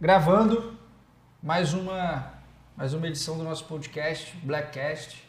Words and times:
gravando 0.00 0.76
mais 1.42 1.72
uma, 1.72 2.32
mais 2.76 2.92
uma 2.94 3.06
edição 3.06 3.38
do 3.38 3.44
nosso 3.44 3.64
podcast, 3.64 4.36
Blackcast. 4.38 5.24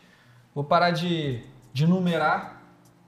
Vou 0.54 0.63
parar 0.63 0.92
de, 0.92 1.44
de 1.72 1.86
numerar 1.86 2.62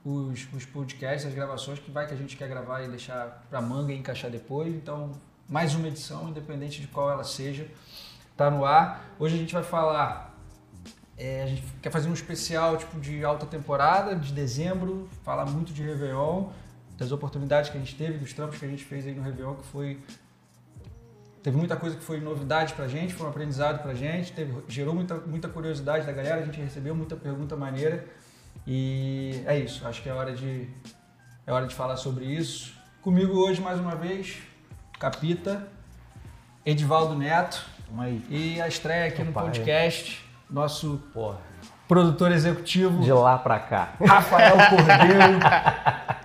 os, 0.06 0.48
os 0.54 0.66
podcasts, 0.66 1.26
as 1.26 1.34
gravações, 1.34 1.80
que 1.80 1.90
vai 1.90 2.08
que 2.08 2.14
a 2.14 2.18
gente 2.18 2.38
quer 2.38 2.48
gravar 2.48 2.84
e 2.84 2.88
deixar 2.88 3.46
para 3.50 3.62
manga 3.62 3.92
e 3.92 3.98
encaixar 3.98 4.30
depois. 4.30 4.74
Então, 4.74 5.12
mais 5.50 5.74
uma 5.74 5.88
edição, 5.88 6.30
independente 6.30 6.80
de 6.80 6.88
qual 6.88 7.10
ela 7.10 7.24
seja, 7.24 7.68
tá 8.36 8.52
no 8.52 8.64
ar. 8.64 9.06
Hoje 9.20 9.36
a 9.36 9.38
gente 9.40 9.54
vai 9.54 9.64
falar 9.64 10.38
é, 11.18 11.42
a 11.42 11.48
gente 11.48 11.64
quer 11.82 11.90
fazer 11.90 12.08
um 12.08 12.14
especial 12.14 12.78
tipo 12.78 13.00
de 13.00 13.26
alta 13.26 13.48
temporada, 13.48 14.16
de 14.16 14.32
dezembro, 14.32 15.10
falar 15.24 15.48
muito 15.48 15.74
de 15.74 15.82
Réveillon, 15.82 16.50
das 16.96 17.12
oportunidades 17.12 17.72
que 17.72 17.78
a 17.78 17.80
gente 17.80 17.96
teve, 17.96 18.20
dos 18.20 18.32
trampos 18.34 18.60
que 18.60 18.66
a 18.66 18.68
gente 18.68 18.84
fez 18.84 19.08
aí 19.08 19.16
no 19.16 19.24
Réveillon, 19.24 19.56
que 19.56 19.66
foi. 19.66 20.00
Teve 21.48 21.56
muita 21.56 21.78
coisa 21.78 21.96
que 21.96 22.04
foi 22.04 22.20
novidade 22.20 22.74
pra 22.74 22.90
gente, 22.90 23.14
foi 23.14 23.26
um 23.26 23.30
aprendizado 23.30 23.82
pra 23.82 23.94
gente, 23.94 24.34
teve, 24.34 24.54
gerou 24.68 24.94
muita, 24.94 25.16
muita 25.16 25.48
curiosidade 25.48 26.06
da 26.06 26.12
galera, 26.12 26.42
a 26.42 26.44
gente 26.44 26.60
recebeu 26.60 26.94
muita 26.94 27.16
pergunta 27.16 27.56
maneira. 27.56 28.04
E 28.68 29.42
é 29.46 29.58
isso, 29.58 29.88
acho 29.88 30.02
que 30.04 30.10
é 30.10 30.14
hora 30.14 30.34
de, 30.34 30.68
é 31.46 31.54
hora 31.54 31.66
de 31.66 31.74
falar 31.74 31.96
sobre 31.96 32.26
isso. 32.26 32.74
Comigo 33.02 33.40
hoje, 33.40 33.62
mais 33.62 33.80
uma 33.80 33.96
vez, 33.96 34.40
Capita, 35.00 35.66
Edivaldo 36.66 37.16
Neto 37.16 37.66
e 38.30 38.60
a 38.60 38.68
estreia 38.68 39.08
aqui 39.08 39.24
no 39.24 39.32
podcast 39.32 40.22
nosso 40.50 41.02
Porra. 41.14 41.38
produtor 41.88 42.34
executivo. 42.34 43.02
De 43.02 43.14
lá 43.14 43.38
pra 43.38 43.58
cá. 43.58 43.94
Rafael 44.06 44.58
Cordeiro. 44.68 45.40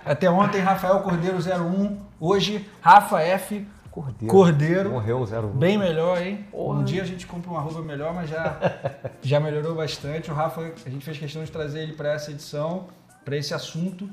Até 0.03 0.29
ontem, 0.29 0.59
Rafael 0.59 0.99
Cordeiro 0.99 1.37
01. 1.37 1.97
Hoje, 2.19 2.69
Rafa 2.81 3.21
F. 3.21 3.65
Cordeiro. 3.93 4.33
Cordeiro. 4.33 4.89
Morreu 4.89 5.19
01. 5.19 5.49
Bem 5.49 5.77
melhor, 5.77 6.19
hein? 6.19 6.47
Porra. 6.49 6.79
Um 6.79 6.83
dia 6.83 7.03
a 7.03 7.05
gente 7.05 7.27
compra 7.27 7.51
um 7.51 7.55
arroba 7.55 7.79
melhor, 7.83 8.11
mas 8.11 8.27
já, 8.27 8.59
já 9.21 9.39
melhorou 9.39 9.75
bastante. 9.75 10.31
O 10.31 10.33
Rafa, 10.33 10.73
a 10.83 10.89
gente 10.89 11.05
fez 11.05 11.15
questão 11.19 11.43
de 11.43 11.51
trazer 11.51 11.83
ele 11.83 11.93
para 11.93 12.11
essa 12.11 12.31
edição, 12.31 12.87
para 13.23 13.37
esse 13.37 13.53
assunto, 13.53 14.09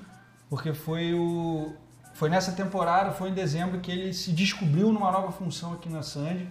porque 0.50 0.74
foi 0.74 1.14
o. 1.14 1.72
Foi 2.12 2.28
nessa 2.28 2.52
temporada, 2.52 3.12
foi 3.12 3.30
em 3.30 3.32
dezembro, 3.32 3.80
que 3.80 3.90
ele 3.90 4.12
se 4.12 4.32
descobriu 4.32 4.92
numa 4.92 5.10
nova 5.10 5.32
função 5.32 5.72
aqui 5.72 5.88
na 5.88 6.02
Sandy. 6.02 6.46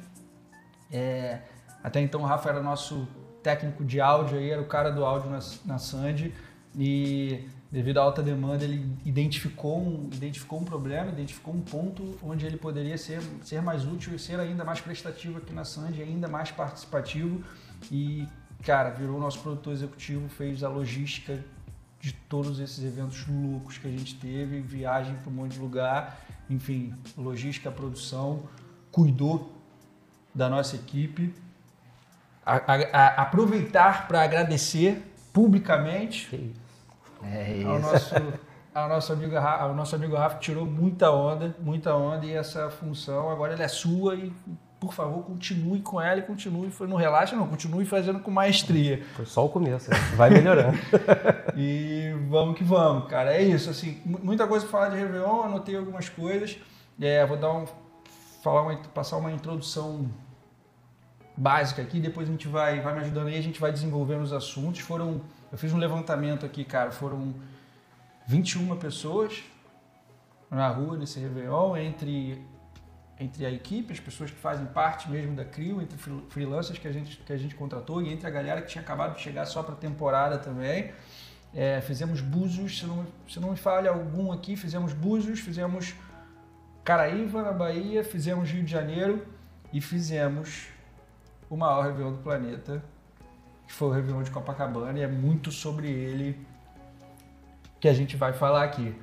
É, 0.92 1.42
até 1.84 2.02
então 2.02 2.22
o 2.22 2.26
Rafa 2.26 2.50
era 2.50 2.64
nosso 2.64 3.08
técnico 3.44 3.86
de 3.86 4.02
áudio 4.02 4.40
aí, 4.40 4.50
era 4.50 4.62
o 4.62 4.66
cara 4.66 4.90
do 4.90 5.06
áudio 5.06 5.30
na, 5.30 5.40
na 5.66 5.78
Sandy 5.78 6.34
e 6.76 7.48
devido 7.72 8.00
à 8.00 8.02
alta 8.02 8.24
demanda 8.24 8.64
ele 8.64 8.98
identificou 9.06 9.80
um, 9.80 10.10
identificou 10.12 10.60
um 10.60 10.64
problema, 10.64 11.12
identificou 11.12 11.54
um 11.54 11.62
ponto 11.62 12.18
onde 12.24 12.46
ele 12.46 12.58
poderia 12.58 12.98
ser, 12.98 13.22
ser 13.44 13.62
mais 13.62 13.86
útil 13.86 14.16
e 14.16 14.20
ser 14.20 14.40
ainda 14.40 14.64
mais 14.64 14.82
prestativo 14.82 15.38
aqui 15.38 15.54
na 15.54 15.64
Sandy, 15.64 16.02
ainda 16.02 16.28
mais 16.28 16.50
participativo. 16.50 17.44
E, 17.92 18.28
cara, 18.64 18.90
virou 18.90 19.20
nosso 19.20 19.40
produtor 19.40 19.74
executivo, 19.74 20.28
fez 20.30 20.64
a 20.64 20.70
logística 20.70 21.44
de 22.00 22.14
todos 22.14 22.60
esses 22.60 22.84
eventos 22.84 23.28
loucos 23.28 23.78
que 23.78 23.88
a 23.88 23.92
gente 23.92 24.16
teve, 24.16 24.62
viagem 24.62 25.16
para 25.16 25.30
um 25.30 25.34
monte 25.34 25.54
de 25.54 25.60
lugar, 25.60 26.20
enfim, 26.50 26.96
logística, 27.16 27.70
produção, 27.70 28.44
cuidou 28.92 29.54
da 30.34 30.50
nossa 30.50 30.76
equipe. 30.76 31.34
A, 32.44 32.56
a, 32.56 32.76
a 32.98 33.22
aproveitar 33.22 34.08
para 34.08 34.24
agradecer 34.24 35.04
publicamente 35.32 36.56
É 37.24 37.64
ao 37.66 37.80
nosso, 37.80 38.16
ao, 38.74 38.90
nosso 38.90 39.14
amigo, 39.14 39.36
ao 39.38 39.74
nosso 39.74 39.96
amigo 39.96 40.16
Rafa, 40.16 40.38
tirou 40.40 40.66
muita 40.66 41.12
onda, 41.12 41.56
muita 41.60 41.94
onda 41.96 42.26
e 42.26 42.34
essa 42.34 42.70
função 42.70 43.30
agora 43.30 43.54
ela 43.54 43.64
é 43.64 43.68
sua 43.68 44.16
e 44.16 44.32
por 44.80 44.94
favor 44.94 45.24
continue 45.26 45.82
com 45.82 46.00
ela 46.00 46.20
e 46.20 46.22
continue, 46.22 46.72
não 46.88 46.96
relaxa 46.96 47.36
não, 47.36 47.46
continue 47.48 47.86
fazendo 47.86 48.20
com 48.22 48.32
maestria. 48.32 49.04
Foi 49.14 49.26
só 49.26 49.46
o 49.46 49.50
começo, 49.50 49.90
né? 49.90 49.98
vai 50.16 50.30
melhorando. 50.30 50.78
E 51.62 52.14
vamos 52.30 52.58
que 52.58 52.64
vamos, 52.64 53.10
cara. 53.10 53.34
É 53.34 53.42
isso, 53.42 53.70
assim, 53.70 54.00
mu- 54.06 54.20
muita 54.24 54.48
coisa 54.48 54.66
para 54.66 54.72
falar 54.80 54.90
de 54.90 54.96
Réveillon, 54.98 55.42
anotei 55.44 55.76
algumas 55.76 56.08
coisas. 56.08 56.58
É, 57.02 57.26
vou 57.26 57.36
dar 57.36 57.52
um, 57.52 57.66
falar 58.42 58.62
uma, 58.62 58.78
passar 58.94 59.18
uma 59.18 59.30
introdução 59.32 60.10
básica 61.36 61.82
aqui, 61.82 62.00
depois 62.00 62.30
a 62.30 62.32
gente 62.32 62.48
vai, 62.48 62.80
vai 62.82 62.94
me 62.94 63.02
ajudando 63.02 63.28
aí, 63.28 63.38
a 63.38 63.42
gente 63.42 63.60
vai 63.60 63.72
desenvolvendo 63.74 64.22
os 64.22 64.32
assuntos. 64.32 64.80
Foram, 64.80 65.20
eu 65.52 65.58
fiz 65.58 65.74
um 65.74 65.78
levantamento 65.78 66.46
aqui, 66.46 66.64
cara, 66.64 66.92
foram 66.92 67.34
21 68.28 68.76
pessoas 68.78 69.44
na 70.50 70.68
rua 70.68 70.98
nesse 70.98 71.20
Réveillon, 71.20 71.76
entre, 71.78 72.44
entre 73.20 73.46
a 73.46 73.52
equipe, 73.52 73.92
as 73.94 74.00
pessoas 74.00 74.32
que 74.32 74.38
fazem 74.38 74.66
parte 74.68 75.10
mesmo 75.10 75.36
da 75.36 75.46
CRIO, 75.46 75.82
entre 75.82 75.98
free- 75.98 76.24
freelancers 76.30 76.78
que 76.80 76.88
a 76.88 76.92
gente, 76.92 77.18
que 77.18 77.34
a 77.34 77.38
gente 77.38 77.56
contratou 77.56 78.02
e 78.02 78.12
entre 78.12 78.28
a 78.28 78.30
galera 78.30 78.62
que 78.62 78.68
tinha 78.68 78.82
acabado 78.84 79.16
de 79.16 79.22
chegar 79.22 79.46
só 79.46 79.62
para 79.64 79.76
temporada 79.76 80.38
também. 80.38 80.92
É, 81.54 81.82
fizemos 81.82 82.22
Búzios, 82.22 82.78
se 82.80 82.86
não, 82.86 83.06
se 83.28 83.40
não 83.40 83.52
me 83.52 83.58
falha 83.58 83.90
algum 83.90 84.32
aqui, 84.32 84.56
fizemos 84.56 84.94
Búzios, 84.94 85.40
fizemos 85.40 85.96
Caraíva, 86.84 87.42
na 87.42 87.52
Bahia, 87.52 88.04
fizemos 88.04 88.50
Rio 88.50 88.64
de 88.64 88.72
Janeiro 88.72 89.26
e 89.74 89.82
fizemos 89.82 90.68
o 91.50 91.58
maior 91.58 91.86
Réveillon 91.86 92.12
do 92.14 92.18
planeta, 92.20 92.84
que 93.70 93.74
foi 93.76 93.88
o 93.90 93.92
Réveillon 93.92 94.24
de 94.24 94.32
Copacabana, 94.32 94.98
e 94.98 95.04
é 95.04 95.08
muito 95.08 95.52
sobre 95.52 95.88
ele 95.88 96.36
que 97.80 97.88
a 97.88 97.94
gente 97.94 98.18
vai 98.18 98.34
falar 98.34 98.64
aqui. 98.64 98.96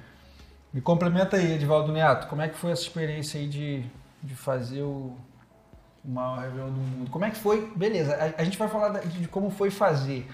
Me 0.74 0.80
complementa 0.80 1.36
aí, 1.36 1.52
Edivaldo 1.52 1.92
Neto, 1.92 2.26
como 2.26 2.42
é 2.42 2.48
que 2.48 2.56
foi 2.58 2.72
essa 2.72 2.82
experiência 2.82 3.38
aí 3.40 3.46
de, 3.46 3.84
de 4.20 4.34
fazer 4.34 4.82
o, 4.82 5.16
o 6.04 6.08
maior 6.10 6.40
Réveillon 6.40 6.70
do 6.72 6.80
mundo? 6.80 7.10
Como 7.12 7.24
é 7.24 7.30
que 7.30 7.36
foi? 7.36 7.72
Beleza, 7.76 8.16
a, 8.16 8.40
a 8.40 8.44
gente 8.44 8.58
vai 8.58 8.66
falar 8.66 8.88
da- 8.88 9.00
de 9.00 9.28
como 9.28 9.50
foi 9.50 9.70
fazer. 9.70 10.28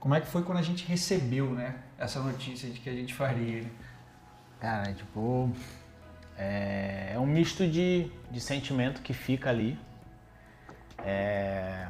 Como 0.00 0.14
é 0.14 0.20
que 0.22 0.26
foi 0.28 0.42
quando 0.42 0.58
a 0.58 0.62
gente 0.62 0.86
recebeu, 0.86 1.50
né, 1.50 1.76
essa 1.98 2.20
notícia 2.20 2.70
de 2.70 2.80
que 2.80 2.88
a 2.88 2.94
gente 2.94 3.12
faria? 3.12 3.62
né? 3.64 3.70
Cara, 4.60 4.94
tipo. 4.94 5.52
É, 6.38 7.12
é 7.14 7.18
um 7.18 7.26
misto 7.26 7.68
de, 7.68 8.10
de 8.30 8.40
sentimento 8.40 9.02
que 9.02 9.12
fica 9.12 9.50
ali. 9.50 9.78
É, 11.04 11.86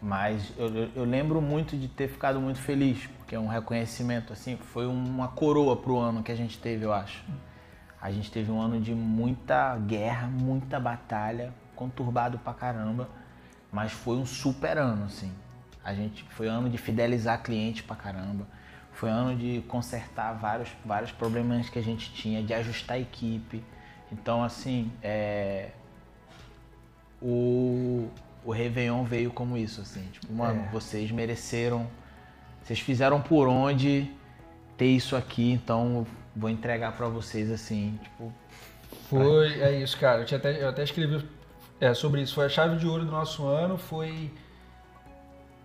mas 0.00 0.52
eu, 0.56 0.90
eu- 0.94 1.04
lembro 1.04 1.40
muito 1.40 1.76
de 1.76 1.88
ter 1.88 2.08
ficado 2.08 2.40
muito 2.40 2.60
feliz, 2.60 3.06
porque 3.18 3.34
é 3.34 3.38
um 3.40 3.48
reconhecimento, 3.48 4.32
assim, 4.32 4.56
foi 4.56 4.86
uma 4.86 5.28
coroa 5.28 5.76
pro 5.76 5.98
ano 5.98 6.22
que 6.22 6.30
a 6.30 6.36
gente 6.36 6.58
teve, 6.58 6.84
eu 6.84 6.92
acho. 6.92 7.24
A 8.00 8.10
gente 8.12 8.30
teve 8.30 8.50
um 8.50 8.60
ano 8.60 8.80
de 8.80 8.94
muita 8.94 9.76
guerra, 9.78 10.28
muita 10.28 10.78
batalha, 10.78 11.52
conturbado 11.74 12.38
pra 12.38 12.54
caramba, 12.54 13.08
mas 13.72 13.92
foi 13.92 14.16
um 14.16 14.26
super 14.26 14.78
ano, 14.78 15.04
assim. 15.06 15.32
A 15.84 15.94
gente 15.94 16.24
foi 16.30 16.46
ano 16.48 16.68
de 16.68 16.78
fidelizar 16.78 17.42
cliente 17.42 17.82
pra 17.82 17.96
caramba. 17.96 18.46
Foi 18.92 19.10
ano 19.10 19.36
de 19.36 19.62
consertar 19.68 20.32
vários, 20.34 20.70
vários 20.84 21.12
problemas 21.12 21.68
que 21.68 21.78
a 21.78 21.82
gente 21.82 22.12
tinha, 22.12 22.42
de 22.42 22.52
ajustar 22.54 22.96
a 22.96 23.00
equipe. 23.00 23.64
Então, 24.12 24.42
assim, 24.42 24.90
é, 25.02 25.70
o, 27.20 28.08
o 28.44 28.52
Réveillon 28.52 29.04
veio 29.04 29.30
como 29.30 29.56
isso, 29.56 29.80
assim. 29.80 30.02
Tipo, 30.12 30.32
mano, 30.32 30.64
É. 30.64 30.68
vocês 30.70 31.10
mereceram, 31.10 31.86
vocês 32.62 32.80
fizeram 32.80 33.20
por 33.20 33.48
onde 33.48 34.10
ter 34.76 34.86
isso 34.86 35.16
aqui, 35.16 35.50
então 35.52 36.06
vou 36.34 36.48
entregar 36.48 36.92
pra 36.92 37.08
vocês, 37.08 37.50
assim, 37.50 37.98
tipo, 38.02 38.32
Foi, 39.08 39.60
é 39.60 39.80
isso, 39.80 39.98
cara. 39.98 40.20
Eu, 40.20 40.24
tinha 40.26 40.38
até, 40.38 40.62
eu 40.62 40.68
até 40.68 40.82
escrevi 40.84 41.26
é, 41.80 41.92
sobre 41.94 42.22
isso. 42.22 42.34
Foi 42.34 42.46
a 42.46 42.48
chave 42.48 42.76
de 42.76 42.86
ouro 42.86 43.04
do 43.04 43.10
nosso 43.10 43.46
ano. 43.46 43.76
Foi. 43.78 44.30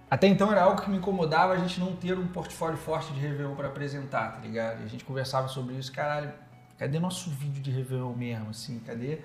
Até 0.09 0.27
então 0.27 0.51
era 0.51 0.61
algo 0.63 0.81
que 0.81 0.89
me 0.89 0.97
incomodava 0.97 1.53
a 1.53 1.57
gente 1.57 1.79
não 1.79 1.95
ter 1.95 2.17
um 2.17 2.27
portfólio 2.27 2.77
forte 2.77 3.11
de 3.13 3.19
Réveillon 3.19 3.55
para 3.55 3.67
apresentar, 3.67 4.33
tá 4.33 4.39
ligado? 4.39 4.81
E 4.81 4.85
a 4.85 4.87
gente 4.87 5.03
conversava 5.03 5.47
sobre 5.47 5.75
isso. 5.75 5.91
Caralho, 5.91 6.31
cadê 6.77 6.99
nosso 6.99 7.29
vídeo 7.31 7.61
de 7.61 7.71
Réveillon 7.71 8.13
mesmo, 8.13 8.49
assim? 8.51 8.79
Cadê 8.85 9.19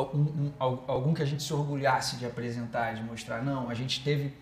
algum, 0.00 0.20
um- 0.46 0.52
al- 0.58 0.84
algum 0.86 1.14
que 1.14 1.22
a 1.22 1.26
gente 1.26 1.42
se 1.42 1.52
orgulhasse 1.52 2.16
de 2.16 2.26
apresentar, 2.26 2.94
de 2.94 3.02
mostrar? 3.02 3.42
Não, 3.42 3.68
a 3.70 3.74
gente 3.74 4.02
teve 4.02 4.34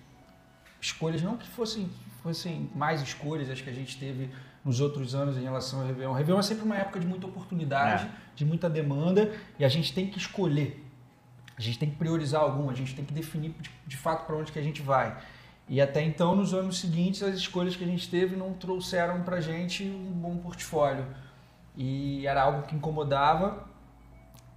escolhas, 0.81 1.20
não 1.22 1.37
que 1.37 1.46
fossem, 1.49 1.90
fossem 2.22 2.70
mais 2.75 3.00
escolhas, 3.02 3.50
acho 3.50 3.62
que 3.64 3.70
a 3.70 3.75
gente 3.75 3.99
teve 3.99 4.31
nos 4.64 4.81
outros 4.81 5.14
anos 5.14 5.37
em 5.37 5.43
relação 5.43 5.81
ao 5.81 5.87
Réveillon. 5.87 6.10
O 6.10 6.14
Réveillon 6.14 6.40
é 6.40 6.43
sempre 6.43 6.64
uma 6.64 6.76
época 6.76 7.00
de 7.00 7.06
muita 7.06 7.26
oportunidade, 7.26 8.05
É. 8.06 8.10
de 8.37 8.44
muita 8.44 8.69
demanda, 8.69 9.32
e 9.58 9.64
a 9.64 9.69
gente 9.69 9.93
tem 9.94 10.06
que 10.08 10.19
escolher. 10.19 10.84
A 11.56 11.60
gente 11.60 11.78
tem 11.78 11.90
que 11.90 11.96
priorizar 11.96 12.40
algum, 12.43 12.70
a 12.70 12.75
gente 12.75 12.94
tem 12.94 13.05
que 13.05 13.12
definir 13.12 13.50
de, 13.60 13.70
de 13.87 13.96
fato 13.96 14.26
para 14.26 14.37
onde 14.37 14.52
que 14.52 14.58
a 14.58 14.62
gente 14.62 14.81
vai. 14.82 15.16
E 15.69 15.81
até 15.81 16.02
então, 16.02 16.34
nos 16.37 16.55
anos 16.55 16.78
seguintes, 16.78 17.22
as 17.22 17.34
escolhas 17.37 17.75
que 17.76 17.84
a 17.84 17.87
gente 17.87 18.08
teve 18.08 18.37
não 18.37 18.52
trouxeram 18.55 19.22
para 19.22 19.40
gente 19.40 19.84
um 19.84 20.12
bom 20.12 20.37
portfólio. 20.38 21.05
E 21.76 22.26
era 22.26 22.43
algo 22.43 22.62
que 22.62 22.75
incomodava, 22.75 23.66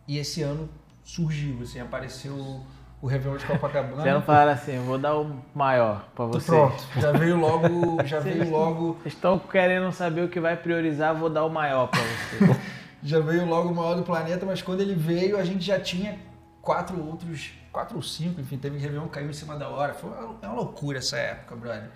e 0.08 0.18
esse 0.18 0.42
ano 0.42 0.70
surgiu, 1.04 1.60
assim, 1.62 1.80
apareceu 1.80 2.34
o- 2.34 3.08
Réveillon 3.08 3.38
de 3.38 3.46
Copacabana. 3.46 4.04
Vocês 4.04 4.14
não 4.14 4.22
falaram 4.22 4.52
assim, 4.52 4.78
vou 4.86 4.98
dar 5.00 5.18
o 5.18 5.42
maior 5.56 6.06
pra 6.14 6.26
vocês. 6.26 6.46
Pronto, 6.46 6.84
já 6.98 7.12
veio 7.12 7.36
logo, 7.36 8.04
já 8.06 8.20
veio 8.20 8.48
logo, 8.50 8.94
Vocês 9.02 9.16
estão 9.16 9.40
querendo 9.40 9.92
saber 9.92 10.22
o 10.22 10.30
que 10.30 10.40
vai 10.40 10.56
priorizar, 10.56 11.16
vou 11.16 11.28
dar 11.30 11.44
o 11.44 11.50
maior 11.50 11.88
pra 11.88 12.00
vocês. 12.00 12.58
já 13.02 13.20
veio 13.20 13.46
logo 13.48 13.70
o 13.70 13.76
maior 13.76 13.96
do 13.96 14.04
planeta, 14.04 14.46
mas 14.46 14.62
quando 14.62 14.82
ele 14.82 14.94
veio 14.94 15.38
a 15.38 15.44
gente 15.44 15.66
já 15.66 15.80
tinha 15.80 16.20
quatro 16.62 17.04
outros, 17.04 17.52
quatro 17.72 17.96
ou 17.96 18.04
cinco, 18.04 18.40
enfim, 18.40 18.58
teve 18.58 18.78
Réveillon 18.78 19.06
que 19.06 19.14
caiu 19.14 19.30
em 19.32 19.34
cima 19.34 19.56
da 19.56 19.68
hora. 19.68 19.96
Foi 19.96 20.10
uma, 20.10 20.36
é 20.40 20.46
uma 20.46 20.56
loucura 20.56 21.00
essa 21.00 21.18
época, 21.18 21.56
brother. 21.56 21.90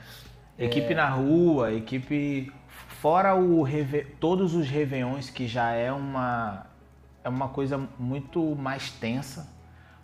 Equipe 0.58 0.96
na 0.96 1.10
rua, 1.10 1.72
equipe. 1.72 2.52
Fora 3.00 3.36
o 3.36 3.62
reve... 3.62 4.06
todos 4.20 4.56
os 4.56 4.68
Réveillons, 4.68 5.30
que 5.30 5.48
já 5.48 5.72
é 5.72 5.92
uma, 5.92 6.66
é 7.26 7.30
uma 7.30 7.50
coisa 7.50 7.90
muito 7.98 8.56
mais 8.56 8.92
tensa, 8.92 9.52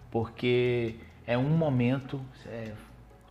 porque 0.09 0.95
é 1.25 1.37
um 1.37 1.55
momento. 1.55 2.19
é, 2.47 2.73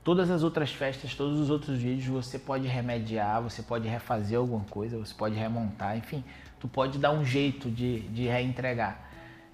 Todas 0.02 0.30
as 0.30 0.42
outras 0.42 0.72
festas, 0.72 1.14
todos 1.14 1.38
os 1.38 1.50
outros 1.50 1.76
vídeos, 1.78 2.06
você 2.06 2.38
pode 2.38 2.66
remediar, 2.66 3.42
você 3.42 3.62
pode 3.62 3.86
refazer 3.86 4.38
alguma 4.38 4.64
coisa, 4.64 4.96
você 4.96 5.12
pode 5.12 5.34
remontar, 5.34 5.94
enfim, 5.98 6.24
tu 6.58 6.66
pode 6.66 6.98
dar 6.98 7.12
um 7.12 7.22
jeito 7.22 7.70
de, 7.70 8.00
de 8.08 8.26
reentregar 8.26 8.98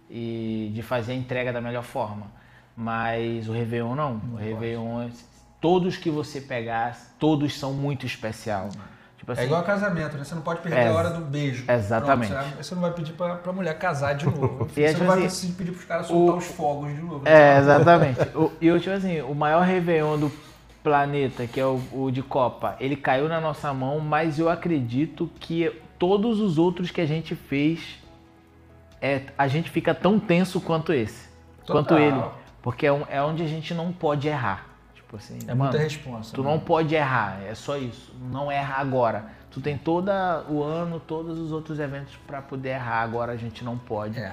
e 0.08 0.70
de 0.72 0.82
fazer 0.82 1.12
a 1.12 1.14
entrega 1.16 1.52
da 1.52 1.60
melhor 1.60 1.82
forma. 1.82 2.30
Mas 2.76 3.48
o 3.48 3.52
Réveillon 3.52 3.96
não. 3.96 4.20
o 4.34 4.36
Réveillon, 4.36 5.10
todos 5.60 5.96
que 5.96 6.10
você 6.10 6.40
pegar, 6.40 6.96
todos 7.18 7.58
são 7.58 7.72
muito 7.72 8.06
especial. 8.06 8.68
Tipo 9.26 9.32
assim, 9.32 9.42
É 9.42 9.44
igual 9.46 9.62
casamento, 9.64 10.16
né? 10.16 10.22
Você 10.22 10.34
não 10.36 10.42
pode 10.42 10.60
perder 10.60 10.78
É, 10.78 10.88
a 10.88 10.92
hora 10.94 11.10
do 11.10 11.20
beijo. 11.20 11.64
exatamente. 11.68 12.32
Pronto, 12.32 12.56
você, 12.62 12.74
não 12.76 12.82
vai 12.82 12.92
pedir 12.92 13.12
pra, 13.14 13.34
pra 13.34 13.52
mulher 13.52 13.76
casar 13.76 14.14
de 14.14 14.24
novo. 14.24 14.68
E 14.76 14.84
é 14.84 14.92
você 14.92 14.98
não 14.98 15.06
vai 15.06 15.16
assim, 15.16 15.24
precisar 15.26 15.54
pedir 15.58 15.72
pros 15.72 15.84
caras 15.84 16.06
soltar 16.06 16.34
o- 16.36 16.38
os 16.38 16.44
fogos 16.46 16.94
de 16.94 17.00
novo. 17.02 17.22
É, 17.26 17.58
exatamente. 17.58 18.20
E 18.60 18.66
eu, 18.68 18.78
tipo 18.78 18.94
assim, 18.94 19.20
o 19.22 19.34
maior 19.34 19.62
Réveillon 19.64 20.16
do 20.16 20.32
planeta, 20.80 21.44
que 21.48 21.58
é 21.58 21.66
o, 21.66 21.80
o 21.92 22.10
de 22.12 22.22
Copa, 22.22 22.76
ele 22.78 22.94
caiu 22.94 23.28
na 23.28 23.40
nossa 23.40 23.74
mão, 23.74 23.98
mas 23.98 24.38
eu 24.38 24.48
acredito 24.48 25.28
que 25.40 25.72
todos 25.98 26.38
os 26.38 26.56
outros 26.56 26.92
que 26.92 27.00
a 27.00 27.06
gente 27.06 27.34
fez, 27.34 27.98
é, 29.02 29.22
a 29.36 29.48
gente 29.48 29.70
fica 29.70 29.92
tão 29.92 30.20
tenso 30.20 30.60
quanto 30.60 30.92
esse. 30.92 31.28
Total. 31.64 31.82
Quanto 31.82 31.98
ele. 31.98 32.22
Porque 32.62 32.86
é, 32.86 32.92
um- 32.92 33.04
é 33.10 33.20
onde 33.20 33.42
a 33.42 33.46
gente 33.48 33.74
não 33.74 33.92
pode 33.92 34.28
errar. 34.28 34.66
Tipo 35.16 35.34
assim, 35.34 35.38
É 35.46 35.54
mano, 35.54 35.70
muita 35.70 35.78
responsa. 35.78 36.34
Tu 36.34 36.42
não 36.42 36.58
pode 36.58 36.94
errar, 36.94 37.40
é 37.42 37.54
só 37.54 37.76
isso. 37.76 38.14
Não 38.30 38.50
erra 38.50 38.76
agora. 38.80 39.26
Tu 39.50 39.60
tem 39.60 39.76
todo 39.78 40.10
o 40.48 40.62
ano, 40.62 41.00
todos 41.00 41.38
os 41.38 41.50
outros 41.52 41.78
eventos 41.78 42.14
pra 42.26 42.42
poder 42.42 42.70
errar, 42.70 43.02
agora 43.02 43.32
a 43.32 43.36
gente 43.36 43.64
não 43.64 43.78
pode. 43.78 44.18
É. 44.18 44.32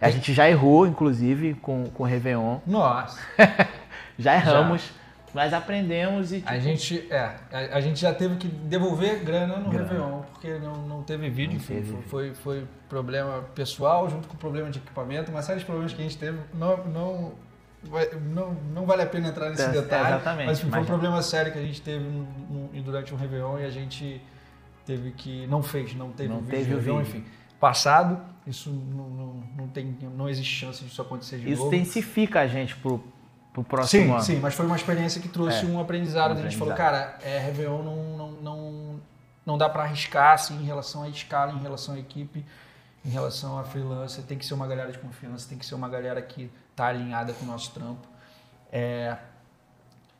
A 0.00 0.10
gente 0.10 0.32
já 0.32 0.48
errou, 0.48 0.86
inclusive, 0.86 1.54
com, 1.54 1.84
com 1.84 2.02
o 2.02 2.06
Réveillon. 2.06 2.58
Nossa. 2.66 3.20
Já 4.18 4.34
erramos, 4.34 4.90
mas 5.32 5.54
aprendemos 5.54 6.32
e 6.32 6.36
tipo, 6.36 6.50
A 6.50 6.58
gente, 6.58 7.06
é, 7.10 7.34
a, 7.50 7.76
a 7.76 7.80
gente 7.80 7.98
já 8.00 8.12
teve 8.12 8.36
que 8.36 8.46
devolver 8.46 9.24
grana 9.24 9.56
no 9.56 9.70
Grana. 9.70 9.88
Réveillon, 9.88 10.20
porque 10.32 10.58
não, 10.58 10.72
não 10.86 11.02
teve 11.02 11.30
vídeo, 11.30 11.58
Não 11.58 11.64
teve 11.66 11.92
foi, 11.92 12.02
foi, 12.02 12.34
foi 12.34 12.66
problema 12.88 13.42
pessoal 13.54 14.10
junto 14.10 14.28
com 14.28 14.36
problema 14.36 14.70
de 14.70 14.78
equipamento, 14.78 15.30
uma 15.30 15.40
série 15.42 15.60
de 15.60 15.64
problemas 15.64 15.94
que 15.94 16.00
a 16.00 16.04
gente 16.04 16.18
teve, 16.18 16.38
não, 16.52 16.76
não, 16.84 17.32
vai- 17.84 18.10
não, 18.20 18.52
não 18.74 18.86
vale 18.86 19.02
a 19.02 19.06
pena 19.06 19.28
entrar 19.28 19.50
nesse 19.50 19.62
É, 19.62 19.68
detalhe, 19.68 20.08
exatamente, 20.14 20.46
mas 20.46 20.58
enfim, 20.60 20.70
foi 20.70 20.80
um 20.80 20.84
problema 20.84 21.22
sério 21.22 21.52
que 21.52 21.58
a 21.58 21.62
gente 21.62 21.80
teve 21.82 22.04
no- 22.04 22.26
no- 22.72 22.82
durante 22.82 23.12
um 23.14 23.16
Réveillon 23.16 23.58
e 23.58 23.64
a 23.64 23.70
gente 23.70 24.20
teve 24.86 25.12
que, 25.12 25.46
não 25.46 25.62
fez, 25.62 25.94
não 25.94 26.10
teve 26.12 26.28
Não 26.28 26.38
o 26.38 26.42
vídeo 26.42 26.58
teve 26.58 26.74
o 26.74 26.78
vídeo. 26.78 27.00
enfim. 27.00 27.24
Passado, 27.60 28.20
isso 28.46 28.70
não, 28.70 29.08
não, 29.08 29.44
não, 29.56 29.68
tem, 29.68 29.96
não 30.16 30.28
existe 30.28 30.52
chance 30.52 30.82
disso 30.84 31.00
acontecer 31.00 31.38
de 31.38 31.50
isso 31.52 31.62
novo. 31.64 31.74
intensifica 31.74 32.40
a 32.40 32.46
gente 32.48 32.74
pro, 32.76 33.02
pro 33.52 33.62
próximo 33.62 34.02
Sim, 34.04 34.10
ano. 34.10 34.20
sim, 34.22 34.40
mas 34.40 34.54
foi 34.54 34.66
uma 34.66 34.74
experiência 34.74 35.20
que 35.20 35.28
trouxe 35.28 35.64
É, 35.64 35.68
um 35.68 35.78
aprendizado. 35.80 36.34
um 36.34 36.38
a 36.38 36.42
gente 36.42 36.56
falou, 36.56 36.74
cara, 36.74 37.16
é, 37.22 37.38
Réveillon 37.38 37.82
não, 37.84 38.16
não, 38.16 38.30
não, 38.42 39.00
não 39.46 39.58
dá 39.58 39.68
para 39.68 39.84
arriscar 39.84 40.32
assim, 40.32 40.60
em 40.60 40.64
relação 40.64 41.04
à 41.04 41.08
escala, 41.08 41.52
em 41.52 41.60
relação 41.60 41.94
à 41.94 41.98
equipe, 42.00 42.44
em 43.04 43.10
relação 43.10 43.56
a 43.58 43.62
freelancer. 43.64 44.24
Tem 44.24 44.36
que 44.36 44.44
ser 44.44 44.54
uma 44.54 44.66
galera 44.66 44.90
de 44.90 44.98
confiança, 44.98 45.48
tem 45.48 45.56
que 45.56 45.64
ser 45.64 45.76
uma 45.76 45.88
galera 45.88 46.20
que 46.20 46.50
tá 46.76 46.86
alinhada 46.86 47.32
com 47.32 47.44
o 47.44 47.48
nosso 47.48 47.72
trampo. 47.72 48.06
É, 48.70 49.16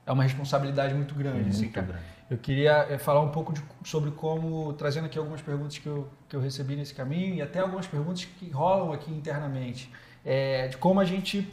é 0.07 0.13
uma 0.13 0.23
responsabilidade 0.23 0.95
muito 0.95 1.15
grande. 1.15 1.49
assim, 1.51 1.63
Muito 1.63 1.75
cara. 1.75 1.87
grande. 1.87 2.05
Eu 2.31 2.39
queria 2.39 2.87
eh, 2.89 2.99
falar 2.99 3.21
um 3.21 3.29
pouco 3.31 3.53
de- 3.53 3.63
sobre 3.85 4.11
como, 4.11 4.73
trazendo 4.75 5.05
aqui 5.07 5.19
algumas 5.19 5.43
perguntas 5.43 5.77
que 5.79 5.87
eu, 5.87 6.09
que 6.29 6.35
eu 6.35 6.41
recebi 6.41 6.75
nesse 6.77 6.95
caminho 6.95 7.35
e 7.35 7.43
até 7.43 7.59
algumas 7.61 7.87
perguntas 7.87 8.25
que 8.25 8.49
rolam 8.51 8.93
aqui 8.93 9.11
internamente, 9.13 9.91
é, 10.25 10.69
de 10.69 10.79
como 10.79 10.99
a 10.99 11.05
gente 11.05 11.47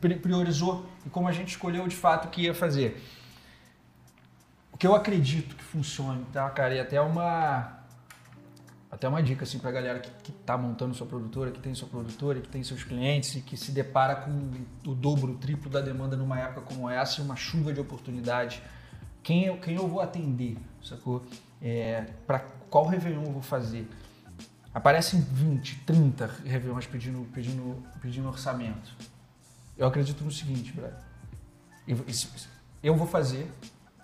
pri- 0.00 0.16
priorizou 0.16 0.86
e 1.04 1.10
como 1.10 1.28
a 1.28 1.32
gente 1.32 1.48
escolheu 1.48 1.86
de 1.86 1.94
fato 1.96 2.26
o 2.26 2.30
que 2.30 2.42
ia 2.42 2.54
fazer. 2.54 3.02
O 4.72 4.76
que 4.78 4.86
eu 4.86 4.94
acredito 4.94 5.54
que 5.54 5.62
funcione, 5.62 6.24
tá, 6.32 6.48
cara? 6.50 6.74
E 6.74 6.80
até 6.80 7.00
uma 7.00 7.73
até 8.94 9.08
uma 9.08 9.20
dica 9.20 9.42
assim 9.42 9.58
pra 9.58 9.72
galera 9.72 9.98
que, 9.98 10.08
que 10.22 10.30
tá 10.30 10.56
montando 10.56 10.94
sua 10.94 11.06
produtora, 11.06 11.50
que 11.50 11.58
tem 11.58 11.74
sua 11.74 11.88
produtora, 11.88 12.40
que 12.40 12.48
tem 12.48 12.62
seus 12.62 12.84
clientes 12.84 13.34
e 13.34 13.40
que 13.40 13.56
se 13.56 13.72
depara 13.72 14.14
com 14.14 14.52
o 14.86 14.94
dobro, 14.94 15.32
o 15.32 15.36
triplo 15.36 15.68
da 15.68 15.80
demanda 15.80 16.16
numa 16.16 16.38
época 16.38 16.60
como 16.60 16.88
essa 16.88 17.20
e 17.20 17.24
uma 17.24 17.34
chuva 17.34 17.72
de 17.72 17.80
oportunidades. 17.80 18.62
Quem 19.20 19.46
eu, 19.46 19.56
quem 19.56 19.74
eu 19.74 19.88
vou 19.88 20.00
atender, 20.00 20.56
sacou? 20.80 21.26
É, 21.60 22.02
para 22.24 22.38
qual 22.70 22.86
Réveillon 22.86 23.24
eu 23.24 23.32
vou 23.32 23.42
fazer? 23.42 23.90
Aparecem 24.72 25.20
20, 25.20 25.80
30 25.80 26.30
Réveillons 26.44 26.86
pedindo, 26.86 27.26
pedindo, 27.32 27.82
pedindo 28.00 28.28
orçamento. 28.28 28.94
Eu 29.76 29.88
acredito 29.88 30.22
no 30.22 30.30
seguinte, 30.30 30.72
brother. 30.72 31.00
Eu, 31.86 31.98
eu 32.80 32.94
vou 32.94 33.08
fazer, 33.08 33.50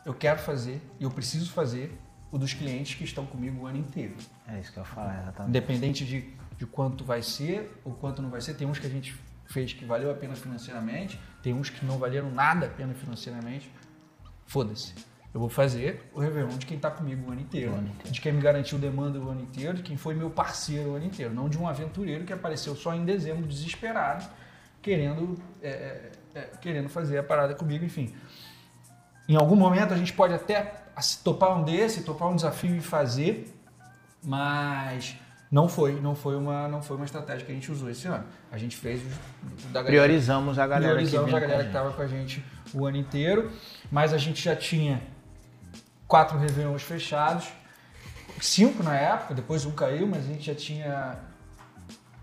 eu 0.05 0.15
quero 0.15 0.41
fazer 0.41 0.83
eu 0.99 1.13
preciso 1.13 1.53
fazer 1.53 1.97
o 2.31 2.39
dos 2.39 2.55
clientes 2.55 2.95
que 2.95 3.05
estão 3.05 3.27
comigo 3.27 3.63
o 3.63 3.67
ano 3.67 3.79
inteiro. 3.79 4.15
É 4.47 4.61
isso 4.61 4.73
que 4.73 4.79
eu 4.79 4.85
falar, 4.85 5.23
exatamente. 5.23 5.49
Independente 5.49 6.05
de, 6.05 6.31
de 6.57 6.67
quanto 6.67 7.05
vai 7.05 7.23
ser 7.23 7.81
ou 7.85 7.93
quanto 7.95 8.23
não 8.23 8.31
vai 8.31 8.41
ser, 8.41 8.55
tem 8.55 8.67
uns 8.67 8.79
que 8.79 8.87
a 8.87 8.91
gente 8.91 9.15
fez 9.47 9.73
que 9.73 9.85
valeu 9.85 10.11
a 10.11 10.15
pena 10.15 10.35
financeiramente, 10.35 11.21
tem 11.43 11.53
uns 11.53 11.71
que 11.71 11.85
não 11.85 11.99
valeram 11.99 12.31
nada 12.31 12.67
a 12.67 12.69
pena 12.69 12.95
financeiramente. 12.95 13.71
Foda-se. 14.47 14.95
Eu 15.33 15.39
vou 15.39 15.49
fazer 15.49 16.11
o 16.13 16.19
Réveillon 16.19 16.59
de 16.59 16.67
quem 16.67 16.77
está 16.77 16.91
comigo 16.91 17.29
o 17.29 17.33
ano 17.33 17.41
inteiro, 17.41 17.73
inteiro. 17.73 18.11
de 18.11 18.21
quem 18.21 18.33
me 18.33 18.41
garantiu 18.41 18.79
demanda 18.79 19.19
o 19.21 19.29
ano 19.29 19.43
inteiro, 19.43 19.75
de 19.75 19.83
quem 19.83 19.97
foi 19.97 20.13
meu 20.13 20.29
parceiro 20.29 20.91
o 20.91 20.95
ano 20.97 21.07
inteiro, 21.07 21.33
não 21.33 21.49
de 21.49 21.57
um 21.57 21.69
aventureiro 21.69 22.25
que 22.25 22.33
apareceu 22.33 22.75
só 22.75 22.93
em 22.95 23.05
dezembro 23.05 23.47
desesperado, 23.47 24.29
querendo, 24.83 25.41
é, 25.63 25.69
é, 25.69 26.11
é, 26.35 26.41
querendo 26.61 26.89
fazer 26.89 27.19
a 27.19 27.23
parada 27.23 27.55
comigo, 27.55 27.85
enfim. 27.85 28.13
Em 29.29 29.37
algum 29.37 29.55
momento 29.55 29.95
a 29.95 29.97
gente 29.97 30.13
pode 30.13 30.35
até 30.35 30.90
topar 31.23 31.59
um 31.59 31.65
desse, 31.65 32.03
topar 32.03 32.29
um 32.29 32.37
desafio 32.37 32.77
e 32.77 32.81
fazer, 32.81 33.53
mas 34.23 35.17
não 35.51 35.69
foi, 35.69 36.01
não 36.01 36.15
foi 36.15 36.37
uma, 36.37 36.69
não 36.69 36.83
foi 36.83 36.97
uma 36.97 37.05
estratégia 37.05 37.45
que 37.45 37.53
a 37.53 37.55
gente 37.55 37.73
usou 37.73 37.91
esse 37.91 38.07
ano. 38.07 38.25
A 38.53 38.59
gente 38.59 38.77
fez 38.77 39.03
da 39.73 39.83
galera, 39.83 39.87
Priorizamos 39.87 40.59
a 40.59 40.67
galera 40.67 40.93
priorizamos 40.95 41.31
que 41.31 41.37
a 41.37 41.41
galera 41.41 41.61
que 41.61 41.67
a 41.67 41.69
estava 41.69 41.93
com 41.93 42.03
a 42.03 42.07
gente 42.07 42.45
o 42.73 42.87
ano 42.87 42.97
inteiro, 42.97 43.51
mas 43.91 44.13
a 44.13 44.19
gente 44.19 44.43
já 44.43 44.55
tinha 44.55 45.03
quatro 46.07 46.39
Réveillons 46.39 46.83
fechados, 46.83 47.49
cinco 48.41 48.83
na 48.83 48.97
época, 48.97 49.35
depois 49.35 49.67
um 49.67 49.73
caiu, 49.73 50.07
mas 50.07 50.25
a 50.25 50.29
gente 50.29 50.45
já 50.45 50.55
tinha 50.55 51.19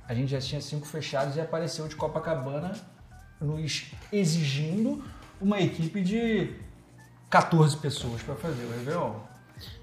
a 0.08 0.13
gente 0.13 0.30
já 0.30 0.40
tinha 0.40 0.62
cinco 0.62 0.88
fechados 0.88 1.36
e 1.36 1.42
apareceu 1.42 1.86
de 1.88 1.96
Copacabana 1.96 2.72
nos 3.42 3.92
exigindo 4.12 5.04
uma 5.40 5.60
equipe 5.60 6.01
de 6.01 6.56
14 7.29 7.77
pessoas 7.77 8.22
para 8.22 8.36
fazer 8.36 8.63
o 8.65 8.69
Réveillon. 8.72 9.13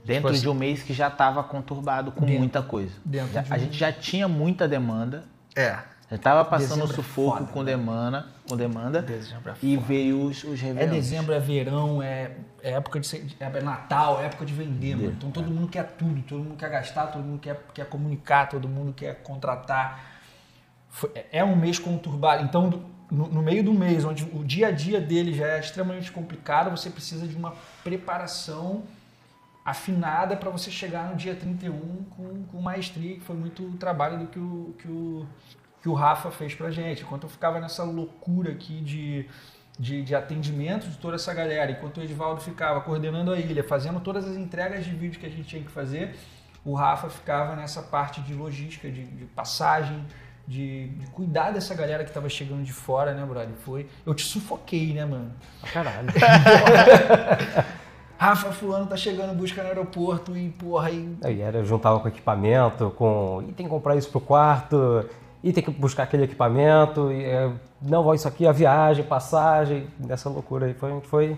Dentro 0.05 0.31
Tipo 0.31 0.43
de 0.43 0.49
um 0.49 0.55
mês 0.55 0.83
que 0.83 0.93
já 0.95 1.09
estava 1.09 1.43
conturbado 1.43 2.13
com 2.13 2.21
Dentro- 2.25 2.39
muita 2.39 2.63
coisa. 2.63 2.93
dentro 3.05 3.33
Já- 3.33 3.43
de 3.43 3.53
A 3.53 3.57
um- 3.57 3.59
gente 3.59 3.77
já 3.77 3.93
tinha 3.93 4.29
muita 4.29 4.69
demanda, 4.69 5.25
É. 5.57 5.79
já 6.09 6.17
estava 6.17 6.45
passando 6.45 6.69
Dezembro 6.83 6.93
é 6.93 6.95
sufoco 6.95 7.39
foda, 7.39 7.53
com 7.53 7.59
né? 7.63 7.73
demanda, 7.73 8.27
com 8.49 8.57
demanda 8.57 9.03
Dezembro 9.03 9.51
é 9.51 9.55
e 9.61 9.75
foda. 9.75 9.87
veio 9.89 10.23
os, 10.23 10.45
os 10.45 10.63
É 10.63 10.67
Réveillons. 10.67 10.95
dezembro, 10.95 11.35
é 11.35 11.41
verão, 11.41 12.01
é, 12.03 12.37
é 12.63 12.73
época 12.73 13.01
de 13.01 13.07
ser- 13.09 13.27
é 13.41 13.61
Natal, 13.63 14.21
é 14.21 14.27
época 14.27 14.47
de 14.47 14.53
vender, 14.55 14.95
mano. 14.97 15.11
Então 15.11 15.31
é. 15.31 15.33
todo 15.33 15.51
mundo 15.51 15.67
quer 15.69 15.85
tudo, 15.99 16.23
todo 16.23 16.39
mundo 16.45 16.57
quer 16.57 16.71
gastar, 16.71 17.09
todo 17.09 17.23
mundo 17.25 17.41
quer, 17.41 17.61
quer 17.75 17.87
comunicar, 17.87 18.49
todo 18.49 18.69
mundo 18.69 18.93
quer 18.93 19.23
contratar. 19.25 20.05
Foi- 20.89 21.11
é 21.33 21.43
um 21.43 21.57
mês 21.57 21.81
conturbado. 21.81 22.45
Então, 22.45 22.85
no, 23.11 23.29
no 23.29 23.43
meio 23.43 23.63
do 23.63 23.73
mês, 23.73 24.05
onde 24.05 24.25
o 24.25 24.45
dia 24.45 24.69
a 24.69 24.71
dia 24.71 25.01
dele 25.01 25.33
já 25.33 25.47
é 25.47 25.61
extremamente 25.61 26.11
complicado, 26.11 26.71
você 26.71 26.91
precisa 26.91 27.27
de 27.27 27.37
uma 27.37 27.55
preparação 27.83 28.85
afinada 29.65 30.37
para 30.37 30.51
você 30.51 30.71
chegar 30.71 31.09
no 31.11 31.17
dia 31.17 31.35
31 31.35 32.05
com, 32.11 32.45
com 32.45 32.61
maestria, 32.61 33.15
que 33.15 33.21
foi 33.23 33.35
muito 33.35 33.71
trabalho 33.79 34.19
do 34.19 34.27
que 34.27 34.39
o, 34.39 34.75
que 34.79 34.89
o, 34.89 35.27
que 35.83 35.89
o 35.89 35.95
Rafa 35.95 36.31
fez 36.31 36.55
pra 36.55 36.71
gente. 36.71 37.03
Enquanto 37.03 37.23
eu 37.23 37.31
ficava 37.31 37.59
nessa 37.59 37.83
loucura 37.83 38.53
aqui 38.53 38.81
de, 38.83 39.27
de, 39.79 40.03
de 40.03 40.15
atendimento 40.15 40.87
de 40.89 40.99
toda 40.99 41.17
essa 41.17 41.33
galera, 41.33 41.71
enquanto 41.71 41.99
o 41.99 42.03
Edivaldo 42.03 42.43
ficava 42.43 42.81
coordenando 42.83 43.33
a 43.33 43.39
ilha, 43.39 43.65
fazendo 43.65 44.01
todas 44.01 44.27
as 44.27 44.37
entregas 44.37 44.85
de 44.85 44.91
vídeo 44.91 45.19
que 45.19 45.27
a 45.27 45.31
gente 45.31 45.45
tinha 45.45 45.63
que 45.63 45.71
fazer, 45.71 46.15
o 46.65 46.75
Rafa 46.75 47.09
ficava 47.09 47.57
nessa 47.57 47.83
parte 47.83 48.21
de 48.21 48.35
logística, 48.35 48.91
de, 48.91 49.05
de 49.05 49.25
passagem, 49.27 50.05
de, 50.47 50.89
de 50.89 51.07
cuidar 51.09 51.51
dessa 51.53 51.75
galera 51.75 52.05
que 52.05 52.13
tava 52.13 52.29
chegando 52.29 52.63
de 52.63 52.73
fora, 52.73 53.15
né, 53.15 53.25
brother? 53.25 53.55
Foi. 53.65 53.87
Eu 54.05 54.15
te 54.15 54.25
sufoquei, 54.25 54.93
né, 54.93 55.05
mano? 55.05 55.33
Pra 55.61 55.71
caralho. 55.71 56.09
Rafa, 58.17 58.53
fulano 58.53 58.87
tá 58.87 58.97
chegando 58.97 59.35
busca 59.37 59.61
no 59.63 59.69
aeroporto 59.69 60.37
e, 60.37 60.49
porra, 60.51 60.89
aí 60.89 61.17
Aí 61.23 61.41
era, 61.41 61.59
eu 61.59 61.65
juntava 61.65 61.99
com 62.01 62.09
equipamento, 62.09 62.91
com. 62.97 63.45
E 63.49 63.53
tem 63.53 63.67
que 63.67 63.71
comprar 63.71 63.97
isso 63.97 64.09
pro 64.11 64.21
quarto. 64.21 65.05
e 65.43 65.53
tem 65.53 65.63
que 65.63 65.71
buscar 65.71 66.05
aquele 66.05 66.25
equipamento, 66.25 67.13
e, 67.13 67.25
é, 67.25 67.51
não, 67.83 68.03
vai 68.05 68.17
isso 68.17 68.27
aqui, 68.29 68.47
a 68.47 68.53
viagem, 68.53 69.05
passagem, 69.05 69.89
nessa 69.99 70.29
loucura 70.31 70.67
aí. 70.67 70.75
Foi, 70.75 70.91
a 70.91 70.95
gente 70.95 71.09
foi 71.09 71.37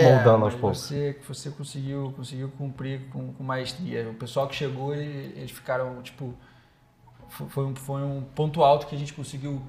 moldando 0.00 0.44
aos 0.44 0.54
É, 0.54 0.56
poucos. 0.58 0.80
Você, 0.80 1.18
você 1.26 1.50
conseguiu, 1.50 2.14
conseguiu 2.16 2.48
cumprir 2.56 3.00
com, 3.12 3.32
com 3.34 3.42
maestria. 3.44 4.08
O 4.08 4.14
pessoal 4.14 4.46
que 4.46 4.54
chegou, 4.54 4.94
ele- 4.94 5.34
eles 5.36 5.50
ficaram, 5.50 6.00
tipo. 6.02 6.32
Fo- 7.30 7.48
Foi 7.48 7.64
um, 7.64 7.74
foi 7.74 8.02
um 8.02 8.20
ponto 8.34 8.62
alto 8.62 8.86
que 8.86 8.94
a 8.94 8.98
gente 8.98 9.12
conseguiu. 9.14 9.62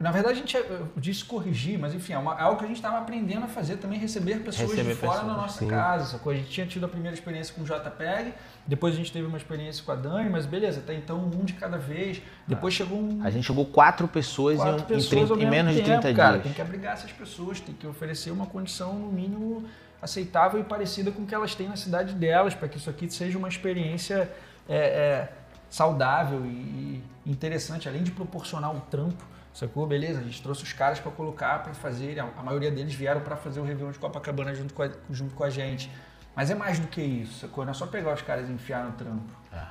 Na 0.00 0.10
verdade, 0.10 0.34
a 0.34 0.38
gente 0.38 0.56
disse 0.96 1.24
corrigir, 1.24 1.78
mas 1.78 1.94
enfim, 1.94 2.12
é, 2.12 2.18
uma- 2.18 2.36
é 2.36 2.42
algo 2.42 2.58
que 2.58 2.64
a 2.64 2.66
gente 2.66 2.78
estava 2.78 2.98
aprendendo 2.98 3.44
a 3.44 3.46
fazer 3.46 3.76
também, 3.76 4.00
receber 4.00 4.40
pessoas 4.42 4.70
Receber 4.70 4.94
de 4.94 4.98
fora 4.98 5.12
pessoas, 5.20 5.28
na 5.32 5.36
nossa 5.40 5.58
sim. 5.60 5.68
casa. 5.68 6.20
A 6.26 6.34
gente 6.34 6.48
tinha 6.50 6.66
tido 6.66 6.84
a 6.84 6.88
primeira 6.88 7.14
experiência 7.14 7.54
com 7.54 7.60
o 7.60 7.64
JPEG, 7.64 8.34
depois 8.66 8.94
a 8.94 8.96
gente 8.96 9.12
teve 9.12 9.28
uma 9.28 9.36
experiência 9.36 9.84
com 9.84 9.92
a 9.92 9.94
Dani, 9.94 10.28
mas 10.28 10.44
beleza, 10.44 10.80
até 10.80 10.92
então 10.92 11.18
um 11.18 11.44
de 11.44 11.52
cada 11.52 11.78
vez. 11.78 12.20
Depois 12.48 12.74
chegou 12.74 12.98
um, 12.98 13.22
A 13.22 13.30
gente 13.30 13.44
chegou 13.46 13.64
quatro 13.64 14.08
pessoas, 14.08 14.56
quatro 14.56 14.80
em, 14.82 14.86
pessoas 14.86 15.08
30 15.08 15.34
ao 15.34 15.38
em 15.38 15.46
menos 15.48 15.72
de 15.76 15.82
tempo, 15.82 16.00
30 16.00 16.16
cara. 16.16 16.32
dias. 16.32 16.42
Tem 16.46 16.52
que 16.52 16.62
abrigar 16.62 16.94
essas 16.94 17.12
pessoas, 17.12 17.60
tem 17.60 17.72
que 17.72 17.86
oferecer 17.86 18.32
uma 18.32 18.46
condição 18.46 18.94
no 18.94 19.06
mínimo 19.12 19.62
aceitável 20.00 20.58
e 20.58 20.64
parecida 20.64 21.12
com 21.12 21.22
o 21.22 21.26
que 21.26 21.34
elas 21.34 21.54
têm 21.54 21.68
na 21.68 21.76
cidade 21.76 22.12
delas, 22.14 22.54
para 22.56 22.66
que 22.66 22.76
isso 22.76 22.90
aqui 22.90 23.08
seja 23.08 23.38
uma 23.38 23.46
experiência 23.48 24.28
é, 24.68 24.76
é, 24.76 25.32
saudável 25.72 26.44
e 26.44 27.02
interessante, 27.24 27.88
além 27.88 28.02
de 28.02 28.10
proporcionar 28.10 28.70
um 28.70 28.78
trampo. 28.78 29.24
Sacou? 29.54 29.86
Beleza, 29.86 30.20
a 30.20 30.22
gente 30.22 30.42
trouxe 30.42 30.62
os 30.62 30.72
caras 30.72 31.00
para 31.00 31.10
colocar, 31.10 31.62
para 31.62 31.72
fazer. 31.74 32.20
A 32.20 32.28
a 32.36 32.42
maioria 32.42 32.70
deles 32.70 32.94
vieram 32.94 33.22
para 33.22 33.36
fazer 33.36 33.58
o 33.60 33.64
Réveillon 33.64 33.90
de 33.90 33.98
Copacabana 33.98 34.54
junto 34.54 34.74
com, 34.74 34.82
a, 34.82 34.90
junto 35.10 35.34
com 35.34 35.44
a 35.44 35.50
gente. 35.50 35.90
Mas 36.36 36.50
é 36.50 36.54
mais 36.54 36.78
do 36.78 36.86
que 36.88 37.00
isso, 37.00 37.40
sacou? 37.40 37.64
Não 37.64 37.70
é 37.70 37.74
só 37.74 37.86
pegar 37.86 38.12
os 38.12 38.22
caras 38.22 38.48
e 38.48 38.52
enfiar 38.52 38.84
no 38.84 38.92
trampo. 38.92 39.32
É. 39.52 39.62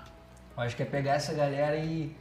Eu 0.58 0.63
acho 0.63 0.75
que 0.75 0.84
é 0.84 0.86
pegar 0.86 1.13
essa 1.13 1.34
galera 1.34 1.75
e, 1.77 2.15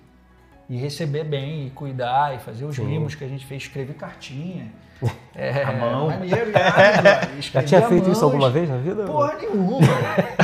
e 0.68 0.76
receber 0.76 1.24
bem, 1.24 1.66
e 1.66 1.70
cuidar, 1.70 2.34
e 2.34 2.38
fazer 2.38 2.64
os 2.66 2.76
Sim. 2.76 2.84
mimos 2.84 3.14
que 3.14 3.24
a 3.24 3.28
gente 3.28 3.46
fez, 3.46 3.62
escrever 3.62 3.94
cartinha. 3.94 4.70
É, 5.34 5.62
À 5.62 5.72
mão. 5.72 6.08
Maneiro, 6.08 6.52
brother. 6.52 7.40
Já 7.40 7.62
tinha 7.62 7.80
feito 7.88 8.02
mão, 8.02 8.12
isso 8.12 8.22
alguma 8.22 8.50
vez 8.50 8.68
na 8.68 8.76
vida? 8.76 9.04
Porra 9.04 9.34
nenhuma. 9.36 9.78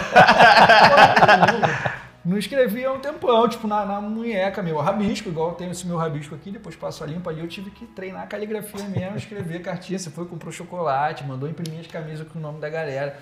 Porra 0.07 1.47
nenhuma. 1.47 1.96
Não 2.27 2.37
escrevia 2.37 2.89
há 2.89 2.93
um 2.93 2.99
tempão, 2.99 3.49
tipo, 3.49 3.69
na, 3.69 3.87
na 3.87 4.01
munheca, 4.01 4.61
meu 4.61 4.79
rabisco, 4.79 5.29
igual 5.29 5.51
eu 5.51 5.55
tenho 5.55 5.71
esse 5.71 5.87
meu 5.87 5.97
rabisco 5.97 6.35
aqui, 6.35 6.51
depois 6.51 6.75
passo 6.75 7.05
a 7.05 7.07
limpa 7.07 7.31
ali, 7.31 7.41
eu 7.41 7.47
tive 7.47 7.71
que 7.71 7.87
treinar 7.87 8.25
a 8.25 8.27
caligrafia 8.27 8.83
mesmo, 8.89 9.17
escrever 9.17 9.63
cartinha, 9.63 9.97
você 9.97 10.11
foi, 10.11 10.27
comprou 10.27 10.51
chocolate, 10.53 11.23
mandou 11.25 11.49
imprimir 11.49 11.79
as 11.79 11.87
camisas 11.87 12.27
com 12.27 12.41
o 12.41 12.43
nome 12.43 12.59
da 12.59 12.69
galera. 12.69 13.17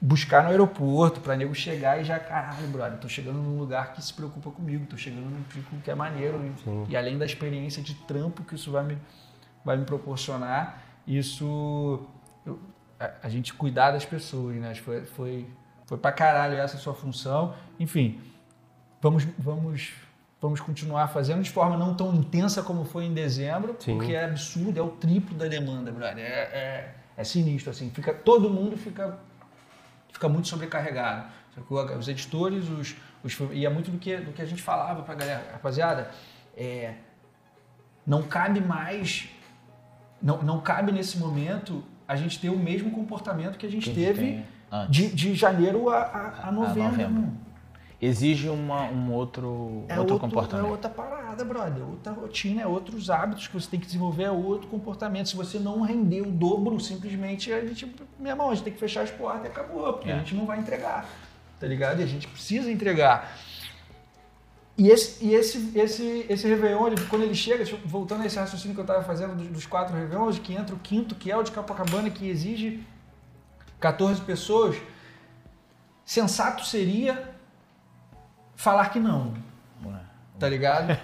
Buscar 0.00 0.42
no 0.42 0.50
aeroporto, 0.50 1.20
pra 1.20 1.36
nego 1.36 1.54
chegar 1.54 2.00
e 2.00 2.04
já, 2.04 2.18
caralho, 2.18 2.66
brother, 2.68 2.98
tô 2.98 3.08
chegando 3.08 3.38
num 3.38 3.56
lugar 3.58 3.92
que 3.92 4.02
se 4.02 4.12
preocupa 4.14 4.50
comigo, 4.50 4.84
tô 4.86 4.96
chegando 4.96 5.24
num 5.30 5.42
pico 5.44 5.76
que 5.84 5.90
é 5.90 5.94
maneiro. 5.94 6.44
e- 6.44 6.62
Sim. 6.64 6.86
E 6.88 6.96
além 6.96 7.18
da 7.18 7.24
experiência 7.24 7.82
de 7.82 7.94
trampo 7.94 8.42
que 8.44 8.54
isso 8.56 8.70
vai 8.72 8.84
me, 8.84 8.98
vai 9.64 9.76
me 9.76 9.84
proporcionar, 9.84 10.82
isso. 11.06 12.00
eu- 12.46 12.58
a, 12.98 13.10
a 13.24 13.28
gente 13.28 13.52
cuidar 13.54 13.90
das 13.92 14.04
pessoas, 14.04 14.56
né? 14.56 14.74
Foi, 14.76 15.04
foi, 15.04 15.46
foi 15.88 15.96
pra 15.96 16.12
caralho 16.12 16.54
essa 16.58 16.76
sua 16.76 16.92
função. 16.92 17.54
Enfim, 17.80 18.20
vamos, 19.00 19.26
vamos, 19.38 19.94
vamos 20.38 20.60
continuar 20.60 21.08
fazendo 21.08 21.42
de 21.42 21.50
forma 21.50 21.78
não 21.78 21.94
tão 21.94 22.14
intensa 22.14 22.62
como 22.62 22.84
foi 22.84 23.06
em 23.06 23.14
dezembro, 23.14 23.74
Sim. 23.78 23.96
porque 23.96 24.12
é 24.12 24.26
absurdo, 24.26 24.78
é 24.78 24.82
o 24.82 24.90
triplo 24.90 25.34
da 25.34 25.48
demanda, 25.48 25.90
brother. 25.90 26.22
É, 26.22 26.40
é, 26.52 26.94
é 27.16 27.24
sinistro, 27.24 27.70
assim. 27.70 27.90
Fica, 27.90 28.12
todo 28.12 28.50
mundo 28.50 28.76
fica, 28.76 29.18
fica 30.12 30.28
muito 30.28 30.46
sobrecarregado. 30.46 31.26
Os 31.98 32.06
editores, 32.06 32.68
os, 32.68 32.94
os, 33.24 33.50
e 33.50 33.64
é 33.64 33.70
muito 33.70 33.90
do 33.90 33.98
que, 33.98 34.18
do 34.18 34.30
que 34.32 34.42
a 34.42 34.46
gente 34.46 34.62
falava 34.62 35.02
pra 35.02 35.14
galera. 35.14 35.52
Rapaziada, 35.52 36.10
é, 36.54 36.96
não 38.06 38.22
cabe 38.24 38.60
mais, 38.60 39.30
não, 40.20 40.42
não 40.42 40.60
cabe 40.60 40.92
nesse 40.92 41.16
momento 41.16 41.82
a 42.06 42.14
gente 42.14 42.38
ter 42.38 42.50
o 42.50 42.58
mesmo 42.58 42.90
comportamento 42.90 43.56
que 43.56 43.66
a 43.66 43.70
gente 43.70 43.88
Que 43.88 43.94
teve 43.96 44.20
tem 44.20 44.57
antes. 44.70 44.90
de, 44.94 45.08
de 45.14 45.34
janeiro 45.34 45.88
a, 45.90 45.98
a, 46.02 46.48
a 46.48 46.52
novembro. 46.52 46.82
novembro. 46.90 47.02
irmão. 47.02 47.32
Exige 48.00 48.48
uma, 48.48 48.82
um 48.84 49.12
outro, 49.12 49.84
É 49.88 49.98
outro, 49.98 50.14
outro, 50.14 50.18
comportamento. 50.20 50.66
É 50.66 50.70
outra 50.70 50.88
parada, 50.88 51.44
brother. 51.44 51.82
Outra 51.84 52.12
rotina, 52.12 52.62
é 52.62 52.66
outros 52.66 53.10
hábitos 53.10 53.48
que 53.48 53.54
você 53.54 53.68
tem 53.68 53.80
que 53.80 53.86
desenvolver, 53.86 54.22
é 54.22 54.30
outro 54.30 54.68
comportamento. 54.68 55.28
Se 55.30 55.34
você 55.36 55.58
não 55.58 55.80
render 55.80 56.20
o 56.20 56.30
dobro, 56.30 56.78
simplesmente 56.78 57.52
a 57.52 57.60
gente, 57.66 57.92
meu 58.18 58.30
irmão, 58.30 58.50
a 58.50 58.54
gente 58.54 58.62
tem 58.64 58.72
que 58.72 58.78
fechar 58.78 59.02
as 59.02 59.10
portas 59.10 59.46
e 59.46 59.48
acabou, 59.48 59.92
porque 59.94 60.10
É. 60.10 60.14
a 60.14 60.18
gente 60.18 60.32
não 60.36 60.46
vai 60.46 60.60
entregar, 60.60 61.06
tá 61.58 61.66
ligado? 61.66 61.98
E 61.98 62.04
a 62.04 62.06
gente 62.06 62.28
precisa 62.28 62.70
entregar. 62.70 63.36
E 64.76 64.90
esse, 64.90 65.24
e 65.24 65.34
esse, 65.34 65.72
esse, 65.76 66.24
esse 66.28 66.46
Réveillon, 66.46 66.86
ele- 66.86 67.04
quando 67.06 67.22
ele 67.22 67.34
chega, 67.34 67.64
voltando 67.84 68.22
a 68.22 68.26
esse 68.26 68.38
raciocínio 68.38 68.74
que 68.76 68.80
eu 68.80 68.84
estava 68.84 69.02
fazendo 69.02 69.34
dos, 69.34 69.48
dos 69.48 69.66
quatro 69.66 69.96
Réveillons, 69.96 70.38
que 70.38 70.54
entra 70.54 70.72
o 70.72 70.78
quinto, 70.78 71.16
que 71.16 71.32
é 71.32 71.36
o 71.36 71.42
de 71.42 71.50
Copacabana, 71.50 72.08
que 72.10 72.28
exige 72.28 72.80
14 73.80 74.20
pessoas, 74.22 74.76
sensato 76.04 76.64
seria 76.64 77.30
falar 78.56 78.88
que 78.90 78.98
não, 78.98 79.34
tá 80.38 80.48
ligado? 80.48 80.88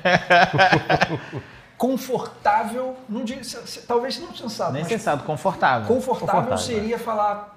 Confortável, 1.76 2.96
não 3.08 3.26
se- 3.26 3.82
talvez 3.82 4.18
não 4.20 4.34
sensato, 4.34 4.72
Nem 4.72 4.84
sensato, 4.84 5.24
confortável. 5.24 5.88
confortável, 5.88 6.34
Confortável, 6.42 6.58
seria 6.58 6.98
falar 6.98 7.52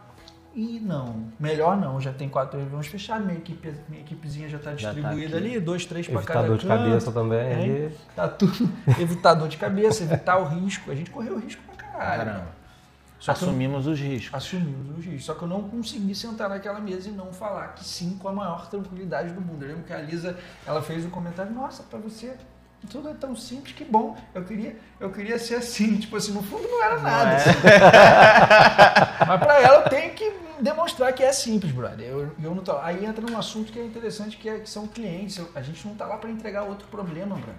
e 0.55 0.79
não, 0.79 1.25
melhor 1.39 1.77
não, 1.77 2.01
já 2.01 2.11
tem 2.11 2.27
quatro 2.27 2.57
Réveillons 2.57 2.87
fechados, 2.87 3.25
minha, 3.27 3.37
equipe, 3.37 3.71
minha 3.87 4.01
equipezinha 4.01 4.49
já 4.49 4.57
está 4.57 4.75
Já 4.75 4.89
tá 4.89 4.93
distribuída 4.95 5.37
ali, 5.37 5.59
dois, 5.59 5.85
três 5.85 6.07
para 6.07 6.23
cada 6.23 6.47
dor 6.47 6.57
de 6.57 6.65
canto. 6.65 6.83
cabeça 6.83 7.11
também. 7.11 7.53
Ali. 7.53 7.97
Tá 8.15 8.27
tudo. 8.27 8.67
Evitar 8.99 9.35
dor 9.35 9.47
de 9.47 9.57
cabeça, 9.57 10.03
evitar 10.03 10.37
o 10.39 10.45
risco. 10.45 10.89
A 10.89 10.95
gente 10.95 11.11
correu 11.11 11.37
risco 11.37 11.61
pra 11.63 11.75
caralho. 11.75 12.25
Caramba. 12.25 12.56
Só 13.19 13.31
Assumimos 13.31 13.87
os 13.87 13.99
riscos. 13.99 14.33
assumimos 14.33 14.97
os 14.99 15.03
riscos. 15.05 15.25
Só 15.25 15.33
que 15.33 15.41
eu 15.43 15.47
não 15.47 15.63
consegui 15.63 16.13
sentar 16.13 16.47
naquela 16.49 16.79
mesa 16.79 17.09
e 17.09 17.11
não 17.11 17.33
falar 17.33 17.69
que 17.73 17.83
sim 17.83 18.17
com 18.19 18.27
a 18.29 18.33
maior 18.33 18.69
tranquilidade 18.69 19.33
do 19.33 19.41
mundo. 19.41 19.63
Eu 19.63 19.69
lembro 19.69 19.83
que 19.83 19.93
a 19.93 19.97
Lisa 20.01 20.37
ela 20.65 20.81
fez 20.81 21.03
um 21.05 21.09
comentário, 21.09 21.51
nossa, 21.51 21.81
pra 21.83 21.97
você 21.97 22.35
tudo 22.91 23.09
é 23.09 23.13
tão 23.15 23.35
simples, 23.35 23.73
que 23.75 23.83
bom. 23.83 24.15
Eu 24.35 24.43
queria, 24.45 24.77
eu 24.99 25.11
queria 25.11 25.39
ser 25.39 25.55
assim, 25.55 25.97
tipo 25.97 26.15
assim, 26.15 26.31
no 26.31 26.43
fundo 26.43 26.67
não 26.67 26.83
era 26.83 26.99
nada. 26.99 27.31
é. 27.31 27.35
assim. 27.37 27.49
Mas 29.27 29.39
pra 29.39 29.59
ela 29.61 29.83
eu 29.83 29.89
tenho 29.89 30.13
que 30.13 30.31
demonstrar 30.61 31.11
que 31.13 31.23
é 31.23 31.33
simples, 31.33 31.71
brother. 31.71 32.07
Eu, 32.07 32.31
eu 32.41 32.55
não 32.55 32.63
tô, 32.63 32.77
aí 32.77 33.03
entra 33.03 33.25
num 33.25 33.37
assunto 33.37 33.71
que 33.73 33.79
é 33.79 33.83
interessante, 33.83 34.37
que, 34.37 34.47
é, 34.47 34.59
que 34.59 34.69
são 34.69 34.87
clientes. 34.87 35.37
Eu- 35.37 35.49
a 35.55 35.61
gente 35.61 35.85
não 35.87 35.95
tá 35.95 36.05
lá 36.05 36.17
pra 36.17 36.29
entregar 36.29 36.63
outro 36.63 36.87
problema, 36.87 37.35
brother. 37.35 37.55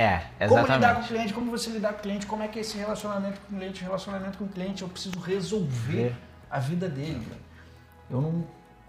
É, 0.00 0.46
Como 0.46 0.60
lidar 0.60 0.66
com 0.66 0.72
o 0.72 0.76
exatamente. 0.76 1.08
cliente, 1.08 1.34
como 1.34 1.50
você 1.50 1.70
lidar 1.70 1.92
com 1.92 1.98
o 1.98 2.02
cliente, 2.02 2.24
como 2.26 2.42
é 2.44 2.48
que 2.48 2.58
é 2.58 2.62
esse 2.62 2.78
relacionamento 2.78 3.40
com 3.40 3.56
o 3.56 3.58
cliente, 3.58 3.82
relacionamento 3.82 4.38
com 4.38 4.44
o 4.44 4.48
cliente, 4.48 4.82
eu 4.82 4.88
preciso 4.88 5.18
resolver 5.18 5.92
Ver. 6.10 6.16
a 6.48 6.60
vida 6.60 6.88
dele. 6.88 7.26
cara. 7.28 7.40
Eu 8.08 8.20
não, 8.20 8.44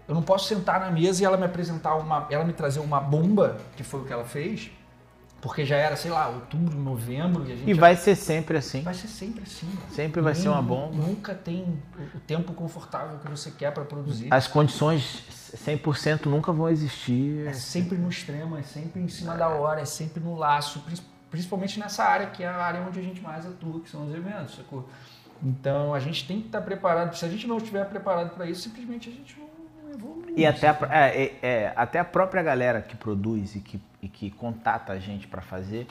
eu 0.06 0.14
não 0.14 0.22
posso 0.22 0.46
sentar 0.46 0.78
na 0.78 0.90
mesa 0.90 1.20
e 1.22 1.24
ela 1.26 1.36
me 1.36 1.44
apresentar 1.44 1.96
uma, 1.96 2.26
ela 2.30 2.44
me 2.44 2.52
trazer 2.52 2.78
uma 2.78 3.00
bomba, 3.00 3.56
que 3.76 3.82
foi 3.82 4.00
o 4.00 4.04
que 4.04 4.12
ela 4.12 4.24
fez, 4.24 4.70
porque 5.40 5.64
já 5.66 5.74
era, 5.76 5.96
sei 5.96 6.10
lá, 6.12 6.28
outubro, 6.28 6.78
novembro, 6.78 7.44
e 7.48 7.52
a 7.52 7.56
gente 7.56 7.70
E 7.70 7.74
já- 7.74 7.80
vai 7.80 7.96
ser 7.96 8.14
sempre 8.14 8.56
assim. 8.58 8.82
vai 8.82 8.94
ser 8.94 9.08
sempre 9.08 9.42
assim. 9.42 9.66
cara. 9.66 9.90
Sempre 9.90 10.20
vai 10.20 10.34
ser 10.36 10.48
uma 10.48 10.62
bomba. 10.62 10.94
Nunca 10.96 11.34
tem 11.34 11.64
o 12.14 12.20
tempo 12.20 12.52
confortável 12.54 13.18
que 13.18 13.28
você 13.28 13.50
quer 13.50 13.72
para 13.72 13.84
produzir. 13.84 14.28
As 14.32 14.46
condições 14.46 15.24
100% 15.56 16.26
nunca 16.26 16.52
vão 16.52 16.68
existir. 16.68 17.46
É 17.46 17.52
sempre 17.52 17.96
no 17.98 18.08
extremo, 18.08 18.56
é 18.56 18.62
sempre 18.62 19.00
em 19.00 19.08
cima 19.08 19.34
da 19.36 19.48
hora, 19.48 19.80
é 19.80 19.84
sempre 19.84 20.22
no 20.22 20.34
laço, 20.36 20.80
prin- 20.80 20.96
principalmente 21.30 21.78
nessa 21.78 22.04
área 22.04 22.26
que 22.28 22.42
é 22.42 22.48
a 22.48 22.56
área 22.56 22.80
onde 22.82 22.98
a 22.98 23.02
gente 23.02 23.20
mais 23.20 23.46
atua, 23.46 23.80
que 23.80 23.88
são 23.90 24.06
os 24.06 24.14
eventos, 24.14 24.56
sacou? 24.56 24.88
Então 25.42 25.94
a 25.94 26.00
gente 26.00 26.26
tem 26.26 26.40
que 26.40 26.46
estar 26.46 26.60
preparado. 26.60 27.14
Se 27.16 27.24
a 27.24 27.28
gente 27.28 27.46
não 27.46 27.56
estiver 27.56 27.84
preparado 27.86 28.34
para 28.34 28.46
isso, 28.46 28.62
simplesmente 28.62 29.08
a 29.08 29.12
gente 29.12 29.38
não 29.38 29.92
evolui. 29.92 30.34
E 30.36 30.46
até 30.46 30.68
a, 30.68 30.76
é, 30.90 31.22
é, 31.22 31.38
é, 31.42 31.72
até 31.76 31.98
a 31.98 32.04
própria 32.04 32.42
galera 32.42 32.82
que 32.82 32.94
produz 32.96 33.56
e 33.56 33.60
que, 33.60 33.80
e 34.02 34.08
que 34.08 34.30
contata 34.30 34.92
a 34.92 34.98
gente 34.98 35.26
para 35.26 35.40
fazer, 35.40 35.86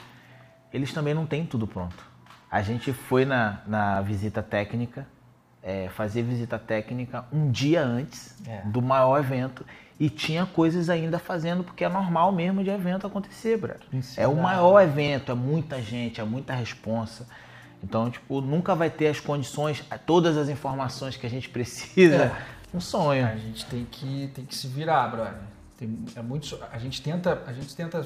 eles 0.72 0.94
também 0.94 1.14
não 1.14 1.26
têm 1.26 1.46
tudo 1.46 1.66
pronto. 1.66 2.08
A 2.52 2.62
gente 2.62 2.94
foi 2.94 3.26
na, 3.26 3.62
na 3.68 4.02
visita 4.02 4.42
técnica, 4.42 5.08
é, 5.62 5.90
fazer 5.90 6.24
visita 6.24 6.58
técnica 6.58 7.26
um 7.32 7.52
dia 7.52 7.84
antes 7.84 8.36
É. 8.48 8.62
do 8.66 8.82
maior 8.82 9.20
evento 9.20 9.66
e 10.00 10.10
tinha 10.10 10.46
coisas 10.46 10.90
ainda 10.90 11.20
fazendo, 11.20 11.64
porque 11.64 11.84
é 11.84 11.90
normal 11.90 12.32
mesmo 12.32 12.64
de 12.64 12.70
evento 12.70 13.06
acontecer, 13.06 13.58
brother. 13.58 13.82
Cima 14.02 14.24
É 14.24 14.28
o 14.28 14.36
maior 14.36 14.80
evento, 14.82 15.32
é 15.32 15.36
muita 15.36 15.82
gente, 15.82 16.22
é 16.22 16.24
muita 16.24 16.54
responsa. 16.54 17.28
Então, 17.84 18.10
tipo, 18.10 18.42
nunca 18.42 18.76
vai 18.76 18.90
ter 18.90 19.08
as 19.08 19.20
condições, 19.20 19.84
todas 20.06 20.38
as 20.38 20.50
informações 20.50 21.18
que 21.18 21.26
a 21.26 21.30
gente 21.30 21.50
precisa. 21.50 22.16
É. 22.16 22.60
Um 22.74 22.80
sonho. 22.80 23.26
A 23.26 23.36
gente 23.36 23.66
tem 23.66 23.86
que, 23.86 24.32
tem 24.34 24.46
que 24.46 24.56
se 24.56 24.68
virar, 24.68 25.08
brother. 25.08 25.34
Tem, 25.78 25.98
é 26.16 26.22
muito, 26.22 26.60
a 26.72 26.78
gente 26.78 27.02
tenta, 27.02 27.42
a 27.48 27.52
gente 27.54 27.76
tenta 27.76 28.06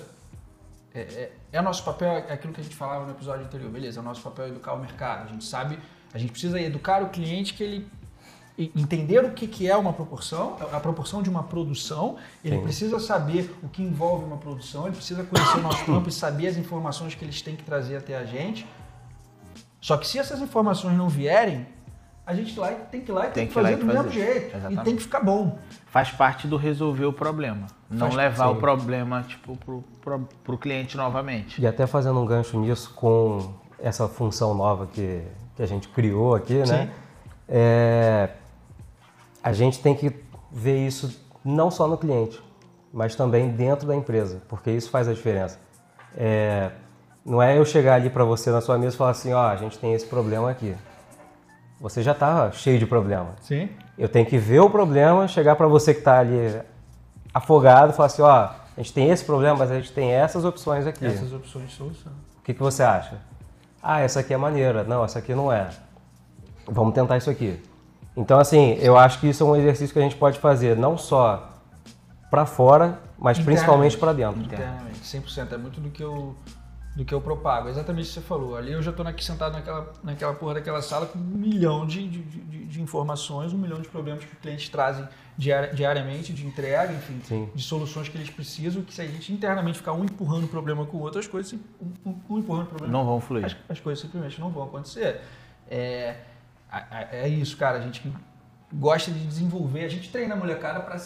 é, 0.93 1.01
é, 1.01 1.31
é 1.53 1.59
o 1.59 1.63
nosso 1.63 1.83
papel, 1.83 2.09
é 2.29 2.33
aquilo 2.33 2.53
que 2.53 2.61
a 2.61 2.63
gente 2.63 2.75
falava 2.75 3.05
no 3.05 3.11
episódio 3.11 3.45
anterior, 3.45 3.69
beleza? 3.71 3.99
É 3.99 4.01
o 4.01 4.05
nosso 4.05 4.21
papel 4.21 4.47
educar 4.47 4.73
o 4.73 4.79
mercado. 4.79 5.23
A 5.23 5.27
gente 5.27 5.43
sabe, 5.43 5.79
a 6.13 6.17
gente 6.17 6.31
precisa 6.31 6.59
educar 6.61 7.01
o 7.03 7.09
cliente 7.09 7.53
que 7.53 7.63
ele 7.63 7.87
e- 8.57 8.71
entender 8.75 9.23
o 9.25 9.31
que, 9.31 9.47
que 9.47 9.67
é 9.67 9.75
uma 9.75 9.91
proporção, 9.93 10.57
a 10.71 10.79
proporção 10.79 11.23
de 11.23 11.29
uma 11.29 11.41
produção, 11.43 12.17
ele 12.45 12.57
Sim. 12.57 12.61
precisa 12.63 12.99
saber 12.99 13.55
o 13.63 13.67
que 13.67 13.81
envolve 13.81 14.23
uma 14.25 14.37
produção, 14.37 14.85
ele 14.85 14.95
precisa 14.95 15.23
conhecer 15.23 15.57
o 15.57 15.61
nosso 15.61 15.83
campo 15.85 16.07
e 16.09 16.11
saber 16.11 16.47
as 16.47 16.57
informações 16.57 17.15
que 17.15 17.25
eles 17.25 17.41
têm 17.41 17.55
que 17.55 17.63
trazer 17.63 17.97
até 17.97 18.15
a 18.15 18.25
gente. 18.25 18.65
Só 19.81 19.97
que 19.97 20.07
se 20.07 20.17
essas 20.19 20.39
informações 20.39 20.95
não 20.95 21.09
vierem, 21.09 21.65
a 22.25 22.33
gente 22.33 22.57
lá 22.57 22.69
tem 22.71 23.01
que 23.01 23.11
ir 23.11 23.13
lá 23.13 23.21
e 23.21 23.25
tem, 23.25 23.33
Tem 23.33 23.43
que 23.47 23.53
que 23.53 23.53
fazer 23.59 23.73
e 23.73 23.75
do 23.75 23.85
mesmo 23.85 24.09
jeito. 24.09 24.53
E 24.53 24.57
Exatamente. 24.57 24.83
tem 24.85 24.95
que 24.95 25.01
ficar 25.01 25.19
bom. 25.19 25.57
Faz 25.87 26.09
parte 26.11 26.47
do 26.47 26.55
resolver 26.55 27.05
o 27.05 27.11
problema. 27.11 27.67
Não 27.89 27.99
Faz- 28.07 28.15
levar 28.15 28.47
o 28.49 28.55
problema, 28.55 29.23
tipo, 29.23 29.57
pro, 29.57 29.83
pro, 30.01 30.19
pro 30.43 30.57
cliente 30.57 30.95
novamente. 30.95 31.59
E 31.61 31.67
até 31.67 31.85
fazendo 31.85 32.19
um 32.21 32.25
gancho 32.25 32.57
nisso 32.59 32.93
com 32.93 33.53
essa 33.77 34.07
função 34.07 34.53
nova 34.53 34.87
que, 34.87 35.21
que 35.55 35.63
a 35.63 35.65
gente 35.65 35.87
criou 35.89 36.35
aqui, 36.35 36.59
né? 36.59 36.65
Sim. 36.65 36.89
É, 37.47 38.29
a 39.43 39.51
gente 39.53 39.79
tem 39.79 39.95
que 39.95 40.11
ver 40.51 40.85
isso 40.85 41.21
não 41.43 41.69
só 41.69 41.87
no 41.87 41.97
cliente, 41.97 42.41
mas 42.93 43.15
também 43.15 43.49
dentro 43.49 43.87
da 43.87 43.95
empresa, 43.95 44.41
porque 44.47 44.71
isso 44.71 44.89
faz 44.89 45.07
a 45.07 45.13
diferença. 45.13 45.59
É, 46.15 46.71
não 47.25 47.41
é 47.41 47.57
eu 47.57 47.65
chegar 47.65 47.95
ali 47.95 48.09
para 48.09 48.23
você 48.23 48.51
na 48.51 48.61
sua 48.61 48.77
mesa 48.77 48.95
e 48.95 48.97
falar 48.97 49.11
assim, 49.11 49.33
ó, 49.33 49.47
a 49.47 49.55
gente 49.55 49.77
tem 49.79 49.93
esse 49.93 50.05
problema 50.05 50.49
aqui. 50.49 50.75
Você 51.79 52.01
já 52.01 52.11
está 52.11 52.51
cheio 52.51 52.79
de 52.79 52.85
problema. 52.85 53.35
Sim. 53.41 53.69
Eu 53.97 54.07
tenho 54.07 54.25
que 54.25 54.37
ver 54.37 54.59
o 54.59 54.69
problema, 54.69 55.27
chegar 55.27 55.55
para 55.55 55.67
você 55.67 55.93
que 55.93 55.99
está 55.99 56.19
ali 56.19 56.61
afogado 57.33 57.91
e 57.91 57.95
falar 57.95 58.07
assim, 58.07 58.21
ó, 58.21 58.29
a 58.29 58.55
gente 58.77 58.93
tem 58.93 59.09
esse 59.09 59.23
problema, 59.23 59.57
mas 59.57 59.71
a 59.71 59.75
gente 59.75 59.91
tem 59.91 60.11
essas 60.11 60.45
opções 60.45 60.87
aqui. 60.87 61.05
Essas 61.05 61.33
opções 61.33 61.69
de 61.69 61.75
solução. 61.75 62.11
O 62.39 62.41
que, 62.43 62.53
que 62.53 62.61
você 62.61 62.83
acha? 62.83 63.19
Ah, 63.83 63.99
essa 63.99 64.21
aqui 64.21 64.33
é 64.33 64.37
maneira. 64.37 64.85
Não, 64.85 65.03
essa 65.03 65.19
aqui 65.19 65.35
não 65.35 65.51
é. 65.51 65.69
Vamos 66.65 66.93
tentar 66.93 67.17
isso 67.17 67.29
aqui. 67.29 67.61
Então, 68.15 68.39
assim, 68.39 68.77
eu 68.79 68.97
acho 68.97 69.19
que 69.19 69.27
isso 69.27 69.43
é 69.43 69.45
um 69.45 69.55
exercício 69.57 69.91
que 69.91 69.99
a 69.99 70.03
gente 70.03 70.15
pode 70.15 70.39
fazer 70.39 70.77
não 70.77 70.97
só 70.97 71.49
para 72.31 72.45
fora, 72.45 72.99
mas 73.19 73.37
principalmente 73.37 73.97
para 73.97 74.13
dentro. 74.13 74.41
Internamente, 74.41 75.01
100%. 75.01 75.51
É 75.51 75.57
muito 75.57 75.81
do 75.81 75.89
que 75.89 76.01
eu, 76.01 76.33
do 76.95 77.03
que 77.03 77.13
eu 77.13 77.19
propago. 77.21 77.69
Exatamente 77.69 78.05
o 78.05 78.07
que 78.07 78.13
você 78.13 78.21
falou. 78.21 78.55
Ali 78.55 78.71
eu 78.71 78.81
já 78.81 78.91
estou 78.91 79.05
aqui 79.07 79.23
sentado 79.23 79.53
naquela, 79.53 79.91
naquela 80.03 80.33
porra 80.33 80.55
daquela 80.55 80.81
sala 80.81 81.05
com 81.07 81.17
um 81.17 81.21
milhão 81.21 81.85
de, 81.87 82.07
de, 82.07 82.19
de- 82.21 82.63
de 82.65 82.81
informações, 82.81 83.53
um 83.53 83.57
milhão 83.57 83.79
de 83.81 83.87
problemas 83.87 84.23
que 84.23 84.31
os 84.33 84.39
clientes 84.39 84.67
trazem 84.69 85.07
diari- 85.37 85.75
diariamente, 85.75 86.33
de 86.33 86.45
entrega, 86.45 86.91
enfim, 86.93 87.19
Sim. 87.23 87.49
de 87.53 87.61
soluções 87.63 88.09
que 88.09 88.17
eles 88.17 88.29
precisam, 88.31 88.81
que 88.83 88.91
se 88.93 89.01
a 89.01 89.05
gente 89.05 89.31
internamente 89.31 89.77
ficar 89.77 89.93
um 89.93 90.03
empurrando 90.03 90.45
o 90.45 90.47
problema 90.47 90.83
com 90.85 90.97
o 90.97 91.01
outro, 91.01 91.19
as 91.19 91.27
coisas, 91.27 91.53
um, 91.53 92.09
um- 92.09 92.19
um 92.29 92.37
empurrando 92.39 92.63
o 92.65 92.69
problema 92.69 92.91
Não 92.93 93.05
vão 93.05 93.19
fluir. 93.21 93.45
as, 93.45 93.55
as 93.69 93.79
coisas 93.79 94.01
simplesmente 94.03 94.39
não 94.39 94.49
vão 94.49 94.63
acontecer. 94.63 95.21
É, 95.69 96.17
é 97.11 97.27
isso, 97.27 97.55
cara. 97.57 97.77
A 97.77 97.81
gente 97.81 98.01
gosta 98.73 99.11
de 99.11 99.19
desenvolver, 99.27 99.85
a 99.85 99.87
gente 99.89 100.09
treina 100.09 100.33
a 100.33 100.37
molecada 100.37 100.79
para 100.79 100.97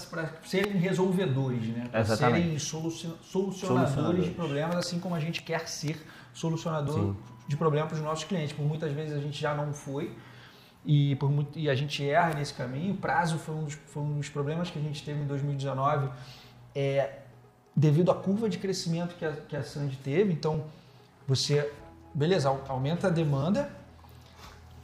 serem 0.46 0.74
resolvedores, 0.78 1.68
né? 1.68 1.90
Exatamente. 1.94 2.42
serem 2.44 2.60
solucion- 2.60 3.16
solucionadores, 3.22 3.60
Solucionadores. 3.60 4.26
de 4.26 4.32
problemas, 4.32 4.76
assim 4.78 5.00
como 5.00 5.16
a 5.16 5.20
gente 5.20 5.42
quer 5.44 5.68
ser 5.68 6.02
solucionador 6.34 7.16
de 7.48 7.58
problemas 7.58 7.90
para 7.90 7.98
os 7.98 8.04
nossos 8.04 8.24
clientes. 8.24 8.54
Por 8.54 8.66
muitas 8.66 8.92
vezes 8.94 9.18
a 9.18 9.20
gente 9.20 9.40
já 9.40 9.54
não 9.54 9.74
foi. 9.74 10.16
E, 10.86 11.16
por 11.18 11.30
muito, 11.30 11.60
e 11.60 11.70
a 11.70 11.76
gente 11.76 12.08
erra 12.08 12.34
nesse 12.36 12.54
caminho. 12.54 12.94
O 12.94 12.98
prazo 12.98 13.38
foi 13.38 13.54
um, 13.56 13.66
dos, 13.66 13.74
foi 13.74 14.02
um 14.04 14.18
dos 14.18 14.30
problemas 14.30 14.70
que 14.70 14.80
a 14.80 14.82
gente 14.82 15.04
teve 15.04 15.20
em 15.20 15.26
2019. 15.28 16.10
É, 16.74 17.20
devido 17.76 18.10
à 18.12 18.16
curva 18.16 18.48
de 18.48 18.58
crescimento 18.58 19.16
que 19.16 19.26
a, 19.26 19.34
que 19.34 19.56
a 19.58 19.64
Sandy 19.64 19.98
teve, 19.98 20.32
então 20.32 20.64
você, 21.28 21.70
beleza, 22.14 22.48
au- 22.48 22.64
aumenta 22.70 23.08
a 23.08 23.10
demanda, 23.10 23.70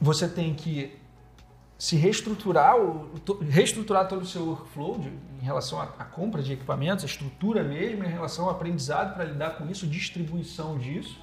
você 0.00 0.28
tem 0.28 0.52
que 0.54 0.94
se 1.84 1.96
reestruturar, 1.96 2.76
reestruturar 3.50 4.08
todo 4.08 4.22
o 4.22 4.26
seu 4.26 4.42
workflow 4.42 4.98
de- 4.98 5.08
em 5.10 5.44
relação 5.44 5.78
à, 5.78 5.84
à 5.98 6.04
compra 6.04 6.42
de 6.42 6.54
equipamentos, 6.54 7.04
a 7.04 7.06
estrutura 7.06 7.62
mesmo, 7.62 8.02
em 8.04 8.08
relação 8.08 8.46
ao 8.46 8.52
aprendizado 8.52 9.12
para 9.14 9.24
lidar 9.24 9.50
com 9.58 9.68
isso, 9.68 9.86
distribuição 9.86 10.78
disso. 10.78 11.20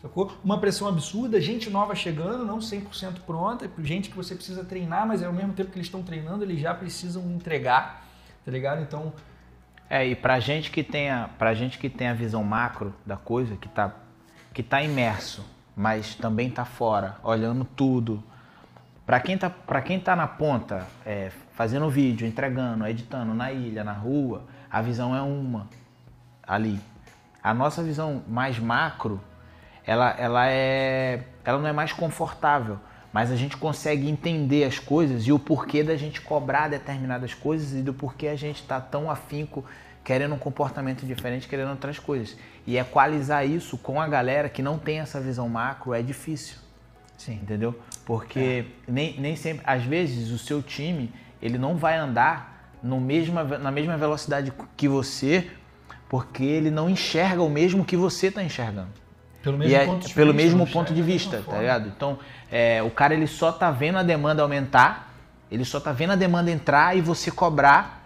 Sacou? 0.00 0.32
Uma 0.42 0.58
pressão 0.58 0.88
absurda, 0.88 1.38
gente 1.38 1.68
nova 1.68 1.94
chegando, 1.94 2.46
não 2.46 2.58
100% 2.58 3.20
pronta, 3.26 3.70
gente 3.82 4.08
que 4.08 4.16
você 4.16 4.34
precisa 4.34 4.64
treinar, 4.64 5.06
mas 5.06 5.22
ao 5.22 5.32
mesmo 5.32 5.52
tempo 5.52 5.70
que 5.70 5.76
eles 5.76 5.88
estão 5.88 6.02
treinando, 6.02 6.42
eles 6.42 6.58
já 6.58 6.72
precisam 6.72 7.22
entregar, 7.32 8.06
tá 8.46 8.50
ligado? 8.50 8.80
Então, 8.80 9.12
É, 9.90 10.06
e 10.06 10.14
pra 10.16 10.40
gente 10.40 10.70
que 10.70 10.82
tem 10.82 11.10
a, 11.10 11.28
pra 11.38 11.52
gente 11.52 11.78
que 11.78 11.90
tem 11.90 12.08
a 12.08 12.14
visão 12.14 12.42
macro 12.42 12.94
da 13.04 13.16
coisa, 13.18 13.56
que 13.56 13.68
tá, 13.68 13.94
que 14.54 14.62
tá 14.62 14.82
imerso, 14.82 15.44
mas 15.76 16.14
também 16.14 16.48
tá 16.48 16.64
fora, 16.64 17.16
olhando 17.22 17.64
tudo. 17.76 18.22
Pra 19.08 19.20
quem 19.20 19.38
tá, 19.38 19.48
pra 19.48 19.80
quem 19.80 19.98
tá 19.98 20.14
na 20.14 20.26
ponta, 20.26 20.86
é, 21.06 21.30
fazendo 21.54 21.88
vídeo, 21.88 22.28
entregando, 22.28 22.86
editando 22.86 23.32
na 23.32 23.50
ilha, 23.50 23.82
na 23.82 23.94
rua, 23.94 24.44
a 24.70 24.82
visão 24.82 25.16
é 25.16 25.22
uma 25.22 25.66
ali. 26.46 26.78
A 27.42 27.54
nossa 27.54 27.82
visão 27.82 28.22
mais 28.28 28.58
macro, 28.58 29.18
ela, 29.86 30.10
ela 30.10 30.50
é, 30.50 31.22
ela 31.42 31.58
não 31.58 31.66
é 31.66 31.72
mais 31.72 31.90
confortável, 31.90 32.78
mas 33.10 33.32
a 33.32 33.36
gente 33.36 33.56
consegue 33.56 34.10
entender 34.10 34.64
as 34.64 34.78
coisas 34.78 35.26
e 35.26 35.32
o 35.32 35.38
porquê 35.38 35.82
da 35.82 35.96
gente 35.96 36.20
cobrar 36.20 36.68
determinadas 36.68 37.32
coisas 37.32 37.72
e 37.72 37.82
do 37.82 37.94
porquê 37.94 38.28
a 38.28 38.36
gente 38.36 38.60
está 38.60 38.78
tão 38.78 39.10
afinco 39.10 39.64
querendo 40.04 40.34
um 40.34 40.38
comportamento 40.38 41.06
diferente, 41.06 41.48
querendo 41.48 41.70
outras 41.70 41.98
coisas. 41.98 42.36
E 42.66 42.76
equalizar 42.76 43.46
isso 43.46 43.78
com 43.78 44.02
a 44.02 44.06
galera 44.06 44.50
que 44.50 44.60
não 44.60 44.78
tem 44.78 45.00
essa 45.00 45.18
visão 45.18 45.48
macro 45.48 45.94
é 45.94 46.02
difícil. 46.02 46.58
sim. 47.16 47.36
Entendeu? 47.36 47.74
Porque 48.08 48.64
nem, 48.88 49.20
nem 49.20 49.36
sempre, 49.36 49.62
às 49.66 49.84
vezes, 49.84 50.30
o 50.30 50.38
seu 50.38 50.62
time 50.62 51.12
ele 51.42 51.58
não 51.58 51.76
vai 51.76 51.98
andar 51.98 52.72
no 52.82 52.98
mesma, 52.98 53.44
na 53.44 53.70
mesma 53.70 53.98
velocidade 53.98 54.50
que 54.78 54.88
você, 54.88 55.50
porque 56.08 56.42
ele 56.42 56.70
não 56.70 56.88
enxerga 56.88 57.42
o 57.42 57.50
mesmo 57.50 57.84
que 57.84 57.98
você 57.98 58.28
está 58.28 58.42
enxergando. 58.42 58.88
Pelo 59.42 59.62
E 59.62 59.74
é 59.74 59.84
ponto 59.84 60.08
de 60.08 60.14
pelo 60.14 60.32
vista, 60.32 60.42
mesmo 60.42 60.58
não 60.64 60.66
ponto 60.72 60.94
de 60.94 61.02
da 61.02 61.06
mesma 61.06 61.12
vista, 61.12 61.42
tá 61.50 61.58
ligado? 61.58 61.88
Então, 61.94 62.18
é, 62.50 62.82
o 62.82 62.90
cara 62.90 63.12
ele 63.12 63.26
só 63.26 63.52
tá 63.52 63.70
vendo 63.70 63.98
a 63.98 64.02
demanda 64.02 64.40
aumentar, 64.40 65.12
ele 65.50 65.66
só 65.66 65.78
tá 65.78 65.92
vendo 65.92 66.14
a 66.14 66.16
demanda 66.16 66.50
entrar 66.50 66.96
e 66.96 67.02
você 67.02 67.30
cobrar. 67.30 68.02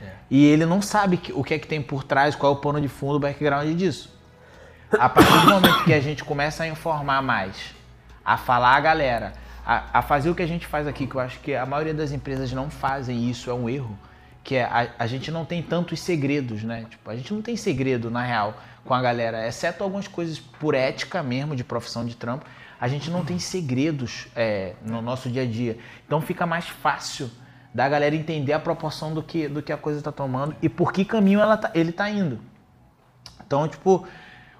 É. 0.00 0.06
E 0.30 0.42
ele 0.46 0.64
não 0.64 0.80
sabe 0.80 1.18
que- 1.18 1.34
o 1.34 1.44
que 1.44 1.52
é 1.52 1.58
que 1.58 1.66
tem 1.66 1.82
por 1.82 2.02
trás, 2.02 2.34
qual 2.34 2.54
é 2.54 2.56
o 2.56 2.58
pano 2.58 2.80
de 2.80 2.88
fundo, 2.88 3.16
o 3.16 3.20
background 3.20 3.68
disso. 3.76 4.10
A 4.98 5.06
partir 5.06 5.38
do 5.42 5.50
momento 5.50 5.84
que 5.84 5.92
a 5.92 6.00
gente 6.00 6.24
começa 6.24 6.62
a 6.64 6.66
informar 6.66 7.20
mais, 7.20 7.74
a 8.24 8.36
falar 8.36 8.74
a 8.76 8.80
galera, 8.80 9.32
a, 9.66 9.98
a 9.98 10.02
fazer 10.02 10.30
o 10.30 10.34
que 10.34 10.42
a 10.42 10.46
gente 10.46 10.66
faz 10.66 10.86
aqui, 10.86 11.06
que 11.06 11.14
eu 11.14 11.20
acho 11.20 11.40
que 11.40 11.54
a 11.54 11.66
maioria 11.66 11.94
das 11.94 12.12
empresas 12.12 12.52
não 12.52 12.70
fazem 12.70 13.28
isso, 13.28 13.50
é 13.50 13.54
um 13.54 13.68
erro, 13.68 13.98
que 14.42 14.56
é 14.56 14.64
a, 14.64 14.88
a 14.98 15.06
gente 15.06 15.30
não 15.30 15.44
tem 15.44 15.62
tantos 15.62 16.00
segredos, 16.00 16.62
né? 16.62 16.86
Tipo, 16.88 17.10
a 17.10 17.16
gente 17.16 17.32
não 17.32 17.42
tem 17.42 17.56
segredo, 17.56 18.10
na 18.10 18.22
real, 18.22 18.54
com 18.84 18.92
a 18.94 19.00
galera, 19.00 19.46
exceto 19.46 19.82
algumas 19.82 20.06
coisas 20.06 20.38
por 20.38 20.74
ética 20.74 21.22
mesmo, 21.22 21.56
de 21.56 21.64
profissão 21.64 22.04
de 22.04 22.14
trampo, 22.14 22.44
a 22.80 22.88
gente 22.88 23.10
não 23.10 23.24
tem 23.24 23.38
segredos 23.38 24.26
é, 24.36 24.74
no 24.84 25.00
nosso 25.00 25.30
dia 25.30 25.42
a 25.42 25.46
dia. 25.46 25.78
Então 26.06 26.20
fica 26.20 26.44
mais 26.44 26.68
fácil 26.68 27.30
da 27.72 27.88
galera 27.88 28.14
entender 28.14 28.52
a 28.52 28.60
proporção 28.60 29.14
do 29.14 29.22
que, 29.22 29.48
do 29.48 29.62
que 29.62 29.72
a 29.72 29.76
coisa 29.76 29.98
está 29.98 30.12
tomando 30.12 30.54
e 30.60 30.68
por 30.68 30.92
que 30.92 31.04
caminho 31.04 31.40
ela 31.40 31.56
tá- 31.56 31.70
ele 31.74 31.90
está 31.90 32.08
indo. 32.10 32.38
Então, 33.46 33.66
tipo, 33.66 34.06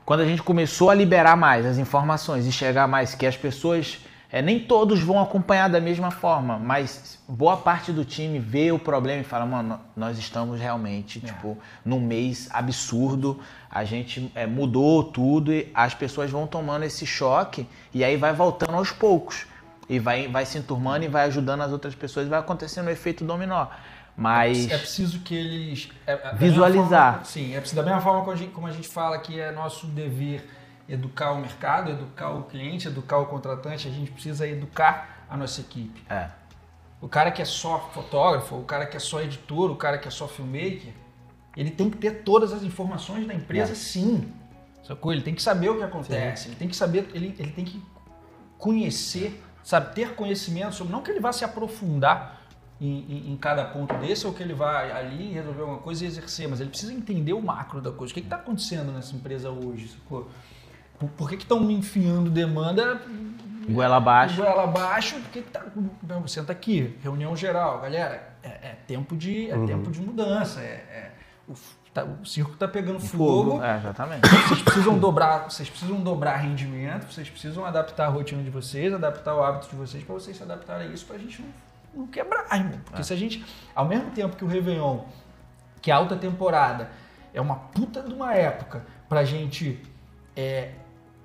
quando 0.04 0.20
a 0.20 0.26
gente 0.26 0.42
começou 0.42 0.90
a 0.90 0.94
liberar 0.94 1.36
mais 1.36 1.64
as 1.64 1.78
informações 1.78 2.46
e 2.46 2.52
chegar 2.52 2.86
mais 2.86 3.14
que 3.14 3.26
as 3.26 3.36
pessoas, 3.36 3.98
é, 4.30 4.42
nem 4.42 4.60
todos 4.60 5.00
vão 5.00 5.20
acompanhar 5.20 5.68
da 5.68 5.80
mesma 5.80 6.10
forma, 6.10 6.58
mas 6.58 7.18
boa 7.26 7.56
parte 7.56 7.90
do 7.90 8.04
time 8.04 8.38
vê 8.38 8.70
o 8.70 8.78
problema 8.78 9.22
e 9.22 9.24
fala, 9.24 9.46
mano, 9.46 9.80
nós 9.96 10.18
estamos 10.18 10.60
realmente, 10.60 11.20
tipo, 11.20 11.56
num 11.84 12.00
mês 12.00 12.48
absurdo, 12.52 13.40
a 13.70 13.82
gente 13.84 14.30
é, 14.34 14.46
mudou 14.46 15.02
tudo 15.04 15.52
e 15.52 15.70
as 15.74 15.94
pessoas 15.94 16.30
vão 16.30 16.46
tomando 16.46 16.84
esse 16.84 17.06
choque 17.06 17.66
e 17.92 18.04
aí 18.04 18.16
vai 18.16 18.32
voltando 18.32 18.76
aos 18.76 18.90
poucos. 18.90 19.46
E 19.86 19.98
vai, 19.98 20.28
vai 20.28 20.46
se 20.46 20.56
enturmando 20.56 21.04
e 21.04 21.08
vai 21.08 21.26
ajudando 21.26 21.60
as 21.60 21.70
outras 21.70 21.94
pessoas 21.94 22.26
e 22.26 22.30
vai 22.30 22.38
acontecendo 22.38 22.86
o 22.86 22.90
efeito 22.90 23.22
dominó. 23.22 23.66
Mas... 24.16 24.70
É 24.70 24.78
preciso 24.78 25.20
que 25.20 25.34
eles. 25.34 25.88
é- 26.06 26.12
é 26.12 26.34
Visualizar. 26.34 27.12
forma- 27.14 27.24
sim, 27.24 27.54
é 27.54 27.58
preciso, 27.58 27.76
da 27.80 27.82
mesma 27.82 28.00
forma 28.00 28.20
como 28.20 28.30
a, 28.32 28.36
gente, 28.36 28.52
como 28.52 28.66
a 28.66 28.70
gente 28.72 28.86
fala 28.88 29.18
que 29.18 29.40
é 29.40 29.50
nosso 29.50 29.86
dever 29.88 30.48
educar 30.88 31.32
o 31.32 31.38
mercado, 31.40 31.90
educar 31.90 32.30
o 32.30 32.42
cliente, 32.44 32.86
educar 32.86 33.18
o 33.18 33.26
contratante, 33.26 33.88
a 33.88 33.90
gente 33.90 34.10
precisa 34.12 34.46
educar 34.46 35.24
a 35.28 35.36
nossa 35.36 35.60
equipe. 35.60 36.02
É. 36.08 36.28
O 37.00 37.08
cara 37.08 37.30
que 37.30 37.42
é 37.42 37.44
só 37.44 37.90
fotógrafo, 37.92 38.54
o 38.56 38.64
cara 38.64 38.86
que 38.86 38.96
é 38.96 39.00
só 39.00 39.20
editor, 39.20 39.70
o 39.70 39.76
cara 39.76 39.98
que 39.98 40.06
é 40.06 40.10
só 40.10 40.28
filmmaker, 40.28 40.92
ele 41.56 41.70
tem 41.70 41.90
que 41.90 41.96
ter 41.96 42.22
todas 42.22 42.52
as 42.52 42.62
informações 42.62 43.26
da 43.26 43.34
empresa, 43.34 43.72
É. 43.72 43.74
sim. 43.74 44.32
Sacou? 44.82 45.12
Ele 45.12 45.22
tem 45.22 45.34
que 45.34 45.42
saber 45.42 45.70
o 45.70 45.76
que 45.78 45.82
acontece, 45.82 46.48
ele 46.48 46.56
tem 46.56 46.68
que 46.68 46.76
saber, 46.76 47.08
ele, 47.14 47.34
ele 47.38 47.50
tem 47.52 47.64
que 47.64 47.82
conhecer, 48.58 49.42
sabe, 49.62 49.94
ter 49.94 50.14
conhecimento 50.14 50.74
sobre, 50.74 50.92
não 50.92 51.02
que 51.02 51.10
ele 51.10 51.20
vá 51.20 51.32
se 51.32 51.44
aprofundar 51.44 52.42
em, 52.80 52.88
em- 53.28 53.32
em 53.32 53.36
cada 53.36 53.64
ponto 53.64 53.94
desse, 53.98 54.26
ou 54.26 54.32
que 54.32 54.42
ele 54.42 54.54
vai 54.54 54.90
ali 54.92 55.32
resolver 55.32 55.60
alguma 55.60 55.78
coisa 55.78 56.04
e 56.04 56.06
exercer, 56.08 56.48
mas 56.48 56.60
ele 56.60 56.70
precisa 56.70 56.92
entender 56.92 57.32
o 57.32 57.40
macro 57.40 57.80
da 57.80 57.90
coisa. 57.92 58.10
O 58.10 58.14
que 58.14 58.20
está 58.20 58.36
acontecendo 58.36 58.92
nessa 58.92 59.14
empresa 59.14 59.50
hoje? 59.50 59.88
Sacou? 59.88 60.28
Por, 60.98 61.08
por 61.10 61.28
que 61.28 61.36
estão 61.36 61.60
me 61.60 61.74
enfiando 61.74 62.30
demanda 62.30 63.00
Goela 63.68 63.96
abaixo. 63.96 64.36
Goela 64.36 64.64
abaixo, 64.64 65.16
porque 65.20 65.40
tá, 65.40 65.64
senta 66.26 66.52
aqui, 66.52 66.96
reunião 67.02 67.34
geral, 67.34 67.80
galera, 67.80 68.34
é, 68.42 68.48
é 68.48 68.76
tempo 68.86 69.16
de 69.16 69.50
é 69.50 69.56
Uhum. 69.56 69.66
tempo 69.66 69.90
de 69.90 70.00
mudança, 70.02 70.60
é, 70.60 70.64
é- 70.64 71.12
o, 71.48 71.54
tá- 71.92 72.04
o 72.04 72.26
circo 72.26 72.54
tá 72.58 72.68
pegando 72.68 73.00
Fogo. 73.00 73.52
fogo, 73.52 73.62
É, 73.64 73.78
exatamente. 73.78 74.28
vocês 74.28 74.62
precisam 74.62 74.98
dobrar, 74.98 75.50
vocês 75.50 75.68
precisam 75.70 75.98
dobrar 76.02 76.36
rendimento, 76.36 77.10
vocês 77.10 77.28
precisam 77.30 77.64
adaptar 77.64 78.06
a 78.06 78.08
rotina 78.10 78.42
de 78.42 78.50
vocês, 78.50 78.92
adaptar 78.92 79.34
o 79.34 79.42
hábito 79.42 79.70
de 79.70 79.76
vocês 79.76 80.04
para 80.04 80.14
vocês 80.14 80.36
se 80.36 80.42
adaptarem 80.42 80.88
a 80.88 80.92
isso 80.92 81.06
pra 81.06 81.16
gente 81.16 81.40
não, 81.40 81.48
não 81.96 82.06
quebrar, 82.06 82.46
irmão. 82.56 82.80
Porque 82.84 83.02
se 83.02 83.12
a 83.12 83.16
gente, 83.16 83.44
ao 83.74 83.84
mesmo 83.86 84.10
tempo 84.10 84.36
que 84.36 84.44
o 84.44 84.48
Réveillon, 84.48 85.00
que 85.80 85.90
a 85.90 85.96
alta 85.96 86.16
temporada 86.16 86.90
é 87.32 87.40
uma 87.40 87.56
puta 87.56 88.02
de 88.02 88.12
uma 88.14 88.34
época 88.34 88.84
pra 89.08 89.24
gente 89.24 89.80
é, 90.36 90.72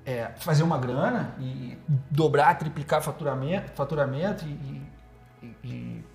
é, 0.06 0.32
fazer 0.38 0.64
uma 0.64 0.78
grana 0.78 1.34
e 1.40 1.78
dobrar, 2.10 2.58
triplicar 2.58 3.02
faturamento, 3.02 3.72
faturamento 3.74 4.46
e, 4.46 4.84
e- 5.42 5.56
e- 5.64 6.06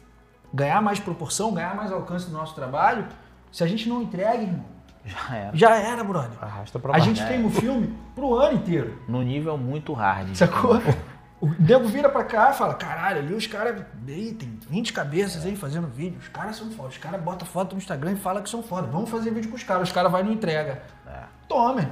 ganhar 0.53 0.81
mais 0.81 1.01
proporção, 1.01 1.53
ganhar 1.53 1.75
mais 1.75 1.91
alcance 1.91 2.27
do 2.27 2.33
nosso 2.33 2.55
trabalho, 2.55 3.07
se 3.51 3.63
a 3.65 3.67
gente 3.67 3.89
não 3.89 4.03
entrega, 4.03 4.43
irmão, 4.43 4.65
Já 5.05 5.37
era. 5.37 5.57
já 5.57 5.77
era, 5.77 6.05
brother. 6.05 6.39
Arrasta 6.41 6.79
pra 6.79 6.95
A 6.95 6.99
gente 6.99 7.25
queima 7.25 7.49
o 7.49 7.51
filme 7.51 7.97
pro 8.15 8.35
ano 8.35 8.57
inteiro. 8.59 9.03
No 9.09 9.23
nível 9.23 9.57
muito 9.59 9.93
hard. 9.93 10.35
Sacou? 10.35 10.81
O 11.41 11.49
nego 11.59 11.87
vira 11.89 12.09
pra 12.09 12.25
cá 12.25 12.51
e 12.51 12.55
fala: 12.55 12.75
caralho, 12.75 13.19
ali 13.19 13.35
os 13.35 13.47
caras. 13.47 13.83
Tem 14.07 14.59
20 14.71 14.93
cabeças 14.93 15.45
aí 15.45 15.55
fazendo 15.57 15.87
vídeo. 15.89 16.19
Os 16.19 16.29
caras 16.29 16.57
são 16.57 16.71
foda. 16.71 16.89
Os 16.89 16.99
caras 16.99 17.21
botam 17.21 17.47
foto 17.47 17.73
no 17.73 17.79
Instagram 17.79 18.13
e 18.13 18.17
falam 18.17 18.43
que 18.43 18.49
são 18.49 18.63
foda. 18.63 18.87
Vamos 18.87 19.11
fazer 19.11 19.31
vídeo 19.31 19.51
com 19.51 19.57
os 19.57 19.63
caras. 19.65 19.89
Os 19.89 19.93
caras 19.95 20.11
vai 20.11 20.23
e 20.23 20.25
não 20.25 20.33
entrega. 20.33 20.83
É. 21.07 21.21
Tome. 21.49 21.87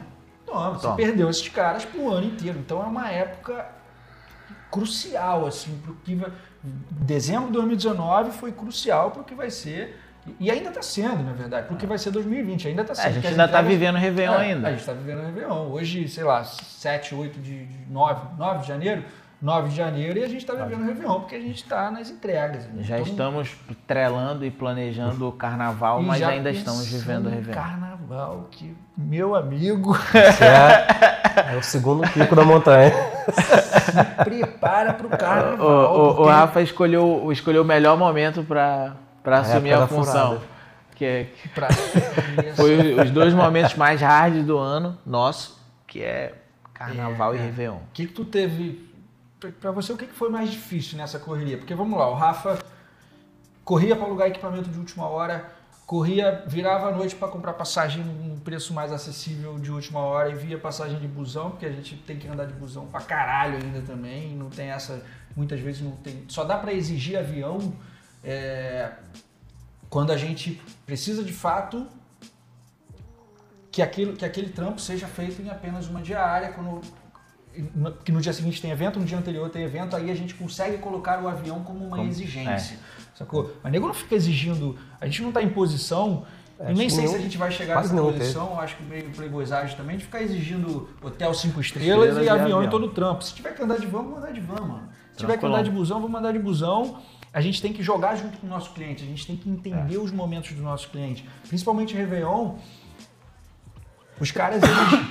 Tome. 0.46 0.74
Você 0.76 0.82
Toma. 0.82 0.96
perdeu 0.96 1.28
esses 1.28 1.48
caras 1.48 1.84
pro 1.84 2.10
ano 2.10 2.26
inteiro. 2.26 2.58
Então 2.58 2.82
é 2.82 2.86
uma 2.86 3.10
época 3.10 3.66
crucial, 4.70 5.46
assim, 5.46 5.76
pro 5.84 5.94
que 5.96 6.14
vai. 6.14 6.30
Dezembro 6.62 7.46
de 7.48 7.52
2019 7.54 8.30
foi 8.32 8.52
crucial 8.52 9.10
pro 9.10 9.24
que 9.24 9.34
vai 9.34 9.50
ser. 9.50 9.98
E 10.38 10.48
ainda 10.52 10.68
está 10.68 10.80
sendo, 10.80 11.20
na 11.24 11.32
verdade, 11.32 11.66
porque 11.66 11.84
vai 11.84 11.98
ser 11.98 12.12
2020, 12.12 12.68
ainda 12.68 12.82
está 12.82 12.92
É, 12.92 12.96
sendo. 12.96 13.06
a 13.08 13.12
gente 13.14 13.26
ainda 13.26 13.38
tá 13.48 13.58
entregas- 13.58 13.70
vivendo 13.72 13.94
o 13.96 13.98
Réveillon 13.98 14.34
é, 14.34 14.40
ainda. 14.52 14.68
A 14.68 14.70
gente 14.70 14.80
está 14.80 14.92
vivendo 14.92 15.18
o 15.18 15.22
Réveillon. 15.26 15.68
Hoje, 15.68 16.08
sei 16.08 16.22
lá, 16.22 16.44
7, 16.44 17.12
8 17.12 17.40
de, 17.40 17.66
de 17.66 17.90
9, 17.90 18.36
9 18.38 18.60
de 18.60 18.68
janeiro, 18.68 19.04
9 19.42 19.70
de 19.70 19.74
janeiro, 19.76 20.18
e 20.20 20.22
a 20.22 20.28
gente 20.28 20.38
está 20.42 20.54
vivendo 20.54 20.82
o 20.82 20.86
Réveillon, 20.86 21.18
porque 21.20 21.34
a 21.34 21.40
gente 21.40 21.56
está 21.56 21.90
nas 21.90 22.08
entregas. 22.08 22.64
né? 22.68 22.82
Já 22.84 22.96
Todo 22.96 23.06
mundo- 23.06 23.10
estamos 23.10 23.56
trelando 23.88 24.46
e 24.46 24.50
planejando 24.52 25.28
o 25.28 25.32
carnaval, 25.32 26.00
e 26.00 26.06
mas 26.06 26.20
já 26.20 26.28
ainda 26.28 26.50
estamos 26.50 26.86
vivendo 26.86 27.26
o 27.26 27.28
Réveillon. 27.28 27.60
Carnaval, 27.60 28.46
que 28.52 28.76
meu 28.96 29.34
amigo, 29.34 29.96
é, 30.14 31.54
é 31.54 31.56
o 31.56 31.62
segundo 31.62 32.08
pico 32.10 32.36
da 32.36 32.44
montanha. 32.44 32.92
prepara 34.24 34.92
pro 34.92 35.08
O, 35.08 35.10
carnaval. 35.10 35.58
o- 35.66 36.10
o 36.10 36.14
porque- 36.16 36.30
Rafa 36.30 36.60
escolheu, 36.62 37.28
escolheu 37.32 37.62
o 37.62 37.64
melhor 37.64 37.96
momento 37.98 38.44
para 38.44 38.94
assumir 39.24 39.72
a 39.72 39.86
função. 39.86 40.26
furada. 40.34 40.52
Que, 40.94 41.04
é- 41.04 41.24
que 41.24 41.48
pra- 41.48 41.68
foi 42.54 42.94
os 43.00 43.10
dois 43.10 43.34
momentos 43.34 43.74
mais 43.74 44.00
hard 44.00 44.44
do 44.44 44.56
ano 44.58 44.96
nosso, 45.04 45.58
que 45.86 46.00
é 46.02 46.34
carnaval 46.72 47.32
É, 47.34 47.36
e 47.36 47.40
é. 47.40 47.42
Réveillon. 47.42 47.74
O 47.76 47.80
que, 47.92 48.06
que 48.06 48.12
tu 48.12 48.24
teve. 48.24 48.91
Pra 49.50 49.70
você, 49.70 49.92
o 49.92 49.96
que, 49.96 50.06
foi 50.06 50.30
mais 50.30 50.50
difícil 50.50 50.96
nessa 50.96 51.18
correria? 51.18 51.58
Porque 51.58 51.74
vamos 51.74 51.98
lá, 51.98 52.08
o 52.08 52.14
Rafa 52.14 52.58
corria 53.64 53.96
para 53.96 54.06
alugar 54.06 54.28
equipamento 54.28 54.68
de 54.68 54.78
última 54.78 55.06
hora, 55.06 55.50
corria, 55.86 56.44
virava 56.46 56.88
à 56.88 56.92
noite 56.92 57.14
para 57.14 57.28
comprar 57.28 57.52
passagem 57.54 58.04
num 58.04 58.38
preço 58.38 58.72
mais 58.72 58.92
acessível 58.92 59.58
de 59.58 59.70
última 59.70 60.00
hora 60.00 60.30
e 60.30 60.34
via 60.34 60.58
passagem 60.58 60.98
de 60.98 61.08
busão, 61.08 61.50
porque 61.50 61.66
a 61.66 61.72
gente 61.72 61.96
tem 61.96 62.18
que 62.18 62.28
andar 62.28 62.46
de 62.46 62.52
busão 62.54 62.86
pra 62.86 63.00
caralho 63.00 63.56
ainda 63.56 63.80
também, 63.82 64.34
não 64.36 64.50
tem 64.50 64.68
essa. 64.68 65.04
Muitas 65.36 65.60
vezes 65.60 65.80
não 65.80 65.92
tem. 65.92 66.24
Só 66.28 66.44
dá 66.44 66.58
para 66.58 66.72
exigir 66.72 67.18
avião 67.18 67.72
é, 68.22 68.92
quando 69.88 70.12
a 70.12 70.16
gente 70.16 70.62
precisa 70.86 71.22
de 71.24 71.32
fato 71.32 71.86
que, 73.70 73.80
aquilo, 73.80 74.14
que 74.14 74.24
aquele 74.24 74.50
trampo 74.50 74.80
seja 74.80 75.06
feito 75.06 75.40
em 75.40 75.48
apenas 75.48 75.88
uma 75.88 76.02
diária, 76.02 76.52
quando, 76.52 76.82
que 78.04 78.10
no 78.12 78.20
dia 78.20 78.32
seguinte 78.32 78.60
tem 78.62 78.70
evento, 78.70 78.98
no 78.98 79.04
dia 79.04 79.18
anterior 79.18 79.48
tem 79.50 79.62
evento, 79.62 79.94
aí 79.94 80.10
a 80.10 80.14
gente 80.14 80.34
consegue 80.34 80.78
colocar 80.78 81.22
o 81.22 81.28
avião 81.28 81.60
como 81.62 81.84
uma 81.86 81.96
Como- 81.96 82.08
exigência. 82.08 82.78
Sacou? 83.14 83.52
Mas 83.62 83.70
nego 83.72 83.86
não 83.86 83.94
fica 83.94 84.14
exigindo. 84.14 84.78
A 85.00 85.06
gente 85.06 85.20
não 85.22 85.28
está 85.28 85.42
em 85.42 85.48
posição. 85.50 86.24
É, 86.58 86.72
nem 86.72 86.88
sei 86.88 87.06
se 87.08 87.14
a 87.14 87.18
gente 87.18 87.36
vai 87.36 87.50
chegar 87.50 87.76
nessa 87.82 87.94
posição, 87.94 88.58
acho 88.60 88.76
que 88.76 88.82
meio 88.84 89.10
playboysagem 89.10 89.76
também, 89.76 89.96
de 89.96 90.04
ficar 90.04 90.22
exigindo 90.22 90.88
hotel 91.02 91.34
cinco 91.34 91.60
estrelas, 91.60 92.08
Estrelas 92.10 92.22
e 92.24 92.26
e 92.26 92.28
avião 92.28 92.48
em 92.62 92.66
avião. 92.66 92.70
todo 92.70 92.86
o 92.86 92.90
trampo. 92.90 93.24
Se 93.24 93.34
tiver 93.34 93.52
que 93.54 93.62
andar 93.62 93.78
de 93.78 93.86
van, 93.86 94.02
vamos 94.02 94.18
andar 94.18 94.32
de 94.32 94.40
van, 94.40 94.60
mano. 94.60 94.88
Se 95.12 95.18
tiver 95.18 95.36
que 95.38 95.44
andar 95.44 95.62
de 95.62 95.70
busão, 95.70 96.00
vamos 96.00 96.18
andar 96.18 96.32
de 96.32 96.38
busão. 96.38 96.98
A 97.34 97.40
gente 97.40 97.60
tem 97.60 97.72
que 97.72 97.82
jogar 97.82 98.14
junto 98.16 98.38
com 98.38 98.46
o 98.46 98.50
nosso 98.50 98.72
cliente, 98.72 99.02
a 99.02 99.06
gente 99.06 99.26
tem 99.26 99.36
que 99.36 99.48
entender 99.48 99.96
os 99.98 100.12
momentos 100.12 100.52
do 100.52 100.62
nosso 100.62 100.88
cliente. 100.88 101.28
Principalmente 101.48 101.94
Réveillon, 101.94 102.54
os 104.20 104.30
caras, 104.30 104.62
eles, 104.62 105.06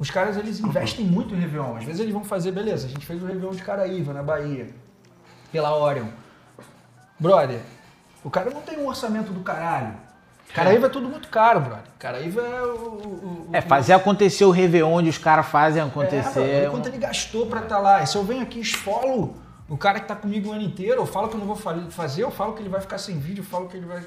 os 0.00 0.10
caras, 0.10 0.36
eles 0.36 0.58
investem 0.58 1.04
muito 1.04 1.32
em 1.34 1.38
Réveillon. 1.38 1.76
Às 1.76 1.84
vezes 1.84 2.00
eles 2.00 2.12
vão 2.12 2.24
fazer, 2.24 2.50
beleza, 2.50 2.86
a 2.86 2.90
gente 2.90 3.06
fez 3.06 3.22
o 3.22 3.26
Réveillon 3.26 3.52
de 3.52 3.62
Caraíva, 3.62 4.12
na 4.12 4.22
Bahia, 4.22 4.68
pela 5.52 5.72
Orion. 5.76 6.08
Brother, 7.18 7.60
o 8.24 8.30
cara 8.30 8.50
não 8.50 8.62
tem 8.62 8.78
um 8.78 8.86
orçamento 8.86 9.32
do 9.32 9.40
caralho. 9.40 9.94
Caraíva 10.54 10.86
é 10.86 10.88
tudo 10.90 11.08
muito 11.08 11.28
caro, 11.28 11.60
brother. 11.60 11.84
Caraíva 11.98 12.40
é 12.40 12.62
o... 12.62 12.66
o- 12.66 13.46
o- 13.50 13.50
É, 13.52 13.60
fazer 13.60 13.92
acontecer 13.92 14.44
o 14.44 14.50
Réveillon 14.50 14.90
onde 14.92 15.08
os 15.08 15.18
caras 15.18 15.46
fazem 15.46 15.80
acontecer. 15.80 16.40
é, 16.40 16.64
É, 16.64 16.70
quanto 16.70 16.88
ele 16.88 16.98
gastou 16.98 17.46
pra 17.46 17.60
estar 17.60 17.78
lá. 17.78 18.02
E 18.02 18.06
se 18.08 18.16
eu 18.16 18.24
venho 18.24 18.42
aqui 18.42 18.58
e 18.58 18.62
esfolo 18.62 19.36
o 19.68 19.76
cara 19.76 20.00
que 20.00 20.08
tá 20.08 20.16
comigo 20.16 20.48
o 20.48 20.52
ano 20.52 20.62
inteiro, 20.62 21.02
eu 21.02 21.06
falo 21.06 21.28
que 21.28 21.34
eu 21.36 21.38
não 21.38 21.46
vou 21.46 21.54
fa- 21.54 21.78
fazer, 21.90 22.24
eu 22.24 22.30
falo 22.32 22.54
que 22.54 22.62
ele 22.62 22.68
vai 22.68 22.80
ficar 22.80 22.98
sem 22.98 23.16
vídeo, 23.20 23.42
eu 23.42 23.46
falo 23.46 23.68
que 23.68 23.76
ele 23.76 23.86
vai, 23.86 24.02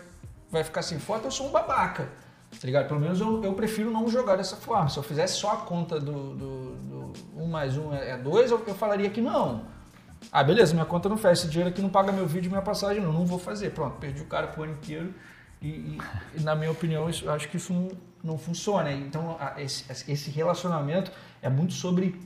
vai 0.52 0.64
ficar 0.66 0.82
sem 0.82 1.00
foto, 1.00 1.24
eu 1.26 1.32
sou 1.32 1.48
um 1.48 1.52
babaca. 1.52 2.10
Tá 2.60 2.66
ligado? 2.68 2.88
Pelo 2.88 3.00
menos 3.00 3.20
eu, 3.20 3.44
eu 3.44 3.54
prefiro 3.54 3.90
não 3.92 4.08
jogar 4.08 4.36
dessa 4.36 4.56
forma. 4.56 4.88
Se 4.90 4.98
eu 4.98 5.04
fizesse 5.04 5.36
só 5.36 5.54
a 5.54 5.58
conta 5.58 6.00
do, 6.00 6.34
do, 6.36 6.76
do 6.76 7.14
um 7.38 7.48
mais 7.48 7.78
um 7.78 7.94
é 7.94 8.18
dois, 8.18 8.52
eu, 8.52 8.64
eu 8.68 8.76
falaria 8.76 9.10
que 9.10 9.20
não. 9.22 9.66
Ah, 10.32 10.44
beleza, 10.44 10.74
minha 10.74 10.86
conta 10.86 11.10
não 11.10 11.18
fecha. 11.18 11.42
Esse 11.42 11.48
dinheiro 11.50 11.70
aqui 11.70 11.82
não 11.82 11.90
paga 11.90 12.12
meu 12.12 12.26
vídeo 12.26 12.50
minha 12.50 12.62
passagem, 12.62 13.02
não. 13.02 13.12
Não 13.12 13.26
vou 13.26 13.40
fazer. 13.40 13.72
Pronto, 13.72 13.98
perdi 13.98 14.22
o 14.22 14.26
cara 14.26 14.48
pro 14.48 14.64
ano 14.64 14.74
inteiro. 14.74 15.14
E, 15.62 15.68
e- 15.68 15.98
e, 16.38 16.42
na 16.42 16.56
minha 16.56 16.72
opinião, 16.72 17.10
isso, 17.10 17.30
acho 17.30 17.48
que 17.50 17.58
isso 17.58 17.74
não, 17.74 17.90
não 18.24 18.38
funciona. 18.38 18.92
Então, 18.92 19.36
a- 19.40 19.60
esse, 19.62 19.84
esse 20.12 20.30
relacionamento 20.30 21.12
é 21.42 21.50
muito 21.50 21.74
sobre 21.74 22.20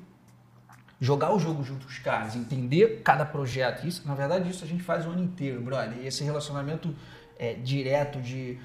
jogar 0.99 1.33
o 1.33 1.39
jogo 1.39 1.63
junto 1.63 1.85
com 1.85 1.91
os 1.91 1.99
caras, 1.99 2.35
entender 2.35 3.01
cada 3.03 3.25
projeto. 3.25 3.85
Isso, 3.87 4.07
na 4.07 4.15
verdade, 4.15 4.49
isso 4.49 4.63
a 4.63 4.67
gente 4.67 4.83
faz 4.83 5.05
o 5.05 5.09
ano 5.09 5.23
inteiro, 5.23 5.61
brother. 5.61 5.97
E 5.99 6.07
esse 6.07 6.23
relacionamento 6.23 6.93
é, 7.39 7.53
direto 7.53 8.19
de. 8.21 8.59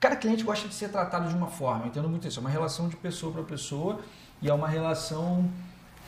Cada 0.00 0.16
cliente 0.16 0.42
gosta 0.44 0.66
de 0.68 0.74
ser 0.74 0.88
tratado 0.88 1.28
de 1.28 1.34
uma 1.34 1.46
forma, 1.48 1.82
eu 1.84 1.88
entendo 1.88 2.08
muito 2.08 2.26
isso. 2.28 2.38
É 2.38 2.40
uma 2.40 2.50
relação 2.50 2.88
de 2.88 2.96
pessoa 2.96 3.32
para 3.32 3.42
pessoa 3.42 4.00
e 4.40 4.48
é 4.48 4.54
uma 4.54 4.68
relação. 4.68 5.48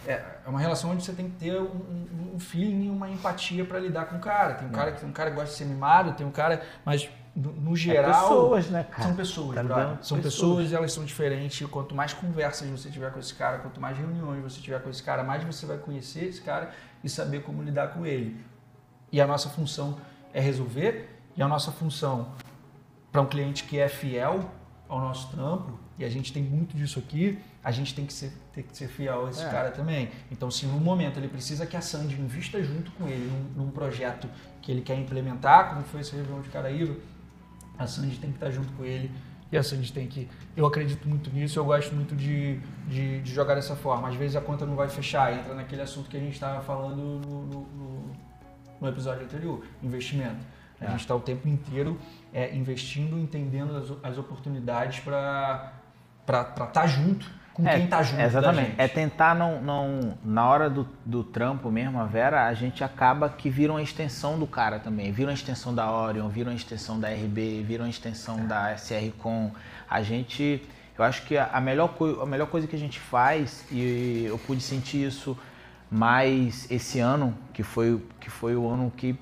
É 0.07 0.23
é 0.47 0.49
uma 0.49 0.61
relação 0.61 0.91
onde 0.93 1.05
você 1.05 1.13
tem 1.13 1.29
que 1.29 1.37
ter 1.37 1.61
um, 1.61 1.65
um- 1.65 2.33
um 2.37 2.39
feeling 2.39 2.87
e 2.87 2.91
uma 2.91 3.11
empatia 3.11 3.65
para 3.65 3.81
lidar 3.81 4.05
com 4.07 4.17
o 4.17 4.21
cara. 4.21 4.55
Tem 4.55 4.69
um 4.69 4.71
cara 4.71 4.93
que 4.93 5.01
tem 5.01 5.09
um 5.09 5.13
cara 5.13 5.31
que 5.31 5.35
gosta 5.37 5.51
de 5.51 5.57
ser 5.59 5.65
mimado, 5.65 6.13
tem 6.13 6.25
um 6.25 6.31
cara, 6.31 6.63
mas 6.85 7.09
no, 7.35 7.51
no 7.53 7.75
geral 7.77 8.23
pessoas, 8.23 8.71
né, 8.71 8.85
cara? 8.89 9.03
são 9.03 9.17
pessoas, 9.17 9.55
Tá? 9.57 9.63
São 10.01 10.19
Pessoas. 10.19 10.23
pessoas. 10.23 10.73
elas 10.73 10.93
são 10.93 11.05
diferentes. 11.05 11.61
E 11.61 11.65
Quanto 11.69 11.93
mais 11.97 12.13
conversas 12.13 12.69
você 12.71 12.89
tiver 12.89 13.11
com 13.13 13.19
esse 13.19 13.35
cara, 13.35 13.59
quanto 13.59 13.81
mais 13.81 13.99
reuniões 13.99 14.41
você 14.45 14.61
tiver 14.61 14.81
com 14.81 14.89
esse 14.89 15.03
cara, 15.03 15.25
mais 15.25 15.43
você 15.43 15.67
vai 15.67 15.79
conhecer 15.79 16.27
esse 16.27 16.41
cara 16.41 16.71
e 17.03 17.09
saber 17.09 17.43
como 17.43 17.61
lidar 17.63 17.89
com 17.89 18.07
ele. 18.07 18.41
E 19.11 19.21
a 19.21 19.27
nossa 19.27 19.49
função 19.49 19.99
é 20.33 20.41
resolver, 20.41 21.11
e 21.37 21.43
a 21.43 21.49
nossa 21.49 21.73
função 21.73 22.29
para 23.17 23.23
um 23.23 23.27
cliente 23.27 23.65
que 23.65 23.79
é 23.79 23.89
fiel 23.89 24.45
ao 24.87 25.01
nosso 25.01 25.31
trampo, 25.31 25.79
e 25.99 26.05
a 26.05 26.09
gente 26.11 26.35
tem 26.35 26.43
muito 26.43 26.77
disso 26.77 26.99
aqui, 26.99 27.39
a 27.65 27.71
gente 27.71 27.95
tem 27.95 28.05
que 28.05 28.13
ser, 28.13 28.31
ter 28.53 28.63
que 28.63 28.77
ser 28.77 28.89
fiel 28.89 29.27
a 29.27 29.31
esse 29.31 29.43
É. 29.43 29.49
cara 29.49 29.71
também. 29.71 30.11
Então, 30.31 30.51
se 30.51 30.67
no 30.67 30.79
momento 30.79 31.19
ele 31.19 31.27
precisa 31.29 31.65
que 31.65 31.75
a 31.79 31.81
Sandy 31.81 32.15
invista 32.21 32.63
junto 32.63 32.91
com 32.93 33.09
ele 33.09 33.25
num, 33.57 33.65
num 33.65 33.71
projeto 33.71 34.29
que 34.61 34.71
ele 34.71 34.83
quer 34.83 34.99
implementar, 34.99 35.71
como 35.71 35.83
foi 35.85 36.01
esse 36.03 36.15
Réveillon 36.15 36.43
de 36.43 36.51
Caraíba, 36.51 36.95
a 37.79 37.87
Sandy 37.87 38.19
tem 38.19 38.29
que 38.31 38.37
estar 38.37 38.51
junto 38.51 38.71
com 38.75 38.85
ele 38.85 39.11
e 39.51 39.57
a 39.57 39.63
Sandy 39.63 39.91
tem 39.95 40.07
que. 40.07 40.29
Eu 40.55 40.67
acredito 40.67 41.09
muito 41.09 41.31
nisso, 41.31 41.59
eu 41.59 41.65
gosto 41.65 41.95
muito 41.95 42.15
de, 42.15 42.59
de, 42.87 43.23
de 43.23 43.33
jogar 43.35 43.55
dessa 43.55 43.75
forma. 43.77 44.09
Às 44.09 44.15
vezes 44.15 44.37
a 44.37 44.43
conta 44.43 44.67
não 44.67 44.77
vai 44.77 44.91
fechar, 44.91 45.33
entra 45.33 45.55
naquele 45.55 45.81
assunto 45.81 46.11
que 46.11 46.19
a 46.19 46.21
gente 46.21 46.35
estava 46.35 46.61
falando 46.61 46.97
no, 46.99 47.43
no- 47.47 48.13
no 48.79 48.89
episódio 48.89 49.25
anterior: 49.25 49.65
investimento. 49.83 50.45
A 50.81 50.85
É. 50.85 50.91
gente 50.91 51.01
está 51.01 51.15
o 51.15 51.21
tempo 51.21 51.49
inteiro 51.49 51.99
é, 52.33 52.55
investindo, 52.55 53.19
entendendo 53.19 53.77
as, 53.77 54.11
as 54.13 54.19
oportunidades 54.19 55.01
para 55.01 55.73
estar 56.29 56.87
junto 56.87 57.27
com 57.55 57.67
É, 57.67 57.75
quem 57.77 57.85
está 57.85 58.03
junto. 58.03 58.21
Exatamente. 58.21 58.75
É 58.77 58.87
tentar 58.87 59.35
não, 59.35 59.63
não. 59.63 60.19
Na 60.23 60.47
hora 60.47 60.69
do, 60.69 60.87
do 61.05 61.25
trampo 61.25 61.71
mesmo, 61.71 61.99
a 61.99 62.05
Vera, 62.05 62.47
a 62.47 62.53
gente 62.55 62.85
acaba 62.85 63.31
que 63.31 63.49
vira 63.49 63.73
uma 63.73 63.83
extensão 63.83 64.39
do 64.39 64.47
cara 64.47 64.79
também. 64.79 65.11
Vira 65.11 65.31
uma 65.31 65.35
extensão 65.35 65.75
da 65.75 65.91
Orion, 65.91 66.29
vira 66.29 66.51
uma 66.51 66.57
extensão 66.57 67.01
da 67.01 67.09
RB, 67.09 67.63
vira 67.67 67.83
uma 67.83 67.89
extensão 67.89 68.47
da 68.47 68.77
SR 68.77 69.11
Com. 69.19 69.51
A 69.89 70.03
gente. 70.03 70.63
Eu 70.99 71.05
acho 71.05 71.23
que 71.25 71.37
a 71.39 71.47
a 71.53 71.61
melhor, 71.61 71.95
a 72.23 72.27
melhor 72.27 72.47
coisa 72.49 72.67
que 72.67 72.77
a 72.77 72.79
gente 72.79 72.99
faz, 73.01 73.65
e 73.71 74.25
eu 74.29 74.39
pude 74.39 74.61
sentir 74.63 75.07
isso 75.07 75.37
Mas 75.91 76.69
esse 76.71 76.99
ano, 76.99 77.33
que 77.53 77.63
foi, 77.63 78.03
que 78.21 78.29
foi 78.29 78.57
o 78.57 78.69
ano 78.69 78.93
que, 78.97 79.17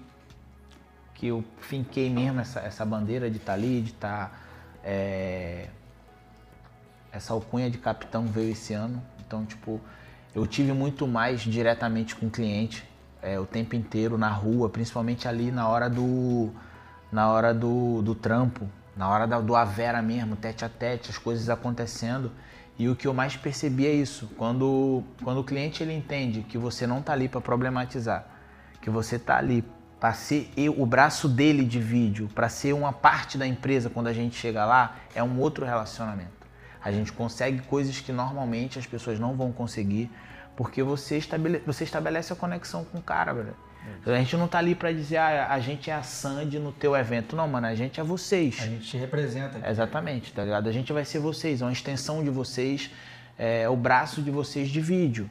que 1.24 1.28
eu 1.28 1.42
finquei 1.56 2.10
mesmo 2.10 2.38
essa, 2.38 2.60
essa 2.60 2.84
bandeira 2.84 3.30
de 3.30 3.38
estar 3.38 3.54
ali, 3.54 3.80
de 3.80 3.92
estar. 3.92 4.28
Tá, 4.28 4.32
é, 4.84 5.68
essa 7.10 7.32
alcunha 7.32 7.70
de 7.70 7.78
capitão 7.78 8.26
veio 8.26 8.52
esse 8.52 8.74
ano. 8.74 9.02
Então, 9.26 9.46
tipo, 9.46 9.80
eu 10.34 10.46
tive 10.46 10.74
muito 10.74 11.08
mais 11.08 11.40
diretamente 11.40 12.14
com 12.14 12.26
o 12.26 12.30
cliente 12.30 12.86
é, 13.22 13.40
o 13.40 13.46
tempo 13.46 13.74
inteiro 13.74 14.18
na 14.18 14.28
rua, 14.28 14.68
principalmente 14.68 15.26
ali 15.26 15.50
na 15.50 15.66
hora 15.66 15.88
do, 15.88 16.52
na 17.10 17.30
hora 17.30 17.54
do, 17.54 18.02
do 18.02 18.14
trampo, 18.14 18.68
na 18.94 19.08
hora 19.08 19.26
da, 19.26 19.40
do 19.40 19.56
Avera 19.56 20.02
mesmo, 20.02 20.36
tete 20.36 20.62
a 20.62 20.68
tete, 20.68 21.08
as 21.08 21.16
coisas 21.16 21.48
acontecendo. 21.48 22.30
E 22.78 22.86
o 22.86 22.94
que 22.94 23.06
eu 23.06 23.14
mais 23.14 23.34
percebi 23.34 23.86
é 23.86 23.92
isso, 23.94 24.28
quando, 24.36 25.02
quando 25.22 25.38
o 25.38 25.44
cliente 25.44 25.82
ele 25.82 25.94
entende 25.94 26.42
que 26.42 26.58
você 26.58 26.86
não 26.86 26.98
está 26.98 27.14
ali 27.14 27.30
para 27.30 27.40
problematizar, 27.40 28.26
que 28.82 28.90
você 28.90 29.16
está 29.16 29.38
ali 29.38 29.64
para 30.04 30.12
ser 30.12 30.50
eu, 30.54 30.78
o 30.78 30.84
braço 30.84 31.26
dele 31.26 31.64
de 31.64 31.80
vídeo, 31.80 32.28
para 32.34 32.46
ser 32.50 32.74
uma 32.74 32.92
parte 32.92 33.38
da 33.38 33.46
empresa 33.46 33.88
quando 33.88 34.06
a 34.08 34.12
gente 34.12 34.36
chega 34.36 34.62
lá, 34.66 34.96
é 35.14 35.22
um 35.22 35.40
outro 35.40 35.64
relacionamento. 35.64 36.46
A 36.84 36.92
gente 36.92 37.10
consegue 37.10 37.62
coisas 37.62 38.00
que 38.00 38.12
normalmente 38.12 38.78
as 38.78 38.84
pessoas 38.84 39.18
não 39.18 39.34
vão 39.34 39.50
conseguir, 39.50 40.10
porque 40.54 40.82
você, 40.82 41.16
estabele, 41.16 41.62
você 41.64 41.84
estabelece 41.84 42.30
a 42.34 42.36
conexão 42.36 42.84
com 42.84 42.98
o 42.98 43.02
cara, 43.02 43.32
velho. 43.32 43.56
A 44.04 44.18
gente 44.18 44.36
não 44.36 44.46
tá 44.46 44.58
ali 44.58 44.74
para 44.74 44.92
dizer, 44.92 45.16
ah, 45.16 45.46
a 45.48 45.58
gente 45.58 45.90
é 45.90 45.94
a 45.94 46.02
Sandy 46.02 46.58
no 46.58 46.70
teu 46.70 46.94
evento. 46.94 47.34
Não, 47.34 47.48
mano, 47.48 47.66
a 47.66 47.74
gente 47.74 47.98
é 47.98 48.04
vocês. 48.04 48.58
A 48.60 48.66
gente 48.66 48.86
te 48.86 48.98
representa. 48.98 49.56
Aqui. 49.56 49.70
Exatamente, 49.70 50.34
tá 50.34 50.44
ligado? 50.44 50.68
A 50.68 50.72
gente 50.72 50.92
vai 50.92 51.06
ser 51.06 51.18
vocês, 51.18 51.62
é 51.62 51.64
uma 51.64 51.72
extensão 51.72 52.22
de 52.22 52.28
vocês, 52.28 52.90
é 53.38 53.66
o 53.70 53.76
braço 53.76 54.20
de 54.20 54.30
vocês 54.30 54.68
de 54.68 54.82
vídeo 54.82 55.30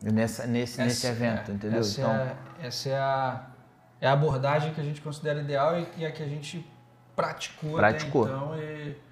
nessa, 0.00 0.46
nesse, 0.46 0.80
essa, 0.80 0.84
nesse 0.84 1.06
evento, 1.06 1.50
é, 1.50 1.54
entendeu? 1.54 1.80
Essa, 1.80 2.00
então, 2.00 2.14
é, 2.14 2.36
essa 2.62 2.88
é, 2.88 2.98
a, 2.98 3.55
é 4.00 4.06
a 4.08 4.12
abordagem 4.12 4.72
que 4.74 4.80
a 4.80 4.84
gente 4.84 5.00
considera 5.00 5.40
ideal 5.40 5.78
e, 5.78 5.86
e 5.98 6.06
a 6.06 6.12
que 6.12 6.22
a 6.22 6.28
gente 6.28 6.66
praticou, 7.14 7.76
praticou. 7.76 8.24
até 8.24 8.34
então. 8.34 8.58
E 8.58 9.06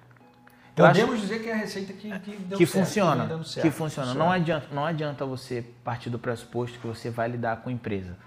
Podemos 0.75 1.13
acho... 1.13 1.21
dizer 1.21 1.41
que 1.41 1.49
é 1.49 1.53
a 1.53 1.55
receita 1.55 1.93
que, 1.93 2.19
que 2.19 2.35
deu 2.35 2.57
que 2.57 2.65
certo, 2.65 2.85
funciona, 2.85 3.25
que, 3.25 3.47
certo, 3.47 3.65
que 3.65 3.71
funciona. 3.71 4.13
Não 4.13 4.29
adianta, 4.29 4.67
não 4.71 4.85
adianta 4.85 5.25
você 5.25 5.63
partir 5.83 6.09
do 6.09 6.19
pressuposto 6.19 6.77
que 6.79 6.85
você 6.85 7.09
vai 7.09 7.29
lidar 7.29 7.57
com 7.57 7.69
empresa. 7.69 8.17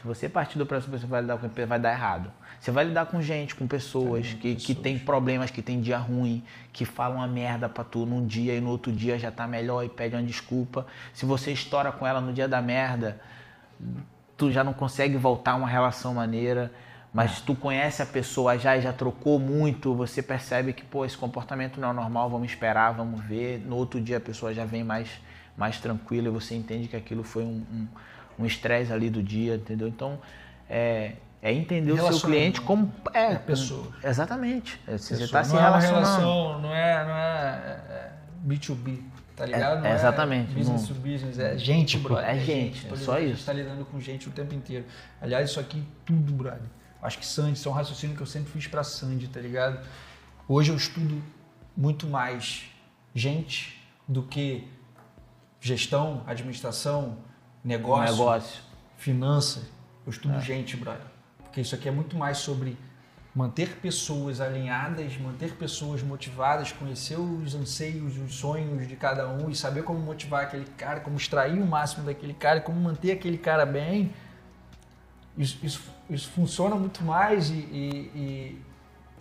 Se 0.00 0.06
você 0.06 0.28
partir 0.28 0.58
do 0.58 0.66
pressuposto 0.66 1.00
que 1.00 1.06
você 1.06 1.10
vai 1.10 1.22
lidar 1.22 1.38
com 1.38 1.46
empresa, 1.46 1.66
vai 1.66 1.80
dar 1.80 1.92
errado. 1.92 2.30
Você 2.60 2.70
vai 2.70 2.84
lidar 2.84 3.06
com 3.06 3.20
gente, 3.20 3.56
com 3.56 3.66
pessoas 3.66 4.28
que, 4.28 4.54
pessoas. 4.54 4.64
que 4.64 4.74
tem 4.76 4.96
problemas, 4.96 5.50
que 5.50 5.60
tem 5.60 5.80
dia 5.80 5.98
ruim, 5.98 6.44
que 6.72 6.84
falam 6.84 7.16
uma 7.16 7.26
merda 7.26 7.68
pra 7.68 7.82
tu 7.82 8.06
num 8.06 8.24
dia 8.24 8.54
e 8.54 8.60
no 8.60 8.70
outro 8.70 8.92
dia 8.92 9.18
já 9.18 9.32
tá 9.32 9.48
melhor 9.48 9.84
e 9.84 9.88
pede 9.88 10.14
uma 10.14 10.22
desculpa. 10.22 10.86
Se 11.12 11.26
você 11.26 11.50
estoura 11.50 11.90
com 11.90 12.06
ela 12.06 12.20
no 12.20 12.32
dia 12.32 12.46
da 12.46 12.62
merda, 12.62 13.20
tu 14.42 14.50
já 14.50 14.64
não 14.64 14.72
consegue 14.72 15.16
voltar 15.16 15.54
uma 15.54 15.68
relação 15.68 16.14
maneira. 16.14 16.72
Mas 17.14 17.40
tu 17.40 17.54
conhece 17.54 18.02
a 18.02 18.06
pessoa 18.06 18.58
já 18.58 18.76
e 18.76 18.80
já 18.80 18.92
trocou 18.92 19.38
muito, 19.38 19.94
você 19.94 20.22
percebe 20.22 20.72
que, 20.72 20.82
pô, 20.82 21.04
esse 21.04 21.16
comportamento 21.16 21.78
não 21.78 21.90
é 21.90 21.92
normal, 21.92 22.28
vamos 22.30 22.50
esperar, 22.50 22.92
vamos 22.92 23.22
ver. 23.22 23.58
No 23.60 23.76
outro 23.76 24.00
dia 24.00 24.16
a 24.16 24.20
pessoa 24.20 24.52
já 24.54 24.64
vem 24.64 24.82
mais, 24.82 25.08
mais 25.56 25.78
tranquila 25.78 26.28
e 26.28 26.30
você 26.30 26.54
entende 26.54 26.88
que 26.88 26.96
aquilo 26.96 27.22
foi 27.22 27.44
um 27.44 28.46
estresse 28.46 28.90
um, 28.90 28.94
um 28.94 28.96
ali 28.96 29.10
do 29.10 29.22
dia, 29.22 29.56
entendeu? 29.56 29.86
Então, 29.86 30.18
é, 30.70 31.12
é 31.42 31.52
entender 31.52 31.92
o 31.92 32.12
seu 32.12 32.20
cliente 32.28 32.62
como 32.62 32.90
é, 33.12 33.32
é 33.32 33.34
pessoa. 33.36 33.88
exatamente. 34.02 34.80
É, 34.88 34.96
você 34.96 35.22
está 35.22 35.44
se 35.44 35.54
relacionando. 35.54 36.00
Não 36.00 36.00
é 36.00 36.00
uma 36.00 36.16
relação, 36.16 36.62
não 36.62 36.74
é, 36.74 37.04
não 37.04 37.14
é 37.14 38.12
B2B, 38.48 38.98
é, 38.98 39.11
tá 39.36 39.46
ligado? 39.46 39.84
É, 39.84 39.94
exatamente. 39.94 40.52
É 40.52 40.54
business 40.54 40.88
to 40.88 40.94
business, 40.94 41.38
é 41.38 41.56
gente, 41.56 41.98
brother. 41.98 42.28
É, 42.28 42.38
gente, 42.38 42.86
é 42.86 42.96
só 42.96 42.96
isso. 42.96 43.12
A 43.12 43.20
gente 43.20 43.38
está 43.38 43.52
lidando 43.52 43.84
com 43.84 44.00
gente 44.00 44.28
o 44.28 44.32
tempo 44.32 44.54
inteiro. 44.54 44.84
Aliás, 45.20 45.50
isso 45.50 45.60
aqui 45.60 45.82
tudo, 46.04 46.32
brother 46.32 46.68
Acho 47.02 47.18
que 47.18 47.26
Sandy, 47.26 47.54
isso 47.54 47.68
é 47.68 47.72
um 47.72 47.74
raciocínio 47.74 48.14
que 48.14 48.22
eu 48.22 48.26
sempre 48.26 48.52
fiz 48.52 48.68
para 48.68 48.84
Sandy, 48.84 49.26
tá 49.26 49.40
ligado? 49.40 49.84
Hoje 50.46 50.70
eu 50.70 50.76
estudo 50.76 51.20
muito 51.76 52.06
mais 52.06 52.70
gente 53.12 53.82
do 54.06 54.22
que 54.22 54.68
gestão, 55.60 56.22
administração, 56.28 57.18
negócio, 57.64 58.12
negócio. 58.12 58.62
finança. 58.96 59.62
Eu 60.06 60.10
estudo 60.10 60.36
é. 60.36 60.40
gente, 60.40 60.76
brother. 60.76 61.06
Porque 61.42 61.60
isso 61.60 61.74
aqui 61.74 61.88
é 61.88 61.92
muito 61.92 62.16
mais 62.16 62.38
sobre 62.38 62.78
manter 63.34 63.76
pessoas 63.76 64.40
alinhadas, 64.40 65.16
manter 65.18 65.52
pessoas 65.54 66.02
motivadas, 66.02 66.70
conhecer 66.70 67.18
os 67.18 67.54
anseios, 67.54 68.18
os 68.18 68.34
sonhos 68.34 68.86
de 68.86 68.96
cada 68.96 69.28
um 69.28 69.48
e 69.48 69.54
saber 69.54 69.84
como 69.84 69.98
motivar 69.98 70.44
aquele 70.44 70.66
cara, 70.76 71.00
como 71.00 71.16
extrair 71.16 71.58
o 71.60 71.66
máximo 71.66 72.04
daquele 72.04 72.34
cara, 72.34 72.60
como 72.60 72.78
manter 72.78 73.12
aquele 73.12 73.38
cara 73.38 73.64
bem 73.64 74.12
isso, 75.36 75.58
isso, 75.62 75.82
isso 76.10 76.30
funciona 76.30 76.74
muito 76.76 77.02
mais 77.02 77.48
e, 77.50 77.54
e, 77.54 78.62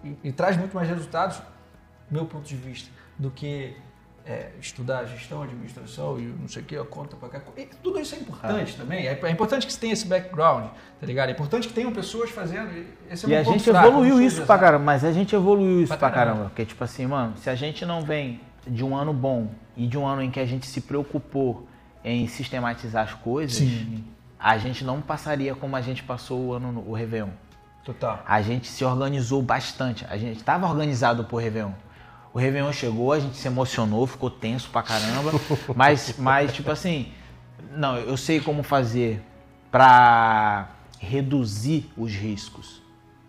e, 0.03 0.17
e, 0.25 0.31
traz 0.31 0.57
muito 0.57 0.75
mais 0.75 0.89
resultados, 0.89 1.41
meu 2.09 2.25
ponto 2.25 2.45
de 2.45 2.55
vista, 2.55 2.89
do 3.17 3.31
que 3.31 3.75
é, 4.25 4.49
estudar 4.59 5.05
gestão, 5.05 5.41
administração 5.43 6.19
e 6.19 6.23
não 6.23 6.47
sei 6.47 6.61
o 6.61 6.65
que, 6.65 6.75
a 6.75 6.83
conta 6.83 7.15
para 7.15 7.29
cá. 7.29 7.41
E 7.57 7.65
tudo 7.81 7.99
isso 7.99 8.15
é 8.15 8.19
importante 8.19 8.73
ah. 8.75 8.81
também. 8.81 9.07
É, 9.07 9.19
é, 9.21 9.29
importante 9.31 9.65
que 9.65 9.73
você 9.73 9.79
tenha 9.79 9.93
esse 9.93 10.05
background, 10.05 10.65
tá 10.99 11.05
ligado? 11.05 11.29
É 11.29 11.31
importante 11.31 11.67
que 11.67 11.73
tenham 11.73 11.91
pessoas 11.91 12.29
fazendo. 12.29 12.69
Esse 13.09 13.25
é 13.25 13.29
e 13.29 13.35
a 13.35 13.43
gente 13.43 13.63
fraco, 13.63 13.87
evoluiu 13.87 14.21
isso 14.21 14.45
pra 14.45 14.57
caramba, 14.57 14.83
mas 14.83 15.03
a 15.03 15.11
gente 15.11 15.35
evoluiu 15.35 15.81
isso 15.81 15.87
pra, 15.89 15.97
pra 15.97 16.09
caramba. 16.09 16.31
caramba. 16.31 16.49
Porque, 16.49 16.65
tipo 16.65 16.83
assim, 16.83 17.05
mano, 17.05 17.37
se 17.37 17.49
a 17.49 17.55
gente 17.55 17.85
não 17.85 18.01
vem 18.03 18.39
de 18.67 18.83
um 18.83 18.95
ano 18.95 19.13
bom 19.13 19.49
e 19.75 19.87
de 19.87 19.97
um 19.97 20.05
ano 20.05 20.21
em 20.21 20.29
que 20.29 20.39
a 20.39 20.45
gente 20.45 20.67
se 20.67 20.81
preocupou 20.81 21.67
em 22.03 22.27
sistematizar 22.27 23.03
as 23.03 23.13
coisas. 23.13 23.57
Sim 23.57 24.03
a 24.41 24.57
gente 24.57 24.83
não 24.83 24.99
passaria 24.99 25.53
como 25.53 25.75
a 25.75 25.81
gente 25.81 26.01
passou 26.01 26.47
o 26.47 26.53
ano 26.53 26.83
o 26.87 26.93
Réveillon. 26.93 27.29
Total. 27.85 28.23
A 28.27 28.41
gente 28.41 28.67
se 28.67 28.83
organizou 28.83 29.41
bastante. 29.41 30.05
A 30.09 30.17
gente 30.17 30.37
estava 30.37 30.67
organizado 30.67 31.23
pro 31.23 31.37
Réveillon. 31.37 31.73
O 32.33 32.39
Réveillon 32.39 32.71
chegou, 32.71 33.11
a 33.11 33.19
gente 33.19 33.35
se 33.35 33.47
emocionou, 33.47 34.07
ficou 34.07 34.29
tenso 34.29 34.69
pra 34.69 34.81
caramba. 34.81 35.31
mas, 35.75 36.15
mas, 36.19 36.53
tipo 36.53 36.71
assim, 36.71 37.11
não, 37.75 37.97
eu 37.97 38.15
sei 38.15 38.39
como 38.39 38.63
fazer 38.63 39.21
para 39.69 40.69
reduzir 40.99 41.91
os 41.97 42.13
riscos, 42.13 42.81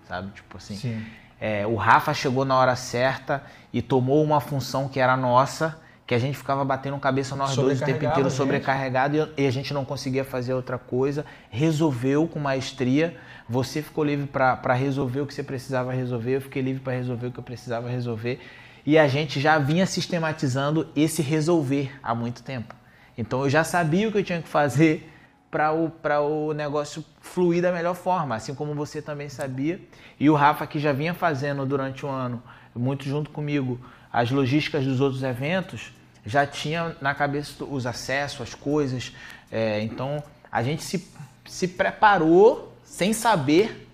sabe? 0.06 0.30
Tipo 0.32 0.56
assim. 0.56 0.76
Sim. 0.76 1.04
É, 1.40 1.66
o 1.66 1.74
Rafa 1.74 2.14
chegou 2.14 2.44
na 2.44 2.56
hora 2.56 2.76
certa 2.76 3.42
e 3.72 3.82
tomou 3.82 4.22
uma 4.22 4.40
função 4.40 4.88
que 4.88 5.00
era 5.00 5.16
nossa 5.16 5.80
que 6.06 6.14
a 6.14 6.18
gente 6.18 6.36
ficava 6.36 6.62
batendo 6.64 6.98
cabeça 6.98 7.34
nós 7.34 7.56
dois 7.56 7.80
o 7.80 7.84
tempo 7.84 8.04
inteiro 8.04 8.30
sobrecarregado 8.30 9.30
e 9.36 9.46
a 9.46 9.50
gente 9.50 9.72
não 9.72 9.84
conseguia 9.84 10.24
fazer 10.24 10.52
outra 10.52 10.76
coisa. 10.76 11.24
Resolveu 11.48 12.28
com 12.28 12.38
maestria. 12.38 13.16
Você 13.48 13.80
ficou 13.80 14.04
livre 14.04 14.26
para 14.26 14.74
resolver 14.74 15.20
o 15.20 15.26
que 15.26 15.32
você 15.32 15.42
precisava 15.42 15.92
resolver, 15.92 16.36
eu 16.36 16.40
fiquei 16.40 16.60
livre 16.60 16.82
para 16.82 16.92
resolver 16.92 17.28
o 17.28 17.32
que 17.32 17.38
eu 17.38 17.42
precisava 17.42 17.88
resolver. 17.88 18.40
E 18.84 18.98
a 18.98 19.06
gente 19.06 19.40
já 19.40 19.58
vinha 19.58 19.86
sistematizando 19.86 20.88
esse 20.94 21.22
resolver 21.22 21.92
há 22.02 22.14
muito 22.14 22.42
tempo. 22.42 22.74
Então 23.16 23.42
eu 23.42 23.50
já 23.50 23.62
sabia 23.62 24.08
o 24.08 24.12
que 24.12 24.18
eu 24.18 24.24
tinha 24.24 24.42
que 24.42 24.48
fazer 24.48 25.08
para 25.50 25.72
o, 25.72 26.48
o 26.48 26.52
negócio 26.52 27.04
fluir 27.20 27.62
da 27.62 27.70
melhor 27.70 27.94
forma, 27.94 28.34
assim 28.34 28.54
como 28.54 28.74
você 28.74 29.02
também 29.02 29.28
sabia. 29.28 29.80
E 30.18 30.30
o 30.30 30.34
Rafa, 30.34 30.66
que 30.66 30.78
já 30.78 30.92
vinha 30.92 31.12
fazendo 31.12 31.66
durante 31.66 32.06
o 32.06 32.08
ano, 32.08 32.42
muito 32.74 33.04
junto 33.04 33.30
comigo, 33.30 33.78
as 34.10 34.30
logísticas 34.30 34.84
dos 34.84 35.00
outros 35.00 35.22
eventos, 35.22 35.92
já 36.24 36.46
tinha 36.46 36.96
na 37.00 37.14
cabeça 37.14 37.64
os 37.64 37.86
acessos, 37.86 38.40
as 38.40 38.54
coisas. 38.54 39.12
É, 39.50 39.82
então 39.82 40.22
a 40.50 40.62
gente 40.62 40.82
se, 40.82 41.06
se 41.44 41.68
preparou 41.68 42.74
sem 42.82 43.12
saber 43.12 43.88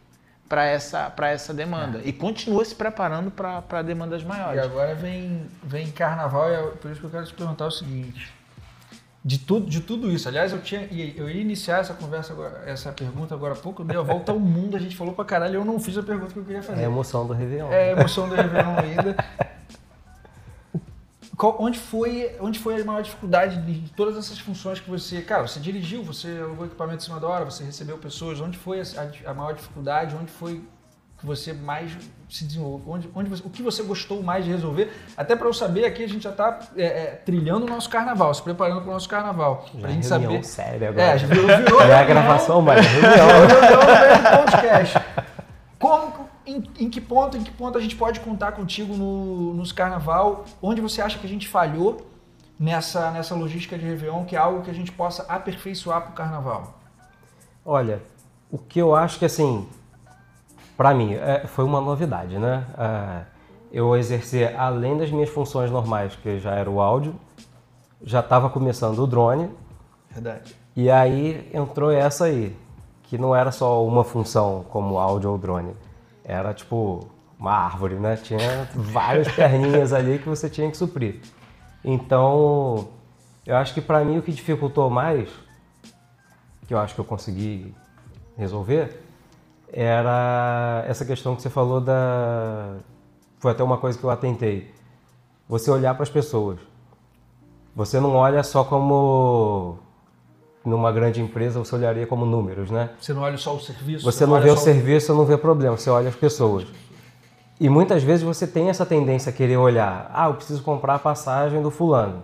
para 0.48 0.64
essa, 0.64 1.12
essa 1.22 1.52
demanda 1.52 1.98
é. 1.98 2.08
e 2.08 2.12
continua 2.12 2.64
se 2.64 2.74
preparando 2.74 3.30
para 3.30 3.82
demandas 3.82 4.24
maiores. 4.24 4.56
E 4.56 4.64
agora 4.64 4.94
vem, 4.94 5.46
vem 5.62 5.90
carnaval 5.90 6.50
e 6.50 6.54
é 6.54 6.62
por 6.62 6.90
isso 6.90 7.00
que 7.00 7.06
eu 7.06 7.10
quero 7.10 7.26
te 7.26 7.34
perguntar 7.34 7.66
o 7.66 7.70
seguinte. 7.70 8.32
De 9.22 9.38
tudo, 9.38 9.68
de 9.68 9.80
tudo 9.80 10.10
isso, 10.10 10.26
aliás, 10.26 10.52
eu, 10.52 10.60
tinha, 10.62 10.88
eu 10.90 11.28
ia 11.28 11.40
iniciar 11.40 11.80
essa 11.80 11.92
conversa, 11.92 12.32
agora, 12.32 12.62
essa 12.66 12.90
pergunta 12.92 13.34
agora 13.34 13.52
há 13.52 13.56
pouco, 13.56 13.84
dei 13.84 13.98
a 13.98 14.00
volta 14.00 14.32
ao 14.32 14.38
mundo, 14.38 14.76
a 14.76 14.80
gente 14.80 14.96
falou 14.96 15.12
pra 15.12 15.24
caralho, 15.24 15.56
eu 15.56 15.64
não 15.64 15.78
fiz 15.78 15.98
a 15.98 16.02
pergunta 16.02 16.32
que 16.32 16.38
eu 16.38 16.44
queria 16.44 16.62
fazer. 16.62 16.80
É 16.80 16.84
a 16.84 16.88
emoção 16.88 17.26
do 17.26 17.34
Réveillon. 17.34 17.70
É 17.70 17.90
a 17.90 17.92
emoção 17.92 18.28
do 18.28 18.34
Réveillon 18.34 18.78
ainda. 18.78 19.16
Qual, 21.38 21.56
onde, 21.60 21.78
foi, 21.78 22.32
onde 22.40 22.58
foi 22.58 22.82
a 22.82 22.84
maior 22.84 23.00
dificuldade 23.00 23.62
de 23.62 23.92
todas 23.92 24.16
essas 24.16 24.40
funções 24.40 24.80
que 24.80 24.90
você. 24.90 25.22
Cara, 25.22 25.46
você 25.46 25.60
dirigiu, 25.60 26.02
você 26.02 26.36
alugou 26.42 26.66
equipamento 26.66 26.98
em 26.98 27.04
cima 27.04 27.20
da 27.20 27.28
hora, 27.28 27.44
você 27.44 27.62
recebeu 27.62 27.96
pessoas. 27.96 28.40
Onde 28.40 28.58
foi 28.58 28.80
a, 28.80 29.30
a 29.30 29.32
maior 29.32 29.54
dificuldade? 29.54 30.16
Onde 30.20 30.32
foi 30.32 30.60
que 31.16 31.24
você 31.24 31.52
mais 31.52 31.96
se 32.28 32.44
desenvolveu? 32.44 32.92
Onde, 32.92 33.10
onde 33.14 33.30
você, 33.30 33.42
o 33.46 33.50
que 33.50 33.62
você 33.62 33.84
gostou 33.84 34.20
mais 34.20 34.44
de 34.44 34.50
resolver? 34.50 34.92
Até 35.16 35.36
para 35.36 35.46
eu 35.46 35.54
saber, 35.54 35.84
aqui 35.84 36.02
a 36.02 36.08
gente 36.08 36.24
já 36.24 36.30
está 36.30 36.58
é, 36.76 36.84
é, 36.84 37.06
trilhando 37.24 37.66
o 37.66 37.68
nosso 37.68 37.88
carnaval, 37.88 38.34
se 38.34 38.42
preparando 38.42 38.80
para 38.80 38.90
o 38.90 38.92
nosso 38.94 39.08
carnaval. 39.08 39.64
Para 39.80 39.90
a 39.90 39.92
gente 39.92 40.06
saber. 40.06 40.44
Sério 40.44 40.88
agora. 40.88 41.06
É, 41.06 41.16
virou, 41.18 41.46
virou, 41.46 41.82
é 41.82 41.94
a 41.94 42.04
gravação, 42.04 42.60
mas 42.60 42.82
reunião. 42.84 43.28
Virou, 43.46 44.44
podcast. 44.44 44.98
Como 45.78 46.27
em, 46.48 46.64
em, 46.78 46.90
que 46.90 47.00
ponto, 47.00 47.36
em 47.36 47.42
que 47.42 47.50
ponto 47.50 47.76
a 47.76 47.80
gente 47.80 47.94
pode 47.94 48.20
contar 48.20 48.52
contigo 48.52 48.96
no, 48.96 49.52
nos 49.54 49.70
carnaval? 49.70 50.44
Onde 50.62 50.80
você 50.80 51.02
acha 51.02 51.18
que 51.18 51.26
a 51.26 51.28
gente 51.28 51.46
falhou 51.46 52.06
nessa, 52.58 53.10
nessa 53.10 53.34
logística 53.34 53.76
de 53.78 53.84
Réveillon, 53.84 54.24
que 54.24 54.34
é 54.34 54.38
algo 54.38 54.62
que 54.62 54.70
a 54.70 54.74
gente 54.74 54.90
possa 54.90 55.22
aperfeiçoar 55.28 56.02
para 56.02 56.10
o 56.10 56.14
carnaval? 56.14 56.78
Olha, 57.64 58.02
o 58.50 58.56
que 58.56 58.80
eu 58.80 58.94
acho 58.94 59.18
que 59.18 59.26
assim, 59.26 59.68
para 60.76 60.94
mim, 60.94 61.14
é, 61.14 61.46
foi 61.46 61.64
uma 61.64 61.80
novidade, 61.80 62.38
né? 62.38 62.66
É, 62.78 63.24
eu 63.70 63.94
exercer, 63.94 64.58
além 64.58 64.96
das 64.96 65.10
minhas 65.10 65.28
funções 65.28 65.70
normais, 65.70 66.16
que 66.16 66.38
já 66.38 66.54
era 66.54 66.70
o 66.70 66.80
áudio, 66.80 67.14
já 68.02 68.20
estava 68.20 68.48
começando 68.48 68.98
o 69.00 69.06
drone. 69.06 69.50
Verdade. 70.10 70.56
E 70.74 70.90
aí 70.90 71.50
entrou 71.52 71.90
essa 71.90 72.24
aí, 72.24 72.56
que 73.02 73.18
não 73.18 73.36
era 73.36 73.52
só 73.52 73.84
uma 73.84 74.04
função 74.04 74.64
como 74.70 74.98
áudio 74.98 75.30
ou 75.30 75.36
drone. 75.36 75.74
Era 76.28 76.52
tipo 76.52 77.08
uma 77.40 77.52
árvore, 77.52 77.94
né? 77.94 78.16
Tinha 78.16 78.68
várias 78.74 79.26
perninhas 79.32 79.94
ali 79.94 80.18
que 80.18 80.28
você 80.28 80.50
tinha 80.50 80.70
que 80.70 80.76
suprir. 80.76 81.22
Então, 81.82 82.88
eu 83.46 83.56
acho 83.56 83.72
que 83.72 83.80
para 83.80 84.04
mim 84.04 84.18
o 84.18 84.22
que 84.22 84.30
dificultou 84.30 84.90
mais, 84.90 85.30
que 86.66 86.74
eu 86.74 86.78
acho 86.78 86.94
que 86.94 87.00
eu 87.00 87.04
consegui 87.04 87.74
resolver, 88.36 89.02
era 89.72 90.84
essa 90.86 91.02
questão 91.02 91.34
que 91.34 91.40
você 91.40 91.48
falou 91.48 91.80
da. 91.80 92.76
Foi 93.38 93.52
até 93.52 93.64
uma 93.64 93.78
coisa 93.78 93.98
que 93.98 94.04
eu 94.04 94.10
atentei. 94.10 94.70
Você 95.48 95.70
olhar 95.70 95.94
para 95.94 96.02
as 96.02 96.10
pessoas. 96.10 96.58
Você 97.74 97.98
não 97.98 98.14
olha 98.16 98.42
só 98.42 98.64
como 98.64 99.78
numa 100.68 100.92
grande 100.92 101.20
empresa 101.20 101.58
você 101.58 101.74
olharia 101.74 102.06
como 102.06 102.24
números, 102.24 102.70
né? 102.70 102.90
Você 103.00 103.12
não 103.12 103.22
olha 103.22 103.36
só 103.36 103.54
o 103.54 103.60
serviço. 103.60 104.04
Você 104.04 104.26
não, 104.26 104.40
vê 104.40 104.50
o 104.50 104.56
serviço, 104.56 105.14
não 105.14 105.24
vê 105.24 105.36
problema, 105.36 105.76
você 105.76 105.90
olha 105.90 106.08
as 106.08 106.14
pessoas. 106.14 106.66
E 107.60 107.68
muitas 107.68 108.02
vezes 108.02 108.22
você 108.22 108.46
tem 108.46 108.68
essa 108.68 108.86
tendência 108.86 109.30
a 109.30 109.32
querer 109.32 109.56
olhar, 109.56 110.10
ah, 110.14 110.28
eu 110.28 110.34
preciso 110.34 110.62
comprar 110.62 110.94
a 110.94 110.98
passagem 110.98 111.60
do 111.60 111.70
fulano. 111.70 112.22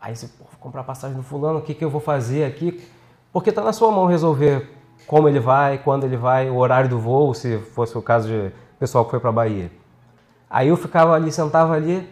Aí 0.00 0.14
você, 0.14 0.28
pô, 0.28 0.44
vou 0.44 0.60
comprar 0.60 0.82
a 0.82 0.84
passagem 0.84 1.16
do 1.16 1.22
fulano, 1.22 1.58
o 1.58 1.62
que, 1.62 1.74
que 1.74 1.84
eu 1.84 1.90
vou 1.90 2.00
fazer 2.00 2.44
aqui? 2.44 2.80
Porque 3.32 3.50
está 3.50 3.62
na 3.62 3.72
sua 3.72 3.90
mão 3.90 4.06
resolver 4.06 4.70
como 5.06 5.28
ele 5.28 5.40
vai, 5.40 5.78
quando 5.78 6.04
ele 6.04 6.16
vai, 6.16 6.48
o 6.48 6.56
horário 6.56 6.88
do 6.88 6.98
voo, 6.98 7.34
se 7.34 7.58
fosse 7.58 7.98
o 7.98 8.02
caso 8.02 8.28
de 8.28 8.52
pessoal 8.78 9.04
que 9.04 9.10
foi 9.10 9.20
para 9.20 9.32
Bahia. 9.32 9.70
Aí 10.48 10.68
eu 10.68 10.76
ficava 10.76 11.14
ali, 11.14 11.32
sentava 11.32 11.74
ali, 11.74 12.08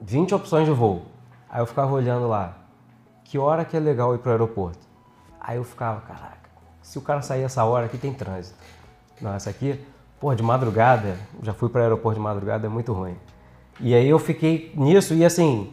20 0.00 0.34
opções 0.34 0.66
de 0.66 0.72
voo. 0.72 1.02
Aí 1.48 1.60
eu 1.60 1.66
ficava 1.66 1.92
olhando 1.92 2.26
lá, 2.26 2.55
que 3.28 3.38
hora 3.38 3.64
que 3.64 3.76
é 3.76 3.80
legal 3.80 4.14
ir 4.14 4.18
para 4.18 4.28
o 4.28 4.32
aeroporto? 4.32 4.78
Aí 5.40 5.56
eu 5.56 5.64
ficava, 5.64 6.00
caraca, 6.00 6.48
se 6.80 6.96
o 6.96 7.02
cara 7.02 7.22
sair 7.22 7.42
essa 7.42 7.64
hora 7.64 7.86
aqui 7.86 7.98
tem 7.98 8.12
trânsito. 8.12 8.56
Não, 9.20 9.34
essa 9.34 9.50
aqui, 9.50 9.80
pô, 10.20 10.32
de 10.34 10.42
madrugada, 10.42 11.16
já 11.42 11.52
fui 11.52 11.68
para 11.68 11.80
o 11.80 11.82
aeroporto 11.82 12.18
de 12.18 12.22
madrugada, 12.22 12.66
é 12.66 12.68
muito 12.68 12.92
ruim. 12.92 13.16
E 13.80 13.94
aí 13.94 14.08
eu 14.08 14.18
fiquei 14.18 14.72
nisso 14.76 15.12
e 15.12 15.24
assim, 15.24 15.72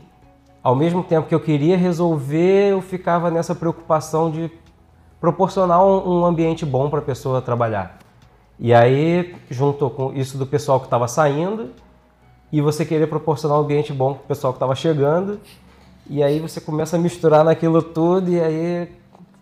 ao 0.63 0.75
mesmo 0.75 1.03
tempo 1.03 1.27
que 1.27 1.35
eu 1.35 1.39
queria 1.39 1.77
resolver, 1.77 2.71
eu 2.71 2.81
ficava 2.81 3.29
nessa 3.29 3.53
preocupação 3.53 4.31
de 4.31 4.51
proporcionar 5.19 5.83
um, 5.83 6.21
um 6.21 6.25
ambiente 6.25 6.65
bom 6.65 6.89
para 6.89 6.99
a 6.99 7.03
pessoa 7.03 7.41
trabalhar. 7.41 7.99
E 8.59 8.73
aí, 8.73 9.35
junto 9.49 9.89
com 9.91 10.11
isso 10.13 10.37
do 10.37 10.47
pessoal 10.47 10.79
que 10.79 10.87
estava 10.87 11.07
saindo, 11.07 11.71
e 12.51 12.61
você 12.61 12.83
querer 12.83 13.07
proporcionar 13.07 13.57
um 13.57 13.61
ambiente 13.61 13.93
bom 13.93 14.13
para 14.13 14.23
o 14.23 14.27
pessoal 14.27 14.53
que 14.53 14.57
estava 14.57 14.75
chegando, 14.75 15.39
e 16.09 16.21
aí 16.21 16.39
você 16.39 16.59
começa 16.59 16.95
a 16.95 16.99
misturar 16.99 17.43
naquilo 17.43 17.81
tudo 17.81 18.29
e 18.29 18.39
aí 18.39 18.89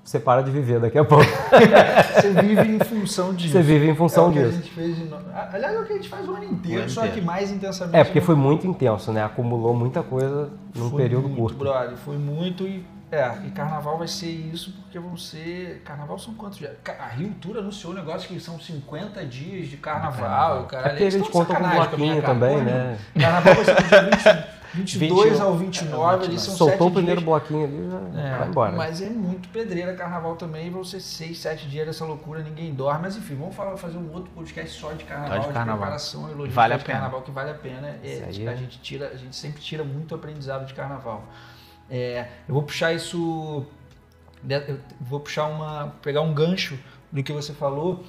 você 0.04 0.20
para 0.20 0.42
de 0.42 0.52
viver 0.52 0.80
daqui 0.80 0.98
a 0.98 1.06
pouco. 1.06 1.26
você 2.16 2.30
vive 2.42 2.76
em 2.76 2.80
função 2.80 3.34
disso. 3.34 3.54
Você 3.54 3.62
vive 3.62 3.90
em 3.90 3.96
função 3.96 4.30
é 4.30 4.34
disso. 4.34 4.48
a 4.48 4.52
gente 4.52 4.72
fez 4.72 4.96
de... 4.98 5.10
Aliás, 5.54 5.76
é 5.76 5.80
o 5.80 5.86
que 5.86 5.94
a 5.94 5.96
gente 5.96 6.10
faz 6.10 6.28
o 6.28 6.34
ano 6.34 6.46
inteiro, 6.46 6.80
o 6.80 6.82
ano 6.82 6.90
só 6.90 7.02
inteiro. 7.02 7.22
que 7.22 7.26
mais 7.26 7.52
intensamente. 7.52 7.96
É, 7.96 8.04
porque 8.04 8.20
foi 8.20 8.36
muito 8.36 8.66
intenso, 8.66 9.12
né? 9.12 9.24
Acumulou 9.24 9.76
muita 9.76 10.02
coisa 10.02 10.50
num 10.76 10.90
foi 10.90 11.04
período 11.04 11.28
muito, 11.28 11.40
curto. 11.40 11.58
Brother, 11.58 11.98
foi 11.98 12.18
muito 12.18 12.68
e. 12.68 12.86
É, 13.12 13.30
e 13.46 13.52
carnaval 13.52 13.98
vai 13.98 14.08
ser 14.08 14.30
isso, 14.30 14.74
porque 14.82 14.98
vão 14.98 15.18
ser. 15.18 15.82
Carnaval 15.84 16.18
são 16.18 16.34
quantos 16.34 16.60
dias? 16.60 16.72
A 16.98 17.08
Rio 17.08 17.34
Tour 17.42 17.58
anunciou 17.58 17.92
um 17.92 17.96
negócio 17.96 18.28
que 18.28 18.40
são 18.40 18.58
50 18.58 19.26
dias 19.26 19.68
de 19.68 19.78
carnaval. 19.78 20.22
carnaval. 20.22 20.66
Cara, 20.66 20.88
é 20.88 20.90
porque 20.92 21.04
eles 21.04 21.28
contam 21.28 21.56
com 21.58 21.70
bloquinho 21.70 22.22
também, 22.22 22.62
né? 22.62 22.98
Carnaval 23.20 23.56
vai 23.56 23.66
ser 23.66 23.84
dia 23.84 24.02
20. 24.04 24.61
22 24.74 25.32
20, 25.32 25.42
ao 25.42 25.58
29, 25.58 26.26
ali 26.26 26.40
são 26.40 26.56
Soltou 26.56 26.88
o 26.88 26.92
primeiro 26.92 27.20
dias. 27.20 27.30
bloquinho 27.30 27.66
ali 27.66 27.90
já 27.90 28.22
é, 28.22 28.38
vai 28.38 28.48
embora. 28.48 28.72
Mas 28.72 29.02
é 29.02 29.10
muito 29.10 29.50
pedreira 29.50 29.94
carnaval 29.94 30.36
também, 30.36 30.70
vão 30.70 30.84
ser 30.84 31.02
6, 31.02 31.38
7 31.38 31.68
dias 31.68 31.88
dessa 31.88 32.06
loucura, 32.06 32.42
ninguém 32.42 32.74
dorme. 32.74 33.02
Mas 33.02 33.18
enfim, 33.18 33.36
vamos 33.36 33.56
falar, 33.56 33.76
fazer 33.78 33.98
um 33.98 34.14
outro 34.14 34.32
podcast 34.32 34.80
só 34.80 34.94
de 34.94 35.04
carnaval, 35.04 35.42
só 35.42 35.48
de, 35.48 35.54
carnaval. 35.54 35.74
de 35.74 35.80
preparação 35.80 36.22
e 36.22 36.34
logística 36.34 36.56
vale 36.56 36.78
de 36.78 36.86
carnaval, 36.86 37.22
que 37.22 37.32
vale 37.32 37.50
a 37.52 37.56
pena. 37.56 37.88
É, 38.04 38.24
a, 38.26 38.52
é. 38.52 38.58
gente 38.58 38.80
tira, 38.80 39.10
a 39.10 39.18
gente 39.18 39.36
sempre 39.36 39.62
tira 39.62 39.84
muito 39.84 40.16
aprendizado 40.16 40.66
de 40.66 40.74
carnaval. 40.74 41.24
É, 41.90 42.28
eu 42.48 42.54
vou 42.54 42.64
puxar 42.64 42.94
isso, 42.94 43.66
eu 44.48 44.80
vou 45.02 45.20
puxar 45.20 45.48
uma, 45.48 45.94
pegar 46.02 46.22
um 46.22 46.34
gancho 46.34 46.80
do 47.12 47.22
que 47.22 47.34
você 47.34 47.54
falou, 47.54 48.06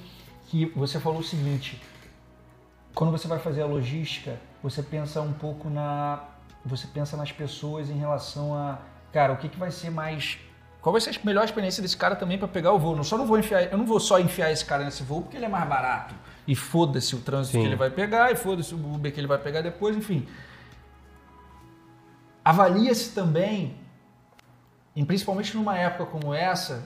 que 0.47 0.71
você 0.75 0.99
falou 0.99 1.19
o 1.19 1.23
seguinte, 1.23 1.81
quando 2.95 3.11
você 3.11 3.27
vai 3.27 3.39
fazer 3.39 3.63
a 3.63 3.65
logística, 3.65 4.39
você 4.61 4.81
pensa 4.81 5.21
um 5.21 5.33
pouco 5.33 5.69
na 5.69 6.23
você 6.65 6.87
pensa 6.87 7.17
nas 7.17 7.31
pessoas 7.31 7.89
em 7.89 7.97
relação 7.97 8.55
a, 8.55 8.79
cara, 9.11 9.33
o 9.33 9.37
que, 9.37 9.49
que 9.49 9.57
vai 9.57 9.71
ser 9.71 9.89
mais. 9.89 10.39
Qual 10.81 10.91
vai 10.91 11.01
ser 11.01 11.11
a 11.11 11.25
melhor 11.25 11.45
experiência 11.45 11.81
desse 11.81 11.95
cara 11.95 12.15
também 12.15 12.37
para 12.37 12.47
pegar 12.47 12.71
o 12.73 12.79
voo? 12.79 12.95
Não 12.95 13.03
só 13.03 13.17
não 13.17 13.25
vou 13.25 13.37
enfiar, 13.37 13.63
eu 13.63 13.77
não 13.77 13.85
vou 13.85 13.99
só 13.99 14.19
enfiar 14.19 14.51
esse 14.51 14.65
cara 14.65 14.83
nesse 14.83 15.03
voo 15.03 15.21
porque 15.21 15.37
ele 15.37 15.45
é 15.45 15.49
mais 15.49 15.67
barato. 15.67 16.13
E 16.47 16.55
foda-se 16.55 17.15
o 17.15 17.21
trânsito 17.21 17.53
Sim. 17.53 17.61
que 17.61 17.67
ele 17.67 17.75
vai 17.75 17.89
pegar, 17.89 18.31
e 18.31 18.35
foda-se 18.35 18.75
o 18.75 18.93
Uber 18.93 19.13
que 19.13 19.19
ele 19.19 19.27
vai 19.27 19.37
pegar 19.37 19.61
depois, 19.61 19.95
enfim. 19.95 20.27
Avalia-se 22.43 23.13
também, 23.13 23.77
e 24.93 25.05
principalmente 25.05 25.55
numa 25.55 25.77
época 25.77 26.05
como 26.05 26.33
essa, 26.33 26.85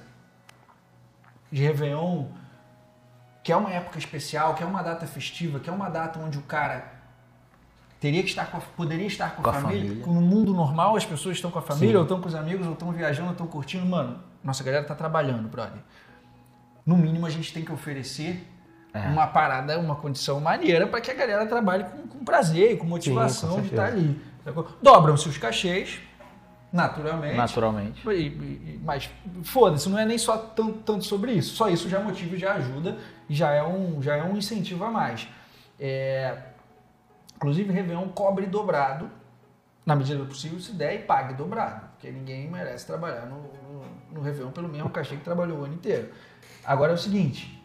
de 1.52 1.64
Réveillon, 1.64 2.28
que 3.44 3.52
é 3.52 3.56
uma 3.56 3.72
época 3.72 3.98
especial, 3.98 4.54
que 4.54 4.62
é 4.62 4.66
uma 4.66 4.84
data 4.84 5.08
festiva, 5.08 5.60
que 5.60 5.70
é 5.70 5.74
uma 5.74 5.90
data 5.90 6.20
onde 6.20 6.38
o 6.38 6.44
cara 6.44 6.97
teria 8.00 8.22
que 8.22 8.30
estar 8.30 8.46
com 8.52 8.58
a, 8.58 8.62
poderia 8.62 9.08
estar 9.08 9.36
com, 9.36 9.42
com 9.42 9.50
a, 9.50 9.54
família. 9.54 9.90
família. 9.90 10.06
No 10.06 10.22
mundo 10.22 10.54
normal, 10.54 10.96
as 10.96 11.06
pessoas 11.06 11.36
estão 11.36 11.52
com 11.52 11.60
a 11.60 11.62
família, 11.62 11.92
Sim. 11.92 11.98
ou 11.98 12.04
estão 12.04 12.22
com 12.22 12.28
os 12.28 12.36
amigos, 12.36 12.66
ou 12.68 12.74
estão 12.74 12.92
viajando, 12.92 13.28
ou 13.28 13.32
estão 13.34 13.48
curtindo. 13.48 13.86
Mano, 13.86 14.20
nossa 14.44 14.64
galera 14.64 14.84
está 14.84 14.96
trabalhando, 14.96 15.48
brother. 15.48 15.82
No 16.86 16.96
mínimo, 16.96 17.26
a 17.26 17.30
gente 17.30 17.54
tem 17.54 17.64
que 17.64 17.72
oferecer 17.72 18.48
é. 18.94 19.08
uma 19.08 19.28
parada, 19.28 19.78
uma 19.78 19.96
condição 19.96 20.40
maneira 20.40 20.88
para 20.88 21.02
que 21.02 21.12
a 21.12 21.14
galera 21.14 21.46
trabalhe 21.46 21.84
com, 21.84 22.08
com 22.08 22.26
prazer 22.26 22.72
e 22.72 22.78
com 22.78 22.86
motivação 22.86 23.50
Sim, 23.50 23.56
com 23.56 23.62
de 23.62 23.68
estar 23.70 23.86
ali. 23.88 24.22
Dobram-se 24.82 25.28
os 25.28 25.38
cachês, 25.38 26.00
naturalmente. 26.72 27.36
Naturalmente. 27.36 28.10
E, 28.10 28.28
e, 28.28 28.82
mas 28.84 29.10
foda-se, 29.44 29.90
não 29.90 30.00
é 30.00 30.06
nem 30.06 30.18
só 30.18 30.38
tanto, 30.38 30.80
tanto, 30.80 31.04
sobre 31.04 31.34
isso. 31.34 31.56
Só 31.56 31.70
isso 31.70 31.90
já 31.90 32.00
motiva 32.00 32.36
e 32.36 32.40
já 32.40 32.54
ajuda 32.54 32.98
já 33.30 33.52
é 33.52 33.64
um, 33.64 34.02
já 34.02 34.16
é 34.16 34.24
um 34.24 34.38
incentivo 34.38 34.84
a 34.86 34.92
mais. 34.92 35.28
É, 35.80 36.38
Inclusive, 37.38 37.72
Réveillon 37.72 38.10
cobre 38.10 38.48
dobrado, 38.48 39.12
na 39.86 39.96
medida 39.96 40.18
do 40.18 40.26
possível, 40.26 40.60
se 40.60 40.74
der 40.74 40.96
e 40.96 41.00
pague 41.04 41.36
dobrado, 41.36 41.88
porque 41.92 42.10
ninguém 42.12 42.50
merece 42.50 42.88
trabalhar 42.88 43.28
no, 43.28 43.38
no, 43.38 43.86
no 44.12 44.22
Réveillon 44.22 44.52
pelo 44.52 44.68
mesmo 44.68 44.90
cachê 44.90 45.16
que 45.16 45.24
trabalhou 45.24 45.60
o 45.60 45.66
ano 45.66 45.76
inteiro. 45.76 46.10
Agora 46.66 46.94
é 46.94 46.96
o 46.96 46.98
seguinte, 46.98 47.64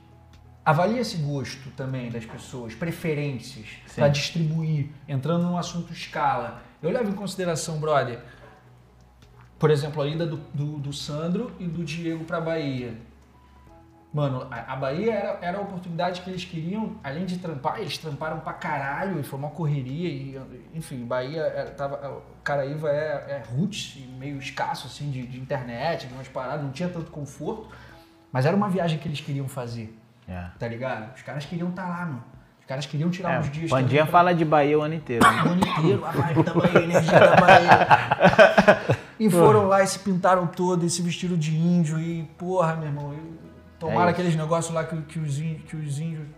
avalie 0.63 0.99
esse 0.99 1.17
gosto 1.17 1.71
também 1.71 2.11
das 2.11 2.27
pessoas, 2.27 2.75
preferências 2.75 3.67
para 3.97 4.09
distribuir, 4.09 4.91
entrando 5.09 5.45
no 5.45 5.57
assunto 5.57 5.91
escala. 5.91 6.63
Eu 6.83 6.91
levo 6.91 7.09
em 7.09 7.15
consideração, 7.15 7.79
brother, 7.79 8.21
por 9.59 9.71
exemplo, 9.71 10.03
a 10.03 10.07
ida 10.07 10.27
do, 10.27 10.37
do, 10.53 10.79
do 10.79 10.93
Sandro 10.93 11.51
e 11.59 11.67
do 11.67 11.83
Diego 11.83 12.25
para 12.25 12.43
Bahia 12.43 12.95
Mano, 14.13 14.47
a, 14.51 14.77
Bahia 14.77 15.15
era, 15.15 15.39
era 15.41 15.59
a 15.59 15.61
oportunidade 15.63 16.21
que 16.21 16.29
eles 16.29 16.45
queriam, 16.45 16.97
além 17.03 17.25
de 17.25 17.39
trampar, 17.39 17.79
eles 17.79 17.97
tramparam 17.97 18.41
pra 18.41 18.53
caralho 18.53 19.19
e 19.19 19.23
foi 19.23 19.39
uma 19.39 19.49
correria. 19.49 20.07
E, 20.07 20.41
enfim, 20.75 21.03
Bahia 21.07 21.41
era, 21.41 21.71
tava, 21.71 22.23
Caraíva 22.45 22.91
é, 22.91 22.93
é 22.93 23.43
roots, 23.55 23.97
meio 24.19 24.37
escasso 24.37 24.87
assim 24.87 25.11
de, 25.11 25.27
de, 25.27 25.41
internet, 25.41 26.07
de 26.07 26.13
umas 26.13 26.29
paradas, 26.29 26.63
não 26.63 26.73
tinha 26.73 26.91
tanto 26.91 27.11
conforto. 27.11 27.69
Mas 28.31 28.45
era 28.45 28.55
uma 28.55 28.69
viagem 28.69 28.99
que 28.99 29.09
eles 29.09 29.21
queriam 29.21 29.49
fazer. 29.49 29.99
É. 30.29 30.45
Tá 30.59 30.69
ligado? 30.69 31.15
Os 31.15 31.23
caras 31.23 31.47
queriam 31.47 31.71
estar 31.71 31.85
tá 31.85 31.89
lá, 31.89 32.05
mano. 32.05 32.25
Os 32.61 32.67
caras 32.67 32.85
queriam 32.85 33.11
tirar 33.11 33.33
é, 33.33 33.41
uns 33.41 33.51
dias. 33.51 33.71
Pandinha 33.71 34.03
pra... 34.03 34.13
fala 34.13 34.35
de 34.35 34.45
Bahia 34.45 34.79
o 34.79 34.83
ano 34.83 34.95
inteiro. 34.95 35.25
Né? 35.25 35.43
O 35.43 35.49
ano 35.49 35.67
inteiro, 35.67 36.05
a 36.05 36.11
vibe 36.11 36.43
da 36.43 36.55
Bahia, 36.55 36.79
a 36.79 36.83
energia 36.83 37.19
da 37.19 37.37
Bahia. 37.37 38.99
E 39.19 39.31
foram 39.31 39.69
lá 39.69 39.83
e 39.83 39.87
se 39.87 40.01
pintaram 40.01 40.47
todo, 40.47 40.85
e 40.85 40.91
se 40.91 41.01
vestiram 41.01 41.37
de 41.37 41.55
índio, 41.55 41.99
e 41.99 42.25
porra, 42.37 42.77
meu 42.77 42.89
irmão. 42.89 43.13
Eu, 43.13 43.42
Tomaram 43.83 44.07
é 44.07 44.11
aqueles 44.11 44.37
negócios 44.37 44.73
lá 44.73 44.85
que, 44.85 44.97
que, 45.03 45.19
os 45.19 45.41
índios, 45.41 45.69
que 45.69 45.75
os 45.75 45.99
índios, 45.99 46.29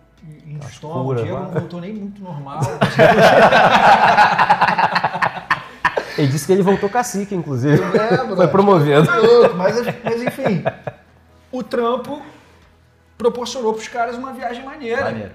índios 0.46 0.78
tomam. 0.78 1.06
O 1.06 1.14
Diego 1.14 1.38
não 1.38 1.50
voltou 1.50 1.78
nem 1.78 1.92
muito 1.92 2.22
normal. 2.22 2.60
ele 6.16 6.28
disse 6.28 6.46
que 6.46 6.54
ele 6.54 6.62
voltou 6.62 6.88
cacique, 6.88 7.34
inclusive. 7.34 7.82
É, 7.82 8.16
Foi 8.34 8.48
promovido. 8.48 9.06
Mas, 9.56 9.76
mas 10.02 10.22
enfim, 10.22 10.64
o 11.52 11.62
trampo 11.62 12.22
proporcionou 13.18 13.74
para 13.74 13.82
os 13.82 13.88
caras 13.88 14.16
uma 14.16 14.32
viagem 14.32 14.64
maneira. 14.64 15.04
Maneiro. 15.04 15.32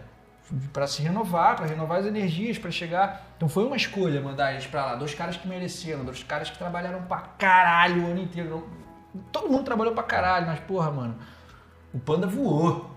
para 0.74 0.88
se 0.88 1.04
renovar, 1.04 1.58
para 1.58 1.68
renovar 1.68 2.00
as 2.00 2.08
energias, 2.08 2.58
para 2.58 2.72
chegar. 2.72 3.28
Então 3.38 3.48
foi 3.48 3.66
uma 3.66 3.78
escolha 3.78 4.20
mandar 4.20 4.54
eles 4.54 4.66
para 4.66 4.84
lá. 4.84 4.96
Dois 4.96 5.14
caras 5.14 5.38
que 5.38 5.48
mereceram, 5.48 6.04
dois 6.04 6.24
caras 6.24 6.50
que 6.50 6.58
trabalharam 6.58 7.04
pra 7.04 7.20
caralho 7.38 8.02
o 8.02 8.08
ano 8.08 8.20
inteiro. 8.20 8.68
Todo 9.32 9.48
mundo 9.48 9.64
trabalhou 9.64 9.94
pra 9.94 10.02
caralho, 10.02 10.48
mas 10.48 10.60
porra, 10.62 10.90
mano, 10.90 11.16
o 11.94 12.00
Panda 12.00 12.28
voou 12.28 12.90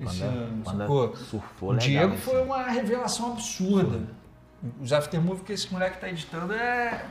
esse 0.00 0.20
Panda- 0.20 0.32
ano, 0.32 0.62
Panda 0.64 0.78
sacou? 0.78 1.16
surfou 1.16 1.68
o 1.68 1.72
legal 1.72 1.86
Diego 1.88 2.16
foi 2.16 2.42
uma 2.42 2.62
revelação 2.64 3.32
absurda. 3.32 4.00
Os 4.80 4.92
aftermovie 4.92 5.42
que 5.44 5.52
esse 5.52 5.72
moleque 5.72 5.98
tá 6.00 6.08
editando 6.08 6.52
é 6.52 7.04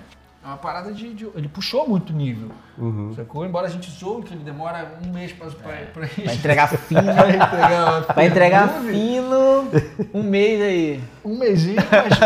é 0.43 0.47
uma 0.47 0.57
parada 0.57 0.91
de, 0.91 1.13
de- 1.13 1.29
Ele 1.35 1.47
puxou 1.47 1.87
muito 1.87 2.11
nível. 2.11 2.49
Uhum. 2.75 3.13
Sacou? 3.15 3.45
Embora 3.45 3.67
a 3.67 3.69
gente 3.69 3.91
zoe 3.91 4.23
que 4.23 4.33
ele 4.33 4.43
demora 4.43 4.97
um 5.05 5.11
mês 5.13 5.31
pra, 5.33 5.45
pra, 5.51 5.71
pra, 5.93 6.07
Pra 6.07 6.07
entregar 6.33 6.67
fino. 6.67 7.01
pra 7.03 7.29
entregar, 7.29 8.03
Pra 8.11 8.25
entregar 8.25 8.69
fino 8.81 9.69
um 10.13 10.23
mês 10.23 10.59
aí. 10.61 11.03
um 11.23 11.37
mesinho, 11.37 11.77
mas. 11.91 12.17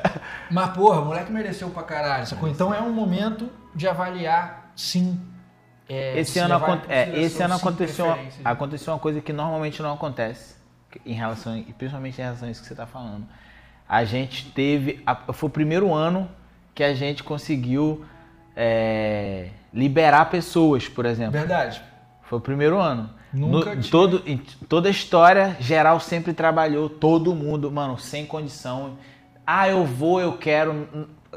mas, 0.50 0.70
porra, 0.70 1.00
o 1.00 1.04
moleque 1.06 1.30
mereceu 1.30 1.68
pra 1.68 1.82
caralho, 1.82 2.26
sacou? 2.26 2.48
Então 2.48 2.72
é 2.72 2.80
um 2.80 2.92
momento 2.92 3.48
de 3.74 3.86
avaliar, 3.86 4.72
sim. 4.74 5.20
É, 5.92 6.18
Esse 6.20 6.32
se 6.32 6.38
ano, 6.38 6.54
é, 6.88 7.20
esse 7.20 7.42
ano 7.42 7.54
aconteceu, 7.54 8.06
preferências. 8.06 8.46
aconteceu 8.46 8.92
uma 8.92 8.98
coisa 9.00 9.20
que 9.20 9.32
normalmente 9.32 9.82
não 9.82 9.92
acontece, 9.94 10.54
em 11.04 11.12
relação, 11.14 11.56
e 11.56 11.62
principalmente 11.72 12.18
em 12.20 12.24
relação 12.24 12.48
a 12.48 12.50
isso 12.50 12.60
que 12.60 12.66
você 12.68 12.72
está 12.74 12.86
falando. 12.86 13.26
A 13.88 14.04
gente 14.04 14.46
teve. 14.52 15.02
a- 15.06 15.32
foi 15.32 15.48
o 15.48 15.52
primeiro 15.52 15.92
ano 15.92 16.28
que 16.74 16.84
a 16.84 16.94
gente 16.94 17.22
conseguiu 17.24 18.04
é, 18.56 19.48
liberar 19.72 20.30
pessoas, 20.30 20.88
por 20.88 21.06
exemplo. 21.06 21.32
Verdade. 21.32 21.82
Foi 22.22 22.38
o 22.38 22.40
primeiro 22.40 22.78
ano. 22.78 23.10
Nunca 23.32 23.74
No- 23.74 23.82
todo, 23.84 24.22
em 24.26 24.36
toda 24.68 24.88
a 24.88 24.90
história, 24.90 25.56
geral 25.60 26.00
sempre 26.00 26.32
trabalhou, 26.32 26.88
todo 26.88 27.34
mundo, 27.34 27.70
mano, 27.70 27.96
sem 27.98 28.26
condição. 28.26 28.96
Ah, 29.46 29.68
eu 29.68 29.84
vou, 29.84 30.20
eu 30.20 30.36
quero. 30.36 30.88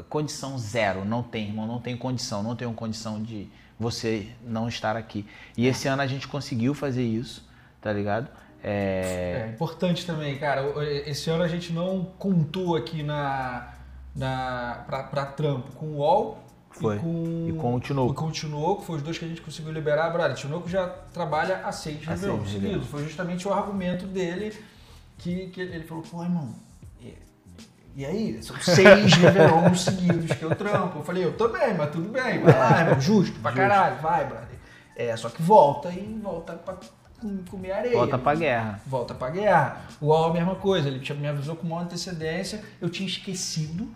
Condição 0.08 0.58
zero. 0.58 1.04
Não 1.04 1.22
tem, 1.22 1.46
irmão, 1.48 1.66
não 1.66 1.80
tem 1.80 1.96
condição. 1.96 2.42
Não 2.42 2.56
tenho 2.56 2.72
condição 2.72 3.22
de 3.22 3.48
você 3.78 4.28
não 4.46 4.68
estar 4.68 4.96
aqui. 4.96 5.26
E 5.56 5.66
esse 5.66 5.88
ano 5.88 6.02
a 6.02 6.06
gente 6.06 6.28
conseguiu 6.28 6.74
fazer 6.74 7.02
isso, 7.04 7.46
tá 7.80 7.92
ligado? 7.92 8.28
É, 8.62 9.46
É 9.48 9.50
importante 9.52 10.06
também, 10.06 10.38
cara. 10.38 10.62
Esse 11.06 11.28
ano 11.30 11.42
a 11.42 11.48
gente 11.48 11.72
não 11.72 12.04
contou 12.18 12.76
aqui 12.76 13.02
na, 13.02 13.74
na 14.14 14.84
pra, 14.86 15.02
pra 15.04 15.26
trampo 15.26 15.72
com 15.72 15.86
o 15.86 15.96
UOL 15.98 16.38
Foi. 16.70 16.96
e 16.96 16.98
com, 17.00 17.46
E 17.48 17.52
com 17.52 17.74
o 17.74 17.80
Tinoco. 17.80 18.12
e 18.12 18.16
com 18.16 18.26
o 18.26 18.30
Tinoco, 18.32 18.82
foi 18.82 18.96
os 18.96 19.02
dois 19.02 19.18
que 19.18 19.24
a 19.24 19.28
gente 19.28 19.42
conseguiu 19.42 19.70
liberar. 19.72 20.10
Brother, 20.10 20.32
o 20.32 20.34
Tinoco 20.34 20.68
já 20.68 20.88
trabalha 20.88 21.58
há 21.64 21.72
seis 21.72 21.98
Há 22.06 22.12
Réveillon 22.12 22.36
seis 22.38 22.46
seguidos. 22.52 22.62
Réveillon. 22.68 22.84
Foi 22.86 23.02
justamente 23.04 23.46
o 23.46 23.52
argumento 23.52 24.06
dele 24.06 24.54
que, 25.18 25.48
que 25.48 25.60
ele 25.60 25.84
falou, 25.84 26.02
pô, 26.02 26.22
irmão, 26.22 26.54
e 27.96 28.04
aí? 28.04 28.42
São 28.42 28.56
seis 28.60 29.12
Réveillon 29.14 29.74
seguidos 29.74 30.36
que 30.36 30.42
eu 30.42 30.54
trampo. 30.54 30.98
Eu 30.98 31.04
falei, 31.04 31.24
eu 31.24 31.36
também, 31.36 31.74
mas 31.74 31.90
tudo 31.90 32.08
bem, 32.08 32.40
vai 32.40 32.58
lá, 32.58 32.80
irmão, 32.80 33.00
justo, 33.00 33.38
pra 33.40 33.52
caralho, 33.52 33.96
vai, 34.02 34.24
brother. 34.24 34.48
É, 34.96 35.16
só 35.16 35.28
que 35.28 35.42
volta 35.42 35.90
e 35.90 36.20
volta 36.22 36.52
pra 36.54 36.76
comer 37.50 37.72
areia. 37.72 37.96
volta 37.96 38.18
pra 38.18 38.34
guerra. 38.34 38.80
Volta 38.86 39.14
pra 39.14 39.30
guerra. 39.30 39.80
O 40.00 40.06
UOL 40.06 40.26
a 40.26 40.32
mesma 40.32 40.54
coisa, 40.56 40.88
ele 40.88 41.00
tinha- 41.00 41.18
me 41.18 41.26
avisou 41.26 41.56
com 41.56 41.66
uma 41.66 41.80
antecedência, 41.80 42.62
eu 42.80 42.88
tinha 42.90 43.08
esquecido. 43.08 43.88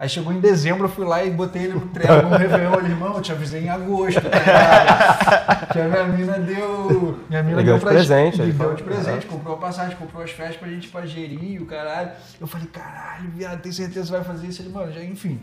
Aí 0.00 0.08
chegou 0.08 0.32
em 0.32 0.40
dezembro, 0.40 0.86
eu 0.86 0.88
fui 0.88 1.04
lá 1.04 1.22
e 1.22 1.30
botei 1.30 1.64
ele 1.64 1.74
no 1.74 1.82
trelo 1.88 2.22
no 2.30 2.34
Réveillon. 2.34 2.74
Ele, 2.78 2.88
irmão, 2.88 3.16
eu 3.16 3.20
te 3.20 3.32
avisei 3.32 3.64
em 3.64 3.68
agosto, 3.68 4.22
tá? 4.22 5.66
Que 5.70 5.78
a 5.78 5.88
minha 5.88 6.04
mina 6.04 6.38
deu. 6.38 7.18
Minha 7.28 7.42
mina 7.42 7.56
deu 7.56 7.66
deu 7.66 7.74
de 7.74 7.80
pra 7.82 7.90
presente, 7.90 8.40
Ele 8.40 8.50
ele 8.50 8.58
deu 8.58 8.74
de 8.74 8.82
presente, 8.82 9.26
comprou 9.26 9.56
a 9.56 9.58
passagem, 9.58 9.94
comprou 9.98 10.22
as 10.24 10.30
festas 10.30 10.56
pra 10.56 10.68
gente 10.68 10.88
pra 10.88 11.04
gerir, 11.04 11.60
o 11.60 11.66
caralho. 11.66 12.12
Eu 12.40 12.46
falei, 12.46 12.66
caralho, 12.68 13.28
viado, 13.28 13.60
tem 13.60 13.70
certeza 13.70 14.06
que 14.06 14.12
vai 14.12 14.24
fazer 14.24 14.46
isso? 14.46 14.62
Ele, 14.62 14.70
mano, 14.70 14.90
já, 14.90 15.04
enfim. 15.04 15.38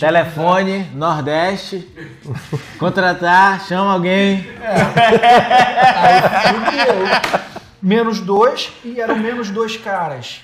Telefone, 0.00 0.90
Nordeste, 0.92 1.88
contratar, 2.76 3.60
chama 3.60 3.92
alguém. 3.92 4.48
Aí 5.94 6.22
fudeu. 6.54 7.40
Menos 7.80 8.18
dois 8.18 8.72
e 8.84 9.00
eram 9.00 9.16
menos 9.16 9.48
dois 9.48 9.76
caras. 9.76 10.40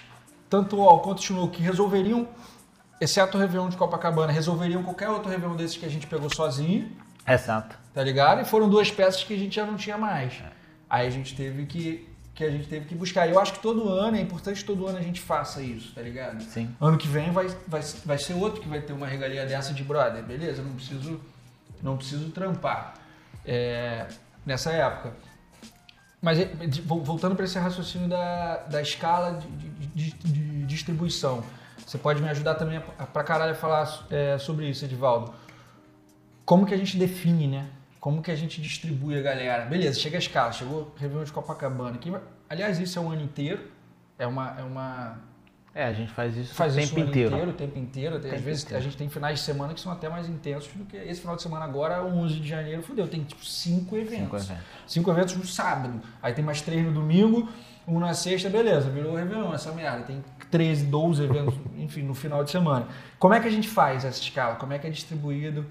Tanto 0.49 0.81
o 0.81 0.99
quanto 1.01 1.19
o 1.19 1.23
Chinook 1.23 1.57
que 1.57 1.63
resolveriam, 1.63 2.29
exceto 3.01 3.37
o 3.37 3.41
Réveillon 3.41 3.69
de 3.69 3.77
Copacabana, 3.77 4.33
resolveriam 4.33 4.83
qualquer 4.83 5.09
outro 5.09 5.31
Réveillon 5.31 5.57
desses 5.57 5.77
que 5.77 5.85
a 5.87 5.89
gente 5.89 6.07
pegou 6.07 6.33
sozinho, 6.35 6.91
Exato. 7.27 7.77
tá 7.95 8.03
ligado? 8.03 8.41
E 8.41 8.45
foram 8.45 8.69
duas 8.69 8.91
peças 8.91 9.23
que 9.25 9.35
a 9.35 9.39
gente 9.39 9.55
já 9.57 9.67
não 9.67 9.77
tinha 9.77 9.99
mais. 9.99 10.35
Aí 10.89 11.07
a 11.07 11.11
gente 11.11 11.35
teve 11.35 11.67
que, 11.67 12.09
que 12.35 12.45
a 12.45 12.51
gente 12.51 12.69
teve 12.69 12.87
que 12.87 12.95
buscar. 12.95 13.27
E 13.27 13.33
eu 13.33 13.39
acho 13.41 13.53
que 13.55 13.59
todo 13.59 13.89
ano, 13.89 14.17
é 14.17 14.21
importante 14.21 14.61
que 14.61 14.65
todo 14.65 14.87
ano 14.87 14.99
a 14.99 15.03
gente 15.03 15.21
faça 15.21 15.61
isso, 15.61 15.93
tá 15.95 16.01
ligado? 16.01 16.43
Sim. 16.43 16.75
Ano 16.81 16.97
que 16.97 17.09
vem 17.09 17.31
vai, 17.33 17.49
vai, 17.67 17.83
vai 18.05 18.19
ser 18.19 18.35
outro 18.35 18.61
que 18.61 18.69
vai 18.69 18.81
ter 18.81 18.93
uma 18.93 19.07
regalia 19.07 19.45
dessa 19.45 19.75
de 19.75 19.83
brother, 19.83 20.23
beleza? 20.23 20.63
Não 20.63 20.73
preciso, 20.73 21.21
não 21.83 21.97
preciso 21.97 22.31
trampar 22.31 22.95
é, 23.45 24.07
nessa 24.45 24.71
época. 24.73 25.13
Mas 26.23 26.39
é, 26.39 26.51
voltando 26.85 27.37
para 27.37 27.45
esse 27.45 27.59
raciocínio 27.59 28.09
da, 28.09 28.57
da 28.69 28.81
escala 28.81 29.39
de, 29.39 29.49
de- 29.49 30.11
de- 30.13 30.33
de 30.33 30.63
distribuição, 30.67 31.43
você 31.87 31.97
pode 31.99 32.21
me 32.21 32.29
ajudar 32.29 32.57
também 32.57 32.83
pra 33.13 33.23
caralho 33.23 33.53
a 33.53 33.55
falar 33.55 34.07
é, 34.11 34.37
sobre 34.39 34.69
isso, 34.69 34.85
Edivaldo. 34.85 35.33
Como 36.45 36.67
que 36.67 36.75
a 36.75 36.77
gente 36.77 36.97
define, 36.97 37.47
né? 37.47 37.69
Como 38.01 38.21
que 38.21 38.31
a 38.31 38.35
gente 38.35 38.61
distribui 38.61 39.17
a 39.19 39.23
galera? 39.23 39.65
Beleza, 39.67 39.99
chega 39.99 40.17
a 40.17 40.19
escala, 40.19 40.51
chegou 40.53 40.93
Réveillon 40.97 41.25
de 41.25 41.33
Copacabana. 41.33 41.99
Vai- 42.05 42.21
aliás, 42.51 42.79
isso 42.81 42.99
é 42.99 43.03
um 43.03 43.11
ano 43.11 43.23
inteiro. 43.23 43.71
É 44.19 44.27
uma, 44.27 44.57
é 44.59 44.63
uma, 44.63 45.19
É, 45.79 45.85
a 45.85 45.93
gente 45.93 46.11
faz 46.13 46.35
isso 46.35 46.55
faz 46.55 46.75
o 46.75 46.81
isso 46.81 46.95
tempo 46.95 47.01
o 47.01 47.03
ano 47.03 47.11
inteiro. 47.11 47.51
o 47.51 47.53
tempo 47.53 47.79
inteiro. 47.79 48.19
Tem- 48.19 48.31
Às 48.31 48.37
Tempo 48.37 48.45
vezes 48.47 48.63
inteiro. 48.65 48.81
a 48.81 48.83
gente 48.83 48.97
tem 48.97 49.09
finais 49.11 49.39
de 49.41 49.45
semana 49.45 49.75
que 49.75 49.81
são 49.81 49.93
até 49.93 50.09
mais 50.09 50.27
intensos 50.27 50.73
do 50.75 50.87
que 50.87 50.97
esse 50.97 51.21
final 51.21 51.37
de 51.37 51.43
semana 51.43 51.67
agora, 51.67 52.03
11 52.03 52.41
de 52.41 52.49
janeiro, 52.49 52.83
fudeu. 52.83 53.07
Tem 53.07 53.23
tipo 53.23 53.45
cinco 53.45 53.95
eventos. 53.97 54.43
Cinco 54.43 54.53
eventos. 54.53 54.65
Cinco 54.87 55.11
eventos 55.11 55.37
no 55.37 55.45
sábado. 55.47 56.01
Aí 56.23 56.33
tem 56.33 56.43
mais 56.43 56.63
três 56.63 56.83
no 56.83 56.93
domingo, 56.93 57.47
um 57.87 57.99
na 57.99 58.15
sexta, 58.15 58.49
beleza, 58.49 58.89
virou 58.89 59.13
o 59.13 59.17
Réveillon, 59.17 59.53
essa 59.53 59.71
merda. 59.73 60.03
Tem 60.05 60.25
13, 60.51 60.87
12 60.87 61.23
eventos, 61.25 61.55
enfim, 61.77 62.03
no 62.05 62.15
final 62.15 62.43
de 62.43 62.51
semana. 62.51 62.89
Como 63.19 63.35
é 63.35 63.41
que 63.41 63.47
a 63.47 63.51
gente 63.51 63.69
faz 63.69 64.03
essa 64.05 64.19
escala? 64.21 64.55
Como 64.57 64.73
é 64.73 64.79
que 64.79 64.87
é 64.87 64.91
distribuído? 64.91 65.67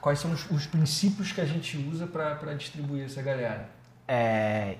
Quais 0.00 0.18
são 0.18 0.32
os, 0.32 0.50
os 0.50 0.66
princípios 0.66 1.30
que 1.32 1.40
a 1.40 1.44
gente 1.46 1.76
usa 1.90 2.06
para 2.06 2.52
distribuir 2.54 3.04
essa 3.04 3.22
galera? 3.22 3.68
É, 4.08 4.74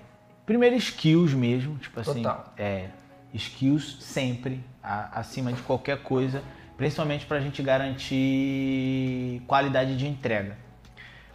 primeiro 0.44 0.74
skills 0.76 1.32
mesmo, 1.32 1.78
tipo 1.78 1.98
assim, 2.00 2.14
Total. 2.22 2.52
é, 2.58 2.88
skills 3.34 3.98
sempre 4.00 4.60
a- 4.82 5.20
acima 5.20 5.52
de 5.52 5.62
qualquer 5.62 5.98
coisa, 6.02 6.42
principalmente 6.76 7.26
para 7.26 7.38
a 7.38 7.40
gente 7.40 7.62
garantir 7.62 9.42
qualidade 9.46 9.96
de 9.96 10.06
entrega. 10.06 10.56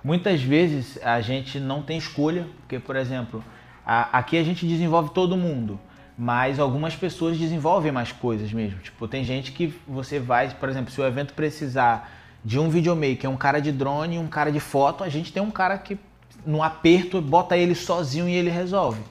Muitas 0.04 0.42
vezes 0.42 1.00
a 1.04 1.20
gente 1.22 1.60
não 1.60 1.82
tem 1.82 1.98
escolha, 1.98 2.48
porque, 2.60 2.80
por 2.80 2.96
exemplo, 2.96 3.44
a- 3.86 4.18
aqui 4.18 4.38
a 4.38 4.44
gente 4.44 4.68
desenvolve 4.68 5.12
todo 5.14 5.36
mundo, 5.36 5.80
mas 6.18 6.60
algumas 6.60 6.96
pessoas 6.96 7.38
desenvolvem 7.38 7.92
mais 7.92 8.12
coisas 8.12 8.52
mesmo. 8.52 8.80
Tipo, 8.80 9.08
tem 9.08 9.24
gente 9.24 9.52
que 9.52 9.74
você 9.88 10.20
vai, 10.20 10.50
por 10.50 10.70
exemplo, 10.70 10.92
se 10.92 11.00
o 11.02 11.06
evento 11.06 11.34
precisar 11.34 12.12
de 12.44 12.58
um 12.60 12.70
videomaker, 12.70 13.30
um 13.30 13.38
cara 13.38 13.60
de 13.60 13.72
drone 13.72 14.18
um 14.18 14.28
cara 14.28 14.52
de 14.52 14.60
foto, 14.60 15.04
a 15.04 15.10
gente 15.10 15.34
tem 15.34 15.42
um 15.44 15.52
cara 15.52 15.78
que 15.78 15.98
no 16.46 16.64
aperto 16.64 17.22
bota 17.22 17.58
ele 17.58 17.76
sozinho 17.76 18.28
e 18.30 18.34
ele 18.34 18.50
resolve. 18.50 19.02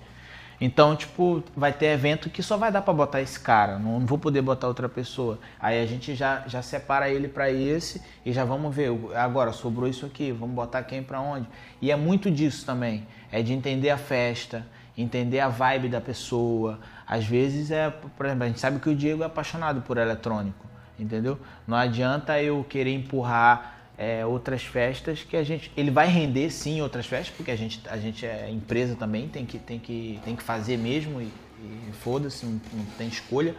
Então, 0.60 0.96
tipo, 0.96 1.42
vai 1.54 1.72
ter 1.72 1.86
evento 1.86 2.30
que 2.30 2.42
só 2.42 2.56
vai 2.56 2.72
dar 2.72 2.80
pra 2.80 2.94
botar 2.94 3.20
esse 3.20 3.38
cara, 3.38 3.78
não, 3.78 4.00
não 4.00 4.06
vou 4.06 4.18
poder 4.18 4.40
botar 4.40 4.66
outra 4.68 4.88
pessoa. 4.88 5.38
Aí 5.60 5.82
a 5.82 5.86
gente 5.86 6.14
já, 6.14 6.44
já 6.46 6.62
separa 6.62 7.10
ele 7.10 7.28
pra 7.28 7.50
esse 7.50 8.02
e 8.24 8.32
já 8.32 8.44
vamos 8.44 8.74
ver. 8.74 8.90
Agora, 9.14 9.52
sobrou 9.52 9.88
isso 9.88 10.06
aqui, 10.06 10.32
vamos 10.32 10.54
botar 10.54 10.82
quem 10.82 11.02
pra 11.02 11.20
onde? 11.20 11.46
E 11.80 11.90
é 11.90 11.96
muito 11.96 12.30
disso 12.30 12.64
também, 12.64 13.06
é 13.30 13.42
de 13.42 13.52
entender 13.52 13.90
a 13.90 13.98
festa, 13.98 14.66
entender 14.96 15.40
a 15.40 15.48
vibe 15.48 15.88
da 15.88 16.00
pessoa. 16.00 16.80
Às 17.06 17.26
vezes 17.26 17.70
é, 17.70 17.90
por 17.90 18.24
exemplo, 18.24 18.44
a 18.44 18.48
gente 18.48 18.60
sabe 18.60 18.80
que 18.80 18.88
o 18.88 18.94
Diego 18.94 19.22
é 19.22 19.26
apaixonado 19.26 19.82
por 19.82 19.98
eletrônico, 19.98 20.64
entendeu? 20.98 21.38
Não 21.66 21.76
adianta 21.76 22.40
eu 22.40 22.64
querer 22.64 22.94
empurrar 22.94 23.75
é, 23.98 24.24
outras 24.26 24.62
festas 24.62 25.22
que 25.22 25.36
a 25.36 25.42
gente. 25.42 25.70
Ele 25.76 25.90
vai 25.90 26.06
render 26.08 26.50
sim 26.50 26.80
outras 26.82 27.06
festas, 27.06 27.34
porque 27.36 27.50
a 27.50 27.56
gente, 27.56 27.80
a 27.88 27.96
gente 27.96 28.26
é 28.26 28.50
empresa 28.50 28.94
também, 28.94 29.28
tem 29.28 29.46
que, 29.46 29.58
tem 29.58 29.78
que, 29.78 30.20
tem 30.24 30.36
que 30.36 30.42
fazer 30.42 30.76
mesmo 30.76 31.20
e, 31.20 31.32
e 31.60 31.92
foda-se, 32.02 32.44
não, 32.44 32.60
não 32.72 32.84
tem 32.98 33.08
escolha. 33.08 33.54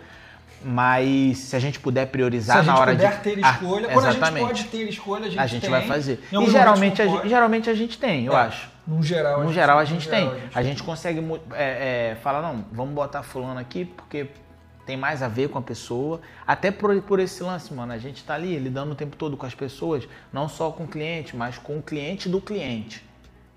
Mas 0.64 1.38
se 1.38 1.56
a 1.56 1.60
gente 1.60 1.80
puder 1.80 2.08
priorizar 2.08 2.56
Se 2.56 2.60
a 2.62 2.64
gente 2.64 2.74
na 2.74 2.80
hora 2.80 2.92
puder 2.92 3.18
de. 3.18 3.24
ter 3.24 3.40
Ah, 3.44 3.52
escolha, 3.52 3.90
quando 3.90 4.06
a 4.08 4.12
gente 4.12 4.40
pode 4.40 4.64
ter 4.66 4.90
escolha, 4.90 5.26
a 5.26 5.30
gente, 5.30 5.40
a 5.40 5.48
gente 5.48 5.62
tem. 5.62 5.70
vai 5.70 5.82
fazer. 5.84 6.20
E 6.32 6.50
geralmente 6.50 7.02
a, 7.02 7.08
gente, 7.08 7.30
geralmente 7.30 7.70
a 7.70 7.74
gente 7.76 7.98
tem, 8.00 8.26
eu 8.26 8.34
É. 8.34 8.42
acho. 8.42 8.70
No 8.88 9.04
geral, 9.04 9.44
No 9.44 9.54
geral 9.54 9.78
a 9.78 9.86
gente 9.86 10.06
geral, 10.06 10.32
tem. 10.32 10.42
A 10.56 10.64
gente 10.64 10.82
consegue 10.82 11.20
é, 11.54 12.12
é, 12.14 12.18
falar, 12.24 12.42
não, 12.42 12.66
vamos 12.72 12.94
botar 12.96 13.22
fulano 13.22 13.60
aqui 13.60 13.86
porque 13.86 14.28
tem 14.88 14.96
mais 14.96 15.22
a 15.22 15.28
ver 15.28 15.50
com 15.50 15.60
a 15.60 15.62
pessoa. 15.62 16.22
Até 16.48 16.72
por, 16.72 17.00
por 17.02 17.20
esse 17.20 17.44
lance, 17.44 17.74
mano. 17.74 17.92
A 17.92 17.98
gente 17.98 18.24
tá 18.24 18.34
ali 18.34 18.58
lidando 18.58 18.94
o 18.94 18.96
tempo 18.96 19.18
todo 19.18 19.36
com 19.36 19.46
as 19.46 19.54
pessoas, 19.54 20.08
não 20.32 20.48
só 20.48 20.72
com 20.72 20.86
o 20.86 20.88
cliente, 20.88 21.36
mas 21.36 21.58
com 21.58 21.78
o 21.78 21.84
cliente 21.84 22.30
do 22.30 22.40
cliente. 22.40 23.04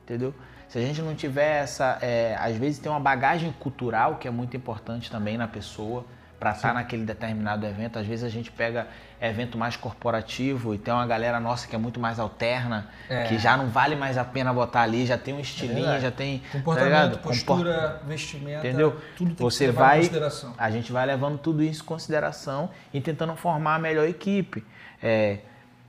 Entendeu? 0.02 0.34
Se 0.68 0.76
a 0.76 0.82
gente 0.82 1.00
não 1.00 1.14
tiver 1.14 1.62
essa. 1.62 1.98
É, 2.02 2.36
às 2.38 2.56
vezes 2.56 2.80
tem 2.80 2.90
uma 2.90 3.00
bagagem 3.00 3.52
cultural 3.60 4.16
que 4.16 4.26
é 4.26 4.30
muito 4.30 4.56
importante 4.56 5.10
também 5.10 5.38
na 5.38 5.46
pessoa 5.46 6.04
para 6.38 6.50
estar 6.50 6.68
tá 6.68 6.74
naquele 6.74 7.04
determinado 7.04 7.64
evento. 7.64 7.98
Às 7.98 8.06
vezes 8.06 8.24
a 8.24 8.28
gente 8.28 8.50
pega 8.50 8.88
evento 9.20 9.58
mais 9.58 9.76
corporativo 9.76 10.74
e 10.74 10.78
tem 10.78 10.92
uma 10.92 11.06
galera 11.06 11.38
nossa 11.38 11.68
que 11.68 11.74
é 11.74 11.78
muito 11.78 12.00
mais 12.00 12.18
alterna, 12.18 12.88
é. 13.08 13.24
que 13.24 13.38
já 13.38 13.56
não 13.56 13.68
vale 13.68 13.94
mais 13.94 14.16
a 14.16 14.24
pena 14.24 14.52
botar 14.52 14.82
ali, 14.82 15.04
já 15.04 15.18
tem 15.18 15.34
um 15.34 15.40
estilinho, 15.40 15.90
é 15.90 16.00
já 16.00 16.10
tem 16.10 16.38
tá 16.38 16.58
comportamento, 16.58 17.12
tá 17.12 17.18
postura, 17.18 17.72
Comport... 17.72 18.06
vestimenta, 18.06 18.66
entendeu? 18.66 18.98
Tudo 19.16 19.34
tem 19.34 19.44
Você 19.44 19.66
que 19.66 19.72
vai, 19.72 19.98
em 19.98 20.00
consideração. 20.02 20.54
A 20.56 20.70
gente 20.70 20.90
vai 20.90 21.04
levando 21.04 21.38
tudo 21.38 21.62
isso 21.62 21.82
em 21.82 21.86
consideração 21.86 22.70
e 22.94 23.00
tentando 23.00 23.36
formar 23.36 23.74
a 23.74 23.78
melhor 23.78 24.08
equipe. 24.08 24.64
É, 25.02 25.38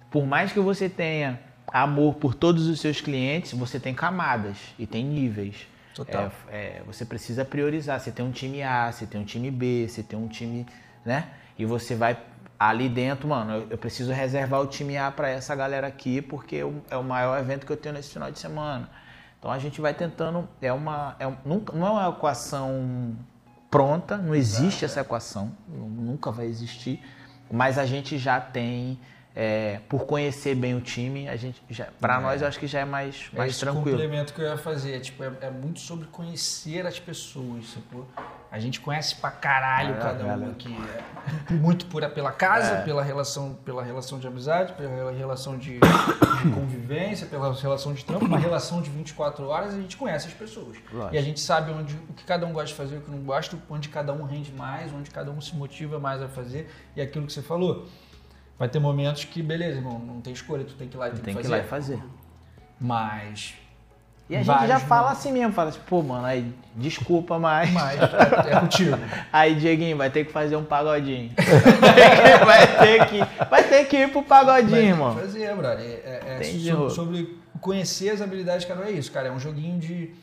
por 0.10 0.26
mais 0.26 0.52
que 0.52 0.60
você 0.60 0.90
tenha 0.90 1.40
amor 1.72 2.16
por 2.16 2.36
todos 2.36 2.68
os 2.68 2.82
seus 2.82 3.00
clientes, 3.00 3.54
você 3.54 3.80
tem 3.80 3.94
camadas 3.94 4.58
e 4.78 4.86
tem 4.86 5.06
níveis. 5.06 5.68
Total. 5.96 6.32
É, 6.50 6.58
é, 6.58 6.82
você 6.86 7.06
precisa 7.06 7.46
priorizar. 7.46 8.00
Você 8.00 8.12
tem 8.12 8.26
um 8.26 8.32
time 8.32 8.62
A, 8.62 8.92
você 8.92 9.06
tem 9.06 9.22
um 9.22 9.24
time 9.24 9.50
B, 9.50 9.88
você 9.88 10.04
tem 10.04 10.20
um 10.20 10.28
time, 10.28 10.66
né? 11.06 11.30
E 11.58 11.66
você 11.66 11.96
vai 11.96 12.18
ali 12.70 12.88
dentro, 12.88 13.28
mano, 13.28 13.66
eu, 13.72 13.78
preciso 13.78 14.12
reservar 14.14 14.62
o 14.62 14.68
time 14.68 14.96
A 14.96 15.10
para 15.10 15.28
essa 15.28 15.56
galera 15.56 15.88
aqui, 15.88 16.22
porque 16.22 16.64
é 16.92 16.96
o 16.96 17.04
maior 17.04 17.40
evento 17.40 17.66
que 17.66 17.72
eu 17.72 17.78
tenho 17.78 17.96
nesse 17.96 18.12
final 18.12 18.30
de 18.30 18.38
semana. 18.38 18.88
Então 19.40 19.50
a 19.50 19.58
gente 19.58 19.82
vai 19.82 19.96
tentando, 19.96 20.48
é 20.62 20.72
uma, 20.72 21.16
é, 21.20 21.28
nunca, 21.44 21.76
não 21.76 21.88
é 21.88 21.90
uma 21.90 22.10
equação 22.10 23.18
pronta, 23.72 24.16
não 24.16 24.36
existe 24.36 24.86
essa 24.86 25.02
equação, 25.02 25.52
nunca 25.68 26.32
vai 26.32 26.46
existir, 26.46 27.04
mas 27.50 27.80
a 27.80 27.86
gente 27.88 28.20
já 28.20 28.40
tem 28.40 29.00
é, 29.36 29.80
por 29.90 30.06
conhecer 30.06 30.54
bem 30.54 30.76
o 30.76 30.82
time, 30.82 31.28
a 31.28 31.36
gente 31.36 31.60
para 32.00 32.18
é. 32.18 32.22
nós 32.22 32.42
eu 32.44 32.48
acho 32.48 32.60
que 32.60 32.68
já 32.68 32.82
é 32.82 32.86
mais, 32.86 33.28
é 33.34 33.38
mais 33.38 33.52
esse 33.54 33.62
tranquilo. 33.62 33.98
complemento 33.98 34.36
que 34.36 34.42
eu 34.42 34.46
ia 34.46 34.58
fazer, 34.58 35.00
tipo, 35.00 35.24
é, 35.24 35.32
é 35.42 35.50
muito 35.50 35.80
sobre 35.80 36.06
conhecer 36.06 36.86
as 36.86 37.00
pessoas, 37.00 37.72
sacou? 37.72 38.08
A 38.52 38.60
gente 38.60 38.82
conhece 38.82 39.16
pra 39.16 39.32
caralho 39.32 39.98
cada 39.98 40.26
um 40.26 40.52
aqui, 40.52 40.76
é, 41.50 41.54
muito 41.54 41.86
por, 41.86 42.06
pela 42.10 42.34
casa, 42.34 42.74
é. 42.74 42.82
pela 42.82 43.02
relação, 43.02 43.54
pela 43.64 43.82
relação 43.82 44.20
de 44.20 44.28
amizade, 44.28 44.74
pela 44.74 45.10
relação 45.10 45.58
de, 45.58 45.80
de 45.80 46.52
convivência, 46.54 47.26
pela 47.28 47.54
relação 47.54 47.94
de 47.94 48.04
trampo, 48.04 48.26
uma 48.26 48.38
relação 48.38 48.82
de 48.82 48.90
24 48.90 49.48
horas, 49.48 49.74
a 49.74 49.78
gente 49.78 49.96
conhece 49.96 50.28
as 50.28 50.34
pessoas. 50.34 50.76
Lógico. 50.92 51.16
E 51.16 51.18
a 51.18 51.22
gente 51.22 51.40
sabe 51.40 51.72
onde 51.72 51.96
o 52.10 52.14
que 52.14 52.26
cada 52.26 52.46
um 52.46 52.52
gosta 52.52 52.68
de 52.68 52.74
fazer, 52.74 52.98
o 52.98 53.02
que 53.02 53.10
não 53.10 53.20
gosta, 53.20 53.58
onde 53.70 53.88
cada 53.88 54.12
um 54.12 54.24
rende 54.24 54.52
mais, 54.52 54.92
onde 54.92 55.10
cada 55.10 55.32
um 55.32 55.40
se 55.40 55.56
motiva 55.56 55.98
mais 55.98 56.22
a 56.22 56.28
fazer, 56.28 56.70
e 56.94 57.02
aquilo 57.02 57.26
que 57.26 57.32
você 57.32 57.42
falou 57.42 57.88
vai 58.60 58.68
ter 58.68 58.80
momentos 58.80 59.24
que, 59.24 59.42
beleza, 59.42 59.78
irmão, 59.78 59.98
não 59.98 60.20
tem 60.20 60.34
escolha, 60.34 60.66
tu 60.66 60.74
tem 60.74 60.90
que 60.90 60.98
ir 60.98 61.00
lá 61.00 61.08
e 61.08 61.12
tem, 61.12 61.22
tem 61.22 61.36
que, 61.36 61.42
que 61.42 61.48
ir 61.48 61.50
lá 61.50 61.60
e 61.60 61.64
fazer. 61.64 62.04
Mas. 62.78 63.61
E 64.32 64.38
a 64.38 64.44
gente 64.44 64.68
já 64.68 64.80
fala 64.80 65.12
assim 65.12 65.30
mesmo, 65.30 65.52
fala 65.52 65.72
assim, 65.72 65.82
pô, 65.86 66.02
mano, 66.02 66.26
aí 66.26 66.54
desculpa, 66.74 67.38
mas. 67.38 67.70
Mas 67.74 68.00
é, 68.48 68.52
é 68.54 68.60
contigo. 68.62 68.98
aí, 69.32 69.56
Dieguinho, 69.56 69.98
vai 69.98 70.10
ter 70.10 70.24
que 70.24 70.32
fazer 70.32 70.56
um 70.56 70.64
pagodinho. 70.64 71.32
vai, 72.46 72.78
ter 72.80 73.06
que, 73.08 73.20
vai 73.50 73.64
ter 73.66 73.86
que 73.90 73.98
ir 73.98 74.10
pro 74.10 74.24
pagodinho, 74.24 74.72
vai 74.72 74.86
irmão. 74.86 75.16
fazer, 75.18 75.54
brother. 75.54 75.86
É, 75.86 76.38
é, 76.40 76.44
sobre, 76.44 76.90
sobre, 76.92 77.40
conhecer 77.60 78.12
as 78.12 78.22
habilidades 78.22 78.66
um 78.70 78.84
é 78.84 78.92
isso, 78.92 79.12
cara. 79.12 79.28
É 79.28 79.32
um 79.34 79.40
joguinho 79.40 79.78
de, 79.78 80.16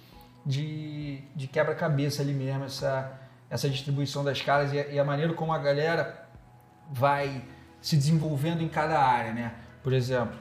de, 0.46 1.20
de 1.36 1.46
quebra-cabeça 1.46 2.22
ali 2.22 2.32
mesmo, 2.32 2.64
essa, 2.64 3.12
essa 3.50 3.68
distribuição 3.68 4.24
das 4.24 4.40
caras 4.40 4.72
e 4.72 4.94
e 4.94 4.98
a 4.98 5.04
maneira 5.04 5.34
como 5.34 5.52
a 5.52 5.58
galera 5.58 6.24
vai 6.90 7.42
se 7.82 7.94
desenvolvendo 7.94 8.62
em 8.62 8.68
cada 8.68 8.98
área, 8.98 9.34
né? 9.34 9.52
Por 9.82 9.92
exemplo, 9.92 10.34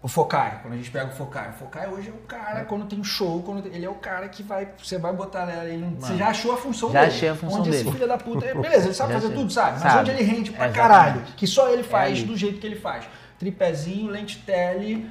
o 0.00 0.06
Focai, 0.06 0.60
quando 0.62 0.74
a 0.74 0.76
gente 0.76 0.90
pega 0.90 1.06
o 1.06 1.10
Focai, 1.10 1.50
o 1.50 1.52
Focai 1.54 1.88
hoje 1.88 2.08
é 2.08 2.12
o 2.12 2.26
cara, 2.26 2.64
quando 2.64 2.86
tem 2.86 3.02
show, 3.02 3.42
quando 3.42 3.62
tem, 3.62 3.74
ele 3.74 3.84
é 3.84 3.90
o 3.90 3.96
cara 3.96 4.28
que 4.28 4.44
vai, 4.44 4.68
você 4.78 4.96
vai 4.96 5.12
botar 5.12 5.48
ele, 5.64 5.82
Mano, 5.82 5.96
você 6.00 6.16
já 6.16 6.28
achou 6.28 6.52
a 6.52 6.56
função 6.56 6.92
já 6.92 7.00
dele. 7.00 7.10
Já 7.10 7.16
achei 7.16 7.28
a 7.30 7.34
função 7.34 7.60
onde 7.60 7.70
dele. 7.70 7.82
esse 7.82 7.92
filho 7.92 8.08
da 8.08 8.16
puta, 8.16 8.46
é, 8.46 8.54
beleza, 8.54 8.86
ele 8.86 8.94
sabe 8.94 9.12
já 9.12 9.20
fazer 9.20 9.34
tudo, 9.34 9.52
sabe? 9.52 9.80
Mas 9.82 9.94
onde 9.96 10.10
ele 10.12 10.22
rende 10.22 10.52
pra 10.52 10.66
Exatamente. 10.68 10.76
caralho, 10.76 11.22
que 11.36 11.46
só 11.48 11.68
ele 11.68 11.82
faz 11.82 12.20
é 12.20 12.22
do 12.22 12.36
jeito 12.36 12.60
que 12.60 12.66
ele 12.66 12.76
faz. 12.76 13.06
Tripézinho, 13.38 14.10
lente 14.10 14.38
tele, 14.38 15.10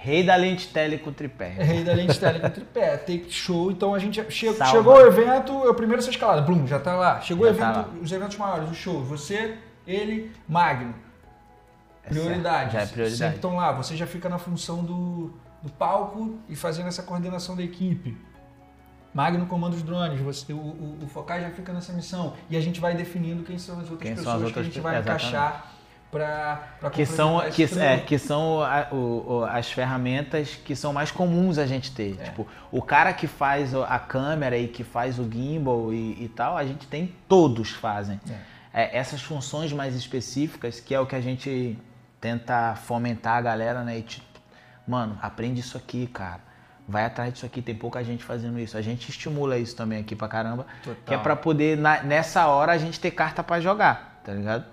Rei 0.00 0.22
da 0.22 0.36
lente 0.36 0.68
tele 0.68 0.96
com 0.96 1.12
tripé. 1.12 1.48
Rei 1.48 1.82
da 1.82 1.92
lente 1.92 2.20
tele 2.20 2.38
com 2.38 2.48
tripé. 2.48 2.96
Take 2.98 3.32
show. 3.32 3.68
Então 3.72 3.92
a 3.92 3.98
gente 3.98 4.22
che 4.22 4.30
chegou 4.30 4.94
o 4.94 5.00
evento, 5.00 5.52
é 5.64 5.70
o 5.70 5.74
primeiro 5.74 6.00
ser 6.00 6.10
escalado. 6.10 6.42
Blum, 6.42 6.68
já 6.68 6.78
tá 6.78 6.94
lá. 6.94 7.20
Chegou 7.20 7.46
o 7.46 7.48
evento, 7.48 7.74
tá 7.74 7.88
os 8.00 8.12
eventos 8.12 8.36
maiores, 8.36 8.70
os 8.70 8.76
shows. 8.76 9.08
Você 9.08 9.58
ele, 9.84 10.30
Magno. 10.48 10.94
Prioridade. 12.08 12.72
Já 12.72 12.80
é 12.80 12.86
prioridade. 12.86 13.18
Sempre 13.18 13.36
estão 13.36 13.56
lá. 13.56 13.72
Você 13.72 13.96
já 13.96 14.06
fica 14.06 14.28
na 14.28 14.38
função 14.38 14.84
do, 14.84 15.32
do 15.62 15.70
palco 15.78 16.38
e 16.48 16.56
fazendo 16.56 16.88
essa 16.88 17.02
coordenação 17.02 17.56
da 17.56 17.62
equipe. 17.62 18.16
Magno 19.14 19.46
comanda 19.46 19.74
os 19.74 19.82
drones, 19.82 20.20
você, 20.20 20.52
o, 20.52 20.56
o, 20.56 20.98
o 21.02 21.08
Focai 21.08 21.40
já 21.40 21.50
fica 21.50 21.72
nessa 21.72 21.92
missão. 21.92 22.34
E 22.50 22.56
a 22.56 22.60
gente 22.60 22.80
vai 22.80 22.94
definindo 22.94 23.42
quem 23.42 23.58
são 23.58 23.80
as 23.80 23.90
outras 23.90 24.02
quem 24.02 24.14
pessoas 24.14 24.34
outras 24.34 24.52
que 24.52 24.60
a 24.60 24.62
gente 24.62 24.80
vai 24.80 25.00
encaixar 25.00 25.72
para 26.10 26.62
que 26.92 27.04
são 27.04 27.38
que, 27.50 27.64
é, 27.78 27.98
que 27.98 28.18
são 28.18 28.62
a, 28.62 28.88
o, 28.90 29.44
as 29.44 29.70
ferramentas 29.70 30.58
que 30.64 30.74
são 30.74 30.90
mais 30.90 31.10
comuns 31.10 31.58
a 31.58 31.66
gente 31.66 31.92
ter 31.92 32.16
é. 32.18 32.24
tipo 32.24 32.46
o 32.72 32.80
cara 32.80 33.12
que 33.12 33.26
faz 33.26 33.74
a 33.74 33.98
câmera 33.98 34.56
e 34.56 34.68
que 34.68 34.82
faz 34.82 35.18
o 35.18 35.30
gimbal 35.30 35.92
e, 35.92 36.24
e 36.24 36.28
tal 36.34 36.56
a 36.56 36.64
gente 36.64 36.86
tem 36.86 37.14
todos 37.28 37.72
fazem 37.72 38.18
é 38.30 38.58
é, 38.78 38.96
essas 38.96 39.20
funções 39.20 39.72
mais 39.72 39.94
específicas, 39.94 40.78
que 40.80 40.94
é 40.94 41.00
o 41.00 41.06
que 41.06 41.16
a 41.16 41.20
gente 41.20 41.76
tenta 42.20 42.74
fomentar 42.76 43.36
a 43.36 43.40
galera, 43.40 43.82
né? 43.82 43.98
E 43.98 44.02
tipo, 44.02 44.26
mano, 44.86 45.18
aprende 45.22 45.60
isso 45.60 45.76
aqui, 45.76 46.06
cara. 46.06 46.40
Vai 46.86 47.04
atrás 47.04 47.32
disso 47.32 47.44
aqui, 47.44 47.60
tem 47.60 47.74
pouca 47.74 48.02
gente 48.02 48.24
fazendo 48.24 48.58
isso. 48.58 48.76
A 48.76 48.80
gente 48.80 49.10
estimula 49.10 49.58
isso 49.58 49.76
também 49.76 50.00
aqui 50.00 50.16
pra 50.16 50.26
caramba. 50.26 50.66
Total. 50.82 51.02
Que 51.04 51.14
é 51.14 51.18
pra 51.18 51.36
poder, 51.36 51.76
na, 51.76 52.02
nessa 52.02 52.46
hora, 52.46 52.72
a 52.72 52.78
gente 52.78 52.98
ter 52.98 53.10
carta 53.10 53.42
para 53.42 53.60
jogar, 53.60 54.20
tá 54.24 54.32
ligado? 54.32 54.64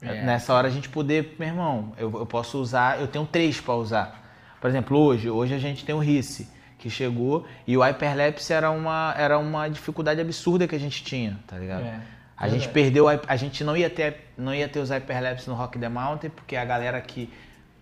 É. 0.00 0.22
Nessa 0.22 0.54
hora 0.54 0.68
a 0.68 0.70
gente 0.70 0.88
poder, 0.88 1.36
meu 1.38 1.48
irmão, 1.48 1.92
eu, 1.98 2.10
eu 2.18 2.24
posso 2.24 2.58
usar, 2.58 3.00
eu 3.00 3.06
tenho 3.06 3.26
três 3.26 3.60
para 3.60 3.74
usar. 3.74 4.24
Por 4.60 4.70
exemplo, 4.70 4.96
hoje, 4.98 5.28
hoje 5.28 5.54
a 5.54 5.58
gente 5.58 5.84
tem 5.84 5.94
o 5.94 5.98
RICE, 5.98 6.48
que 6.78 6.88
chegou, 6.88 7.46
e 7.66 7.76
o 7.76 7.82
Hyperlapse 7.82 8.52
era 8.52 8.70
uma, 8.70 9.14
era 9.18 9.38
uma 9.38 9.68
dificuldade 9.68 10.20
absurda 10.20 10.66
que 10.66 10.74
a 10.74 10.80
gente 10.80 11.02
tinha, 11.02 11.38
tá 11.46 11.58
ligado? 11.58 11.84
É. 11.84 12.00
A 12.38 12.46
é 12.46 12.50
gente 12.50 12.68
perdeu, 12.68 13.06
a 13.08 13.36
gente 13.36 13.64
não 13.64 13.76
ia 13.76 13.90
ter, 13.90 14.28
não 14.36 14.54
ia 14.54 14.68
ter 14.68 14.78
os 14.78 14.90
hyperlapse 14.90 15.48
no 15.48 15.56
Rock 15.56 15.78
the 15.78 15.88
Mountain, 15.88 16.30
porque 16.30 16.54
a 16.54 16.64
galera 16.64 17.00
que, 17.00 17.28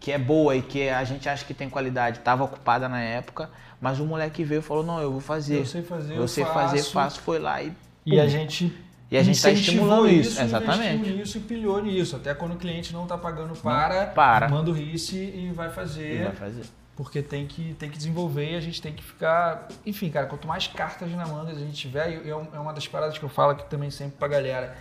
que 0.00 0.10
é 0.10 0.18
boa 0.18 0.56
e 0.56 0.62
que 0.62 0.88
a 0.88 1.04
gente 1.04 1.28
acha 1.28 1.44
que 1.44 1.52
tem 1.52 1.68
qualidade 1.68 2.18
estava 2.18 2.42
ocupada 2.44 2.88
na 2.88 3.00
época, 3.00 3.50
mas 3.78 4.00
o 4.00 4.06
moleque 4.06 4.42
veio 4.42 4.60
e 4.60 4.62
falou: 4.62 4.82
"Não, 4.82 4.98
eu 5.00 5.12
vou 5.12 5.20
fazer. 5.20 5.58
Eu 5.58 5.66
sei 5.66 5.82
fazer, 5.82 6.16
eu, 6.16 6.26
sei 6.26 6.44
faço. 6.44 6.54
fazer, 6.54 6.82
faço". 6.84 7.20
Foi 7.20 7.38
lá 7.38 7.62
e 7.62 7.72
e 8.06 8.18
a 8.18 8.26
gente 8.26 8.72
e 9.10 9.16
a 9.16 9.22
gente 9.22 9.36
está 9.36 9.50
estimulando 9.50 10.08
isso, 10.08 10.30
isso 10.30 10.42
exatamente. 10.42 11.10
nisso 11.10 11.38
e 11.38 11.40
pilhou 11.40 11.82
nisso. 11.82 12.16
Até 12.16 12.34
quando 12.34 12.52
o 12.54 12.56
cliente 12.56 12.92
não 12.92 13.02
está 13.02 13.18
pagando 13.18 13.54
para, 13.54 14.06
para, 14.06 14.48
manda 14.48 14.70
o 14.70 14.72
RICE 14.72 15.16
e 15.16 15.52
vai 15.54 15.70
fazer. 15.70 16.20
E 16.20 16.24
vai 16.24 16.32
fazer 16.32 16.62
porque 16.96 17.22
tem 17.22 17.46
que, 17.46 17.74
tem 17.74 17.90
que 17.90 17.98
desenvolver 17.98 18.52
e 18.52 18.56
a 18.56 18.60
gente 18.60 18.80
tem 18.80 18.92
que 18.92 19.04
ficar. 19.04 19.68
Enfim, 19.84 20.10
cara, 20.10 20.26
quanto 20.26 20.48
mais 20.48 20.66
cartas 20.66 21.10
na 21.12 21.26
manga 21.26 21.52
a 21.52 21.54
gente 21.54 21.74
tiver, 21.74 22.24
e 22.24 22.30
é, 22.30 22.30
é 22.30 22.58
uma 22.58 22.72
das 22.72 22.88
paradas 22.88 23.18
que 23.18 23.24
eu 23.24 23.28
falo 23.28 23.52
aqui 23.52 23.68
também 23.68 23.90
sempre 23.90 24.16
pra 24.16 24.26
galera. 24.26 24.76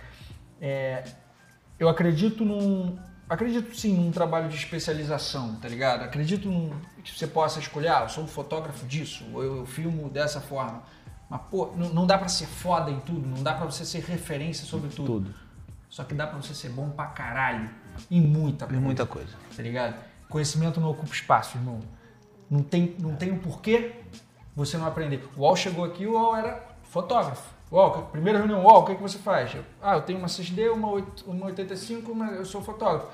É, 0.60 1.04
eu 1.78 1.88
acredito 1.88 2.44
num. 2.44 2.98
Acredito 3.28 3.76
sim 3.76 3.94
num 3.94 4.10
trabalho 4.10 4.48
de 4.48 4.54
especialização, 4.54 5.56
tá 5.56 5.68
ligado? 5.68 6.04
Acredito 6.04 6.48
num, 6.48 6.70
que 7.02 7.12
você 7.12 7.26
possa 7.26 7.58
escolher, 7.58 7.88
ah, 7.88 8.02
eu 8.02 8.08
sou 8.08 8.24
um 8.24 8.28
fotógrafo 8.28 8.86
disso, 8.86 9.26
ou 9.34 9.42
eu, 9.42 9.56
eu 9.58 9.66
filmo 9.66 10.08
dessa 10.08 10.40
forma. 10.40 10.84
Mas, 11.28 11.40
pô, 11.50 11.72
não, 11.76 11.88
não 11.88 12.06
dá 12.06 12.16
para 12.16 12.28
ser 12.28 12.46
foda 12.46 12.88
em 12.88 13.00
tudo, 13.00 13.26
não 13.26 13.42
dá 13.42 13.52
para 13.52 13.66
você 13.66 13.84
ser 13.84 14.00
referência 14.04 14.64
sobre 14.64 14.88
tudo. 14.90 15.06
tudo. 15.06 15.34
Só 15.90 16.04
que 16.04 16.14
dá 16.14 16.26
para 16.26 16.40
você 16.40 16.54
ser 16.54 16.68
bom 16.68 16.90
pra 16.90 17.06
caralho 17.06 17.68
em 18.10 18.20
muita 18.20 18.64
coisa. 18.66 18.80
Em 18.80 18.82
muita 18.82 19.06
coisa. 19.06 19.36
Tá 19.54 19.62
ligado? 19.62 19.96
Conhecimento 20.28 20.80
não 20.80 20.90
ocupa 20.90 21.12
espaço, 21.12 21.58
irmão. 21.58 21.80
Não 22.50 22.62
tem, 22.62 22.94
não 22.98 23.16
tem 23.16 23.32
um 23.32 23.38
porquê 23.38 23.92
você 24.54 24.78
não 24.78 24.86
aprender. 24.86 25.22
O 25.36 25.40
UOL 25.40 25.56
chegou 25.56 25.84
aqui, 25.84 26.06
o 26.06 26.12
UOL 26.12 26.36
era 26.36 26.64
fotógrafo. 26.84 27.54
UOL, 27.70 28.08
primeira 28.12 28.38
reunião, 28.38 28.62
UOL, 28.64 28.82
o 28.82 28.84
que, 28.84 28.92
é 28.92 28.94
que 28.94 29.02
você 29.02 29.18
faz? 29.18 29.54
Eu, 29.54 29.64
ah, 29.82 29.96
eu 29.96 30.02
tenho 30.02 30.18
uma 30.18 30.28
6D, 30.28 30.72
uma, 30.72 30.88
8, 30.88 31.30
uma 31.30 31.46
85, 31.46 32.14
mas 32.14 32.36
eu 32.36 32.44
sou 32.44 32.62
fotógrafo. 32.62 33.08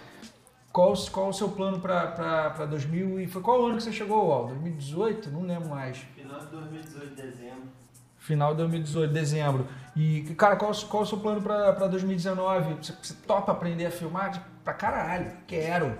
Qual, 0.70 0.94
qual 1.10 1.28
o 1.28 1.32
seu 1.32 1.48
plano 1.48 1.80
para 1.80 2.66
2000 2.66 3.20
e 3.20 3.26
foi 3.26 3.42
qual 3.42 3.66
ano 3.66 3.76
que 3.76 3.82
você 3.82 3.92
chegou, 3.92 4.26
UOL? 4.26 4.46
2018? 4.48 5.30
Não 5.30 5.42
lembro 5.42 5.68
mais. 5.68 5.98
Final 6.14 6.38
de 6.38 6.46
2018, 6.46 7.14
dezembro. 7.14 7.62
Final 8.18 8.50
de 8.52 8.58
2018, 8.58 9.12
dezembro. 9.12 9.66
E, 9.96 10.22
cara, 10.36 10.56
qual, 10.56 10.72
qual 10.88 11.02
o 11.02 11.06
seu 11.06 11.18
plano 11.18 11.42
para 11.42 11.88
2019? 11.88 12.74
Você, 12.74 12.94
você 13.02 13.14
topa 13.26 13.52
aprender 13.52 13.86
a 13.86 13.90
filmar? 13.90 14.46
Pra 14.62 14.72
caralho, 14.72 15.32
quero 15.46 15.98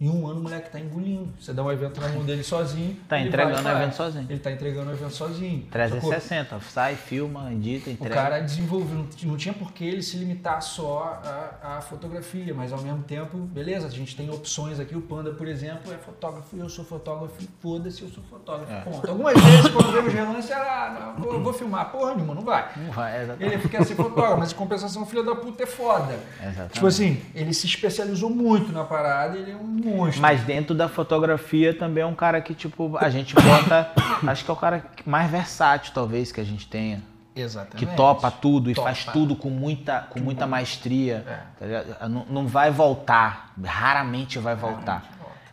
Em 0.00 0.08
um 0.08 0.26
ano 0.26 0.40
o 0.40 0.42
moleque 0.42 0.70
tá 0.70 0.80
engolindo. 0.80 1.32
Você 1.38 1.52
dá 1.52 1.62
um 1.62 1.70
evento 1.70 2.00
na 2.00 2.08
mão 2.08 2.24
dele 2.24 2.42
sozinho. 2.42 2.96
Tá 3.08 3.20
entregando 3.20 3.62
vai 3.62 3.74
o 3.74 3.78
evento 3.78 3.94
sozinho. 3.94 4.26
Ele 4.28 4.40
tá 4.40 4.50
entregando 4.50 4.90
o 4.90 4.92
evento 4.92 5.12
sozinho. 5.12 5.60
Sacou? 5.60 5.70
360, 5.70 6.60
sai, 6.68 6.96
filma, 6.96 7.52
edita, 7.52 7.90
O 7.90 7.92
entrega. 7.92 8.14
cara 8.14 8.40
desenvolveu, 8.40 9.06
não 9.22 9.36
tinha 9.36 9.54
por 9.54 9.72
que 9.72 9.84
ele 9.84 10.02
se 10.02 10.16
limitar 10.16 10.60
só 10.62 11.20
à, 11.62 11.76
à 11.76 11.80
fotografia, 11.80 12.52
mas 12.52 12.72
ao 12.72 12.80
mesmo 12.80 13.02
tempo, 13.04 13.36
beleza, 13.38 13.86
a 13.86 13.90
gente 13.90 14.16
tem 14.16 14.28
opções 14.30 14.80
aqui. 14.80 14.96
O 14.96 15.00
Panda, 15.00 15.30
por 15.30 15.46
exemplo, 15.46 15.92
é 15.92 15.96
fotógrafo, 15.96 16.56
eu 16.56 16.68
sou 16.68 16.84
fotógrafo, 16.84 17.34
foda-se, 17.60 18.02
eu 18.02 18.08
sou 18.08 18.22
fotógrafo. 18.24 18.72
É. 18.72 18.80
Ponto. 18.80 19.08
Algumas 19.08 19.40
vezes, 19.40 19.68
quando 19.68 19.92
vemos 19.92 20.12
relances, 20.12 20.50
não, 20.50 21.22
pô, 21.22 21.32
eu 21.34 21.42
vou 21.42 21.52
filmar, 21.52 21.92
porra 21.92 22.14
nenhuma, 22.14 22.34
não 22.34 22.42
vai. 22.42 22.68
Não 22.76 22.90
vai, 22.90 23.22
exatamente. 23.22 23.54
Ele 23.54 23.68
quer 23.68 23.84
ser 23.84 23.94
fotógrafo, 23.94 24.38
mas 24.38 24.52
em 24.52 24.56
compensação, 24.56 25.02
o 25.02 25.06
filho 25.06 25.24
da 25.24 25.36
puta 25.36 25.62
é 25.62 25.66
foda. 25.66 26.18
Exatamente. 26.42 26.72
Tipo 26.72 26.86
assim, 26.86 27.22
ele 27.32 27.54
se 27.54 27.66
especializou 27.66 28.28
muito 28.28 28.72
na 28.72 28.82
parada, 28.84 29.38
ele 29.38 29.52
é 29.52 29.56
um 29.56 29.83
monstro. 29.84 30.22
Mas 30.22 30.42
dentro 30.42 30.74
da 30.74 30.88
fotografia 30.88 31.72
também 31.76 32.02
é 32.02 32.06
um 32.06 32.14
cara 32.14 32.40
que, 32.40 32.54
tipo, 32.54 32.96
a 32.98 33.08
gente 33.10 33.34
bota. 33.34 33.90
acho 34.26 34.44
que 34.44 34.50
é 34.50 34.54
o 34.54 34.56
cara 34.56 34.84
mais 35.06 35.30
versátil, 35.30 35.92
talvez, 35.94 36.32
que 36.32 36.40
a 36.40 36.44
gente 36.44 36.66
tenha. 36.66 37.02
Exatamente. 37.36 37.84
Que 37.84 37.96
topa 37.96 38.30
tudo 38.30 38.70
e 38.70 38.74
Topa. 38.74 38.88
faz 38.88 39.04
tudo 39.06 39.34
com 39.34 39.50
muita, 39.50 40.02
com 40.10 40.20
muita 40.20 40.46
maestria. 40.46 41.24
É. 41.60 41.80
tá? 41.98 42.08
Não, 42.08 42.24
não 42.30 42.46
vai 42.46 42.70
voltar. 42.70 43.52
Raramente 43.64 44.38
vai 44.38 44.54
voltar. 44.54 45.04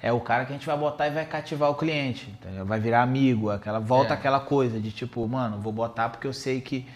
É 0.04 0.12
o 0.12 0.20
cara 0.20 0.46
que 0.46 0.52
a 0.52 0.56
gente 0.56 0.66
vai 0.66 0.78
botar 0.78 1.08
e 1.08 1.12
vai 1.12 1.26
cativar 1.26 1.70
o 1.72 1.76
cliente. 1.76 2.28
tá? 2.42 2.64
Vai 2.64 2.80
virar 2.80 3.02
amigo. 3.02 3.50
Aquela, 3.50 3.80
volta 3.80 4.14
É. 4.14 4.18
aquela 4.18 4.40
coisa 4.40 4.80
de 4.80 4.92
tipo, 4.92 5.28
mano, 5.28 5.60
vou 5.60 5.72
botar 5.74 6.10
porque 6.10 6.26
eu 6.28 6.34
sei 6.34 6.62
que, 6.62 6.88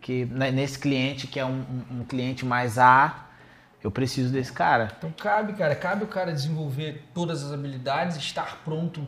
que 0.00 0.24
né, 0.26 0.50
nesse 0.50 0.78
cliente, 0.80 1.26
que 1.28 1.38
é 1.38 1.44
um, 1.44 1.50
um- 1.90 2.00
um 2.00 2.04
cliente 2.04 2.44
mais 2.44 2.76
A, 2.78 3.26
eu 3.84 3.90
preciso 3.90 4.32
desse 4.32 4.50
cara. 4.50 4.88
Então 4.96 5.12
cabe, 5.12 5.52
cara, 5.52 5.76
cabe 5.76 6.04
o 6.04 6.08
cara 6.08 6.32
desenvolver 6.32 7.04
todas 7.12 7.44
as 7.44 7.52
habilidades, 7.52 8.16
estar 8.16 8.62
pronto 8.64 9.06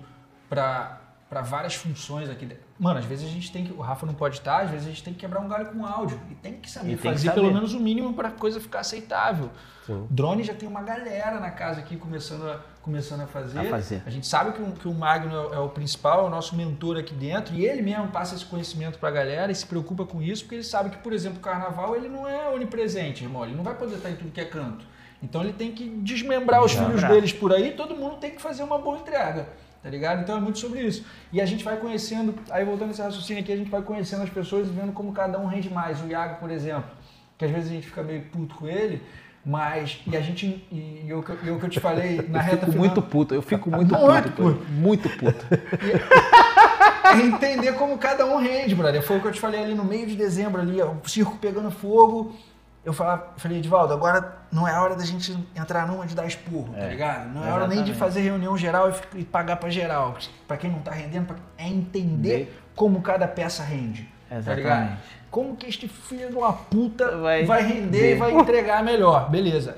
para 0.51 1.01
para 1.29 1.43
várias 1.43 1.75
funções 1.75 2.31
aqui. 2.31 2.49
Mano, 2.79 3.01
às 3.01 3.05
vezes 3.05 3.29
a 3.29 3.33
gente 3.33 3.51
tem 3.51 3.65
que, 3.65 3.73
o 3.73 3.81
Rafa 3.81 4.07
não 4.07 4.15
pode 4.15 4.37
estar, 4.37 4.63
às 4.63 4.71
vezes 4.71 4.87
a 4.87 4.91
gente 4.91 5.03
tem 5.03 5.13
que 5.13 5.19
quebrar 5.19 5.41
um 5.41 5.49
galho 5.49 5.67
com 5.67 5.85
áudio 5.85 6.21
e 6.31 6.37
tem 6.37 6.53
que 6.55 6.71
saber 6.71 6.91
tem 6.91 6.97
que 6.97 7.03
fazer 7.03 7.27
saber. 7.27 7.41
pelo 7.41 7.53
menos 7.53 7.75
o 7.75 7.81
mínimo 7.81 8.15
para 8.15 8.29
a 8.29 8.31
coisa 8.31 8.61
ficar 8.61 8.79
aceitável. 8.79 9.51
Sim. 9.85 10.07
Drone 10.09 10.45
já 10.45 10.55
tem 10.55 10.69
uma 10.69 10.83
galera 10.83 11.41
na 11.41 11.51
casa 11.51 11.81
aqui 11.81 11.97
começando 11.97 12.49
a, 12.49 12.61
começando 12.87 13.21
a 13.23 13.27
fazer. 13.27 13.59
A 13.59 13.65
fazer. 13.65 14.03
A 14.07 14.11
gente 14.11 14.27
sabe 14.27 14.53
que 14.53 14.63
o, 14.63 14.73
que 14.73 14.89
o 14.89 14.95
Magno 14.95 15.35
é, 15.35 15.39
o- 15.49 15.55
é 15.55 15.59
o 15.59 15.69
principal, 15.69 16.21
é 16.25 16.27
o 16.27 16.31
nosso 16.31 16.55
mentor 16.57 16.97
aqui 16.97 17.13
dentro, 17.13 17.55
e 17.55 17.67
ele 17.67 17.83
mesmo 17.83 18.09
passa 18.09 18.35
esse 18.37 18.45
conhecimento 18.47 18.99
pra 18.99 19.11
galera 19.11 19.51
e 19.53 19.55
se 19.55 19.67
preocupa 19.67 20.05
com 20.07 20.23
isso, 20.23 20.45
porque 20.45 20.55
ele 20.55 20.63
sabe 20.65 20.91
que, 20.91 20.99
por 20.99 21.13
exemplo, 21.13 21.39
o 21.39 21.41
carnaval 21.43 21.95
ele 21.97 22.09
não 22.09 22.27
é 22.27 22.49
onipresente, 22.49 23.25
irmão. 23.25 23.45
Ele 23.45 23.55
não 23.57 23.65
vai 23.65 23.75
poder 23.75 23.97
estar 23.97 24.09
em 24.11 24.17
tudo 24.17 24.31
que 24.31 24.41
é 24.41 24.45
canto. 24.45 24.85
Então 25.23 25.43
ele 25.43 25.53
tem 25.53 25.73
que 25.73 25.89
desmembrar 25.89 26.63
os 26.65 26.73
filhos 26.73 27.03
deles 27.09 27.33
por 27.33 27.53
aí, 27.53 27.73
todo 27.73 27.97
mundo 27.97 28.17
tem 28.17 28.31
que 28.31 28.41
fazer 28.41 28.63
uma 28.63 28.79
boa 28.79 28.99
entrega. 28.99 29.49
Tá 29.83 29.91
ligado? 29.91 30.23
Então 30.23 30.37
é 30.37 30.41
muito 30.41 30.59
sobre 30.59 30.81
isso. 30.81 31.05
E 31.33 31.41
a 31.41 31.47
gente 31.47 31.63
vai 31.65 31.77
conhecendo, 31.77 32.35
aí 32.51 32.65
voltando 32.65 32.91
esse 32.91 33.01
raciocínio 33.03 33.43
aqui, 33.43 33.53
a 33.53 33.57
gente 33.57 33.71
vai 33.71 33.83
conhecendo 33.83 34.23
as 34.25 34.31
pessoas 34.31 34.67
e 34.67 34.71
vendo 34.71 34.93
como 34.93 35.13
cada 35.13 35.39
um 35.39 35.47
rende 35.47 35.71
mais. 35.71 36.01
O 36.03 36.07
Iago, 36.09 36.41
por 36.41 36.51
exemplo, 36.51 36.91
que 37.39 37.45
às 37.45 37.51
vezes 37.51 37.71
a 37.71 37.75
gente 37.75 37.87
fica 37.87 38.03
meio 38.03 38.23
puto 38.23 38.55
com 38.57 38.67
ele, 38.67 39.01
mas. 39.47 40.01
E 40.07 40.17
a 40.17 40.21
gente. 40.21 40.45
E, 40.73 41.05
e 41.07 41.15
o 41.15 41.25
eu- 41.27 41.39
e 41.45 41.51
o 41.53 41.59
que 41.61 41.67
eu 41.67 41.71
te 41.71 41.79
falei 41.81 42.21
na 42.29 42.41
reta 42.41 42.57
Fico 42.67 42.73
final. 42.73 42.87
muito 42.87 43.01
puto, 43.03 43.35
eu 43.35 43.41
fico 43.43 43.71
muito, 43.71 43.95
Muito 43.97 44.33
puto, 44.33 44.43
pô. 44.59 44.65
Muito 44.73 45.09
puto. 45.11 45.47
é 47.15 47.21
entender 47.23 47.73
como 47.75 47.97
cada 47.99 48.27
um 48.27 48.37
rende, 48.39 48.75
brother. 48.75 49.03
Foi 49.03 49.19
o 49.19 49.21
que 49.21 49.29
eu 49.29 49.33
te 49.33 49.41
falei 49.41 49.63
ali 49.63 49.75
no 49.75 49.85
meio 49.85 50.07
de 50.07 50.17
dezembro, 50.17 50.61
ali, 50.61 50.81
ó, 50.83 50.91
o 50.93 51.09
circo 51.09 51.37
pegando 51.39 51.71
fogo. 51.71 52.35
Eu 52.85 52.93
falava, 52.93 53.33
falei, 53.37 53.59
Edivaldo, 53.59 53.93
agora 53.93 54.37
não 54.53 54.67
é 54.67 54.79
hora 54.79 54.95
da 54.95 55.05
gente 55.05 55.37
entrar 55.57 55.89
numa 55.89 56.07
de 56.07 56.15
dar 56.15 56.25
esporro, 56.25 56.73
tá 56.73 56.83
É, 56.85 56.89
ligado? 56.91 57.35
Não 57.35 57.45
é 57.45 57.51
hora 57.53 57.67
nem 57.67 57.83
de 57.83 57.91
exatamente. 57.91 57.99
fazer 57.99 58.21
reunião 58.21 58.57
geral 58.57 58.91
e 59.15 59.21
e 59.21 59.25
pagar 59.25 59.57
pra 59.57 59.69
geral. 59.69 60.17
Pra 60.47 60.57
quem 60.57 60.71
não 60.71 60.79
tá 60.79 60.93
rendendo, 60.93 61.27
pra- 61.27 61.37
é 61.59 61.67
entender 61.69 62.57
como 62.77 63.01
cada 63.03 63.27
peça 63.27 63.65
rende. 63.65 64.09
Tá 64.45 64.55
ligado? 64.55 64.97
Como 65.37 65.55
que 65.55 65.67
este 65.67 65.87
filho 65.87 66.31
de 66.31 66.35
uma 66.35 66.51
puta 66.55 67.19
Vai 67.19 67.45
vai, 67.45 67.63
render 67.63 68.13
e 68.13 68.15
vai 68.15 68.33
entregar 68.33 68.83
melhor. 68.83 69.29
Beleza. 69.29 69.77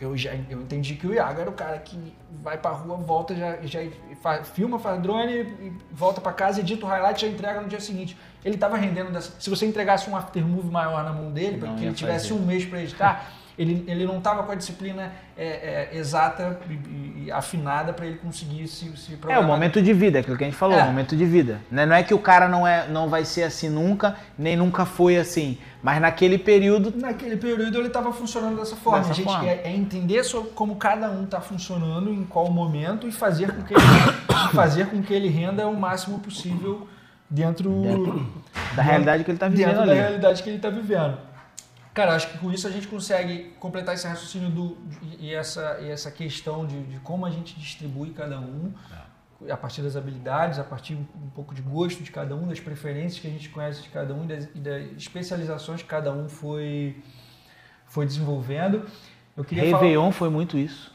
Eu, 0.00 0.10
eu 0.10 0.16
já 0.16 0.30
eu 0.48 0.60
entendi 0.60 0.94
que 0.94 1.08
o 1.08 1.12
Iago 1.12 1.40
era 1.40 1.50
o 1.50 1.52
cara 1.54 1.76
que 1.78 1.98
vai 2.40 2.56
pra 2.56 2.70
rua, 2.70 2.96
volta, 2.98 3.34
já, 3.34 3.56
já 3.62 3.80
fa- 4.22 4.44
filma, 4.44 4.78
faz 4.78 5.02
drone, 5.02 5.32
e 5.32 5.72
volta 5.90 6.20
pra 6.20 6.32
casa, 6.32 6.60
edita 6.60 6.86
o 6.86 6.88
highlight 6.88 7.18
e 7.24 7.28
já 7.28 7.34
entrega 7.34 7.60
no 7.60 7.66
dia 7.68 7.80
seguinte. 7.80 8.16
Ele 8.44 8.56
tava 8.56 8.76
rendendo 8.76 9.10
dessa. 9.10 9.32
Se 9.40 9.50
você 9.50 9.66
entregasse 9.66 10.08
um 10.08 10.16
aftermove 10.16 10.70
maior 10.70 11.02
na 11.02 11.12
mão 11.12 11.32
dele, 11.32 11.58
para 11.58 11.72
que 11.74 11.84
ele 11.84 11.94
tivesse 11.94 12.28
fazer. 12.28 12.40
um 12.40 12.46
mês 12.46 12.64
pra 12.64 12.80
editar, 12.80 13.28
ele, 13.58 13.84
ele 13.86 14.04
não 14.06 14.20
tava 14.20 14.42
com 14.42 14.52
a 14.52 14.54
disciplina 14.54 15.12
é, 15.36 15.88
é, 15.92 15.96
exata 15.98 16.58
e, 16.68 17.24
e- 17.26 17.32
afinada 17.32 17.92
pra 17.92 18.04
ele 18.06 18.16
conseguir 18.18 18.66
se, 18.66 18.94
se 18.96 19.12
É 19.12 19.14
o 19.14 19.18
programar. 19.18 19.46
momento 19.46 19.80
de 19.82 19.92
vida, 19.92 20.18
aquilo 20.18 20.36
que 20.36 20.44
a 20.44 20.46
gente 20.46 20.56
falou, 20.56 20.78
É. 20.78 20.82
o 20.82 20.86
momento 20.86 21.16
de 21.16 21.24
vida. 21.24 21.60
Né? 21.70 21.86
Não 21.86 21.94
é 21.94 22.02
que 22.02 22.12
o 22.14 22.18
cara 22.18 22.48
não, 22.48 22.66
é, 22.66 22.88
não 22.88 23.08
vai 23.08 23.24
ser 23.24 23.42
assim 23.44 23.68
nunca, 23.68 24.16
nem 24.38 24.56
nunca 24.56 24.84
foi 24.84 25.16
assim. 25.16 25.58
Mas 25.82 26.00
naquele 26.00 26.38
período 26.38 26.92
Naquele 26.96 27.36
período 27.36 27.78
ele 27.78 27.88
estava 27.88 28.12
funcionando 28.12 28.56
dessa 28.58 28.76
forma. 28.76 28.98
Dessa 29.00 29.10
a 29.12 29.14
gente 29.14 29.24
forma. 29.26 29.48
É, 29.48 29.62
é 29.64 29.70
entender 29.74 30.22
sobre 30.24 30.50
como 30.50 30.76
cada 30.76 31.10
um 31.10 31.24
está 31.24 31.40
funcionando, 31.40 32.10
em 32.12 32.24
qual 32.24 32.50
momento 32.50 33.06
e 33.08 33.12
fazer 33.12 33.52
com 33.52 33.62
que 33.62 33.74
ele, 33.74 33.82
fazer 34.54 34.86
com 34.86 35.02
que 35.02 35.12
ele 35.12 35.28
renda 35.28 35.66
o 35.66 35.76
máximo 35.76 36.18
possível 36.20 36.86
dentro, 37.28 37.70
da 38.76 38.82
realidade 38.82 39.24
que 39.24 39.30
ele 39.30 39.38
tá 39.38 39.48
vivendo 39.48 39.68
dentro 39.68 39.82
ali. 39.82 39.90
da 39.90 39.96
realidade 39.96 40.42
que 40.42 40.48
ele 40.50 40.56
está 40.56 40.70
vivendo. 40.70 41.16
Cara, 41.94 42.14
acho 42.14 42.30
que 42.30 42.38
com 42.38 42.50
isso 42.50 42.66
a 42.66 42.70
gente 42.70 42.88
consegue 42.88 43.50
completar 43.60 43.94
esse 43.94 44.06
raciocínio 44.06 44.48
do, 44.48 44.78
e, 45.18 45.34
essa, 45.34 45.78
e 45.80 45.90
essa 45.90 46.10
questão 46.10 46.66
de, 46.66 46.82
de 46.84 46.98
como 47.00 47.26
a 47.26 47.30
gente 47.30 47.54
distribui 47.58 48.10
cada 48.10 48.40
um, 48.40 48.72
a 49.50 49.56
partir 49.56 49.82
das 49.82 49.94
habilidades, 49.94 50.58
a 50.58 50.64
partir 50.64 50.94
um, 50.94 51.04
um 51.22 51.30
pouco 51.30 51.54
de 51.54 51.60
gosto 51.60 52.02
de 52.02 52.10
cada 52.10 52.34
um, 52.34 52.46
das 52.46 52.60
preferências 52.60 53.20
que 53.20 53.26
a 53.26 53.30
gente 53.30 53.48
conhece 53.50 53.82
de 53.82 53.90
cada 53.90 54.14
um 54.14 54.24
e 54.24 54.26
das, 54.26 54.44
e 54.54 54.58
das 54.58 54.82
especializações 54.96 55.82
que 55.82 55.88
cada 55.88 56.12
um 56.12 56.28
foi, 56.28 56.96
foi 57.86 58.06
desenvolvendo. 58.06 58.86
Eu 59.36 59.44
queria 59.44 59.64
falar... 59.64 59.82
Réveillon 59.82 60.12
foi 60.12 60.30
muito 60.30 60.56
isso. 60.56 60.92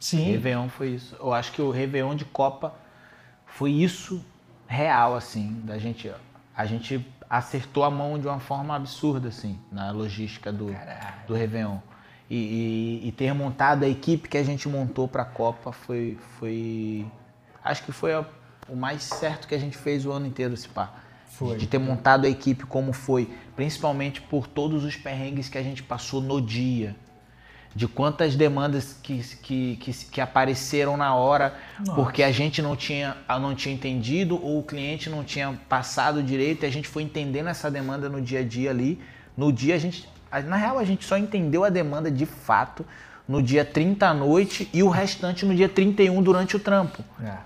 Sim, 0.00 0.32
Réveillon 0.32 0.68
foi 0.68 0.88
isso. 0.88 1.14
Eu 1.20 1.32
acho 1.32 1.52
que 1.52 1.62
o 1.62 1.70
Réveillon 1.70 2.16
de 2.16 2.24
Copa 2.24 2.74
foi 3.46 3.70
isso 3.70 4.24
real, 4.66 5.14
assim, 5.14 5.60
da 5.64 5.78
gente. 5.78 6.10
A 6.56 6.66
gente 6.66 7.06
acertou 7.32 7.82
a 7.82 7.90
mão 7.90 8.18
de 8.18 8.26
uma 8.28 8.38
forma 8.38 8.76
absurda, 8.76 9.28
assim, 9.28 9.58
na 9.70 9.90
logística 9.90 10.52
do, 10.52 10.66
do 11.26 11.32
Réveillon. 11.32 11.78
E, 12.28 12.36
e- 13.04 13.08
e 13.08 13.12
ter 13.12 13.32
montado 13.32 13.84
a 13.84 13.88
equipe 13.88 14.28
que 14.28 14.36
a 14.36 14.42
gente 14.44 14.68
montou 14.68 15.08
para 15.08 15.22
a 15.22 15.24
Copa 15.24 15.72
foi, 15.72 16.18
foi. 16.38 17.06
Acho 17.64 17.84
que 17.84 17.90
foi 17.92 18.12
a- 18.12 18.26
o 18.68 18.76
mais 18.76 19.02
certo 19.02 19.48
que 19.48 19.54
a 19.54 19.58
gente 19.58 19.78
fez 19.78 20.04
o 20.04 20.12
ano 20.12 20.26
inteiro, 20.26 20.54
se 20.58 20.68
pá. 20.68 20.92
Foi. 21.26 21.56
De 21.56 21.66
ter 21.66 21.78
montado 21.78 22.26
a 22.26 22.28
equipe 22.28 22.66
como 22.66 22.92
foi, 22.92 23.34
principalmente 23.56 24.20
por 24.20 24.46
todos 24.46 24.84
os 24.84 24.94
perrengues 24.96 25.48
que 25.48 25.56
a 25.56 25.62
gente 25.62 25.82
passou 25.82 26.20
no 26.20 26.38
dia 26.38 26.94
de 27.74 27.88
quantas 27.88 28.36
demandas 28.36 28.96
que, 29.02 29.18
que, 29.42 29.76
que, 29.76 29.92
que 29.92 30.20
apareceram 30.20 30.96
na 30.96 31.14
hora 31.14 31.54
Nossa. 31.78 31.92
porque 31.92 32.22
a 32.22 32.30
gente 32.30 32.60
não 32.60 32.76
tinha, 32.76 33.16
não 33.28 33.54
tinha 33.54 33.74
entendido 33.74 34.34
ou 34.42 34.58
o 34.58 34.62
cliente 34.62 35.08
não 35.08 35.24
tinha 35.24 35.58
passado 35.68 36.22
direito 36.22 36.64
e 36.64 36.66
a 36.66 36.70
gente 36.70 36.86
foi 36.86 37.02
entendendo 37.02 37.48
essa 37.48 37.70
demanda 37.70 38.08
no 38.08 38.20
dia 38.20 38.40
a 38.40 38.44
dia 38.44 38.70
ali. 38.70 39.00
No 39.36 39.50
dia 39.50 39.74
a 39.74 39.78
gente, 39.78 40.06
na 40.44 40.56
real 40.56 40.78
a 40.78 40.84
gente 40.84 41.04
só 41.04 41.16
entendeu 41.16 41.64
a 41.64 41.70
demanda 41.70 42.10
de 42.10 42.26
fato 42.26 42.84
no 43.26 43.42
dia 43.42 43.64
30 43.64 44.06
à 44.06 44.12
noite 44.12 44.68
e 44.72 44.82
o 44.82 44.88
restante 44.88 45.46
no 45.46 45.54
dia 45.54 45.68
31 45.68 46.22
durante 46.22 46.56
o 46.56 46.58
trampo. 46.58 47.02
É. 47.22 47.36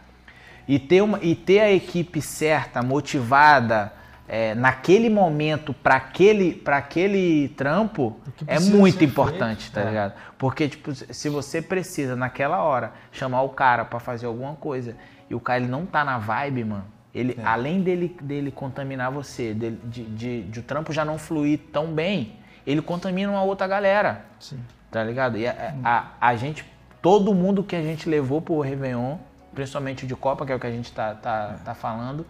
E 0.66 0.80
ter, 0.80 1.00
uma, 1.00 1.20
e 1.22 1.36
ter 1.36 1.60
a 1.60 1.70
equipe 1.70 2.20
certa, 2.20 2.82
motivada, 2.82 3.92
é, 4.28 4.54
naquele 4.54 5.08
momento, 5.08 5.72
para 5.72 5.94
aquele, 5.96 6.52
pra 6.54 6.78
aquele 6.78 7.48
trampo, 7.50 8.18
é 8.46 8.58
muito 8.58 9.04
importante, 9.04 9.64
feito, 9.64 9.74
tá 9.74 9.82
é. 9.82 9.84
ligado? 9.88 10.14
Porque, 10.36 10.68
tipo, 10.68 10.94
se 10.94 11.28
você 11.28 11.62
precisa, 11.62 12.16
naquela 12.16 12.62
hora, 12.62 12.92
chamar 13.12 13.42
o 13.42 13.50
cara 13.50 13.84
para 13.84 14.00
fazer 14.00 14.26
alguma 14.26 14.54
coisa 14.54 14.96
e 15.30 15.34
o 15.34 15.40
cara 15.40 15.60
ele 15.60 15.68
não 15.70 15.86
tá 15.86 16.04
na 16.04 16.18
vibe, 16.18 16.64
mano, 16.64 16.84
ele, 17.14 17.38
É. 17.38 17.44
além 17.44 17.80
dele, 17.82 18.16
dele 18.20 18.50
contaminar 18.50 19.10
você, 19.10 19.54
dele- 19.54 19.80
de, 19.84 20.04
de, 20.04 20.42
de 20.42 20.60
o 20.60 20.62
trampo 20.62 20.92
já 20.92 21.04
não 21.04 21.18
fluir 21.18 21.58
tão 21.72 21.86
bem, 21.86 22.34
ele 22.66 22.82
contamina 22.82 23.30
uma 23.30 23.42
outra 23.42 23.66
galera 23.66 24.24
Sim. 24.40 24.58
tá 24.90 25.02
ligado? 25.02 25.38
E 25.38 25.46
a, 25.46 25.74
a, 25.84 26.04
a 26.20 26.36
gente, 26.36 26.64
todo 27.00 27.32
mundo 27.32 27.62
que 27.62 27.74
a 27.76 27.80
gente 27.82 28.08
levou 28.08 28.40
pro 28.42 28.60
Réveillon, 28.60 29.16
principalmente 29.54 30.04
o 30.04 30.06
de 30.06 30.14
Copa, 30.16 30.44
que 30.44 30.52
é 30.52 30.54
o 30.54 30.60
que 30.60 30.66
a 30.66 30.70
gente 30.70 30.92
tá, 30.92 31.14
tá, 31.14 31.56
tá 31.64 31.74
falando, 31.74 32.26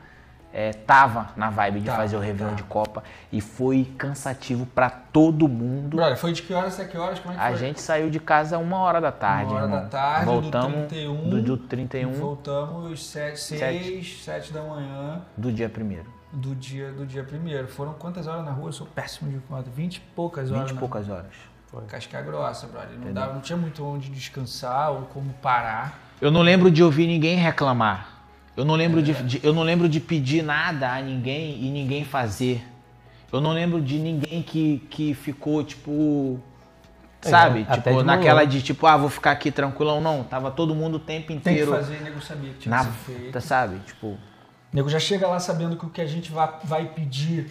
é, 0.53 0.73
tava 0.73 1.29
na 1.37 1.51
vibe 1.51 1.81
de 1.81 1.87
Tá, 1.87 1.97
fazer 1.97 2.17
o 2.17 2.21
Réveillon 2.21 2.51
tá. 2.51 2.57
de 2.57 2.63
Copa 2.63 3.03
e 3.31 3.41
foi 3.41 3.85
cansativo 3.99 4.65
pra 4.67 4.89
todo 4.89 5.47
mundo. 5.49 5.97
Brother, 5.97 6.17
foi 6.17 6.33
de 6.33 6.43
que 6.43 6.55
horas 6.55 6.75
até 6.81 6.89
que 6.89 6.97
horas? 6.97 7.19
Como 7.19 7.35
é 7.35 7.37
que 7.37 7.43
A 7.43 7.49
foi? 7.49 7.57
gente 7.59 7.81
saiu 7.81 8.09
de 8.11 8.19
casa 8.19 8.57
uma 8.59 8.79
hora 8.79 9.01
da 9.01 9.13
tarde, 9.13 9.51
Uma 9.51 9.57
hora 9.57 9.65
irmão. 9.65 9.81
da 9.83 9.87
tarde, 9.89 10.25
do 10.25 10.41
Voltamos 10.41 10.75
31, 10.89 11.29
do, 11.31 11.43
do 11.43 11.57
31 11.59 12.13
Voltamos 12.13 13.07
7, 13.07 13.39
Sete. 13.39 13.85
6, 13.85 14.25
7 14.25 14.53
da 14.53 14.63
manhã 14.63 15.21
do 15.37 15.53
dia 15.53 15.69
primeiro. 15.69 16.07
do 16.33 16.55
dia, 16.55 16.91
do 16.93 17.05
dia 17.07 17.23
primeiro. 17.25 17.69
Foram 17.69 17.93
quantas 17.95 18.27
horas 18.27 18.45
na 18.45 18.51
rua? 18.53 18.69
Eu 18.69 18.73
sou 18.73 18.87
péssimo 18.87 19.31
de 19.31 19.39
conta. 19.47 19.69
20 19.75 19.97
e 19.97 20.01
poucas 20.01 20.51
horas. 20.51 20.71
20 20.71 20.77
e 20.77 20.79
poucas 20.79 21.09
horas. 21.09 21.27
casca 21.89 22.21
grossa, 22.23 22.67
brother. 22.67 22.99
Não, 22.99 23.13
dava, 23.13 23.35
não 23.35 23.41
tinha 23.41 23.57
muito 23.57 23.85
onde 23.85 24.09
descansar 24.11 24.91
ou 24.93 25.03
como 25.13 25.33
parar. 25.43 25.99
Eu 26.21 26.31
não 26.31 26.41
lembro 26.41 26.71
de 26.71 26.83
ouvir 26.83 27.07
ninguém 27.07 27.37
reclamar. 27.37 28.16
Eu 28.57 28.65
não 28.65 28.75
lembro, 28.75 29.03
de, 29.03 29.13
de- 29.23 29.41
eu 29.43 29.53
não 29.53 29.63
lembro 29.63 29.89
de 29.89 30.01
pedir 30.01 30.43
nada 30.43 30.95
a 30.95 31.03
ninguém 31.03 31.63
e 31.63 31.71
ninguém 31.71 32.05
fazer. 32.05 32.65
Eu 33.33 33.41
não 33.41 33.53
lembro 33.53 33.81
de 33.83 33.99
ninguém 33.99 34.43
que, 34.43 34.79
que 34.91 35.13
ficou, 35.15 35.63
tipo. 35.63 36.41
É, 37.23 37.29
Sabe? 37.29 37.65
tipo, 37.65 38.03
naquela 38.03 38.45
de 38.45 38.63
tipo, 38.63 38.87
ah, 38.87 38.97
vou 38.97 39.09
ficar 39.11 39.33
aqui 39.33 39.51
tranquilão. 39.51 40.01
Não, 40.01 40.23
tava 40.25 40.51
todo 40.51 40.75
mundo 40.75 40.95
o 40.97 41.01
tempo 41.01 41.27
Tem 41.29 41.37
inteiro 41.37 41.73
que 41.73 41.77
fazer, 41.79 42.01
nego 42.03 42.21
sabia 42.23 42.51
que 42.53 42.59
tinha 42.61 42.75
na 42.77 42.85
que 42.85 42.93
ser 42.93 42.99
feito. 43.15 43.41
sabe? 43.41 43.79
Tipo, 43.81 44.17
Nego 44.73 44.89
já 44.89 44.99
chega 45.01 45.27
lá 45.27 45.41
sabendo 45.41 45.77
que 45.77 45.87
o 45.87 45.91
que 45.91 46.01
a 46.01 46.07
gente 46.07 46.31
vai, 46.31 46.51
vai 46.65 46.85
pedir 46.87 47.51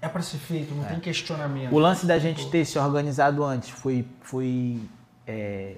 é 0.00 0.08
pra 0.08 0.22
ser 0.22 0.38
feito, 0.38 0.74
não 0.74 0.84
tem 0.84 1.00
questionamento. 1.00 1.74
o 1.74 1.78
lance 1.78 2.06
da 2.06 2.18
gente 2.18 2.48
ter 2.50 2.64
se 2.64 2.78
organizado 2.78 3.42
antes 3.42 3.70
foi, 3.70 4.06
foi 4.20 4.80
é, 5.26 5.74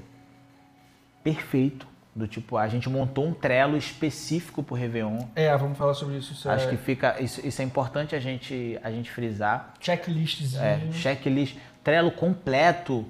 perfeito. 1.23 1.87
Do 2.15 2.27
tipo, 2.27 2.57
a 2.57 2.67
gente 2.67 2.89
montou 2.89 3.25
um 3.27 3.33
trelo 3.33 3.77
específico 3.77 4.63
pro 4.65 4.75
Réveillon. 4.75 5.21
É, 5.37 5.57
vamos 5.57 5.79
falar 5.79 5.95
sobre 5.95 6.17
isso. 6.17 6.33
isso 6.33 6.51
Acho 6.51 6.67
é 6.67 6.71
que 6.71 6.77
fica. 6.77 7.21
Isso, 7.23 7.47
isso 7.47 7.63
é 7.63 7.65
importante 7.65 8.17
a 8.17 8.21
gente, 8.21 8.79
a 8.83 8.91
gente 8.91 9.11
frisar. 9.11 9.75
checklistzinho. 9.81 10.61
É, 10.63 10.81
checklist, 10.93 11.57
Trello 11.85 12.11
completo, 12.11 13.07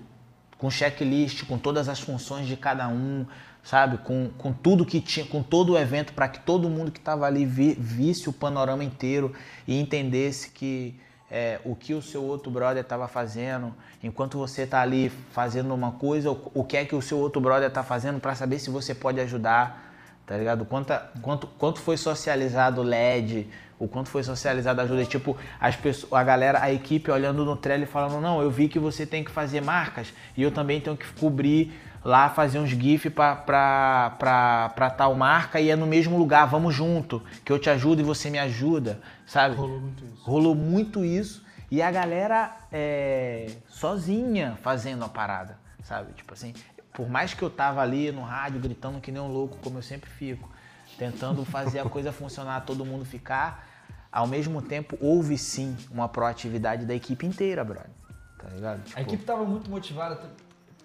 com 0.59 0.71
checklist, 0.71 1.45
com 1.47 1.57
todas 1.59 1.89
as 1.89 1.99
funções 1.99 2.47
de 2.47 2.57
cada 2.57 2.89
um, 2.89 3.25
sabe? 3.65 3.97
Com, 3.99 4.29
com 4.37 4.53
tudo 4.53 4.85
que 4.85 5.01
tinha, 5.01 5.25
com 5.25 5.43
todo 5.43 5.73
o 5.73 5.79
evento, 5.79 6.13
para 6.13 6.29
que 6.29 6.39
todo 6.41 6.69
mundo 6.69 6.93
que 6.93 6.99
estava 6.99 7.27
ali 7.27 7.47
vi- 7.47 7.75
visse 7.81 8.29
o 8.29 8.33
panorama 8.35 8.85
inteiro 8.85 9.33
e 9.67 9.81
entendesse 9.81 10.51
que 10.51 10.95
é, 11.31 11.61
o 11.65 11.77
que 11.77 11.95
o 11.95 12.03
seu 12.03 12.23
outro 12.23 12.51
brother 12.51 12.83
estava 12.83 13.07
fazendo, 13.07 13.75
enquanto 14.03 14.37
você 14.37 14.63
está 14.63 14.81
ali 14.81 15.11
fazendo 15.31 15.73
uma 15.75 15.93
coisa, 15.93 16.31
o, 16.31 16.51
o 16.55 16.65
que 16.65 16.77
é 16.77 16.85
que 16.85 16.95
o 16.95 17.03
seu 17.03 17.19
outro 17.19 17.41
brother 17.41 17.69
está 17.69 17.83
fazendo 17.83 18.21
para 18.21 18.35
saber 18.35 18.59
se 18.59 18.71
você 18.71 18.95
pode 18.95 19.21
ajudar 19.21 19.91
tá 20.31 20.37
ligado? 20.37 20.65
Quanta, 20.65 21.11
quanto, 21.23 21.49
quanto 21.59 21.81
foi 21.81 21.97
socializado 21.97 22.83
o 22.83 22.85
LED, 22.85 23.49
o 23.81 23.89
quanto 23.89 24.09
foi 24.09 24.23
socializado 24.23 24.81
a 24.81 24.85
ajuda. 24.85 25.05
Tipo, 25.05 25.37
as 25.59 25.75
pessoas, 25.75 26.13
a 26.13 26.23
galera, 26.23 26.63
a 26.63 26.73
equipe 26.73 27.11
olhando 27.11 27.45
no 27.45 27.57
trailer 27.57 27.89
e 27.89 27.91
falando, 27.91 28.21
não, 28.21 28.41
eu 28.41 28.49
vi 28.49 28.69
que 28.69 28.79
você 28.79 29.05
tem 29.05 29.25
que 29.25 29.31
fazer 29.33 29.61
marcas 29.61 30.15
e 30.37 30.43
eu 30.45 30.53
também 30.53 30.81
tenho 30.81 30.97
que 30.97 31.05
cobrir 31.15 31.73
lá, 32.05 32.29
fazer 32.29 32.61
uns 32.61 32.71
GIF 32.71 33.11
pra 33.11 34.95
tal 34.97 35.17
marca 35.17 35.61
e 35.61 35.69
é 35.69 35.75
no 35.75 35.85
mesmo 35.85 36.17
lugar, 36.17 36.47
vamos 36.47 36.73
junto, 36.73 37.21
que 37.45 37.51
eu 37.51 37.59
te 37.59 37.69
ajudo 37.69 38.01
e 38.01 38.05
você 38.05 38.31
me 38.31 38.39
ajuda, 38.39 39.01
sabe? 39.31 39.55
Rolou 39.55 39.81
muito 39.81 40.05
isso. 40.05 40.23
Rolou 40.25 40.55
muito 40.55 41.05
isso 41.05 41.45
e 41.71 41.81
a 41.81 41.91
galera 41.91 42.57
é, 42.73 43.47
sozinha 43.69 44.59
fazendo 44.61 45.05
a 45.05 45.09
parada, 45.09 45.57
sabe? 45.85 46.13
Tipo 46.15 46.35
assim, 46.35 46.53
por 46.93 47.09
mais 47.09 47.33
que 47.33 47.43
eu 47.43 47.49
tava 47.49 47.81
ali 47.81 48.11
no 48.11 48.23
rádio 48.23 48.61
gritando 48.61 49.01
que 49.01 49.13
nem 49.13 49.23
um 49.23 49.29
louco, 49.29 49.57
como 49.59 49.79
eu 49.79 49.83
sempre 49.83 50.11
fico, 50.11 50.51
tentando 50.99 51.45
fazer 51.45 51.79
a 51.79 51.89
coisa 51.89 52.11
funcionar, 52.13 52.63
todo 52.67 52.85
mundo 52.85 53.05
ficar, 53.05 53.67
ao 54.11 54.27
mesmo 54.27 54.61
tempo 54.61 54.99
houve 55.01 55.39
sim 55.39 55.77
uma 55.93 56.09
proatividade 56.09 56.85
da 56.85 56.95
equipe 56.95 57.25
inteira, 57.25 57.65
brother. 57.65 57.91
Tá 58.37 58.49
ligado? 58.49 58.81
A 58.81 58.83
Tipo, 58.83 59.01
equipe 59.01 59.23
estava 59.23 59.45
muito 59.45 59.71
motivada. 59.71 60.21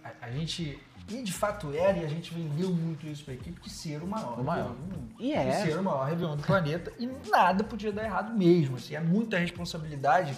A, 0.03 0.27
a 0.27 0.29
gente, 0.31 0.79
e 1.09 1.21
de 1.21 1.31
fato 1.33 1.71
era, 1.73 1.97
e 1.97 2.05
a 2.05 2.07
gente 2.07 2.33
vendeu 2.33 2.69
muito 2.71 3.05
isso 3.05 3.23
para 3.23 3.33
a 3.33 3.37
equipe, 3.37 3.61
de 3.61 3.69
ser 3.69 4.01
o 4.01 4.07
maior. 4.07 4.39
O 4.39 4.43
maior. 4.43 4.69
Do 4.69 4.79
mundo. 4.81 5.09
E 5.19 5.33
é. 5.33 5.61
De 5.61 5.69
ser 5.71 5.77
o 5.79 5.83
maior 5.83 6.05
Réveillon 6.07 6.35
do 6.35 6.43
planeta. 6.43 6.91
E 6.97 7.07
nada 7.29 7.63
podia 7.63 7.91
dar 7.91 8.03
errado 8.03 8.33
mesmo. 8.35 8.75
Assim, 8.77 8.95
é 8.95 8.99
muita 8.99 9.37
responsabilidade. 9.37 10.37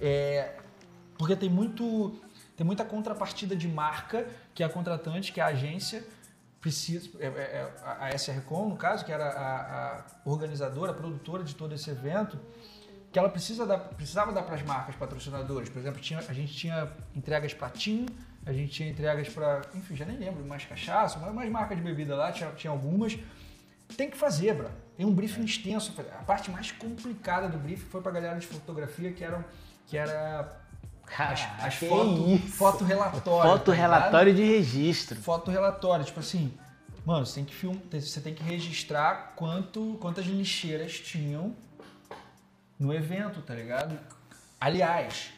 é, 0.00 0.56
porque 1.18 1.36
tem 1.36 1.48
muito. 1.48 2.20
Tem 2.56 2.66
muita 2.66 2.84
contrapartida 2.84 3.56
de 3.56 3.66
marca 3.68 4.26
que 4.54 4.62
a 4.62 4.68
contratante, 4.68 5.32
que 5.32 5.40
é 5.40 5.44
a 5.44 5.46
agência, 5.48 6.04
precisa. 6.60 7.08
é- 7.18 7.26
é- 7.26 7.30
é 7.30 7.72
a 7.86 8.10
SRCom, 8.14 8.68
no 8.68 8.76
caso, 8.76 9.04
que 9.04 9.12
era 9.12 9.28
a, 9.30 9.98
a 9.98 10.04
organizadora, 10.24 10.90
a 10.92 10.94
produtora 10.94 11.42
de 11.44 11.54
todo 11.54 11.74
esse 11.74 11.88
evento, 11.90 12.38
que 13.10 13.18
ela 13.18 13.28
precisa 13.28 13.64
dar, 13.66 13.78
precisava 13.78 14.32
dar 14.32 14.42
para 14.42 14.54
as 14.56 14.62
marcas 14.62 14.94
patrocinadoras. 14.96 15.68
Por 15.68 15.78
exemplo, 15.78 16.00
tinha- 16.00 16.18
a 16.20 16.32
gente 16.32 16.52
tinha 16.54 16.90
entregas 17.14 17.54
para 17.54 17.68
TIM, 17.70 18.06
a 18.44 18.52
gente 18.52 18.72
tinha 18.72 18.90
entregas 18.90 19.28
para, 19.28 19.62
enfim, 19.74 19.94
já 19.94 20.04
nem 20.04 20.18
lembro, 20.18 20.44
mais 20.44 20.64
cachaça, 20.64 21.18
mais, 21.18 21.34
mais 21.34 21.50
marca 21.50 21.76
de 21.76 21.82
bebida 21.82 22.16
lá, 22.16 22.32
tinha, 22.32 22.50
tinha 22.50 22.70
algumas. 22.70 23.16
Tem 23.96 24.10
que 24.10 24.16
fazer, 24.16 24.54
bro. 24.54 24.70
Tem 24.96 25.06
um 25.06 25.12
briefing 25.12 25.44
extenso. 25.44 25.94
A 26.18 26.24
parte 26.24 26.50
mais 26.50 26.72
complicada 26.72 27.48
do 27.48 27.58
briefing 27.58 27.88
foi 27.88 28.00
para 28.00 28.10
a 28.10 28.14
galera 28.14 28.38
de 28.38 28.46
fotografia, 28.46 29.12
que 29.12 29.22
eram 29.22 29.44
que 29.86 29.96
era 29.96 30.62
as, 31.18 31.46
as 31.60 31.78
que 31.78 31.86
foto, 31.86 32.38
foto 32.48 32.84
relatório. 32.84 33.50
foto 33.50 33.70
tá 33.70 33.76
relatório 33.76 34.34
de 34.34 34.42
registro. 34.42 35.20
foto 35.20 35.50
relatório, 35.50 36.04
tipo 36.04 36.20
assim, 36.20 36.56
mano, 37.04 37.26
você 37.26 37.34
tem 37.34 37.44
que 37.44 37.54
film, 37.54 37.76
você 37.90 38.20
tem 38.20 38.34
que 38.34 38.42
registrar 38.42 39.34
quanto, 39.36 39.98
quantas 40.00 40.24
lixeiras 40.24 40.98
tinham 40.98 41.54
no 42.78 42.92
evento, 42.92 43.42
tá 43.42 43.54
ligado? 43.54 43.98
Aliás, 44.58 45.32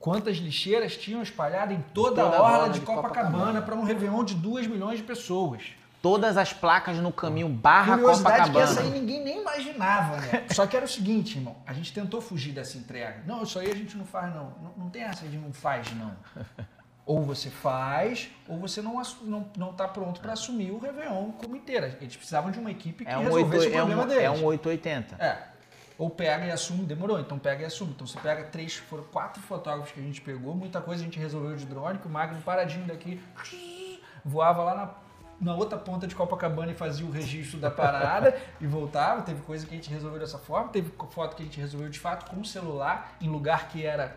quantas 0.00 0.38
lixeiras 0.38 0.96
tinham 0.96 1.22
espalhado 1.22 1.72
em 1.72 1.80
toda, 1.94 2.22
Toda 2.24 2.36
a 2.36 2.42
orla 2.42 2.68
de 2.70 2.80
de 2.80 2.86
Copacabana 2.86 3.28
Copacabana. 3.30 3.62
para 3.62 3.74
um 3.76 3.84
Réveillon 3.84 4.24
de 4.24 4.34
2 4.34 4.66
milhões 4.66 4.98
de 4.98 5.04
pessoas. 5.04 5.62
Todas 6.02 6.38
as 6.38 6.50
placas 6.54 6.96
no 6.96 7.12
caminho 7.12 7.46
barra 7.50 7.98
Curiosidade 7.98 8.50
que 8.50 8.58
essa 8.58 8.80
aí 8.80 8.86
Copacabana. 8.86 8.98
ninguém 8.98 9.22
nem 9.22 9.40
imaginava, 9.42 10.16
né? 10.16 10.46
Só 10.50 10.66
que 10.66 10.74
era 10.74 10.86
o 10.86 10.88
seguinte, 10.88 11.36
irmão, 11.36 11.54
a 11.66 11.74
gente 11.74 11.92
tentou 11.92 12.22
fugir 12.22 12.52
dessa 12.52 12.78
entrega. 12.78 13.22
Não, 13.26 13.42
isso 13.42 13.58
aí 13.58 13.70
a 13.70 13.74
gente 13.76 13.94
não 13.98 14.06
faz, 14.06 14.34
não. 14.34 14.44
Não, 14.62 14.72
não 14.78 14.88
tem 14.90 15.02
essa 15.02 15.28
de 15.28 15.36
não 15.36 15.52
faz, 15.52 15.86
não. 15.94 16.12
Ou 17.04 17.22
você 17.22 17.50
faz, 17.50 18.30
ou 18.46 18.58
você 18.60 18.80
não, 18.80 19.00
assu- 19.00 19.24
não, 19.24 19.44
não 19.56 19.72
tá 19.72 19.88
pronto 19.88 20.20
para 20.20 20.32
assumir 20.34 20.70
o 20.70 20.78
Réveillon 20.78 21.32
como 21.32 21.56
inteira. 21.56 21.98
Eles 22.00 22.14
precisavam 22.14 22.52
de 22.52 22.58
uma 22.60 22.70
equipe 22.70 23.04
que 23.04 23.10
É 23.10 23.18
um, 23.18 23.24
resolvesse 23.24 23.66
8, 23.66 23.72
o 23.72 23.74
é, 23.74 23.78
problema 23.78 24.02
um, 24.02 24.06
deles. 24.06 24.22
é 24.24 24.30
um 24.30 24.44
880. 24.44 25.16
É. 25.18 25.38
Ou 26.00 26.08
pega 26.08 26.46
e 26.46 26.50
assume, 26.50 26.86
demorou, 26.86 27.20
então 27.20 27.38
pega 27.38 27.62
e 27.62 27.66
assume. 27.66 27.90
Então 27.90 28.06
você 28.06 28.18
pega 28.18 28.44
três, 28.44 28.74
foram 28.74 29.04
quatro 29.04 29.42
fotógrafos 29.42 29.92
que 29.92 30.00
a 30.00 30.02
gente 30.02 30.18
pegou, 30.22 30.54
muita 30.54 30.80
coisa 30.80 31.02
a 31.02 31.04
gente 31.04 31.18
resolveu 31.18 31.54
de 31.54 31.66
drone, 31.66 31.98
que 31.98 32.06
o 32.06 32.10
Magno 32.10 32.40
paradinho 32.40 32.86
daqui 32.86 33.22
voava 34.24 34.62
lá 34.64 34.74
na, 34.74 34.90
na 35.38 35.54
outra 35.54 35.76
ponta 35.76 36.06
de 36.06 36.14
Copacabana 36.14 36.72
e 36.72 36.74
fazia 36.74 37.04
o 37.04 37.10
registro 37.10 37.60
da 37.60 37.70
parada 37.70 38.34
e 38.58 38.66
voltava. 38.66 39.20
Teve 39.20 39.42
coisa 39.42 39.66
que 39.66 39.74
a 39.74 39.76
gente 39.76 39.90
resolveu 39.90 40.18
dessa 40.18 40.38
forma, 40.38 40.70
teve 40.70 40.90
foto 41.10 41.36
que 41.36 41.42
a 41.42 41.44
gente 41.44 41.60
resolveu 41.60 41.90
de 41.90 41.98
fato 41.98 42.30
com 42.30 42.40
o 42.40 42.44
celular, 42.46 43.16
em 43.20 43.28
lugar 43.28 43.68
que 43.68 43.84
era 43.84 44.16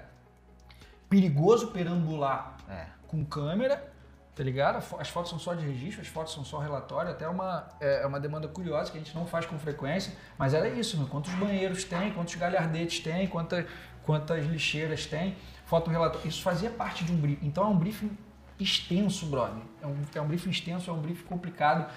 perigoso 1.09 1.67
perambular 1.67 2.55
É. 2.69 2.85
com 3.07 3.25
câmera, 3.25 3.92
tá 4.35 4.43
ligado? 4.43 4.83
As 4.99 5.09
fotos 5.09 5.29
são 5.29 5.37
só 5.39 5.53
de 5.53 5.65
registro, 5.65 6.01
as 6.01 6.07
fotos 6.07 6.33
são 6.33 6.43
só 6.43 6.57
relatório, 6.59 7.11
até 7.11 7.27
uma, 7.27 7.67
é 7.79 8.01
é 8.03 8.05
uma 8.07 8.19
demanda 8.19 8.47
curiosa 8.47 8.91
que 8.91 8.97
a 8.97 9.01
gente 9.01 9.13
não 9.15 9.25
faz 9.27 9.45
com 9.45 9.57
frequência, 9.59 10.13
mas 10.37 10.53
era 10.53 10.67
isso, 10.69 10.97
meu. 10.97 11.07
quantos 11.07 11.31
banheiros 11.33 11.83
tem, 11.83 12.11
quantos 12.13 12.35
galhardetes 12.35 12.99
tem, 12.99 13.27
quantas, 13.27 13.65
quantas 14.03 14.45
lixeiras 14.45 15.05
tem, 15.05 15.35
foto 15.65 15.89
relatório, 15.91 16.27
isso 16.27 16.41
fazia 16.41 16.69
parte 16.69 17.03
de 17.03 17.11
um 17.11 17.17
briefing, 17.17 17.45
então 17.45 17.63
é 17.65 17.67
um 17.67 17.77
briefing 17.77 18.17
extenso, 18.59 19.25
brother, 19.27 19.61
é 19.81 19.87
um, 19.87 19.95
é 20.15 20.21
um 20.21 20.27
briefing 20.27 20.49
extenso, 20.49 20.89
é 20.89 20.93
um 20.93 20.99
briefing 21.01 21.25
complicado, 21.25 21.89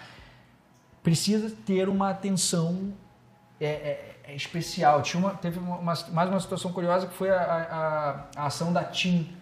precisa 1.03 1.55
ter 1.64 1.89
uma 1.89 2.11
atenção 2.11 2.93
é, 3.61 3.66
é- 3.66 4.16
é 4.24 4.34
especial. 4.34 5.01
Tinha 5.03 5.20
uma, 5.20 5.30
teve 5.34 5.59
uma- 5.59 5.78
mais 5.80 6.28
uma 6.28 6.41
situação 6.41 6.72
curiosa 6.72 7.07
que 7.07 7.14
foi 7.14 7.30
a, 7.30 7.41
a- 8.37 8.41
a 8.43 8.47
ação 8.47 8.72
da 8.72 8.84
TIM, 8.84 9.34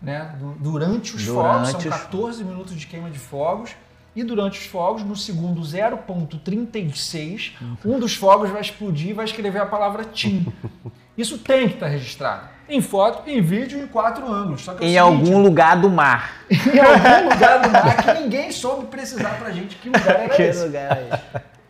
né? 0.00 0.34
Du- 0.38 0.54
Durante 0.58 1.14
os 1.16 1.24
Durante 1.24 1.52
fogos, 1.54 1.68
são 1.70 1.78
os- 1.80 1.86
14 2.02 2.44
minutos 2.44 2.74
de 2.74 2.86
queima 2.86 3.10
de 3.10 3.18
fogos. 3.18 3.70
E 4.16 4.24
durante 4.24 4.58
os 4.58 4.66
fogos, 4.66 5.04
no 5.04 5.14
segundo 5.14 5.60
0.36, 5.62 7.52
um 7.84 7.98
dos 7.98 8.14
fogos 8.16 8.50
vai 8.50 8.60
explodir 8.60 9.10
e 9.10 9.12
vai 9.12 9.24
escrever 9.24 9.60
a 9.60 9.66
palavra 9.66 10.04
TIM. 10.04 10.52
Isso 11.16 11.38
tem 11.38 11.68
que 11.68 11.74
estar 11.74 11.86
registrado. 11.88 12.48
Em 12.68 12.80
foto, 12.80 13.28
em 13.28 13.40
vídeo, 13.40 13.78
em 13.80 13.86
quatro 13.86 14.30
ângulos. 14.30 14.62
Que 14.62 14.70
é 14.70 14.72
Em 14.74 14.76
seguinte, 14.78 14.98
algum 14.98 15.42
lugar 15.42 15.80
do 15.80 15.88
mar. 15.90 16.42
em 16.50 16.78
algum 16.78 17.32
lugar 17.32 17.60
do 17.62 17.70
mar 17.70 17.96
que 18.04 18.12
ninguém 18.20 18.52
soube 18.52 18.86
precisar 18.86 19.30
pra 19.38 19.50
gente 19.50 19.76
que 19.76 19.88
lugar 19.88 20.20
era 20.20 20.42
esse. 20.42 20.64
lugar 20.64 20.96
é 20.96 21.20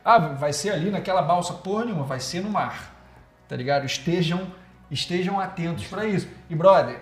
Ah, 0.04 0.18
vai 0.18 0.52
ser 0.52 0.70
ali 0.70 0.90
naquela 0.90 1.22
balsa 1.22 1.52
porra 1.54 1.84
nenhuma, 1.86 2.04
vai 2.04 2.20
ser 2.20 2.40
no 2.40 2.50
mar. 2.50 2.94
Tá 3.48 3.56
ligado? 3.56 3.86
Estejam, 3.86 4.42
estejam 4.90 5.38
atentos 5.40 5.86
pra 5.86 6.04
isso. 6.04 6.28
E, 6.50 6.54
brother, 6.54 7.00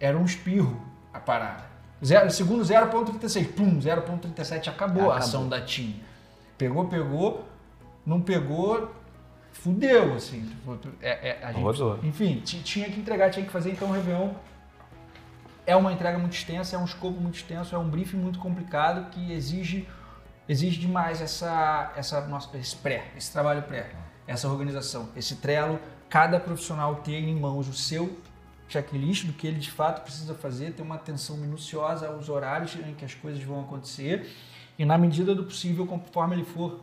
era 0.00 0.16
um 0.16 0.24
espirro 0.24 0.80
a 1.12 1.18
parada. 1.20 1.64
Zero, 2.04 2.30
segundo 2.30 2.62
0.36, 2.64 3.52
pum, 3.54 3.78
0.37, 3.80 4.68
acabou, 4.68 5.04
a 5.04 5.06
Acabou. 5.06 5.12
ação 5.18 5.48
da 5.48 5.60
TIM. 5.60 6.00
Pegou, 6.56 6.84
pegou, 6.86 7.44
não 8.06 8.20
pegou, 8.20 8.94
fudeu, 9.52 10.14
assim. 10.14 10.42
Tipo, 10.42 10.78
é- 11.02 11.28
é, 11.30 11.44
a 11.44 11.52
gente- 11.52 11.62
enfim, 12.04 12.40
ti- 12.44 12.62
tinha 12.62 12.88
que 12.90 13.00
entregar, 13.00 13.30
tinha 13.30 13.44
que 13.44 13.50
fazer, 13.50 13.72
então 13.72 13.88
o 13.88 13.92
Réveillon 13.92 14.30
é 15.66 15.74
uma 15.76 15.92
entrega 15.92 16.18
muito 16.18 16.34
extensa, 16.34 16.76
é 16.76 16.78
um 16.78 16.84
escopo 16.84 17.20
muito 17.20 17.34
extenso, 17.36 17.74
é 17.74 17.78
um 17.78 17.88
briefing 17.88 18.16
muito 18.18 18.38
complicado 18.38 19.10
que 19.10 19.32
exige 19.32 19.88
exige 20.50 20.80
demais 20.80 21.20
essa, 21.20 21.92
essa 21.94 22.22
nossa, 22.26 22.56
esse 22.56 22.74
pré, 22.74 23.04
esse 23.14 23.30
trabalho 23.30 23.62
pré, 23.64 23.90
essa 24.26 24.48
organização, 24.48 25.10
esse 25.14 25.36
trelo, 25.36 25.78
cada 26.08 26.40
profissional 26.40 26.94
ter 26.96 27.18
em 27.18 27.38
mãos 27.38 27.68
o 27.68 27.74
seu 27.74 28.16
checklist 28.68 29.26
do 29.26 29.32
que 29.32 29.46
ele 29.46 29.58
de 29.58 29.70
fato 29.70 30.02
precisa 30.02 30.34
fazer, 30.34 30.72
ter 30.72 30.82
uma 30.82 30.96
atenção 30.96 31.36
minuciosa 31.36 32.08
aos 32.08 32.28
horários 32.28 32.76
em 32.76 32.94
que 32.94 33.04
as 33.04 33.14
coisas 33.14 33.42
vão 33.42 33.60
acontecer 33.60 34.30
e 34.78 34.84
na 34.84 34.96
medida 34.96 35.34
do 35.34 35.44
possível, 35.44 35.86
conforme 35.86 36.36
ele 36.36 36.44
for 36.44 36.80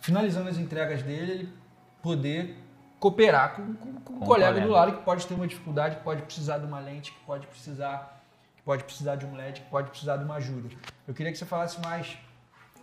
finalizando 0.00 0.48
as 0.48 0.58
entregas 0.58 1.02
dele, 1.02 1.32
ele 1.32 1.52
poder 2.02 2.56
cooperar 2.98 3.54
com, 3.54 3.74
com, 3.74 3.92
com, 3.92 4.00
com 4.00 4.14
o 4.14 4.26
colega, 4.26 4.52
colega 4.52 4.66
do 4.66 4.72
lado 4.72 4.96
que 4.96 5.04
pode 5.04 5.26
ter 5.26 5.34
uma 5.34 5.46
dificuldade, 5.46 5.96
que 5.96 6.02
pode 6.02 6.22
precisar 6.22 6.58
de 6.58 6.66
uma 6.66 6.80
lente, 6.80 7.12
que 7.12 7.20
pode 7.20 7.46
precisar, 7.46 8.22
que 8.56 8.62
pode 8.62 8.82
precisar 8.82 9.14
de 9.14 9.24
um 9.24 9.34
LED, 9.36 9.60
que 9.60 9.70
pode 9.70 9.90
precisar 9.90 10.16
de 10.16 10.24
uma 10.24 10.34
ajuda. 10.36 10.68
Eu 11.06 11.14
queria 11.14 11.30
que 11.30 11.38
você 11.38 11.46
falasse 11.46 11.80
mais 11.80 12.18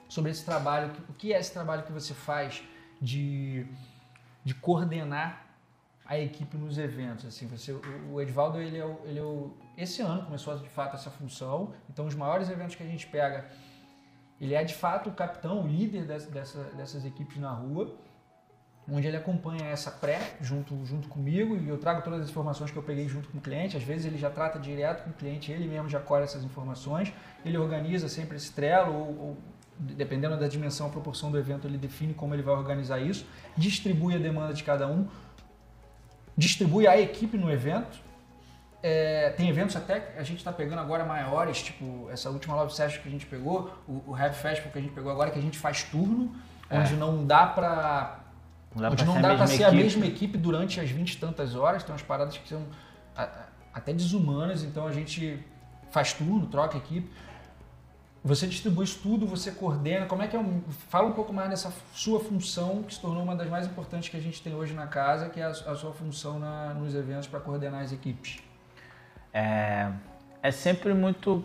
sobre 0.07 0.31
esse 0.31 0.45
trabalho, 0.45 0.91
o 1.09 1.13
que 1.13 1.33
é 1.33 1.39
esse 1.39 1.51
trabalho 1.51 1.83
que 1.83 1.91
você 1.91 2.13
faz 2.13 2.63
de, 3.01 3.65
de 4.43 4.53
coordenar 4.53 5.42
a 6.05 6.17
equipe 6.19 6.57
nos 6.57 6.77
eventos. 6.77 7.25
Assim, 7.25 7.47
você, 7.47 7.71
o 8.11 8.21
Edvaldo, 8.21 8.59
ele 8.59 8.77
é, 8.77 8.85
o, 8.85 8.99
ele 9.05 9.19
é 9.19 9.23
o, 9.23 9.55
esse 9.77 10.01
ano 10.01 10.23
começou 10.23 10.57
de 10.57 10.69
fato 10.69 10.95
essa 10.95 11.09
função. 11.09 11.73
Então, 11.89 12.05
os 12.05 12.15
maiores 12.15 12.49
eventos 12.49 12.75
que 12.75 12.83
a 12.83 12.85
gente 12.85 13.07
pega, 13.07 13.45
ele 14.39 14.53
é 14.53 14.63
de 14.63 14.73
fato 14.73 15.09
o 15.09 15.13
capitão, 15.13 15.63
o 15.63 15.67
líder 15.67 16.05
dessa, 16.05 16.29
dessa, 16.29 16.63
dessas 16.75 17.05
equipes 17.05 17.37
na 17.37 17.51
rua, 17.51 17.95
onde 18.91 19.07
ele 19.07 19.15
acompanha 19.15 19.65
essa 19.67 19.89
pré 19.89 20.35
junto, 20.41 20.85
junto 20.85 21.07
comigo 21.07 21.55
e 21.55 21.69
eu 21.69 21.77
trago 21.77 22.01
todas 22.01 22.21
as 22.21 22.29
informações 22.29 22.69
que 22.69 22.77
eu 22.77 22.83
peguei 22.83 23.07
junto 23.07 23.29
com 23.29 23.37
o 23.37 23.41
cliente. 23.41 23.77
Às 23.77 23.83
vezes 23.83 24.05
ele 24.05 24.17
já 24.17 24.29
trata 24.29 24.59
direto 24.59 25.05
com 25.05 25.11
o 25.11 25.13
cliente, 25.13 25.51
ele 25.51 25.67
mesmo 25.67 25.87
já 25.87 26.01
colhe 26.01 26.25
essas 26.25 26.43
informações. 26.43 27.13
Ele 27.45 27.57
organiza 27.57 28.09
sempre 28.09 28.35
esse 28.35 28.51
trelo 28.51 28.93
ou, 28.93 29.19
ou 29.19 29.37
dependendo 29.79 30.37
da 30.37 30.47
dimensão, 30.47 30.87
a 30.87 30.89
proporção 30.89 31.31
do 31.31 31.37
evento, 31.37 31.67
ele 31.67 31.77
define 31.77 32.13
como 32.13 32.33
ele 32.33 32.43
vai 32.43 32.53
organizar 32.53 32.99
isso, 32.99 33.25
distribui 33.57 34.15
a 34.15 34.19
demanda 34.19 34.53
de 34.53 34.63
cada 34.63 34.87
um 34.87 35.07
distribui 36.37 36.87
a 36.87 36.99
equipe 36.99 37.37
no 37.37 37.51
evento. 37.51 38.01
É, 38.81 39.29
tem 39.31 39.47
eventos 39.47 39.75
até 39.75 40.13
a 40.17 40.23
gente 40.23 40.39
está 40.39 40.51
pegando 40.51 40.79
agora 40.79 41.05
maiores, 41.05 41.61
tipo 41.61 42.09
essa 42.11 42.29
última 42.29 42.55
Love 42.55 42.73
Session 42.73 43.01
que 43.01 43.07
a 43.07 43.11
gente 43.11 43.25
pegou, 43.25 43.73
o, 43.87 44.03
o 44.07 44.17
Heavy 44.17 44.35
Festival 44.35 44.71
que 44.73 44.77
a 44.77 44.81
gente 44.81 44.93
pegou 44.93 45.09
agora, 45.09 45.31
que 45.31 45.39
a 45.39 45.41
gente 45.41 45.57
faz 45.57 45.83
turno, 45.83 46.35
é. 46.69 46.79
onde 46.79 46.95
não 46.95 47.25
dá 47.25 47.47
para 47.47 48.19
onde 48.75 49.05
não 49.05 49.21
dá 49.21 49.35
para 49.35 49.47
ser, 49.47 49.57
ser 49.57 49.63
a 49.65 49.71
mesma 49.71 50.05
equipe 50.05 50.37
durante 50.37 50.81
as 50.81 50.89
20 50.89 51.13
e 51.13 51.17
tantas 51.17 51.55
horas, 51.55 51.83
tem 51.83 51.93
umas 51.93 52.01
paradas 52.01 52.37
que 52.37 52.49
são 52.49 52.65
até 53.73 53.93
desumanas, 53.93 54.63
então 54.63 54.85
a 54.85 54.91
gente 54.91 55.39
faz 55.89 56.11
turno, 56.13 56.47
troca 56.47 56.77
equipe. 56.77 57.09
Você 58.23 58.47
distribui 58.47 58.85
isso 58.85 58.99
tudo, 59.03 59.27
você 59.27 59.51
coordena. 59.51 60.05
Como 60.05 60.21
é 60.21 60.27
que 60.27 60.35
é 60.35 60.39
um. 60.39 60.61
Fala 60.87 61.09
um 61.09 61.11
pouco 61.11 61.33
mais 61.33 61.49
dessa 61.49 61.73
sua 61.93 62.21
função, 62.21 62.83
que 62.83 62.93
se 62.93 63.01
tornou 63.01 63.21
uma 63.21 63.35
das 63.35 63.49
mais 63.49 63.67
importantes 63.67 64.07
que 64.07 64.15
a 64.15 64.19
gente 64.19 64.41
tem 64.41 64.55
hoje 64.55 64.73
na 64.73 64.87
casa, 64.87 65.27
que 65.27 65.41
é 65.41 65.43
a, 65.43 65.53
sua 65.53 65.91
função 65.91 66.39
na, 66.39 66.73
nos 66.73 66.95
eventos 66.95 67.27
para 67.27 67.41
coordenar 67.41 67.81
as 67.81 67.91
equipes. 67.91 68.39
É, 69.33 69.91
é 70.41 70.51
sempre 70.51 70.93
muito. 70.93 71.43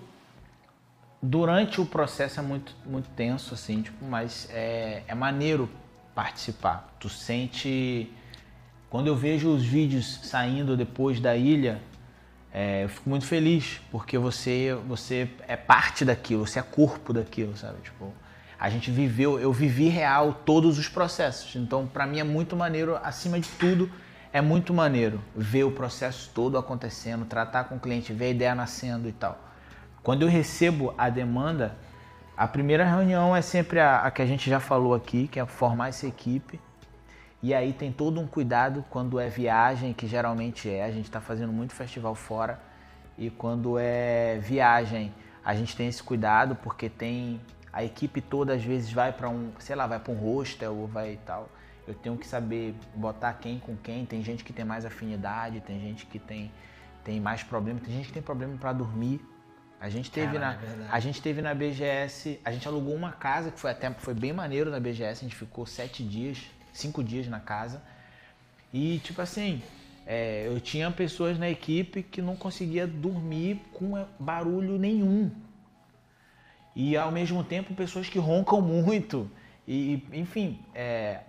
Durante 1.20 1.80
o 1.80 1.86
processo 1.86 2.38
é 2.38 2.42
muito, 2.44 2.72
muito 2.86 3.08
tenso, 3.10 3.54
assim, 3.54 3.82
tipo, 3.82 4.04
mas 4.04 4.48
é, 4.52 5.02
é 5.08 5.14
maneiro 5.16 5.68
participar. 6.14 6.94
Tu 7.00 7.08
sente. 7.08 8.12
Quando 8.88 9.08
eu 9.08 9.16
vejo 9.16 9.52
os 9.52 9.64
vídeos 9.64 10.20
saindo 10.22 10.76
depois 10.76 11.18
da 11.18 11.36
ilha, 11.36 11.82
é, 12.52 12.84
eu 12.84 12.88
fico 12.88 13.08
muito 13.08 13.26
feliz 13.26 13.80
porque 13.90 14.16
você 14.16 14.76
você 14.86 15.28
é 15.46 15.56
parte 15.56 16.04
daquilo, 16.04 16.46
você 16.46 16.58
é 16.58 16.62
corpo 16.62 17.12
daquilo, 17.12 17.56
sabe? 17.56 17.80
Tipo, 17.82 18.12
a 18.58 18.68
gente 18.70 18.90
viveu, 18.90 19.38
eu 19.38 19.52
vivi 19.52 19.88
real 19.88 20.32
todos 20.44 20.78
os 20.78 20.88
processos. 20.88 21.54
Então, 21.54 21.86
para 21.86 22.06
mim 22.06 22.18
é 22.18 22.24
muito 22.24 22.56
maneiro, 22.56 22.98
acima 23.02 23.38
de 23.38 23.48
tudo, 23.50 23.90
é 24.32 24.40
muito 24.40 24.74
maneiro 24.74 25.20
ver 25.36 25.64
o 25.64 25.70
processo 25.70 26.30
todo 26.34 26.58
acontecendo, 26.58 27.24
tratar 27.24 27.64
com 27.64 27.76
o 27.76 27.80
cliente, 27.80 28.12
ver 28.12 28.26
a 28.26 28.30
ideia 28.30 28.54
nascendo 28.54 29.08
e 29.08 29.12
tal. 29.12 29.38
Quando 30.02 30.22
eu 30.22 30.28
recebo 30.28 30.94
a 30.96 31.08
demanda, 31.08 31.76
a 32.36 32.48
primeira 32.48 32.84
reunião 32.84 33.36
é 33.36 33.42
sempre 33.42 33.78
a, 33.78 34.00
a 34.00 34.10
que 34.10 34.22
a 34.22 34.26
gente 34.26 34.48
já 34.48 34.58
falou 34.58 34.94
aqui, 34.94 35.28
que 35.28 35.38
é 35.38 35.46
formar 35.46 35.88
essa 35.88 36.06
equipe 36.06 36.58
e 37.40 37.54
aí 37.54 37.72
tem 37.72 37.92
todo 37.92 38.20
um 38.20 38.26
cuidado 38.26 38.84
quando 38.90 39.20
é 39.20 39.28
viagem, 39.28 39.92
que 39.92 40.06
geralmente 40.08 40.68
é, 40.68 40.84
a 40.84 40.90
gente 40.90 41.04
está 41.04 41.20
fazendo 41.20 41.52
muito 41.52 41.72
festival 41.72 42.14
fora. 42.14 42.60
E 43.16 43.30
quando 43.30 43.78
é 43.78 44.38
viagem, 44.38 45.14
a 45.44 45.54
gente 45.54 45.76
tem 45.76 45.86
esse 45.86 46.02
cuidado 46.02 46.56
porque 46.56 46.88
tem 46.88 47.40
a 47.72 47.84
equipe 47.84 48.20
toda 48.20 48.54
às 48.54 48.64
vezes 48.64 48.90
vai 48.90 49.12
para 49.12 49.28
um, 49.28 49.52
sei 49.60 49.76
lá, 49.76 49.86
vai 49.86 50.00
para 50.00 50.12
um 50.12 50.16
hostel 50.16 50.74
ou 50.74 50.86
vai 50.88 51.12
e 51.12 51.16
tal. 51.18 51.48
Eu 51.86 51.94
tenho 51.94 52.16
que 52.16 52.26
saber 52.26 52.74
botar 52.94 53.32
quem 53.34 53.58
com 53.58 53.76
quem. 53.76 54.04
Tem 54.04 54.22
gente 54.22 54.42
que 54.42 54.52
tem 54.52 54.64
mais 54.64 54.84
afinidade, 54.84 55.60
tem 55.60 55.80
gente 55.80 56.06
que 56.06 56.18
tem, 56.18 56.50
tem 57.04 57.20
mais 57.20 57.42
problema, 57.44 57.78
tem 57.78 57.94
gente 57.94 58.08
que 58.08 58.12
tem 58.12 58.22
problema 58.22 58.56
para 58.58 58.72
dormir. 58.72 59.20
A 59.80 59.88
gente 59.88 60.10
teve 60.10 60.40
na 60.40 60.54
é 60.54 60.58
a 60.90 60.98
gente 60.98 61.22
teve 61.22 61.40
na 61.40 61.54
BGS, 61.54 62.40
a 62.44 62.50
gente 62.50 62.66
alugou 62.66 62.96
uma 62.96 63.12
casa 63.12 63.52
que 63.52 63.60
foi 63.60 63.70
até 63.70 63.88
foi 63.92 64.12
bem 64.12 64.32
maneiro 64.32 64.72
na 64.72 64.80
BGS, 64.80 65.24
a 65.24 65.28
gente 65.28 65.36
ficou 65.36 65.64
sete 65.64 66.02
dias 66.02 66.57
cinco 66.72 67.02
dias 67.02 67.26
na 67.28 67.40
casa. 67.40 67.82
E, 68.72 68.98
tipo 68.98 69.20
assim, 69.20 69.62
é, 70.06 70.46
eu 70.46 70.60
tinha 70.60 70.90
pessoas 70.90 71.38
na 71.38 71.48
equipe 71.48 72.02
que 72.02 72.22
não 72.22 72.36
conseguia 72.36 72.86
dormir 72.86 73.60
com 73.72 74.06
barulho 74.18 74.78
nenhum. 74.78 75.30
E, 76.74 76.96
ao 76.96 77.10
mesmo 77.10 77.42
tempo, 77.42 77.74
pessoas 77.74 78.08
que 78.08 78.18
roncam 78.18 78.60
muito. 78.60 79.30
E, 79.66 80.02
enfim, 80.12 80.60
é, 80.74 81.20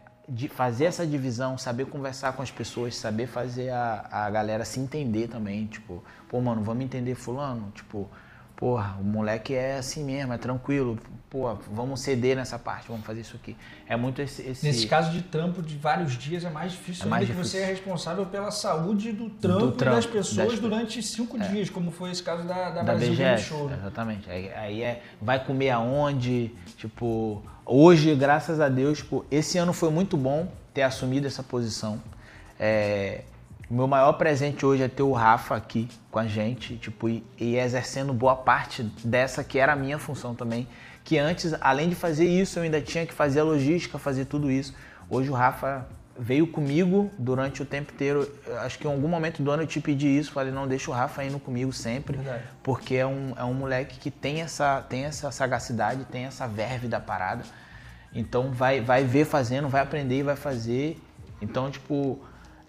fazer 0.49 0.85
essa 0.85 1.05
divisão, 1.05 1.57
saber 1.57 1.85
conversar 1.85 2.33
com 2.33 2.41
as 2.41 2.51
pessoas, 2.51 2.95
saber 2.95 3.27
fazer 3.27 3.69
a, 3.69 4.07
a 4.11 4.29
galera 4.29 4.63
se 4.63 4.79
entender 4.79 5.27
também. 5.27 5.65
Tipo, 5.65 6.03
pô, 6.27 6.39
mano, 6.39 6.61
vamos 6.61 6.83
entender 6.83 7.15
fulano? 7.15 7.71
Tipo, 7.71 8.09
porra, 8.59 8.97
o 8.99 9.03
moleque 9.05 9.55
é 9.55 9.77
assim 9.77 10.03
mesmo, 10.03 10.33
é 10.33 10.37
tranquilo, 10.37 10.99
pô, 11.29 11.55
vamos 11.71 12.01
ceder 12.01 12.35
nessa 12.35 12.59
parte, 12.59 12.89
vamos 12.89 13.05
fazer 13.05 13.21
isso 13.21 13.37
aqui. 13.37 13.55
É 13.87 13.95
muito 13.95 14.21
esse. 14.21 14.41
esse... 14.41 14.65
Nesse 14.65 14.85
caso 14.85 15.11
de 15.11 15.21
trampo 15.21 15.61
de 15.61 15.77
vários 15.77 16.17
dias 16.17 16.43
é 16.43 16.49
mais 16.49 16.73
difícil, 16.73 17.05
é 17.05 17.07
mais 17.07 17.25
difícil. 17.25 17.41
que 17.41 17.49
você 17.49 17.57
é 17.59 17.65
responsável 17.67 18.25
pela 18.25 18.51
saúde 18.51 19.13
do 19.13 19.29
trampo, 19.29 19.67
do 19.67 19.71
trampo 19.71 19.95
das 19.95 20.05
pessoas 20.05 20.51
das... 20.51 20.59
durante 20.59 21.01
cinco 21.01 21.37
é. 21.37 21.47
dias, 21.47 21.69
como 21.69 21.89
foi 21.89 22.11
esse 22.11 22.21
caso 22.21 22.43
da, 22.43 22.69
da, 22.69 22.81
da 22.81 22.83
Brasil 22.83 23.11
BGS, 23.11 23.43
Show. 23.45 23.69
Né? 23.69 23.77
Exatamente. 23.79 24.29
Aí, 24.29 24.53
aí, 24.53 24.83
é, 24.83 25.03
vai 25.21 25.41
comer 25.41 25.69
aonde? 25.69 26.51
Tipo, 26.75 27.41
hoje, 27.65 28.13
graças 28.13 28.59
a 28.59 28.67
Deus, 28.67 28.97
tipo, 28.97 29.25
esse 29.31 29.57
ano 29.57 29.71
foi 29.71 29.89
muito 29.89 30.17
bom 30.17 30.51
ter 30.73 30.81
assumido 30.81 31.25
essa 31.25 31.41
posição. 31.41 32.01
É, 32.59 33.21
o 33.69 33.73
meu 33.73 33.87
maior 33.87 34.13
presente 34.13 34.65
hoje 34.65 34.81
é 34.81 34.87
ter 34.87 35.03
o 35.03 35.11
Rafa 35.11 35.55
aqui 35.55 35.87
com 36.09 36.17
a 36.17 36.25
gente, 36.25 36.75
tipo, 36.77 37.07
e, 37.07 37.23
e, 37.37 37.55
exercendo 37.55 38.11
boa 38.13 38.35
parte 38.35 38.81
dessa 39.03 39.43
que 39.43 39.59
era 39.59 39.73
a 39.73 39.75
minha 39.75 39.99
função 39.99 40.33
também. 40.33 40.67
Que 41.03 41.19
antes, 41.19 41.53
além 41.61 41.87
de 41.87 41.95
fazer 41.95 42.27
isso, 42.27 42.57
eu 42.57 42.63
ainda 42.63 42.81
tinha 42.81 43.05
que 43.05 43.13
fazer 43.13 43.41
a 43.41 43.43
logística, 43.43 43.99
fazer 43.99 44.25
tudo 44.25 44.49
isso. 44.49 44.73
Hoje 45.07 45.29
o 45.29 45.33
Rafa 45.33 45.87
veio 46.17 46.47
comigo 46.47 47.11
durante 47.17 47.61
o 47.61 47.65
tempo 47.65 47.93
inteiro. 47.93 48.27
Acho 48.61 48.79
que 48.79 48.87
em 48.87 48.91
algum 48.91 49.07
momento 49.07 49.43
do 49.43 49.51
ano 49.51 49.63
eu 49.63 49.67
te 49.67 49.79
pedi 49.79 50.17
isso, 50.17 50.31
falei, 50.31 50.51
não, 50.51 50.67
deixa 50.67 50.89
o 50.89 50.93
Rafa 50.93 51.23
indo 51.23 51.39
comigo 51.39 51.71
sempre. 51.71 52.17
Verdade. 52.17 52.43
Porque 52.63 52.95
é 52.95 53.05
um, 53.05 53.33
é 53.37 53.43
um 53.43 53.53
moleque 53.53 53.99
que 53.99 54.09
tem 54.09 54.41
essa, 54.41 54.81
tem 54.81 55.05
essa 55.05 55.29
sagacidade, 55.31 56.05
tem 56.05 56.25
essa 56.25 56.47
verve 56.47 56.87
da 56.87 56.99
parada. 56.99 57.43
Então 58.13 58.51
vai, 58.51 58.81
vai 58.81 59.03
ver 59.03 59.25
fazendo, 59.25 59.69
vai 59.69 59.81
aprender 59.81 60.19
e 60.19 60.23
vai 60.23 60.35
fazer. 60.35 60.99
Então, 61.41 61.71
tipo, 61.71 62.19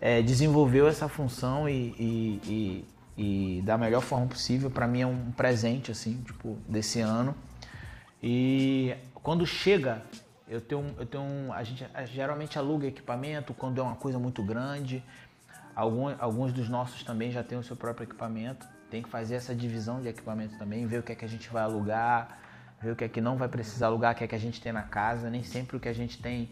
é, 0.01 0.23
desenvolveu 0.23 0.89
essa 0.89 1.09
função 1.09 1.69
e, 1.69 1.95
e, 1.99 2.85
e, 3.17 3.59
e 3.59 3.63
da 3.63 3.77
melhor 3.77 4.01
forma 4.01 4.27
possível. 4.27 4.71
Para 4.71 4.87
mim 4.87 5.03
é 5.03 5.07
um 5.07 5.31
presente 5.33 5.91
assim, 5.91 6.23
tipo, 6.23 6.57
desse 6.69 7.01
ano. 7.01 7.35
E 8.23 8.95
quando 9.15 9.47
chega, 9.47 10.03
eu 10.49 10.61
tenho, 10.61 10.95
eu 10.99 11.07
tenho 11.07 11.53
a 11.53 11.63
gente 11.63 11.87
geralmente 12.13 12.59
aluga 12.59 12.87
equipamento 12.87 13.53
quando 13.53 13.81
é 13.81 13.83
uma 13.83 13.97
coisa 13.97 14.19
muito 14.19 14.43
grande. 14.43 15.03
Alguns, 15.77 16.17
alguns 16.19 16.53
dos 16.53 16.69
nossos 16.69 17.03
também 17.03 17.31
já 17.31 17.43
têm 17.43 17.59
o 17.59 17.63
seu 17.63 17.77
próprio 17.77 18.05
equipamento. 18.05 18.67
Tem 18.91 19.03
que 19.03 19.09
fazer 19.09 19.37
essa 19.37 19.55
divisão 19.55 20.01
de 20.01 20.09
equipamento 20.09 20.59
também, 20.59 20.87
ver 20.87 20.99
o 20.99 21.03
que 21.03 21.13
é 21.13 21.15
que 21.15 21.25
a 21.25 21.29
gente 21.29 21.49
vai 21.51 21.63
alugar, 21.63 22.41
ver 22.83 22.91
o 22.91 22.97
que 22.97 23.05
é 23.05 23.09
que 23.09 23.21
não 23.21 23.37
vai 23.37 23.49
precisar 23.49 23.87
alugar, 23.87 24.15
o 24.15 24.19
que 24.19 24.25
é 24.25 24.27
que 24.27 24.35
a 24.35 24.39
gente 24.39 24.61
tem 24.61 24.73
na 24.73 24.83
casa. 24.83 25.31
Nem 25.31 25.45
sempre 25.45 25.77
o 25.77 25.81
que 25.81 25.89
a 25.89 25.93
gente 25.93 26.21
tem 26.21 26.51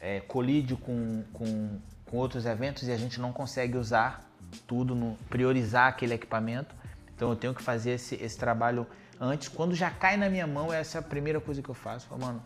é, 0.00 0.20
colide 0.20 0.74
com, 0.74 1.22
com 1.34 1.78
com 2.06 2.16
outros 2.16 2.46
eventos 2.46 2.88
e 2.88 2.92
a 2.92 2.96
gente 2.96 3.20
não 3.20 3.32
consegue 3.32 3.76
usar 3.76 4.24
tudo, 4.66 4.94
no, 4.94 5.16
priorizar 5.28 5.88
aquele 5.88 6.14
equipamento. 6.14 6.74
Então 7.14 7.30
eu 7.30 7.36
tenho 7.36 7.54
que 7.54 7.62
fazer 7.62 7.92
esse, 7.92 8.14
esse 8.16 8.38
trabalho 8.38 8.86
antes. 9.20 9.48
Quando 9.48 9.74
já 9.74 9.90
cai 9.90 10.16
na 10.16 10.28
minha 10.28 10.46
mão, 10.46 10.72
essa 10.72 10.98
é 10.98 11.00
a 11.00 11.02
primeira 11.02 11.40
coisa 11.40 11.62
que 11.62 11.68
eu 11.68 11.74
faço. 11.74 12.06
Falo, 12.06 12.20
mano, 12.20 12.42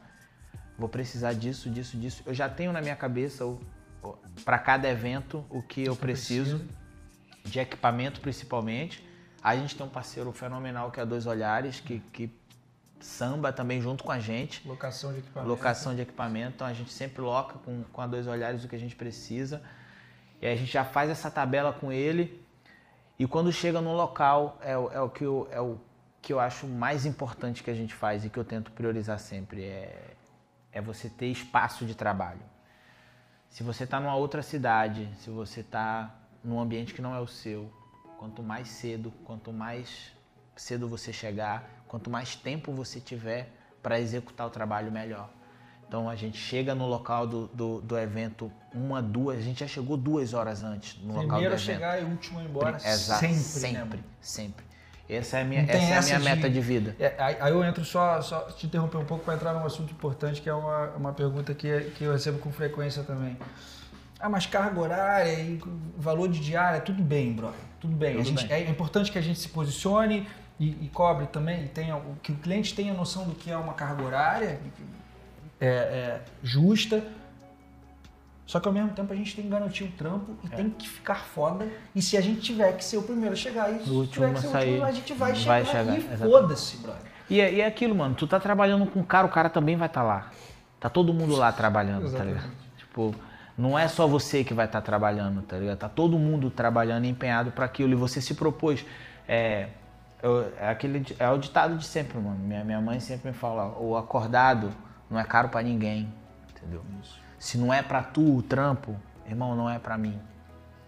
vou 0.78 0.88
precisar 0.88 1.32
disso, 1.34 1.68
disso, 1.68 1.96
disso. 1.96 2.22
Eu 2.24 2.34
já 2.34 2.48
tenho 2.48 2.72
na 2.72 2.80
minha 2.80 2.96
cabeça 2.96 3.44
para 4.44 4.58
cada 4.58 4.88
evento 4.88 5.44
o 5.50 5.62
que 5.62 5.84
eu 5.84 5.94
preciso, 5.94 6.64
de 7.44 7.58
equipamento 7.58 8.20
principalmente. 8.20 9.06
A 9.42 9.56
gente 9.56 9.76
tem 9.76 9.84
um 9.84 9.90
parceiro 9.90 10.30
fenomenal 10.32 10.90
que 10.90 11.00
é 11.00 11.06
Dois 11.06 11.26
Olhares, 11.26 11.80
que, 11.80 11.98
que 12.12 12.30
samba 13.04 13.52
também 13.52 13.80
junto 13.80 14.04
com 14.04 14.12
a 14.12 14.18
gente. 14.18 14.66
Locação 14.66 15.12
de 15.12 15.18
equipamento. 15.20 15.48
Locação 15.48 15.94
de 15.94 16.02
equipamento. 16.02 16.52
Então 16.56 16.66
a 16.66 16.72
gente 16.72 16.92
sempre 16.92 17.20
loca 17.22 17.58
com, 17.58 17.82
com 17.84 18.00
a 18.00 18.06
dois 18.06 18.26
olhares 18.26 18.64
o 18.64 18.68
que 18.68 18.76
a 18.76 18.78
gente 18.78 18.96
precisa. 18.96 19.62
E 20.40 20.46
aí 20.46 20.52
a 20.52 20.56
gente 20.56 20.72
já 20.72 20.84
faz 20.84 21.10
essa 21.10 21.30
tabela 21.30 21.72
com 21.72 21.92
ele. 21.92 22.44
E 23.18 23.26
quando 23.26 23.52
chega 23.52 23.80
no 23.80 23.92
local, 23.94 24.58
é, 24.62 24.76
o- 24.76 24.90
é 24.90 25.00
o 25.00 25.08
que 25.10 25.24
eu, 25.24 25.48
é 25.50 25.60
o 25.60 25.78
que 26.22 26.32
eu 26.32 26.40
acho 26.40 26.66
mais 26.66 27.04
importante 27.06 27.62
que 27.62 27.70
a 27.70 27.74
gente 27.74 27.94
faz 27.94 28.24
e 28.24 28.30
que 28.30 28.38
eu 28.38 28.44
tento 28.44 28.70
priorizar 28.72 29.18
sempre. 29.18 29.64
É, 29.64 30.14
é 30.72 30.80
você 30.80 31.08
ter 31.08 31.26
espaço 31.26 31.84
de 31.84 31.94
trabalho. 31.94 32.40
Se 33.48 33.62
você 33.62 33.84
está 33.84 33.98
numa 33.98 34.14
outra 34.14 34.42
cidade, 34.42 35.08
se 35.18 35.28
você 35.28 35.60
está 35.60 36.14
num 36.44 36.60
ambiente 36.60 36.94
que 36.94 37.02
não 37.02 37.14
é 37.14 37.20
o 37.20 37.26
seu, 37.26 37.70
quanto 38.18 38.42
mais 38.42 38.68
cedo, 38.68 39.12
quanto 39.24 39.52
mais 39.52 40.12
cedo 40.54 40.88
você 40.88 41.12
chegar, 41.12 41.68
quanto 41.90 42.08
mais 42.08 42.36
tempo 42.36 42.72
você 42.72 43.00
tiver 43.00 43.52
para 43.82 43.98
executar 43.98 44.46
o 44.46 44.50
trabalho, 44.50 44.92
melhor. 44.92 45.28
Então 45.88 46.08
a 46.08 46.14
gente 46.14 46.38
chega 46.38 46.72
no 46.72 46.86
local 46.86 47.26
do, 47.26 47.48
do, 47.48 47.80
do 47.80 47.98
evento 47.98 48.50
uma, 48.72 49.02
duas, 49.02 49.38
a 49.38 49.40
gente 49.40 49.58
já 49.58 49.66
chegou 49.66 49.96
duas 49.96 50.32
horas 50.32 50.62
antes 50.62 50.96
no 51.02 51.08
local 51.08 51.22
do 51.22 51.28
Primeiro 51.30 51.52
a 51.52 51.56
evento. 51.56 51.66
chegar 51.66 52.00
e 52.00 52.04
último 52.04 52.38
a 52.38 52.42
ir 52.44 52.46
embora. 52.46 52.76
Exato, 52.76 53.20
sempre, 53.20 53.34
sempre, 53.34 53.98
né, 53.98 54.04
sempre. 54.20 54.64
Essa 55.08 55.38
é 55.38 55.42
a 55.42 55.44
minha, 55.44 55.62
essa 55.62 55.74
é 55.74 55.96
a 55.98 56.02
minha 56.02 56.18
de- 56.18 56.24
meta 56.24 56.48
de 56.48 56.60
vida. 56.60 56.94
É, 57.00 57.16
aí, 57.18 57.50
eu 57.50 57.64
entro 57.64 57.84
só, 57.84 58.22
só 58.22 58.42
te 58.52 58.66
interromper 58.66 58.98
um 58.98 59.04
pouco 59.04 59.24
para 59.24 59.34
entrar 59.34 59.52
num 59.52 59.66
assunto 59.66 59.90
importante, 59.90 60.40
que 60.40 60.48
é 60.48 60.54
uma, 60.54 60.90
uma 60.90 61.12
pergunta 61.12 61.52
que, 61.52 61.90
que 61.96 62.04
eu 62.04 62.12
recebo 62.12 62.38
com 62.38 62.52
frequência 62.52 63.02
também. 63.02 63.36
Ah, 64.20 64.28
mas 64.28 64.46
carga 64.46 64.78
horária 64.78 65.32
e 65.40 65.60
valor 65.96 66.28
de 66.28 66.38
diária, 66.38 66.80
tudo 66.80 67.02
bem, 67.02 67.32
brother. 67.32 67.58
Tudo 67.80 67.96
bem. 67.96 68.16
Tudo 68.18 68.26
gente, 68.26 68.46
bem. 68.46 68.64
É 68.64 68.70
importante 68.70 69.10
que 69.10 69.18
a 69.18 69.22
gente 69.22 69.40
se 69.40 69.48
posicione 69.48 70.28
e, 70.60 70.66
e 70.84 70.90
cobre 70.92 71.26
também, 71.26 71.64
e 71.64 71.68
tenha, 71.68 71.96
o- 71.96 72.16
que 72.22 72.30
o 72.30 72.36
cliente 72.36 72.74
tenha 72.74 72.92
noção 72.94 73.24
do 73.24 73.34
que 73.34 73.50
é 73.50 73.56
uma 73.56 73.72
carga 73.72 74.02
horária 74.04 74.60
é, 75.60 75.66
é, 75.66 76.20
justa. 76.42 77.02
Só 78.46 78.58
que 78.58 78.66
ao 78.66 78.74
mesmo 78.74 78.90
tempo 78.90 79.12
a 79.12 79.16
gente 79.16 79.34
tem 79.36 79.44
que 79.44 79.50
garantir 79.50 79.84
o 79.84 79.92
trampo 79.92 80.36
É. 80.42 80.46
e 80.46 80.50
tem 80.56 80.70
que 80.70 80.88
ficar 80.88 81.24
foda. 81.24 81.66
E 81.94 82.02
se 82.02 82.16
a 82.16 82.20
gente 82.20 82.40
tiver 82.40 82.72
que 82.76 82.84
ser 82.84 82.96
o 82.98 83.02
primeiro 83.02 83.32
a 83.32 83.36
chegar 83.36 83.70
e 83.72 83.82
se 83.84 83.90
O 83.90 83.94
último 83.94 84.26
tiver 84.26 84.34
que 84.34 84.40
ser 84.40 84.46
a 84.46 84.50
o 84.50 84.52
sair, 84.52 84.68
último, 84.70 84.86
a 84.86 84.92
gente 84.92 85.12
vai, 85.14 85.32
vai 85.32 85.64
chegar, 85.64 85.84
chegar, 85.94 85.98
e 85.98 86.16
foda-se, 86.18 86.76
brother. 86.78 87.02
E 87.30 87.40
é, 87.40 87.54
e 87.54 87.60
é 87.60 87.66
aquilo, 87.66 87.94
mano, 87.94 88.14
tu 88.16 88.26
tá 88.26 88.40
trabalhando 88.40 88.86
com 88.86 88.98
um 89.00 89.04
cara, 89.04 89.26
o 89.26 89.30
cara 89.30 89.48
também 89.48 89.76
vai 89.76 89.86
estar 89.86 90.02
lá. 90.02 90.30
Tá 90.80 90.88
todo 90.88 91.14
mundo 91.14 91.36
lá 91.36 91.52
trabalhando, 91.52 92.10
tá 92.10 92.24
ligado? 92.24 92.50
Tipo, 92.76 93.14
não 93.56 93.78
é 93.78 93.86
só 93.86 94.06
você 94.08 94.42
que 94.42 94.52
vai 94.52 94.66
estar 94.66 94.80
trabalhando, 94.80 95.42
tá 95.42 95.56
ligado? 95.56 95.78
Tá 95.78 95.88
todo 95.88 96.18
mundo 96.18 96.50
trabalhando, 96.50 97.04
empenhado 97.04 97.52
para 97.52 97.66
aquilo. 97.66 97.92
E 97.92 97.94
você 97.94 98.20
se 98.20 98.34
propôs. 98.34 98.84
É, 99.28 99.68
eu- 100.22 100.52
é, 100.58 100.68
aquele, 100.68 101.04
é 101.18 101.28
o 101.30 101.38
ditado 101.38 101.76
de 101.76 101.84
sempre, 101.84 102.18
mano. 102.18 102.38
Minha, 102.38 102.64
minha 102.64 102.80
mãe 102.80 103.00
sempre 103.00 103.30
me 103.30 103.34
fala: 103.36 103.76
o 103.78 103.96
acordado 103.96 104.70
não 105.10 105.18
é 105.18 105.24
caro 105.24 105.48
para 105.48 105.62
ninguém, 105.62 106.12
entendeu? 106.50 106.82
Se 107.38 107.56
não 107.58 107.72
é 107.72 107.82
para 107.82 108.02
tu 108.02 108.36
o 108.36 108.42
trampo, 108.42 108.94
irmão, 109.26 109.54
não 109.56 109.68
é 109.68 109.78
para 109.78 109.96
mim. 109.96 110.18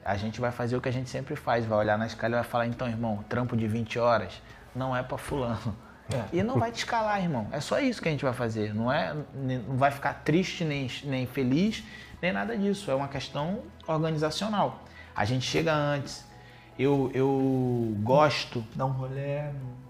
A 0.04 0.16
gente 0.16 0.40
vai 0.40 0.50
fazer 0.50 0.76
o 0.76 0.80
que 0.80 0.88
a 0.88 0.92
gente 0.92 1.08
sempre 1.08 1.36
faz, 1.36 1.64
vai 1.64 1.78
olhar 1.78 1.96
na 1.96 2.06
escala 2.06 2.34
e 2.34 2.36
vai 2.36 2.44
falar: 2.44 2.66
então, 2.66 2.88
irmão, 2.88 3.24
trampo 3.28 3.56
de 3.56 3.66
20 3.66 3.98
horas 3.98 4.42
não 4.74 4.96
é 4.96 5.02
para 5.02 5.16
fulano. 5.18 5.76
É. 6.12 6.24
E 6.36 6.42
não 6.42 6.58
vai 6.58 6.70
te 6.72 6.78
escalar, 6.78 7.22
irmão. 7.22 7.46
É 7.52 7.60
só 7.60 7.78
isso 7.78 8.02
que 8.02 8.08
a 8.08 8.10
gente 8.10 8.24
vai 8.24 8.34
fazer. 8.34 8.74
Não 8.74 8.92
é, 8.92 9.14
não 9.34 9.76
vai 9.76 9.90
ficar 9.90 10.12
triste 10.24 10.64
nem, 10.64 10.90
nem 11.04 11.26
feliz, 11.26 11.82
nem 12.20 12.32
nada 12.32 12.56
disso. 12.56 12.90
É 12.90 12.94
uma 12.94 13.08
questão 13.08 13.60
organizacional. 13.86 14.82
A 15.14 15.24
gente 15.24 15.46
chega 15.46 15.72
antes. 15.72 16.24
Eu, 16.78 17.10
eu 17.14 17.94
gosto 18.02 18.64
Dá 18.74 18.86
um 18.86 18.90
rolê. 18.90 19.42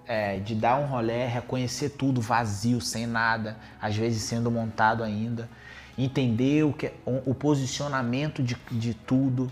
é, 0.06 0.38
de 0.40 0.54
dar 0.54 0.76
um 0.78 0.86
rolé, 0.86 1.26
reconhecer 1.26 1.90
tudo 1.90 2.20
vazio, 2.20 2.80
sem 2.80 3.06
nada, 3.06 3.56
às 3.80 3.96
vezes 3.96 4.22
sendo 4.22 4.50
montado 4.50 5.02
ainda, 5.04 5.48
entender 5.96 6.64
o, 6.64 6.72
que, 6.72 6.86
é- 6.86 6.94
o, 7.06 7.30
o 7.30 7.34
posicionamento 7.34 8.42
de, 8.42 8.56
de 8.72 8.94
tudo. 8.94 9.50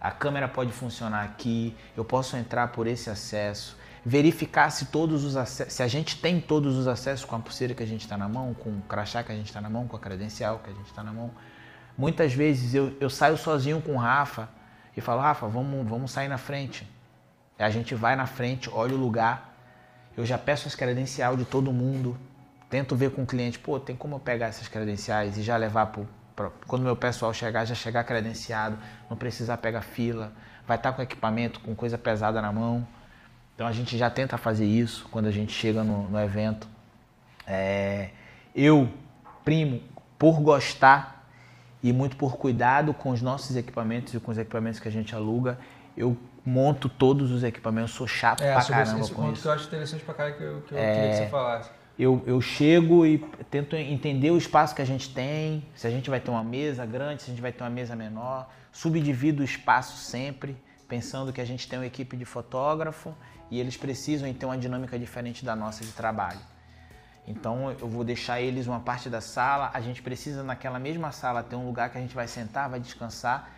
A 0.00 0.12
câmera 0.12 0.46
pode 0.46 0.70
funcionar 0.72 1.24
aqui, 1.24 1.74
eu 1.96 2.04
posso 2.04 2.36
entrar 2.36 2.68
por 2.68 2.86
esse 2.86 3.10
acesso, 3.10 3.76
verificar 4.06 4.70
se 4.70 4.86
todos 4.86 5.24
os 5.24 5.36
acessos, 5.36 5.72
se 5.74 5.82
a 5.82 5.88
gente 5.88 6.16
tem 6.20 6.40
todos 6.40 6.76
os 6.76 6.86
acessos 6.86 7.24
com 7.24 7.34
a 7.34 7.40
pulseira 7.40 7.74
que 7.74 7.82
a 7.82 7.86
gente 7.86 8.02
está 8.02 8.16
na 8.16 8.28
mão, 8.28 8.54
com 8.54 8.70
o 8.70 8.80
crachá 8.82 9.24
que 9.24 9.32
a 9.32 9.34
gente 9.34 9.46
está 9.46 9.60
na 9.60 9.68
mão, 9.68 9.88
com 9.88 9.96
a 9.96 9.98
credencial 10.00 10.60
que 10.62 10.70
a 10.70 10.72
gente 10.72 10.86
está 10.86 11.02
na 11.02 11.12
mão. 11.12 11.32
Muitas 11.96 12.32
vezes 12.32 12.72
eu, 12.74 12.96
eu 13.00 13.10
saio 13.10 13.36
sozinho 13.36 13.82
com 13.82 13.94
o 13.94 13.96
Rafa 13.96 14.48
e 14.98 15.00
falo, 15.00 15.20
Rafa, 15.20 15.46
vamos, 15.46 15.88
vamos 15.88 16.10
sair 16.10 16.26
na 16.26 16.38
frente. 16.38 16.86
A 17.56 17.70
gente 17.70 17.94
vai 17.94 18.16
na 18.16 18.26
frente, 18.26 18.68
olha 18.68 18.94
o 18.94 18.98
lugar, 18.98 19.54
eu 20.16 20.26
já 20.26 20.36
peço 20.36 20.66
as 20.66 20.74
credenciais 20.74 21.38
de 21.38 21.44
todo 21.44 21.72
mundo, 21.72 22.18
tento 22.68 22.96
ver 22.96 23.12
com 23.12 23.22
o 23.22 23.26
cliente, 23.26 23.58
pô, 23.58 23.78
tem 23.78 23.94
como 23.94 24.16
eu 24.16 24.20
pegar 24.20 24.46
essas 24.46 24.66
credenciais 24.66 25.38
e 25.38 25.42
já 25.42 25.56
levar 25.56 25.86
pro, 25.86 26.08
pra, 26.34 26.50
quando 26.66 26.82
meu 26.82 26.96
pessoal 26.96 27.32
chegar, 27.32 27.64
já 27.64 27.76
chegar 27.76 28.02
credenciado, 28.02 28.76
não 29.08 29.16
precisar 29.16 29.58
pegar 29.58 29.82
fila, 29.82 30.32
vai 30.66 30.76
estar 30.76 30.92
com 30.92 31.00
equipamento, 31.00 31.60
com 31.60 31.74
coisa 31.76 31.96
pesada 31.96 32.42
na 32.42 32.52
mão. 32.52 32.86
Então 33.54 33.66
a 33.66 33.72
gente 33.72 33.96
já 33.96 34.10
tenta 34.10 34.36
fazer 34.36 34.66
isso 34.66 35.06
quando 35.12 35.26
a 35.26 35.32
gente 35.32 35.52
chega 35.52 35.84
no, 35.84 36.08
no 36.08 36.20
evento. 36.20 36.68
É, 37.46 38.10
eu, 38.54 38.88
primo, 39.44 39.80
por 40.18 40.40
gostar 40.40 41.17
e 41.82 41.92
muito 41.92 42.16
por 42.16 42.36
cuidado 42.36 42.92
com 42.92 43.10
os 43.10 43.22
nossos 43.22 43.56
equipamentos 43.56 44.14
e 44.14 44.20
com 44.20 44.30
os 44.30 44.38
equipamentos 44.38 44.80
que 44.80 44.88
a 44.88 44.92
gente 44.92 45.14
aluga, 45.14 45.58
eu 45.96 46.16
monto 46.44 46.88
todos 46.88 47.30
os 47.30 47.42
equipamentos, 47.44 47.92
sou 47.92 48.06
chato 48.06 48.42
É, 48.42 48.52
pra 48.52 48.64
caramba 48.64 49.00
esse 49.00 49.12
com 49.12 49.22
ponto 49.22 49.34
isso. 49.34 49.42
que 49.42 49.48
eu 49.48 49.52
acho 49.52 49.66
interessante 49.66 50.04
pra 50.04 50.14
cara 50.14 50.32
que 50.32 50.42
eu, 50.42 50.60
que 50.62 50.72
eu 50.74 50.78
É. 50.78 50.92
queria 50.94 51.10
que 51.10 51.16
você 51.16 51.26
falasse. 51.26 51.70
Eu, 51.98 52.22
eu 52.26 52.40
chego 52.40 53.04
e 53.04 53.18
tento 53.50 53.74
entender 53.74 54.30
o 54.30 54.38
espaço 54.38 54.74
que 54.74 54.80
a 54.80 54.84
gente 54.84 55.12
tem, 55.12 55.64
se 55.74 55.86
a 55.86 55.90
gente 55.90 56.08
vai 56.08 56.20
ter 56.20 56.30
uma 56.30 56.44
mesa 56.44 56.86
grande, 56.86 57.22
se 57.22 57.30
a 57.30 57.32
gente 57.34 57.42
vai 57.42 57.50
ter 57.50 57.64
uma 57.64 57.70
mesa 57.70 57.96
menor, 57.96 58.48
subdivido 58.70 59.42
o 59.42 59.44
espaço 59.44 59.96
sempre, 59.96 60.56
pensando 60.88 61.32
que 61.32 61.40
a 61.40 61.44
gente 61.44 61.68
tem 61.68 61.78
uma 61.78 61.86
equipe 61.86 62.16
de 62.16 62.24
fotógrafo 62.24 63.12
e 63.50 63.58
eles 63.58 63.76
precisam 63.76 64.32
ter 64.32 64.46
uma 64.46 64.56
dinâmica 64.56 64.96
diferente 64.98 65.44
da 65.44 65.56
nossa 65.56 65.84
de 65.84 65.90
trabalho. 65.90 66.38
Então 67.28 67.70
eu 67.78 67.86
vou 67.86 68.02
deixar 68.02 68.40
eles 68.40 68.66
uma 68.66 68.80
parte 68.80 69.10
da 69.10 69.20
sala, 69.20 69.70
a 69.74 69.80
gente 69.80 70.00
precisa 70.00 70.42
naquela 70.42 70.78
mesma 70.78 71.12
sala 71.12 71.42
ter 71.42 71.56
um 71.56 71.66
lugar 71.66 71.90
que 71.90 71.98
a 71.98 72.00
gente 72.00 72.14
vai 72.14 72.26
sentar, 72.26 72.70
vai 72.70 72.80
descansar, 72.80 73.50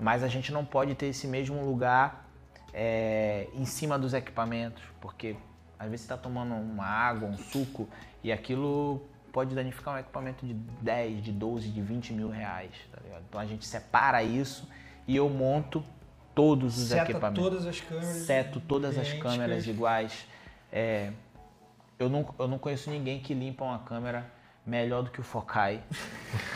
mas 0.00 0.22
a 0.22 0.28
gente 0.28 0.50
não 0.50 0.64
pode 0.64 0.94
ter 0.94 1.06
esse 1.06 1.26
mesmo 1.26 1.62
lugar 1.62 2.26
é, 2.72 3.46
em 3.52 3.66
cima 3.66 3.98
dos 3.98 4.14
equipamentos, 4.14 4.82
porque 4.98 5.36
às 5.78 5.90
vezes 5.90 6.06
você 6.06 6.14
está 6.14 6.16
tomando 6.16 6.54
uma 6.54 6.86
água, 6.86 7.28
um 7.28 7.36
suco, 7.36 7.86
e 8.24 8.32
aquilo 8.32 9.02
pode 9.30 9.54
danificar 9.54 9.94
um 9.94 9.98
equipamento 9.98 10.46
de 10.46 10.54
10, 10.54 11.22
de 11.22 11.32
12, 11.32 11.68
de 11.68 11.82
20 11.82 12.14
mil 12.14 12.30
reais. 12.30 12.72
tá? 12.90 12.98
Então 13.28 13.40
a 13.40 13.46
gente 13.46 13.66
separa 13.66 14.22
isso 14.22 14.66
e 15.06 15.14
eu 15.14 15.28
monto 15.28 15.84
todos 16.34 16.78
os 16.78 16.88
Seta 16.88 17.10
equipamentos 17.10 17.44
todas 17.44 17.66
as 17.66 17.80
câmeras. 17.80 18.08
seto 18.08 18.60
todas 18.60 18.96
as 18.98 19.12
câmeras 19.12 19.66
iguais. 19.66 20.26
É, 20.72 21.12
eu, 21.98 22.08
não, 22.08 22.34
eu 22.38 22.48
não 22.48 22.58
conheço 22.58 22.90
ninguém 22.90 23.20
que 23.20 23.34
limpa 23.34 23.64
uma 23.64 23.78
câmera 23.80 24.30
melhor 24.64 25.02
do 25.02 25.10
que 25.10 25.20
o 25.20 25.22
Focai. 25.22 25.82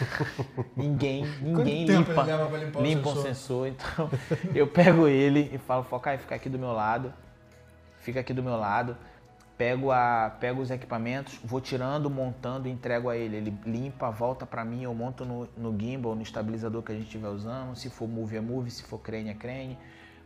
ninguém, 0.76 1.24
ninguém 1.40 1.86
tempo 1.86 2.10
limpa, 2.10 2.22
limpar 2.22 2.80
o 2.80 2.82
limpa 2.82 3.08
um 3.08 3.14
sensor? 3.14 3.22
sensor. 3.22 3.68
Então 3.68 4.10
eu 4.54 4.66
pego 4.66 5.08
ele 5.08 5.50
e 5.52 5.58
falo, 5.58 5.82
Focai, 5.82 6.18
fica 6.18 6.34
aqui 6.34 6.48
do 6.48 6.58
meu 6.58 6.72
lado. 6.72 7.12
Fica 7.98 8.20
aqui 8.20 8.34
do 8.34 8.42
meu 8.42 8.56
lado. 8.56 8.96
Pego, 9.56 9.92
a, 9.92 10.36
pego 10.40 10.60
os 10.60 10.70
equipamentos, 10.70 11.38
vou 11.44 11.60
tirando, 11.60 12.10
montando 12.10 12.68
e 12.68 12.70
entrego 12.70 13.08
a 13.08 13.16
ele. 13.16 13.36
Ele 13.36 13.58
limpa, 13.64 14.10
volta 14.10 14.44
pra 14.44 14.64
mim, 14.64 14.82
eu 14.82 14.94
monto 14.94 15.24
no, 15.24 15.48
no 15.56 15.78
gimbal, 15.78 16.14
no 16.14 16.22
estabilizador 16.22 16.82
que 16.82 16.92
a 16.92 16.94
gente 16.94 17.04
estiver 17.04 17.28
usando. 17.28 17.76
Se 17.76 17.88
for 17.88 18.08
move 18.08 18.36
é 18.36 18.40
move, 18.40 18.70
se 18.70 18.82
for 18.82 18.98
crane 18.98 19.30
é 19.30 19.34
crane. 19.34 19.78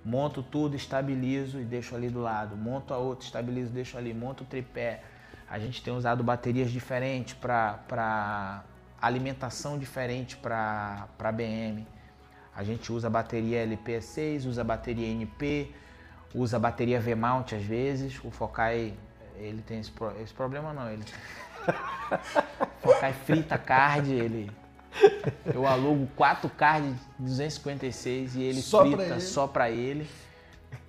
Monto 0.07 0.41
tudo, 0.41 0.77
estabilizo 0.77 1.61
e 1.61 1.65
deixo 1.65 1.97
ali 1.97 2.09
do 2.09 2.21
lado. 2.21 2.57
Monto 2.57 2.95
a 2.95 2.97
outra, 2.97 3.27
estabilizo, 3.27 3.73
deixo 3.73 3.99
ali. 3.99 4.15
Monto 4.15 4.45
o 4.45 4.47
tripé. 4.47 5.03
A 5.51 5.59
gente 5.59 5.83
tem 5.83 5.93
usado 5.93 6.23
baterias 6.23 6.71
diferentes 6.71 7.35
para 7.35 8.63
alimentação 9.03 9.77
diferente 9.77 10.37
para 10.37 11.09
BM. 11.35 11.85
A 12.55 12.63
gente 12.63 12.93
usa 12.93 13.11
bateria 13.11 13.67
LP6, 13.67 14.47
usa 14.47 14.63
bateria 14.63 15.09
NP, 15.09 15.75
usa 16.33 16.57
bateria 16.57 17.01
V-mount 17.01 17.53
às 17.55 17.65
vezes. 17.65 18.21
O 18.23 18.31
Focai, 18.31 18.95
ele 19.35 19.61
tem 19.61 19.81
esse, 19.81 19.91
pro- 19.91 20.15
esse 20.23 20.33
problema 20.33 20.73
não. 20.73 20.89
Ele... 20.89 21.03
Focai 22.81 23.13
frita 23.13 23.59
card, 23.59 24.13
ele... 24.13 24.51
Eu 25.45 25.67
alugo 25.67 26.09
quatro 26.17 26.49
cards 26.49 26.95
de 27.19 27.25
256 27.27 28.37
e 28.37 28.43
ele 28.43 28.61
Só 28.61 28.79
pra 28.81 28.87
frita 28.97 29.03
ele. 29.13 29.21
só 29.21 29.47
pra 29.47 29.71
ele. 29.71 30.09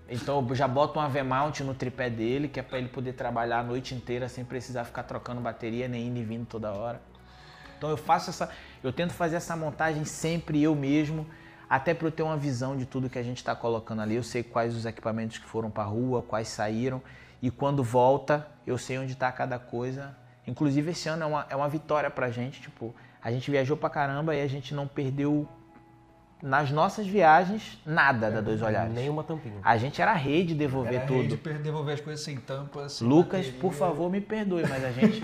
Então 0.10 0.46
eu 0.48 0.56
já 0.56 0.68
boto 0.68 1.00
uma 1.00 1.10
V-mount 1.10 1.60
no 1.62 1.74
tripé 1.74 2.10
dele, 2.10 2.48
que 2.48 2.60
é 2.60 2.64
pra 2.64 2.78
ele 2.78 2.88
poder 2.88 3.14
trabalhar 3.14 3.60
a 3.60 3.64
noite 3.64 3.94
inteira 3.94 4.30
sem 4.30 4.46
precisar 4.46 4.86
ficar 4.86 5.04
trocando 5.04 5.42
bateria, 5.42 5.88
nem 5.88 6.08
indo 6.08 6.20
e 6.20 6.24
vindo 6.24 6.46
toda 6.46 6.72
hora. 6.72 7.02
Então 7.78 7.90
eu 7.90 7.98
faço 7.98 8.30
essa, 8.30 8.50
eu 8.84 8.92
tento 8.94 9.14
fazer 9.14 9.36
essa 9.36 9.56
montagem 9.56 10.06
sempre 10.06 10.64
eu 10.64 10.74
mesmo, 10.74 11.28
até 11.70 11.94
para 11.94 12.08
eu 12.08 12.12
ter 12.12 12.24
uma 12.24 12.38
visão 12.38 12.78
de 12.78 12.86
tudo 12.86 13.10
que 13.10 13.20
a 13.20 13.24
gente 13.24 13.38
está 13.38 13.54
colocando 13.56 14.02
ali. 14.02 14.16
Eu 14.16 14.24
sei 14.24 14.42
quais 14.44 14.76
os 14.76 14.86
equipamentos 14.86 15.38
que 15.38 15.46
foram 15.46 15.70
para 15.70 15.84
rua, 15.84 16.22
quais 16.22 16.48
saíram 16.48 17.02
e 17.42 17.52
quando 17.52 17.84
volta 17.84 18.48
eu 18.66 18.78
sei 18.78 18.98
onde 18.98 19.12
está 19.14 19.32
cada 19.32 19.60
coisa. 19.60 20.16
Inclusive 20.48 20.92
esse 20.92 21.10
ano 21.10 21.24
é 21.24 21.26
uma, 21.26 21.46
é 21.50 21.56
uma 21.56 21.68
vitória 21.68 22.10
pra 22.10 22.32
gente, 22.32 22.62
tipo, 22.62 22.96
a 23.28 23.32
gente 23.32 23.52
viajou 23.52 23.76
pra 23.76 23.90
caramba 23.90 24.34
e 24.34 24.42
a 24.42 24.48
gente 24.48 24.74
não 24.74 24.88
perdeu 24.88 25.46
nas 26.42 26.72
nossas 26.72 27.06
viagens, 27.06 27.78
nada 27.86 28.32
da 28.32 28.40
Dois 28.40 28.62
Olhares. 28.62 28.94
Nenhuma 28.94 29.22
tampinha. 29.22 29.56
A 29.62 29.76
gente 29.76 30.02
era 30.02 30.14
rei 30.14 30.46
de 30.46 30.54
devolver 30.56 30.94
Era 31.00 31.06
tudo. 31.08 31.38
rei 31.44 31.54
de 31.56 31.60
devolver 31.64 31.96
as 31.96 32.00
coisas 32.00 32.24
sem 32.24 32.38
tampa. 32.38 32.88
sem 32.88 33.06
Lucas, 33.06 33.40
bateria. 33.42 33.60
por 33.60 33.74
favor, 33.74 34.10
me 34.10 34.22
perdoe, 34.22 34.64
mas 34.70 34.82
a 34.86 34.92
gente. 34.92 35.22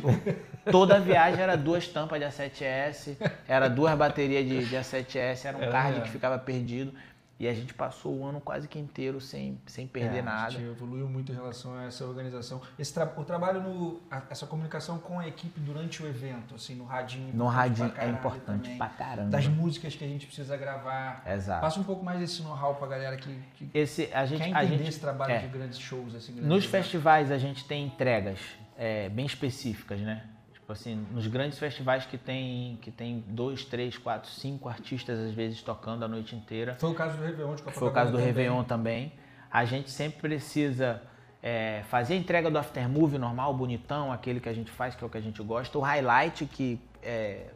Toda 0.69 0.99
viagem 0.99 1.41
era 1.41 1.55
duas 1.55 1.87
tampas 1.87 2.19
de 2.19 2.25
A7S, 2.25 3.15
era 3.47 3.69
duas 3.69 3.95
baterias 3.95 4.45
de, 4.45 4.65
de 4.65 4.75
A7S, 4.75 5.45
era 5.45 5.57
um 5.57 5.63
É 5.63 5.67
card 5.71 6.01
que 6.01 6.09
ficava 6.09 6.37
perdido. 6.37 6.93
E 7.39 7.47
a 7.47 7.53
gente 7.53 7.73
passou 7.73 8.15
o 8.19 8.25
ano 8.25 8.39
quase 8.39 8.67
que 8.67 8.77
inteiro 8.79 9.19
sem, 9.19 9.59
sem 9.65 9.87
perder 9.87 10.17
É, 10.17 10.21
A 10.21 10.23
nada. 10.23 10.51
gente 10.51 10.63
evoluiu 10.65 11.09
muito 11.09 11.31
em 11.31 11.35
relação 11.35 11.73
a 11.75 11.85
essa 11.85 12.05
organização. 12.05 12.61
Esse 12.77 12.93
tra- 12.93 13.11
o 13.17 13.23
trabalho, 13.25 13.59
no, 13.61 14.01
a- 14.09 14.21
essa 14.29 14.45
comunicação 14.45 14.99
com 14.99 15.19
a 15.19 15.27
equipe 15.27 15.59
durante 15.59 16.01
o 16.03 16.07
evento, 16.07 16.53
assim, 16.55 16.75
no 16.75 16.85
radinho. 16.85 17.33
No 17.35 17.47
radinho 17.47 17.91
é 17.97 18.07
importante 18.07 18.61
também. 18.63 18.77
pra 18.77 18.87
caramba. 18.87 19.29
Das 19.31 19.47
músicas 19.47 19.95
que 19.95 20.05
a 20.05 20.07
gente 20.07 20.27
precisa 20.27 20.55
gravar. 20.55 21.23
Exato. 21.27 21.59
Passa 21.61 21.79
um 21.79 21.83
pouco 21.83 22.05
mais 22.05 22.19
desse 22.19 22.41
know-how 22.43 22.75
pra 22.75 22.87
galera 22.87 23.17
que, 23.17 23.35
que 23.55 23.69
Esse, 23.73 24.09
a 24.13 24.25
gente, 24.25 24.37
quer 24.37 24.55
a 24.55 24.63
entender 24.63 24.77
gente, 24.77 24.89
esse 24.89 24.99
trabalho 24.99 25.33
é. 25.33 25.39
de 25.39 25.47
grandes 25.47 25.79
shows. 25.79 26.13
Assim, 26.15 26.33
grandes 26.33 26.49
Nos 26.49 26.63
eventos. 26.65 26.69
festivais 26.69 27.31
a 27.31 27.37
gente 27.39 27.65
tem 27.65 27.87
entregas 27.87 28.39
é, 28.77 29.09
bem 29.09 29.25
específicas, 29.25 29.99
né? 29.99 30.23
Tipo 30.63 30.71
assim, 30.71 31.05
nos 31.11 31.27
grandes 31.27 31.59
festivais 31.59 32.05
que 32.05 32.17
tem, 32.17 32.79
que 32.81 32.89
tem 32.89 33.21
dois, 33.27 33.65
três, 33.65 33.97
quatro, 33.97 34.31
cinco 34.31 34.69
artistas 34.69 35.19
às 35.19 35.33
vezes 35.33 35.61
tocando 35.61 36.05
a 36.05 36.07
noite 36.07 36.37
inteira. 36.37 36.77
Foi 36.79 36.89
o 36.91 36.93
caso 36.93 37.17
do 37.17 37.23
Réveillon 37.25 37.55
de 37.55 37.63
Foi 37.63 37.89
o 37.89 37.91
caso 37.91 38.11
do 38.11 38.17
também. 38.17 38.25
Réveillon 38.27 38.63
também. 38.63 39.11
A 39.51 39.65
gente 39.65 39.91
sempre 39.91 40.21
precisa 40.21 41.01
é, 41.41 41.83
fazer 41.89 42.13
a 42.13 42.17
entrega 42.17 42.49
do 42.49 42.57
aftermovie 42.57 43.17
normal, 43.17 43.53
bonitão, 43.53 44.09
aquele 44.09 44.39
que 44.39 44.47
a 44.47 44.53
gente 44.53 44.71
faz, 44.71 44.95
que 44.95 45.03
é 45.03 45.07
o 45.07 45.09
que 45.09 45.17
a 45.17 45.21
gente 45.21 45.43
gosta. 45.43 45.77
O 45.77 45.81
highlight, 45.81 46.45
que 46.45 46.79
é, 47.01 47.47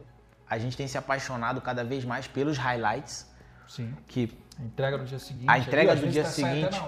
a 0.46 0.58
gente 0.58 0.76
tem 0.76 0.86
se 0.86 0.98
apaixonado 0.98 1.62
cada 1.62 1.82
vez 1.82 2.04
mais 2.04 2.28
pelos 2.28 2.58
highlights, 2.58 3.26
Sim. 3.66 3.94
que 4.06 4.36
A 4.60 4.64
entrega 4.64 4.98
no 4.98 5.06
dia 5.06 5.18
seguinte. 5.18 5.48
A 5.48 5.58
entrega 5.58 5.96
do 5.96 6.08
dia 6.08 6.24
tá- 6.24 6.28
seguinte. 6.28 6.78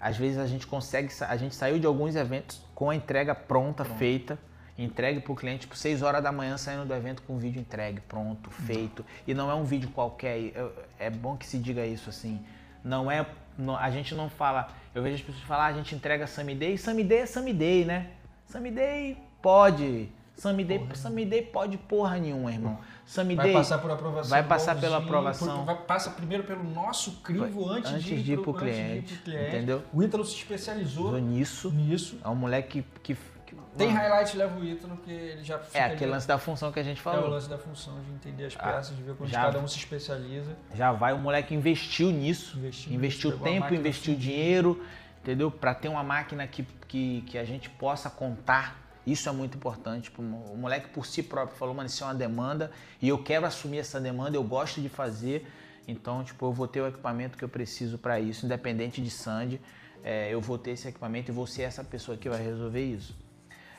às 0.00 0.16
vezes 0.16 0.36
a 0.36 0.48
gente 0.48 0.66
consegue, 0.66 1.12
a 1.28 1.36
gente 1.36 1.54
saiu 1.54 1.78
de 1.78 1.86
alguns 1.86 2.16
eventos 2.16 2.60
com 2.74 2.90
a 2.90 2.96
entrega 2.96 3.36
pronta, 3.36 3.84
feita, 3.84 4.36
entregue 4.84 5.20
para 5.20 5.32
o 5.32 5.36
cliente, 5.36 5.60
tipo 5.60 5.76
6 5.76 6.02
horas 6.02 6.22
da 6.22 6.32
manhã 6.32 6.56
saindo 6.56 6.84
do 6.84 6.94
evento 6.94 7.22
com 7.22 7.34
o 7.34 7.38
vídeo 7.38 7.60
entregue, 7.60 8.00
pronto, 8.00 8.50
feito. 8.50 9.04
E 9.26 9.34
não 9.34 9.50
é 9.50 9.54
um 9.54 9.64
vídeo 9.64 9.90
qualquer, 9.90 10.52
é 10.98 11.10
bom 11.10 11.36
que 11.36 11.46
se 11.46 11.58
diga 11.58 11.84
isso 11.84 12.08
assim. 12.10 12.40
Não 12.84 13.10
é, 13.10 13.26
não- 13.58 13.76
a 13.76 13.90
gente 13.90 14.14
não 14.14 14.28
fala, 14.30 14.68
eu 14.94 15.02
vejo 15.02 15.16
as 15.16 15.22
pessoas 15.22 15.44
falar, 15.44 15.64
"Ah, 15.64 15.68
a 15.68 15.72
gente 15.72 15.94
entrega 15.94 16.26
Samiday, 16.26 16.78
Samiday 16.78 17.18
é 17.18 17.26
Samiday, 17.26 17.84
né? 17.84 18.06
Samiday 18.46 19.16
pode, 19.42 20.08
Samiday, 20.34 20.80
Samiday 20.94 21.42
pode 21.42 21.76
porra 21.76 22.16
nenhuma, 22.18 22.50
irmão. 22.50 22.78
Samiday 23.04 23.52
Vai 23.52 23.52
passar 23.52 23.78
por 23.78 23.90
aprovação. 23.90 24.30
vai 24.30 24.42
passar 24.42 24.80
pela 24.80 24.96
aprovação. 24.98 25.58
por- 25.58 25.64
vai- 25.66 25.76
passa 25.84 26.10
primeiro 26.10 26.44
pelo 26.44 26.62
nosso 26.64 27.20
crivo 27.22 27.68
antes, 27.68 27.90
antes 27.92 28.04
de 28.04 28.22
de 28.22 28.32
ir 28.32 28.36
pro- 28.40 28.54
pro 28.54 28.64
antes 28.64 28.74
de 28.76 28.80
ir 28.80 28.86
cliente, 28.86 29.14
cliente. 29.24 29.48
entendeu? 29.48 29.82
O 29.92 30.02
Ítalo 30.02 30.24
se 30.24 30.36
especializou 30.36 31.18
nisso. 31.18 31.70
nisso. 31.70 32.18
É 32.24 32.28
um 32.28 32.34
moleque 32.34 32.82
que. 33.02 33.14
que- 33.14 33.14
que- 33.14 33.39
Tem 33.76 33.88
mano, 33.88 33.98
highlight 34.00 34.36
leva 34.36 34.58
o 34.58 34.64
Ítalo, 34.64 34.96
que 34.98 35.10
ele 35.10 35.42
já 35.44 35.60
É 35.72 35.82
ali- 35.84 35.94
aquele 35.94 36.10
lance 36.10 36.26
da 36.26 36.38
função 36.38 36.70
que 36.72 36.78
a 36.80 36.82
gente 36.82 36.98
É 36.98 37.00
o 37.00 37.02
falou. 37.04 37.28
lance 37.28 37.48
da 37.48 37.58
função 37.58 38.00
de 38.02 38.10
entender 38.12 38.46
as 38.46 38.56
Ah, 38.58 38.72
peças, 38.72 38.96
de 38.96 39.02
ver 39.02 39.14
quando 39.14 39.30
já- 39.30 39.42
cada 39.42 39.58
um 39.58 39.66
se 39.68 39.78
especializa. 39.78 40.56
Já 40.74 40.92
vai, 40.92 41.12
o 41.12 41.18
moleque 41.18 41.54
investiu 41.54 42.10
nisso. 42.10 42.58
Investiu 42.58 42.92
investiu 42.92 43.30
nisso, 43.32 43.42
tempo, 43.42 43.74
investiu 43.74 44.14
dinheiro, 44.14 44.82
entendeu? 45.22 45.50
Pra 45.50 45.74
ter 45.74 45.88
uma 45.88 46.02
máquina 46.02 46.46
que, 46.46 46.62
que, 46.88 47.22
que 47.22 47.38
a 47.38 47.44
gente 47.44 47.68
possa 47.70 48.08
contar. 48.10 48.78
Isso 49.06 49.28
é 49.28 49.32
muito 49.32 49.56
importante. 49.56 50.12
O 50.18 50.56
moleque 50.56 50.88
por 50.90 51.06
si 51.06 51.22
próprio 51.22 51.56
falou, 51.56 51.74
mano, 51.74 51.86
isso 51.88 52.04
é 52.04 52.06
uma 52.06 52.14
demanda 52.14 52.70
e 53.00 53.08
eu 53.08 53.22
quero 53.22 53.46
assumir 53.46 53.78
essa 53.78 53.98
demanda, 54.00 54.36
eu 54.36 54.44
gosto 54.44 54.80
de 54.80 54.88
fazer. 54.88 55.46
Então, 55.88 56.22
tipo, 56.22 56.46
eu 56.46 56.52
vou 56.52 56.68
ter 56.68 56.80
o 56.82 56.86
equipamento 56.86 57.36
que 57.38 57.42
eu 57.44 57.48
preciso 57.48 57.96
pra 57.98 58.20
isso, 58.20 58.44
independente 58.46 59.00
de 59.02 59.10
Sandy. 59.10 59.60
é, 60.02 60.32
eu 60.32 60.40
vou 60.40 60.56
ter 60.56 60.70
esse 60.70 60.88
equipamento 60.88 61.30
e 61.30 61.34
vou 61.34 61.46
ser 61.46 61.60
essa 61.62 61.84
pessoa 61.84 62.16
que 62.16 62.26
vai 62.26 62.42
resolver 62.42 62.82
isso. 62.82 63.14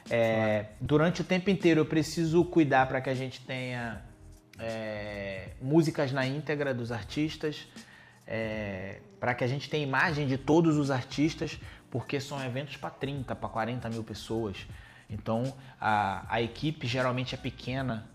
É, 0.09 0.65
durante 0.79 1.21
o 1.21 1.23
tempo 1.23 1.49
inteiro 1.49 1.81
eu 1.81 1.85
preciso 1.85 2.43
cuidar 2.45 2.87
para 2.87 2.99
que 3.01 3.09
a 3.09 3.15
gente 3.15 3.41
tenha 3.41 4.01
é, 4.59 5.49
músicas 5.61 6.11
na 6.11 6.25
íntegra 6.25 6.73
dos 6.73 6.91
artistas, 6.91 7.67
para 9.19 9.33
que 9.33 9.43
a 9.43 9.47
gente 9.47 9.69
tenha 9.69 9.83
imagem 9.83 10.25
de 10.25 10.37
todos 10.37 10.77
os 10.77 10.89
artistas, 10.89 11.59
porque 11.89 12.19
são 12.19 12.41
eventos 12.43 12.77
para 12.77 12.89
30, 12.89 13.35
para 13.35 13.49
40 13.49 13.89
mil 13.89 14.03
pessoas. 14.03 14.65
Então 15.09 15.53
a, 15.79 16.25
a 16.33 16.41
equipe 16.41 16.87
geralmente 16.87 17.35
é 17.35 17.37
pequena. 17.37 18.09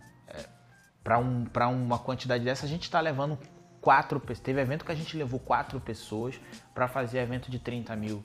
para 1.05 1.19
um, 1.19 1.45
pra 1.45 1.69
uma 1.69 1.99
quantidade 1.99 2.45
dessa, 2.45 2.65
a 2.65 2.69
gente 2.69 2.85
está 2.85 2.99
levando 3.01 3.39
quatro 3.87 4.19
pessoas. 4.19 4.41
Teve 4.41 4.61
evento 4.61 4.85
que 4.85 4.91
a 4.91 4.95
gente 4.97 5.17
levou 5.17 5.39
quatro 5.39 5.79
pessoas 5.79 6.41
para 6.75 6.89
fazer 6.89 7.19
evento 7.19 7.51
de 7.51 7.59
30 7.59 7.95
mil 7.95 8.25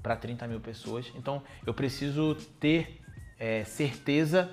para 0.00 0.14
30 0.16 0.46
mil 0.46 0.60
pessoas. 0.60 1.10
Então 1.16 1.42
eu 1.66 1.74
preciso 1.74 2.36
ter 2.58 2.99
é, 3.40 3.64
certeza 3.64 4.48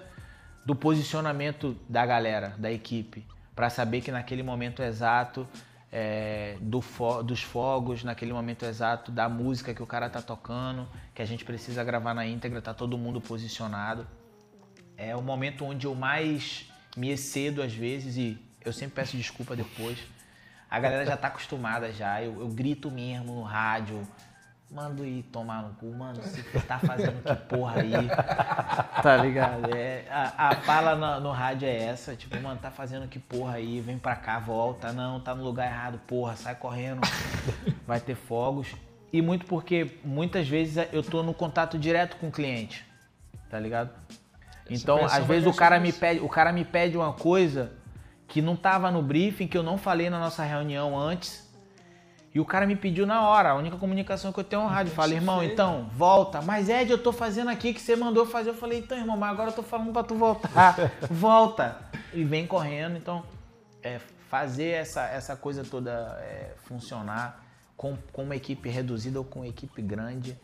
do 0.66 0.74
posicionamento 0.76 1.78
da 1.88 2.06
galera, 2.06 2.56
da 2.58 2.72
equipe, 2.72 3.24
para 3.56 3.70
saber 3.70 4.02
que 4.02 4.12
naquele 4.12 4.42
momento 4.42 4.82
exato 4.82 5.48
é, 5.92 6.58
do 6.60 6.82
fo- 6.82 7.22
dos 7.22 7.42
fogos, 7.44 8.04
naquele 8.04 8.34
momento 8.34 8.66
exato 8.66 9.12
da 9.12 9.30
música 9.30 9.74
que 9.74 9.84
o 9.84 9.86
cara 9.86 10.10
tá 10.10 10.22
tocando, 10.22 10.88
que 11.14 11.22
a 11.22 11.26
gente 11.26 11.46
precisa 11.46 11.84
gravar 11.84 12.14
na 12.14 12.26
íntegra, 12.26 12.62
tá 12.62 12.74
todo 12.74 12.98
mundo 12.98 13.22
posicionado. 13.22 14.08
É 14.98 15.16
o 15.16 15.22
momento 15.22 15.64
onde 15.64 15.86
eu 15.86 15.94
mais 15.94 16.66
me 16.96 17.10
excedo 17.10 17.62
às 17.62 17.74
vezes 17.74 18.18
e 18.18 18.38
eu 18.66 18.74
sempre 18.74 18.96
peço 18.96 19.16
desculpa 19.16 19.56
depois. 19.56 19.98
A 20.70 20.80
galera 20.80 21.06
já 21.06 21.16
tá 21.16 21.28
acostumada 21.28 21.92
já, 21.94 22.22
eu, 22.22 22.42
eu 22.42 22.48
grito 22.50 22.92
mesmo 22.92 23.36
no 23.36 23.44
rádio, 23.44 24.06
mando 24.70 25.06
ir 25.06 25.24
tomar 25.24 25.64
no 25.64 25.70
cu, 25.76 25.94
mano, 25.94 26.22
você 26.22 26.44
tá 26.62 26.78
fazendo 26.78 27.24
que 27.24 27.36
porra 27.48 27.82
aí, 27.82 27.92
tá 29.02 29.18
ligado? 29.18 29.74
É, 29.74 30.06
a, 30.10 30.50
a 30.50 30.56
fala 30.58 30.96
no, 30.96 31.22
no 31.22 31.32
rádio 31.32 31.68
é 31.68 31.84
essa, 31.86 32.16
tipo, 32.16 32.40
mano, 32.42 32.60
tá 32.60 32.70
fazendo 32.70 33.08
que 33.08 33.18
porra 33.18 33.56
aí, 33.56 33.80
vem 33.80 33.98
pra 33.98 34.16
cá, 34.16 34.40
volta, 34.40 34.92
não, 34.92 35.20
tá 35.20 35.34
no 35.34 35.44
lugar 35.44 35.68
errado, 35.68 36.00
porra, 36.06 36.36
sai 36.36 36.56
correndo, 36.56 37.02
vai 37.88 38.00
ter 38.00 38.16
fogos. 38.16 38.68
E 39.12 39.22
muito 39.22 39.46
porque 39.46 40.00
muitas 40.04 40.48
vezes 40.48 40.86
eu 40.92 41.02
tô 41.02 41.24
no 41.24 41.34
contato 41.34 41.80
direto 41.80 42.18
com 42.18 42.28
o 42.28 42.32
cliente, 42.32 42.86
tá 43.50 43.58
ligado? 43.60 43.92
Então, 44.70 45.06
às 45.06 45.26
vezes 45.26 45.48
o 45.48 45.54
cara 45.54 45.80
me 45.80 45.94
pede, 45.94 46.20
o 46.20 46.28
cara 46.28 46.52
me 46.52 46.66
pede 46.66 46.98
uma 46.98 47.14
coisa 47.14 47.72
que 48.28 48.42
não 48.42 48.56
tava 48.56 48.92
no 48.92 49.02
briefing, 49.02 49.48
que 49.48 49.58
eu 49.58 49.64
não 49.64 49.78
falei 49.78 50.10
na 50.10 50.20
nossa 50.20 50.44
reunião 50.44 50.98
antes. 51.00 51.47
E 52.38 52.40
o 52.40 52.46
cara 52.46 52.68
me 52.68 52.76
pediu 52.76 53.08
na 53.08 53.28
hora. 53.28 53.50
A 53.50 53.56
única 53.56 53.78
comunicação 53.78 54.32
que 54.32 54.40
eu 54.40 54.44
tenho 54.44 54.62
é 54.62 54.66
um 54.66 54.68
rádio. 54.68 54.94
Fala, 54.94 55.12
irmão, 55.12 55.44
então, 55.44 55.90
volta. 55.96 56.40
Mas 56.40 56.70
Ed, 56.70 56.92
eu 56.92 57.02
tô 57.02 57.12
fazendo 57.12 57.50
aqui 57.50 57.74
que 57.74 57.82
você 57.82 57.96
mandou 57.96 58.28
fazer. 58.28 58.52
Eu 58.52 58.54
falei, 58.54 58.78
então, 58.78 58.96
irmão, 58.96 59.18
mas 59.18 59.32
agora 59.32 59.50
eu 59.50 59.56
tô 59.56 59.64
falando 59.64 59.92
pra 59.92 60.04
tu 60.04 60.14
voltar. 60.14 60.76
volta. 61.10 61.80
E 62.14 62.24
vem 62.24 62.46
correndo. 62.46 62.96
Então, 62.96 63.24
é, 63.82 63.98
fazer 64.30 64.68
essa, 64.68 65.02
essa 65.08 65.36
coisa 65.36 65.64
toda 65.64 65.90
é, 66.22 66.54
funcionar 66.66 67.44
com, 67.76 67.98
com 68.14 68.22
uma 68.22 68.36
equipe 68.36 68.70
reduzida 68.70 69.18
ou 69.18 69.26
com 69.26 69.40
uma 69.40 69.48
equipe 69.48 69.82
grande 69.82 70.40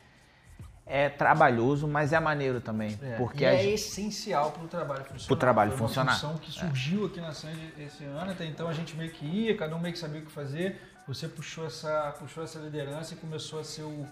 é 0.87 1.09
trabalhoso, 1.09 1.87
mas 1.87 2.11
é 2.11 2.19
maneiro 2.19 2.59
também. 2.59 2.97
É, 3.03 3.17
porque 3.17 3.45
é 3.45 3.57
gente- 3.57 3.73
essencial 3.75 4.49
para 4.49 4.63
o 4.63 4.67
trabalho 4.67 5.03
funcionar. 5.03 5.27
Pro 5.27 5.35
trabalho 5.35 5.71
Foi 5.73 5.81
uma 5.81 5.87
funcionar. 5.87 6.13
função 6.13 6.37
que 6.37 6.51
surgiu 6.51 7.05
aqui 7.05 7.21
na 7.21 7.33
Sandy 7.33 7.71
esse 7.77 8.03
ano, 8.03 8.31
até 8.31 8.45
então 8.45 8.67
a 8.67 8.73
gente 8.73 8.95
meio 8.95 9.11
que 9.11 9.25
ia, 9.25 9.55
cada 9.55 9.75
um 9.75 9.79
meio 9.79 9.93
que 9.93 9.99
sabia 9.99 10.21
o 10.21 10.25
que 10.25 10.31
fazer. 10.31 10.81
Você 11.07 11.27
puxou 11.27 11.65
essa, 11.65 12.15
puxou 12.17 12.43
essa 12.43 12.59
liderança 12.59 13.13
e 13.13 13.17
começou 13.17 13.59
a 13.59 13.63
ser 13.63 13.81
o, 13.83 14.07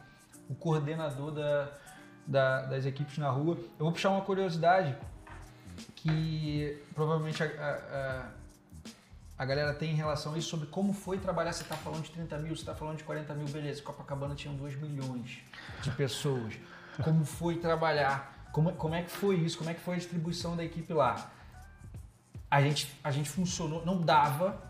o 0.49 0.55
coordenador 0.55 1.31
da, 1.31 1.69
da- 2.27 2.61
das 2.63 2.85
equipes 2.85 3.17
na 3.17 3.29
rua. 3.29 3.57
Eu 3.79 3.85
vou 3.85 3.91
puxar 3.91 4.09
uma 4.09 4.21
curiosidade 4.21 4.97
que 5.95 6.81
provavelmente 6.93 7.41
a, 7.41 7.45
a- 7.47 8.29
a- 9.37 9.45
galera 9.45 9.73
tem 9.73 9.91
em 9.91 9.95
relação 9.95 10.33
a 10.33 10.37
isso, 10.37 10.49
sobre 10.49 10.67
como 10.67 10.93
foi 10.93 11.17
trabalhar. 11.17 11.53
Você 11.53 11.63
está 11.63 11.75
falando 11.75 12.03
de 12.03 12.11
30 12.11 12.37
mil, 12.39 12.55
você 12.55 12.61
está 12.61 12.75
falando 12.75 12.97
de 12.97 13.03
40 13.05 13.33
mil, 13.35 13.47
beleza. 13.47 13.81
Copacabana 13.81 14.35
tinha 14.35 14.53
2 14.53 14.75
milhões 14.75 15.39
de 15.81 15.91
pessoas. 15.91 16.53
Como 17.03 17.23
foi 17.25 17.55
trabalhar? 17.57 18.49
Como, 18.51 18.73
como 18.73 18.93
é 18.95 19.01
que 19.03 19.09
foi 19.11 19.35
isso? 19.37 19.57
Como 19.57 19.69
é 19.69 19.73
que 19.73 19.79
foi 19.79 19.95
a 19.95 19.97
distribuição 19.97 20.55
da 20.57 20.63
equipe 20.63 20.93
lá? 20.93 21.31
A 22.51 22.61
gente, 22.61 22.93
a 23.01 23.09
gente 23.11 23.29
funcionou, 23.29 23.85
não 23.85 24.01
dava 24.01 24.61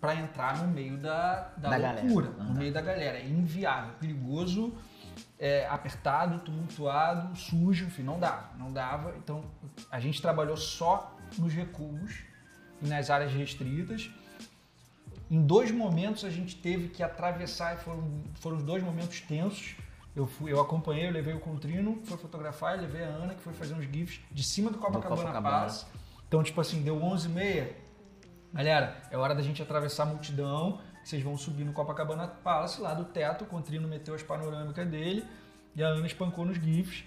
para 0.00 0.14
entrar 0.14 0.58
no 0.58 0.68
meio 0.68 0.96
da, 0.98 1.50
da, 1.56 1.76
Da 1.76 1.92
loucura, 1.92 2.30
Não 2.38 2.46
no 2.46 2.54
dá. 2.54 2.60
meio 2.60 2.72
da 2.72 2.80
galera. 2.80 3.18
É 3.18 3.26
inviável, 3.26 3.94
perigoso, 4.00 4.72
é, 5.38 5.66
apertado, 5.66 6.38
tumultuado, 6.40 7.36
sujo, 7.36 7.86
enfim, 7.86 8.02
não 8.02 8.18
dava, 8.18 8.50
não 8.56 8.72
dava. 8.72 9.14
Então 9.18 9.44
a 9.90 9.98
gente 9.98 10.22
trabalhou 10.22 10.56
só 10.56 11.16
nos 11.36 11.52
recuos 11.52 12.20
e 12.80 12.86
nas 12.86 13.10
áreas 13.10 13.32
restritas. 13.32 14.10
Em 15.30 15.42
dois 15.42 15.70
momentos 15.70 16.24
a 16.24 16.30
gente 16.30 16.56
teve 16.56 16.88
que 16.88 17.02
atravessar, 17.02 17.74
e 17.74 17.78
foram, 17.78 18.22
foram 18.34 18.58
dois 18.58 18.82
momentos 18.82 19.20
tensos. 19.20 19.74
Eu, 20.16 20.26
fui, 20.26 20.50
eu 20.52 20.60
acompanhei, 20.60 21.06
eu 21.06 21.12
levei 21.12 21.34
o 21.34 21.38
Contrino, 21.40 21.96
que 21.96 22.06
foi 22.08 22.16
fotografar, 22.16 22.76
e 22.76 22.80
levei 22.80 23.04
a 23.04 23.08
Ana, 23.08 23.34
que 23.34 23.42
foi 23.42 23.52
fazer 23.52 23.74
uns 23.74 23.84
GIFs 23.84 24.20
de 24.32 24.42
cima 24.42 24.70
do 24.70 24.78
Copacabana, 24.78 25.16
Copacabana. 25.22 25.64
Pass. 25.64 25.86
Então, 26.26 26.42
tipo 26.42 26.60
assim, 26.60 26.82
deu 26.82 26.96
11h30. 26.98 27.68
Galera, 28.52 28.96
é 29.10 29.16
hora 29.16 29.34
da 29.34 29.42
gente 29.42 29.62
atravessar 29.62 30.04
a 30.04 30.06
multidão. 30.06 30.80
vocês 31.04 31.22
vão 31.22 31.36
subir 31.38 31.64
no 31.64 31.72
Copacabana 31.72 32.26
Palace, 32.28 32.80
lá 32.80 32.92
do 32.94 33.04
teto, 33.04 33.44
o 33.44 33.46
Contrino 33.46 33.86
meteu 33.88 34.14
as 34.14 34.22
panorâmicas 34.22 34.86
dele 34.88 35.24
e 35.74 35.82
a 35.82 35.88
Ana 35.88 36.06
espancou 36.06 36.44
nos 36.44 36.56
GIFs. 36.58 37.04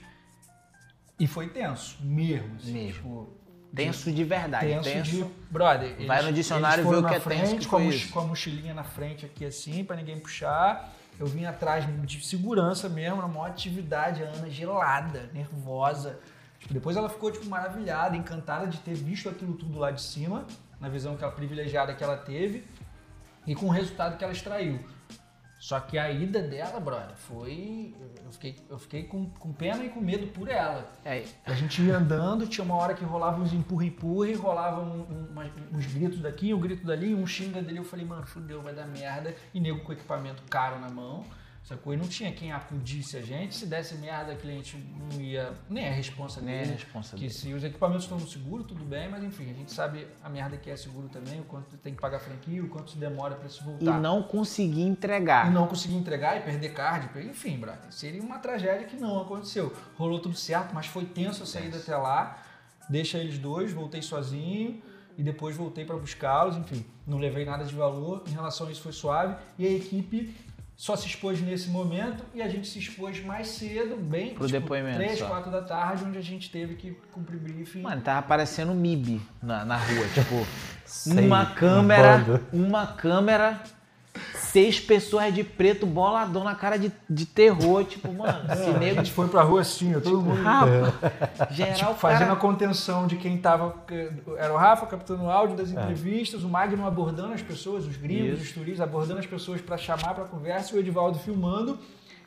E 1.19 1.27
foi 1.27 1.49
tenso, 1.49 1.97
mesmo. 2.01 2.55
assim, 2.55 2.71
Mesmo. 2.73 2.93
tipo, 2.93 3.41
Tenso 3.75 4.11
de 4.11 4.23
verdade. 4.23 4.67
tenso, 4.67 4.83
Tenso. 4.89 5.11
de. 5.11 5.23
Brother, 5.51 5.95
Vai 6.07 6.17
eles- 6.17 6.25
no 6.25 6.33
dicionário 6.33 6.87
ver 6.89 6.95
o 6.97 7.01
que 7.03 7.07
é 7.07 7.19
tenso, 7.19 7.23
frente, 7.23 7.55
que 7.59 7.65
com, 7.67 7.77
a 7.77 8.11
com 8.11 8.19
a 8.19 8.23
mochilinha 8.25 8.73
na 8.73 8.83
frente 8.83 9.25
aqui 9.25 9.45
assim, 9.45 9.83
pra 9.83 9.95
ninguém 9.95 10.19
puxar. 10.19 10.93
Eu 11.19 11.27
vim 11.27 11.45
atrás 11.45 11.85
de 12.05 12.25
segurança 12.25 12.89
mesmo, 12.89 13.21
na 13.21 13.27
maior 13.27 13.45
atividade, 13.47 14.23
a 14.23 14.27
Ana 14.29 14.49
gelada, 14.49 15.29
nervosa. 15.33 16.19
Tipo, 16.59 16.73
depois 16.73 16.97
ela 16.97 17.07
ficou 17.09 17.31
tipo, 17.31 17.45
maravilhada, 17.47 18.15
encantada 18.17 18.65
de 18.67 18.79
ter 18.79 18.95
visto 18.95 19.29
aquilo 19.29 19.53
tudo 19.53 19.77
lá 19.77 19.91
de 19.91 20.01
cima, 20.01 20.45
na 20.81 20.89
visão 20.89 21.15
que 21.15 21.23
ela, 21.23 21.31
privilegiada 21.31 21.93
que 21.93 22.03
ela 22.03 22.17
teve, 22.17 22.65
e 23.47 23.55
com 23.55 23.67
o 23.67 23.69
resultado 23.69 24.17
que 24.17 24.23
ela 24.23 24.33
extraiu. 24.33 24.79
Só 25.59 25.79
que 25.79 25.95
a 25.95 26.09
ida 26.11 26.41
dela, 26.41 26.79
brother, 26.79 27.15
foi. 27.15 27.93
Eu 28.25 28.31
fiquei, 28.31 28.55
eu 28.67 28.79
fiquei 28.79 29.03
com, 29.03 29.29
com 29.29 29.53
pena 29.53 29.83
e 29.85 29.89
com 29.89 29.99
medo 30.01 30.25
por 30.27 30.47
ela. 30.49 30.91
É, 31.05 31.23
A 31.45 31.53
gente 31.53 31.83
ia 31.83 31.97
andando, 31.97 32.47
tinha 32.47 32.65
uma 32.65 32.75
hora 32.75 32.95
que 32.95 33.03
rolava 33.05 33.39
uns 33.39 33.53
empurra-empurra, 33.53 34.35
rolava 34.37 34.81
um- 34.81 35.01
um- 35.01 35.77
uns 35.77 35.85
gritos 35.85 36.19
daqui, 36.19 36.51
um 36.51 36.59
grito 36.59 36.83
dali, 36.83 37.13
um 37.13 37.27
xinga 37.27 37.61
dele. 37.61 37.77
Eu 37.77 37.83
falei, 37.83 38.03
mano, 38.03 38.25
fudeu, 38.25 38.59
vai 38.63 38.73
dar 38.73 38.87
merda. 38.87 39.35
E 39.53 39.59
nego 39.59 39.81
com 39.81 39.93
equipamento 39.93 40.41
caro 40.49 40.79
na 40.79 40.89
mão, 40.89 41.23
sacou? 41.63 41.93
E 41.93 41.97
não 41.97 42.07
tinha 42.07 42.31
quem 42.31 42.51
acudisse 42.51 43.17
a 43.17 43.21
gente. 43.21 43.55
Se 43.55 43.65
desse 43.65 43.95
merda, 43.95 44.33
a 44.33 44.35
cliente 44.35 44.77
não 44.77 45.21
ia. 45.21 45.53
Nem 45.69 45.87
a 45.87 45.91
responsa 45.91 46.41
Nem 46.41 46.55
a 46.55 46.57
dele. 46.63 46.71
responsa 46.73 47.15
Que 47.15 47.21
dele. 47.21 47.33
se 47.33 47.53
os 47.53 47.63
equipamentos 47.63 48.03
estão 48.03 48.17
no 48.19 48.27
seguro, 48.27 48.63
tudo 48.63 48.83
bem, 48.83 49.09
mas 49.09 49.23
enfim, 49.23 49.49
a 49.49 49.53
gente 49.53 49.71
sabe 49.71 50.07
a 50.23 50.29
merda 50.29 50.57
que 50.57 50.69
é 50.69 50.75
seguro 50.75 51.07
também, 51.09 51.39
o 51.39 51.43
quanto 51.45 51.77
tem 51.77 51.93
que 51.93 52.01
pagar 52.01 52.19
franquia, 52.19 52.63
o 52.63 52.67
quanto 52.69 52.95
demora 52.97 53.35
pra 53.35 53.47
isso 53.47 53.61
e 53.61 53.65
voltar. 53.65 53.99
não 53.99 54.23
consegui 54.23 54.81
entregar. 54.81 55.47
E 55.47 55.53
não 55.53 55.67
conseguir 55.67 55.95
entregar 55.95 56.37
e 56.37 56.41
perder 56.41 56.73
card, 56.73 57.09
enfim, 57.29 57.57
brother, 57.57 57.91
seria 57.91 58.21
uma 58.21 58.39
tragédia 58.39 58.85
que 58.87 58.95
não 58.97 59.21
aconteceu. 59.21 59.73
Rolou 59.95 60.19
tudo 60.19 60.35
certo, 60.35 60.73
mas 60.73 60.87
foi 60.87 61.05
tenso 61.05 61.43
a 61.43 61.45
saída 61.45 61.77
até 61.77 61.95
lá. 61.95 62.37
Deixa 62.89 63.17
eles 63.17 63.37
dois, 63.37 63.71
voltei 63.71 64.01
sozinho 64.01 64.81
e 65.17 65.23
depois 65.23 65.55
voltei 65.55 65.85
para 65.85 65.95
buscá-los, 65.97 66.57
enfim, 66.57 66.85
não 67.05 67.17
levei 67.17 67.45
nada 67.45 67.63
de 67.63 67.73
valor. 67.75 68.23
Em 68.27 68.31
relação 68.31 68.67
a 68.67 68.71
isso 68.71 68.81
foi 68.81 68.91
suave 68.91 69.35
e 69.57 69.65
a 69.67 69.71
equipe 69.71 70.35
só 70.81 70.95
se 70.95 71.05
expôs 71.05 71.39
nesse 71.39 71.69
momento 71.69 72.25
e 72.33 72.41
a 72.41 72.47
gente 72.49 72.67
se 72.67 72.79
expôs 72.79 73.23
mais 73.23 73.49
cedo, 73.49 73.95
bem 73.97 74.33
Pro 74.33 74.47
depoimento 74.47 74.97
três, 74.97 75.19
só. 75.19 75.27
quatro 75.27 75.51
da 75.51 75.61
tarde, 75.61 76.03
onde 76.03 76.17
a 76.17 76.23
gente 76.23 76.49
teve 76.49 76.73
que 76.73 76.97
cumprir 77.11 77.37
briefing. 77.37 77.83
Mano, 77.83 78.01
tava 78.01 78.23
parecendo 78.23 78.73
MIB 78.73 79.21
na, 79.43 79.63
na 79.63 79.77
rua, 79.77 80.07
tipo, 80.11 80.43
Sei, 80.83 81.23
uma 81.27 81.43
um 81.43 81.53
câmera, 81.53 82.41
uma 82.51 82.87
câmera, 82.87 83.61
seis 84.51 84.79
pessoas 84.79 85.33
de 85.33 85.43
preto, 85.43 85.85
boladão 85.85 86.43
na 86.43 86.53
cara 86.53 86.77
de, 86.77 86.91
de 87.09 87.25
terror, 87.25 87.85
tipo, 87.85 88.13
mano, 88.13 88.51
esse 88.51 88.69
a 88.69 88.77
nego 88.77 88.97
gente 88.97 89.11
foi 89.11 89.27
pra 89.29 89.41
rua 89.43 89.61
assim, 89.61 89.93
todo 89.99 90.21
mundo 90.21 90.41
Rafa, 90.41 90.93
geral, 91.51 91.73
Tipo, 91.73 91.93
fazendo 91.95 92.19
cara... 92.19 92.33
a 92.33 92.35
contenção 92.35 93.07
de 93.07 93.15
quem 93.15 93.37
tava. 93.37 93.73
Era 94.37 94.53
o 94.53 94.57
Rafa 94.57 94.85
captando 94.85 95.23
o 95.23 95.31
áudio 95.31 95.55
das 95.55 95.71
entrevistas, 95.71 96.43
o 96.43 96.49
Magno 96.49 96.85
abordando 96.85 97.33
as 97.33 97.41
pessoas, 97.41 97.85
os 97.85 97.95
gringos, 97.95 98.39
Isso. 98.39 98.43
os 98.43 98.51
turistas, 98.51 98.81
abordando 98.81 99.19
as 99.19 99.25
pessoas 99.25 99.61
para 99.61 99.77
chamar 99.77 100.13
para 100.13 100.25
conversa, 100.25 100.75
e 100.75 100.77
o 100.77 100.79
Edivaldo 100.79 101.17
filmando. 101.19 101.79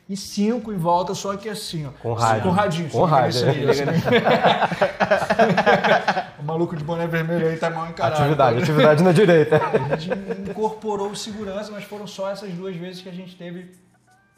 E 0.07 0.15
cinco 0.15 0.71
em 0.71 0.77
volta, 0.77 1.15
só 1.15 1.35
que 1.35 1.49
assim, 1.49 1.87
ó. 1.87 1.91
Com 2.01 2.13
rádio. 2.13 2.43
Com 2.43 2.49
radinho. 2.51 2.89
Com 2.89 3.03
rádio, 3.05 3.49
aí, 3.49 3.65
o 6.39 6.43
maluco 6.43 6.75
de 6.75 6.83
boné 6.83 7.07
vermelho 7.07 7.47
aí 7.47 7.57
tá 7.57 7.69
mal 7.69 7.87
encarado. 7.89 8.21
Atividade, 8.21 8.61
atividade 8.61 9.03
na 9.03 9.11
direita. 9.11 9.61
A 9.91 9.95
gente 9.95 10.49
incorporou 10.49 11.15
segurança, 11.15 11.71
mas 11.71 11.83
foram 11.85 12.07
só 12.07 12.29
essas 12.29 12.51
duas 12.53 12.75
vezes 12.75 13.01
que 13.01 13.09
a 13.09 13.13
gente 13.13 13.35
teve 13.35 13.71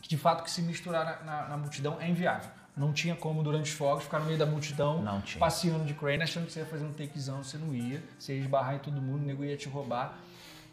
que 0.02 0.08
de 0.08 0.18
fato 0.18 0.44
que 0.44 0.52
se 0.52 0.62
misturar 0.62 1.22
na, 1.26 1.42
na- 1.42 1.48
na 1.50 1.58
multidão 1.58 1.98
é 2.00 2.08
inviável. 2.08 2.50
Não 2.76 2.94
tinha 2.94 3.16
como 3.16 3.42
durante 3.42 3.72
os 3.72 3.78
fogos 3.78 4.04
ficar 4.04 4.20
no 4.20 4.26
meio 4.26 4.38
da 4.38 4.46
multidão, 4.46 5.02
Não 5.02 5.20
tinha. 5.22 5.40
passeando 5.40 5.84
de 5.84 5.96
crane, 5.96 6.22
achando 6.22 6.46
que 6.46 6.52
você 6.54 6.60
ia 6.60 6.66
fazer 6.66 6.86
um 6.86 6.94
takezão, 6.94 7.44
você 7.44 7.58
não 7.58 7.74
ia, 7.74 8.04
você 8.20 8.36
ia 8.36 8.42
esbarrar 8.42 8.76
em 8.76 8.80
todo 8.80 9.02
mundo, 9.02 9.24
o 9.24 9.26
nego 9.26 9.44
ia 9.44 9.58
te 9.58 9.68
roubar. 9.68 10.14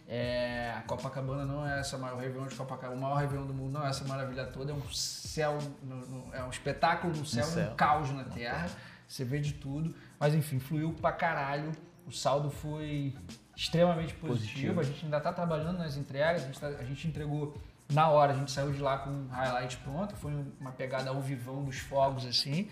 É, 0.06 0.72
a 0.76 0.82
Copacabana 0.82 1.46
não 1.46 1.66
é 1.66 1.80
essa 1.80 1.96
maior 1.96 2.18
Réveillon 2.20 2.46
de 2.46 2.54
Copacabana, 2.54 2.98
o 2.98 3.02
maior 3.02 3.16
Réveillon 3.16 3.46
do 3.46 3.54
mundo 3.54 3.72
não 3.72 3.86
é 3.86 3.88
essa 3.88 4.04
maravilha 4.04 4.44
toda, 4.44 4.70
é 4.72 4.74
um 4.74 4.90
céu, 4.92 5.58
no- 5.82 6.06
no- 6.06 6.34
é 6.34 6.44
um 6.44 6.50
espetáculo 6.50 7.16
no 7.16 7.24
céu, 7.24 7.44
céu. 7.44 7.70
um 7.70 7.74
caos 7.74 8.10
na 8.10 8.24
terra, 8.24 8.68
você 9.08 9.24
vê 9.24 9.38
de 9.40 9.54
tudo, 9.54 9.94
mas 10.20 10.34
enfim, 10.34 10.58
fluiu 10.58 10.92
pra 10.92 11.10
caralho, 11.10 11.72
o 12.06 12.12
saldo 12.12 12.50
foi 12.50 13.16
extremamente 13.56 14.12
positivo, 14.14 14.74
Positivo. 14.74 14.80
a 14.80 14.82
gente 14.82 15.04
ainda 15.06 15.20
tá 15.20 15.32
trabalhando 15.32 15.78
nas 15.78 15.96
entregas, 15.96 16.42
a 16.42 16.46
gente, 16.46 16.60
tá- 16.60 16.66
a 16.68 16.84
gente 16.84 17.08
entregou 17.08 17.56
na 17.90 18.08
hora, 18.08 18.32
a 18.32 18.36
gente 18.36 18.50
saiu 18.50 18.72
de 18.72 18.80
lá 18.82 18.98
com 18.98 19.08
um 19.10 19.28
highlight 19.28 19.76
pronto, 19.78 20.14
foi 20.16 20.32
uma 20.60 20.72
pegada 20.72 21.08
ao 21.08 21.20
vivão 21.22 21.64
dos 21.64 21.78
fogos 21.78 22.26
assim. 22.26 22.68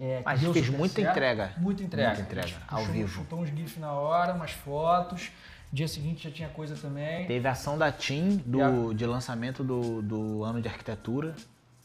É, 0.00 0.22
Mas 0.24 0.40
fez 0.40 0.68
muita 0.70 0.94
certo. 0.94 1.10
entrega. 1.10 1.52
Muita 1.56 1.82
entrega. 1.82 2.08
Muita 2.08 2.22
entrega, 2.22 2.46
A 2.46 2.50
gente 2.50 2.62
ao 2.68 2.84
vivo. 2.92 3.08
Chutou 3.08 3.40
uns 3.40 3.48
GIFs 3.48 3.78
na 3.78 3.92
hora, 3.92 4.32
umas 4.32 4.52
fotos. 4.52 5.30
Dia 5.72 5.86
seguinte 5.86 6.24
já 6.28 6.34
tinha 6.34 6.48
coisa 6.48 6.74
também. 6.76 7.26
Teve 7.26 7.46
a 7.46 7.52
ação 7.52 7.76
da 7.76 7.92
TIM 7.92 8.36
do, 8.38 8.58
Yeah. 8.58 8.94
de 8.94 9.06
lançamento 9.06 9.62
do, 9.62 10.00
do 10.02 10.42
ano 10.44 10.62
de 10.62 10.68
arquitetura. 10.68 11.34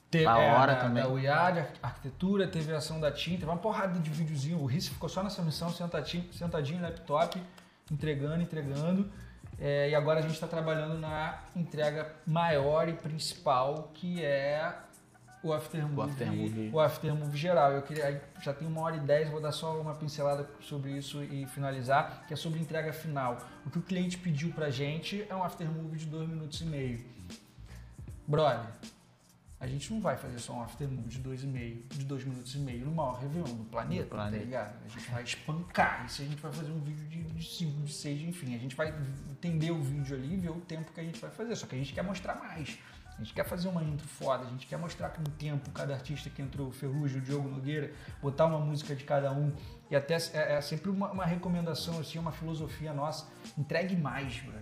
Teve, 0.09 0.25
Da 0.25 0.37
hora 0.37 0.75
da, 0.75 0.81
também. 0.81 1.03
Da 1.03 1.09
UIA, 1.09 1.51
de 1.51 1.59
ar- 1.59 1.67
arquitetura, 1.81 2.47
teve 2.47 2.71
a 2.73 2.77
ação 2.77 2.99
da 2.99 3.11
TIM, 3.11 3.31
teve 3.31 3.45
uma 3.45 3.57
porrada 3.57 3.99
de 3.99 4.09
videozinho. 4.09 4.59
O 4.61 4.65
Risse 4.65 4.89
ficou 4.91 5.09
só 5.09 5.21
nessa 5.23 5.41
missão, 5.41 5.69
sentadinho, 5.71 6.31
sentadinho 6.31 6.77
no 6.79 6.83
laptop, 6.85 7.41
entregando, 7.91 8.41
entregando. 8.41 9.09
É, 9.59 9.89
e 9.89 9.95
agora 9.95 10.19
a 10.19 10.21
gente 10.21 10.33
está 10.33 10.47
trabalhando 10.47 10.97
na 10.99 11.39
entrega 11.55 12.11
maior 12.25 12.87
e 12.87 12.93
principal, 12.93 13.91
que 13.93 14.23
é 14.23 14.71
o 15.43 15.51
aftermovie, 15.53 15.97
O 15.97 16.01
aftermovie. 16.01 16.69
o 16.73 16.79
aftermovie 16.79 17.37
geral. 17.37 17.71
Eu 17.73 17.81
queria, 17.81 18.23
já 18.41 18.53
tem 18.53 18.67
uma 18.67 18.81
hora 18.81 18.95
e 18.95 18.99
dez, 19.01 19.29
vou 19.29 19.41
dar 19.41 19.51
só 19.51 19.79
uma 19.79 19.93
pincelada 19.93 20.49
sobre 20.61 20.91
isso 20.91 21.21
e 21.23 21.45
finalizar, 21.47 22.25
que 22.27 22.33
é 22.33 22.37
sobre 22.37 22.59
entrega 22.59 22.93
final. 22.93 23.37
O 23.65 23.69
que 23.69 23.77
o 23.77 23.81
cliente 23.81 24.17
pediu 24.17 24.51
pra 24.53 24.69
gente 24.69 25.25
é 25.29 25.35
um 25.35 25.43
aftermovie 25.43 25.97
de 25.99 26.05
dois 26.05 26.27
minutos 26.29 26.61
e 26.61 26.65
meio. 26.65 27.03
Brother, 28.25 28.69
a 29.59 29.67
gente 29.67 29.93
não 29.93 29.99
vai 30.01 30.15
fazer 30.17 30.39
só 30.39 30.53
um 30.53 30.61
aftermovie 30.63 31.09
de 31.09 31.19
dois 31.19 31.43
e 31.43 31.47
meio, 31.47 31.83
de 31.89 32.05
dois 32.05 32.23
minutos 32.23 32.53
e 32.55 32.59
meio 32.59 32.85
no 32.85 32.93
maior 32.95 33.19
Réveillon 33.19 33.53
do 33.55 33.63
planeta, 33.65 34.03
Do 34.03 34.09
planeta. 34.09 34.37
tá 34.39 34.43
ligado? 34.45 34.75
A 34.85 34.87
gente 34.87 35.11
vai 35.11 35.23
espancar. 35.23 36.05
Isso 36.05 36.21
a 36.21 36.25
gente 36.25 36.41
vai 36.41 36.51
fazer 36.53 36.71
um 36.71 36.79
vídeo 36.79 37.05
de, 37.07 37.21
de 37.23 37.43
cinco, 37.45 37.81
de 37.81 37.91
seis, 37.93 38.21
enfim. 38.21 38.55
A 38.55 38.57
gente 38.57 38.75
vai 38.75 38.93
entender 39.29 39.71
o 39.71 39.81
vídeo 39.81 40.15
ali 40.15 40.33
e 40.33 40.37
ver 40.37 40.51
o 40.51 40.61
tempo 40.61 40.91
que 40.93 40.99
a 40.99 41.03
gente 41.03 41.19
vai 41.19 41.29
fazer. 41.31 41.55
Só 41.55 41.67
que 41.67 41.75
a 41.75 41.77
gente 41.77 41.93
quer 41.93 42.01
mostrar 42.01 42.35
mais. 42.35 42.77
A 43.15 43.23
gente 43.23 43.33
quer 43.33 43.45
fazer 43.45 43.67
uma 43.67 43.83
intro 43.83 44.07
foda, 44.07 44.45
a 44.45 44.49
gente 44.49 44.65
quer 44.65 44.77
mostrar 44.77 45.09
com 45.09 45.21
o 45.21 45.29
tempo 45.31 45.69
cada 45.71 45.93
artista 45.93 46.29
que 46.29 46.41
entrou, 46.41 46.69
o 46.69 46.71
Ferrugem, 46.71 47.19
o 47.19 47.21
Diogo 47.21 47.47
Nogueira, 47.47 47.93
botar 48.21 48.45
uma 48.45 48.59
música 48.59 48.95
de 48.95 49.03
cada 49.03 49.31
um. 49.31 49.53
E 49.89 49.95
até 49.95 50.15
é, 50.33 50.55
é 50.55 50.61
sempre 50.61 50.89
uma, 50.89 51.11
uma 51.11 51.25
recomendação, 51.25 51.99
assim, 51.99 52.17
uma 52.17 52.31
filosofia 52.31 52.93
nossa. 52.93 53.27
Entregue 53.57 53.95
mais, 53.95 54.39
bro. 54.39 54.55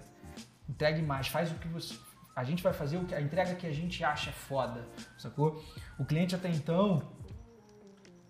Entregue 0.67 1.01
mais, 1.01 1.27
faz 1.27 1.51
o 1.51 1.55
que 1.55 1.67
você. 1.67 1.95
A 2.35 2.43
gente 2.43 2.61
vai 2.63 2.73
fazer 2.73 2.97
o 2.97 3.05
que 3.05 3.13
a 3.13 3.21
entrega 3.21 3.55
que 3.55 3.67
a 3.67 3.73
gente 3.73 4.03
acha 4.03 4.31
foda, 4.31 4.87
sacou? 5.17 5.63
O 5.97 6.05
cliente 6.05 6.35
até 6.35 6.49
então. 6.49 7.01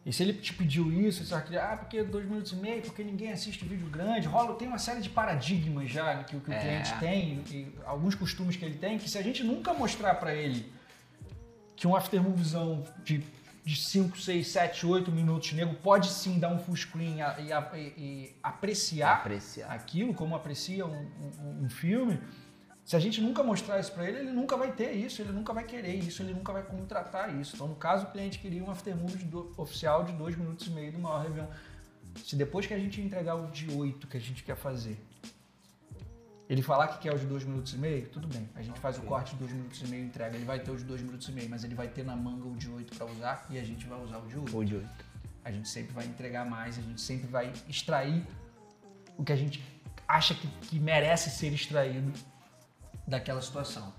E 0.03 0.11
se 0.11 0.23
ele 0.23 0.33
te 0.33 0.51
pediu 0.53 0.91
isso, 0.91 1.23
você 1.23 1.31
vai 1.33 1.43
querer, 1.43 1.59
ah, 1.59 1.77
porque 1.77 2.01
dois 2.03 2.25
minutos 2.25 2.51
e 2.53 2.55
meio, 2.55 2.81
porque 2.81 3.03
ninguém 3.03 3.31
assiste 3.31 3.63
vídeo 3.63 3.87
grande, 3.87 4.27
rola, 4.27 4.55
tem 4.55 4.67
uma 4.67 4.79
série 4.79 4.99
de 4.99 5.09
paradigmas 5.09 5.91
já 5.91 6.23
que, 6.23 6.35
o- 6.35 6.41
que 6.41 6.49
o 6.49 6.53
É. 6.53 6.59
cliente 6.59 6.93
tem, 6.99 7.43
e 7.51 7.75
alguns 7.85 8.15
costumes 8.15 8.55
que 8.55 8.65
ele 8.65 8.77
tem, 8.79 8.97
que 8.97 9.07
se 9.07 9.17
a 9.17 9.21
gente 9.21 9.43
nunca 9.43 9.73
mostrar 9.75 10.15
pra 10.15 10.33
ele 10.33 10.71
que 11.75 11.85
um 11.87 11.95
aftermoviezão 11.95 12.83
de, 13.03 13.23
de 13.63 13.75
5, 13.75 14.19
6, 14.19 14.47
7, 14.47 14.87
8 14.87 15.11
minutos, 15.11 15.53
nego 15.53 15.75
pode 15.75 16.09
sim 16.09 16.39
dar 16.39 16.49
um 16.51 16.57
full 16.57 16.75
screen 16.75 17.17
e, 17.19 17.77
e- 17.79 17.93
e 17.97 18.35
apreciar 18.41 19.17
Apreciar. 19.17 19.71
aquilo, 19.71 20.15
como 20.15 20.35
aprecia 20.35 20.83
um, 20.83 20.95
um- 21.39 21.65
um 21.65 21.69
filme, 21.69 22.19
se 22.91 22.95
a 22.97 22.99
gente 22.99 23.21
nunca 23.21 23.41
mostrar 23.41 23.79
isso 23.79 23.93
para 23.93 24.05
ele, 24.05 24.17
ele 24.17 24.31
nunca 24.33 24.57
vai 24.57 24.69
ter 24.69 24.91
isso, 24.91 25.21
ele 25.21 25.31
nunca 25.31 25.53
vai 25.53 25.63
querer 25.63 25.95
isso, 25.95 26.21
ele 26.21 26.33
nunca 26.33 26.51
vai 26.51 26.61
contratar 26.61 27.33
isso. 27.39 27.55
Então, 27.55 27.65
no 27.65 27.75
caso, 27.75 28.05
o 28.05 28.11
cliente 28.11 28.37
queria 28.37 28.61
um 28.61 28.69
aftermovie 28.69 29.25
oficial 29.55 30.03
de 30.03 30.11
dois 30.11 30.35
minutos 30.35 30.67
e 30.67 30.71
meio 30.71 30.91
do 30.91 30.99
maior 30.99 31.23
Réveillon. 31.23 31.47
Se 32.17 32.35
depois 32.35 32.67
que 32.67 32.73
a 32.73 32.77
gente 32.77 32.99
entregar 32.99 33.35
o 33.35 33.49
de 33.49 33.71
oito 33.71 34.07
que 34.07 34.17
a 34.17 34.19
gente 34.19 34.43
quer 34.43 34.57
fazer, 34.57 35.01
ele 36.49 36.61
falar 36.61 36.89
que 36.89 36.99
quer 36.99 37.15
o 37.15 37.17
de 37.17 37.25
dois 37.25 37.45
minutos 37.45 37.73
e 37.73 37.77
meio, 37.77 38.09
tudo 38.09 38.27
bem. 38.27 38.49
A 38.55 38.61
gente 38.61 38.77
faz 38.77 38.97
o 38.97 39.03
corte 39.03 39.35
de 39.35 39.39
dois 39.39 39.53
minutos 39.53 39.81
e 39.81 39.87
meio 39.87 40.03
e 40.03 40.07
entrega. 40.07 40.35
Ele 40.35 40.43
vai 40.43 40.59
ter 40.59 40.71
o 40.71 40.75
de 40.75 40.83
dois 40.83 41.01
minutos 41.01 41.29
e 41.29 41.31
meio, 41.31 41.49
mas 41.49 41.63
ele 41.63 41.75
vai 41.75 41.87
ter 41.87 42.03
na 42.03 42.17
manga 42.17 42.45
o 42.45 42.57
de 42.57 42.69
oito 42.71 42.93
para 42.97 43.05
usar 43.05 43.45
e 43.49 43.57
a 43.57 43.63
gente 43.63 43.87
vai 43.87 44.03
usar 44.03 44.17
o 44.17 44.27
de 44.27 44.37
oito 44.37 44.53
Ou 44.53 44.65
de 44.65 44.75
oito. 44.75 45.05
a 45.45 45.49
gente 45.49 45.69
sempre 45.69 45.93
vai 45.93 46.05
entregar 46.05 46.43
mais, 46.45 46.77
a 46.77 46.81
gente 46.81 46.99
sempre 46.99 47.27
vai 47.27 47.53
extrair 47.69 48.21
o 49.17 49.23
que 49.23 49.31
a 49.31 49.37
gente 49.37 49.63
acha 50.05 50.35
que, 50.35 50.45
que 50.67 50.77
merece 50.77 51.29
ser 51.29 51.53
extraído 51.53 52.11
daquela 53.11 53.41
situação. 53.41 53.93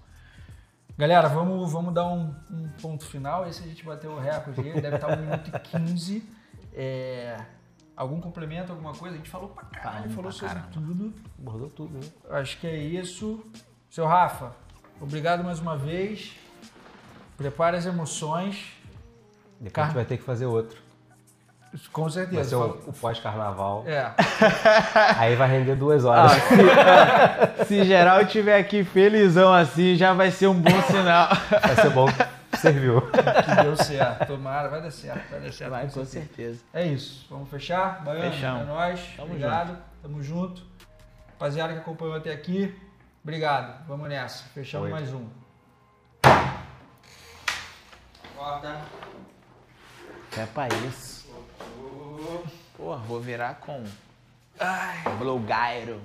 Galera, 0.98 1.28
vamos, 1.28 1.70
vamos 1.72 1.94
dar 1.94 2.06
um, 2.08 2.34
um 2.50 2.68
ponto 2.80 3.04
final. 3.06 3.46
Esse 3.46 3.62
a 3.62 3.66
gente 3.66 3.84
bateu 3.84 4.12
o 4.12 4.18
recorde, 4.18 4.62
deve 4.80 4.96
estar 4.96 5.16
1 5.18 5.20
minuto 5.22 5.50
e 5.54 5.58
15. 5.58 6.28
É, 6.74 7.36
algum 7.96 8.20
complemento, 8.20 8.72
alguma 8.72 8.92
coisa? 8.92 9.14
A 9.14 9.18
gente 9.18 9.30
falou 9.30 9.48
pra 9.50 9.64
caralho, 9.66 10.08
falou 10.10 10.24
pra 10.24 10.32
sobre 10.32 10.54
caramba. 10.54 10.70
tudo. 10.72 11.14
Bordou 11.38 11.68
tudo, 11.70 11.94
né? 11.94 12.10
Acho 12.30 12.58
que 12.58 12.66
é 12.66 12.76
isso. 12.76 13.42
Seu 13.90 14.06
Rafa, 14.06 14.54
obrigado 15.00 15.42
mais 15.44 15.60
uma 15.60 15.76
vez. 15.76 16.34
Prepare 17.36 17.76
as 17.76 17.86
emoções. 17.86 18.72
Depois 19.60 19.72
Car- 19.72 19.84
a 19.84 19.88
gente 19.88 19.94
vai 19.96 20.04
ter 20.04 20.16
que 20.18 20.24
fazer 20.24 20.46
outro. 20.46 20.80
Com 21.90 22.02
Vai 22.02 22.10
certeza. 22.12 22.48
ser 22.50 22.54
o, 22.56 22.66
o 22.86 22.92
pós-carnaval. 22.92 23.84
É. 23.86 24.10
Aí 25.16 25.34
vai 25.36 25.48
render 25.48 25.74
duas 25.74 26.04
Ah, 26.04 26.08
horas. 26.10 26.32
se, 27.60 27.64
se 27.66 27.84
geral 27.84 28.26
tiver 28.26 28.58
aqui 28.58 28.84
felizão 28.84 29.52
assim, 29.52 29.96
já 29.96 30.12
vai 30.12 30.30
ser 30.30 30.48
um 30.48 30.54
bom 30.60 30.82
sinal. 30.82 31.28
Vai 31.62 31.74
ser 31.76 31.90
bom 31.90 32.06
que 32.50 32.58
serviu. 32.58 33.00
Que 33.10 33.62
deu 33.62 33.76
certo. 33.76 34.26
Tomara, 34.26 34.68
vai 34.68 34.82
dar 34.82 34.90
certo. 34.90 35.30
Vai 35.30 35.40
dar 35.40 35.52
certo. 35.52 35.70
Vai, 35.70 35.82
com 35.86 35.88
com 35.88 36.04
certeza. 36.04 36.26
certeza. 36.26 36.60
É 36.74 36.86
isso. 36.86 37.26
Vamos 37.30 37.48
fechar? 37.48 38.02
Baiano, 38.04 38.30
Fechamos. 38.32 38.62
é 38.62 38.64
nóis. 38.66 39.00
Tamo 39.16 39.28
obrigado. 39.28 39.78
Tamo 40.02 40.22
junto. 40.22 40.62
Rapaziada 41.32 41.72
que 41.72 41.78
acompanhou 41.78 42.16
até 42.16 42.32
aqui, 42.32 42.74
obrigado. 43.24 43.86
Vamos 43.88 44.08
nessa. 44.08 44.44
Fechamos 44.54 44.86
Oi. 44.86 44.92
mais 44.92 45.12
um. 45.12 45.26
Corta. 48.36 48.76
É 50.36 50.46
pra 50.46 50.68
isso. 50.68 51.11
Porra, 52.76 52.98
vou 53.06 53.20
virar 53.20 53.54
com. 53.56 53.84
Ai. 54.58 55.16
Blogueiro. 55.18 56.00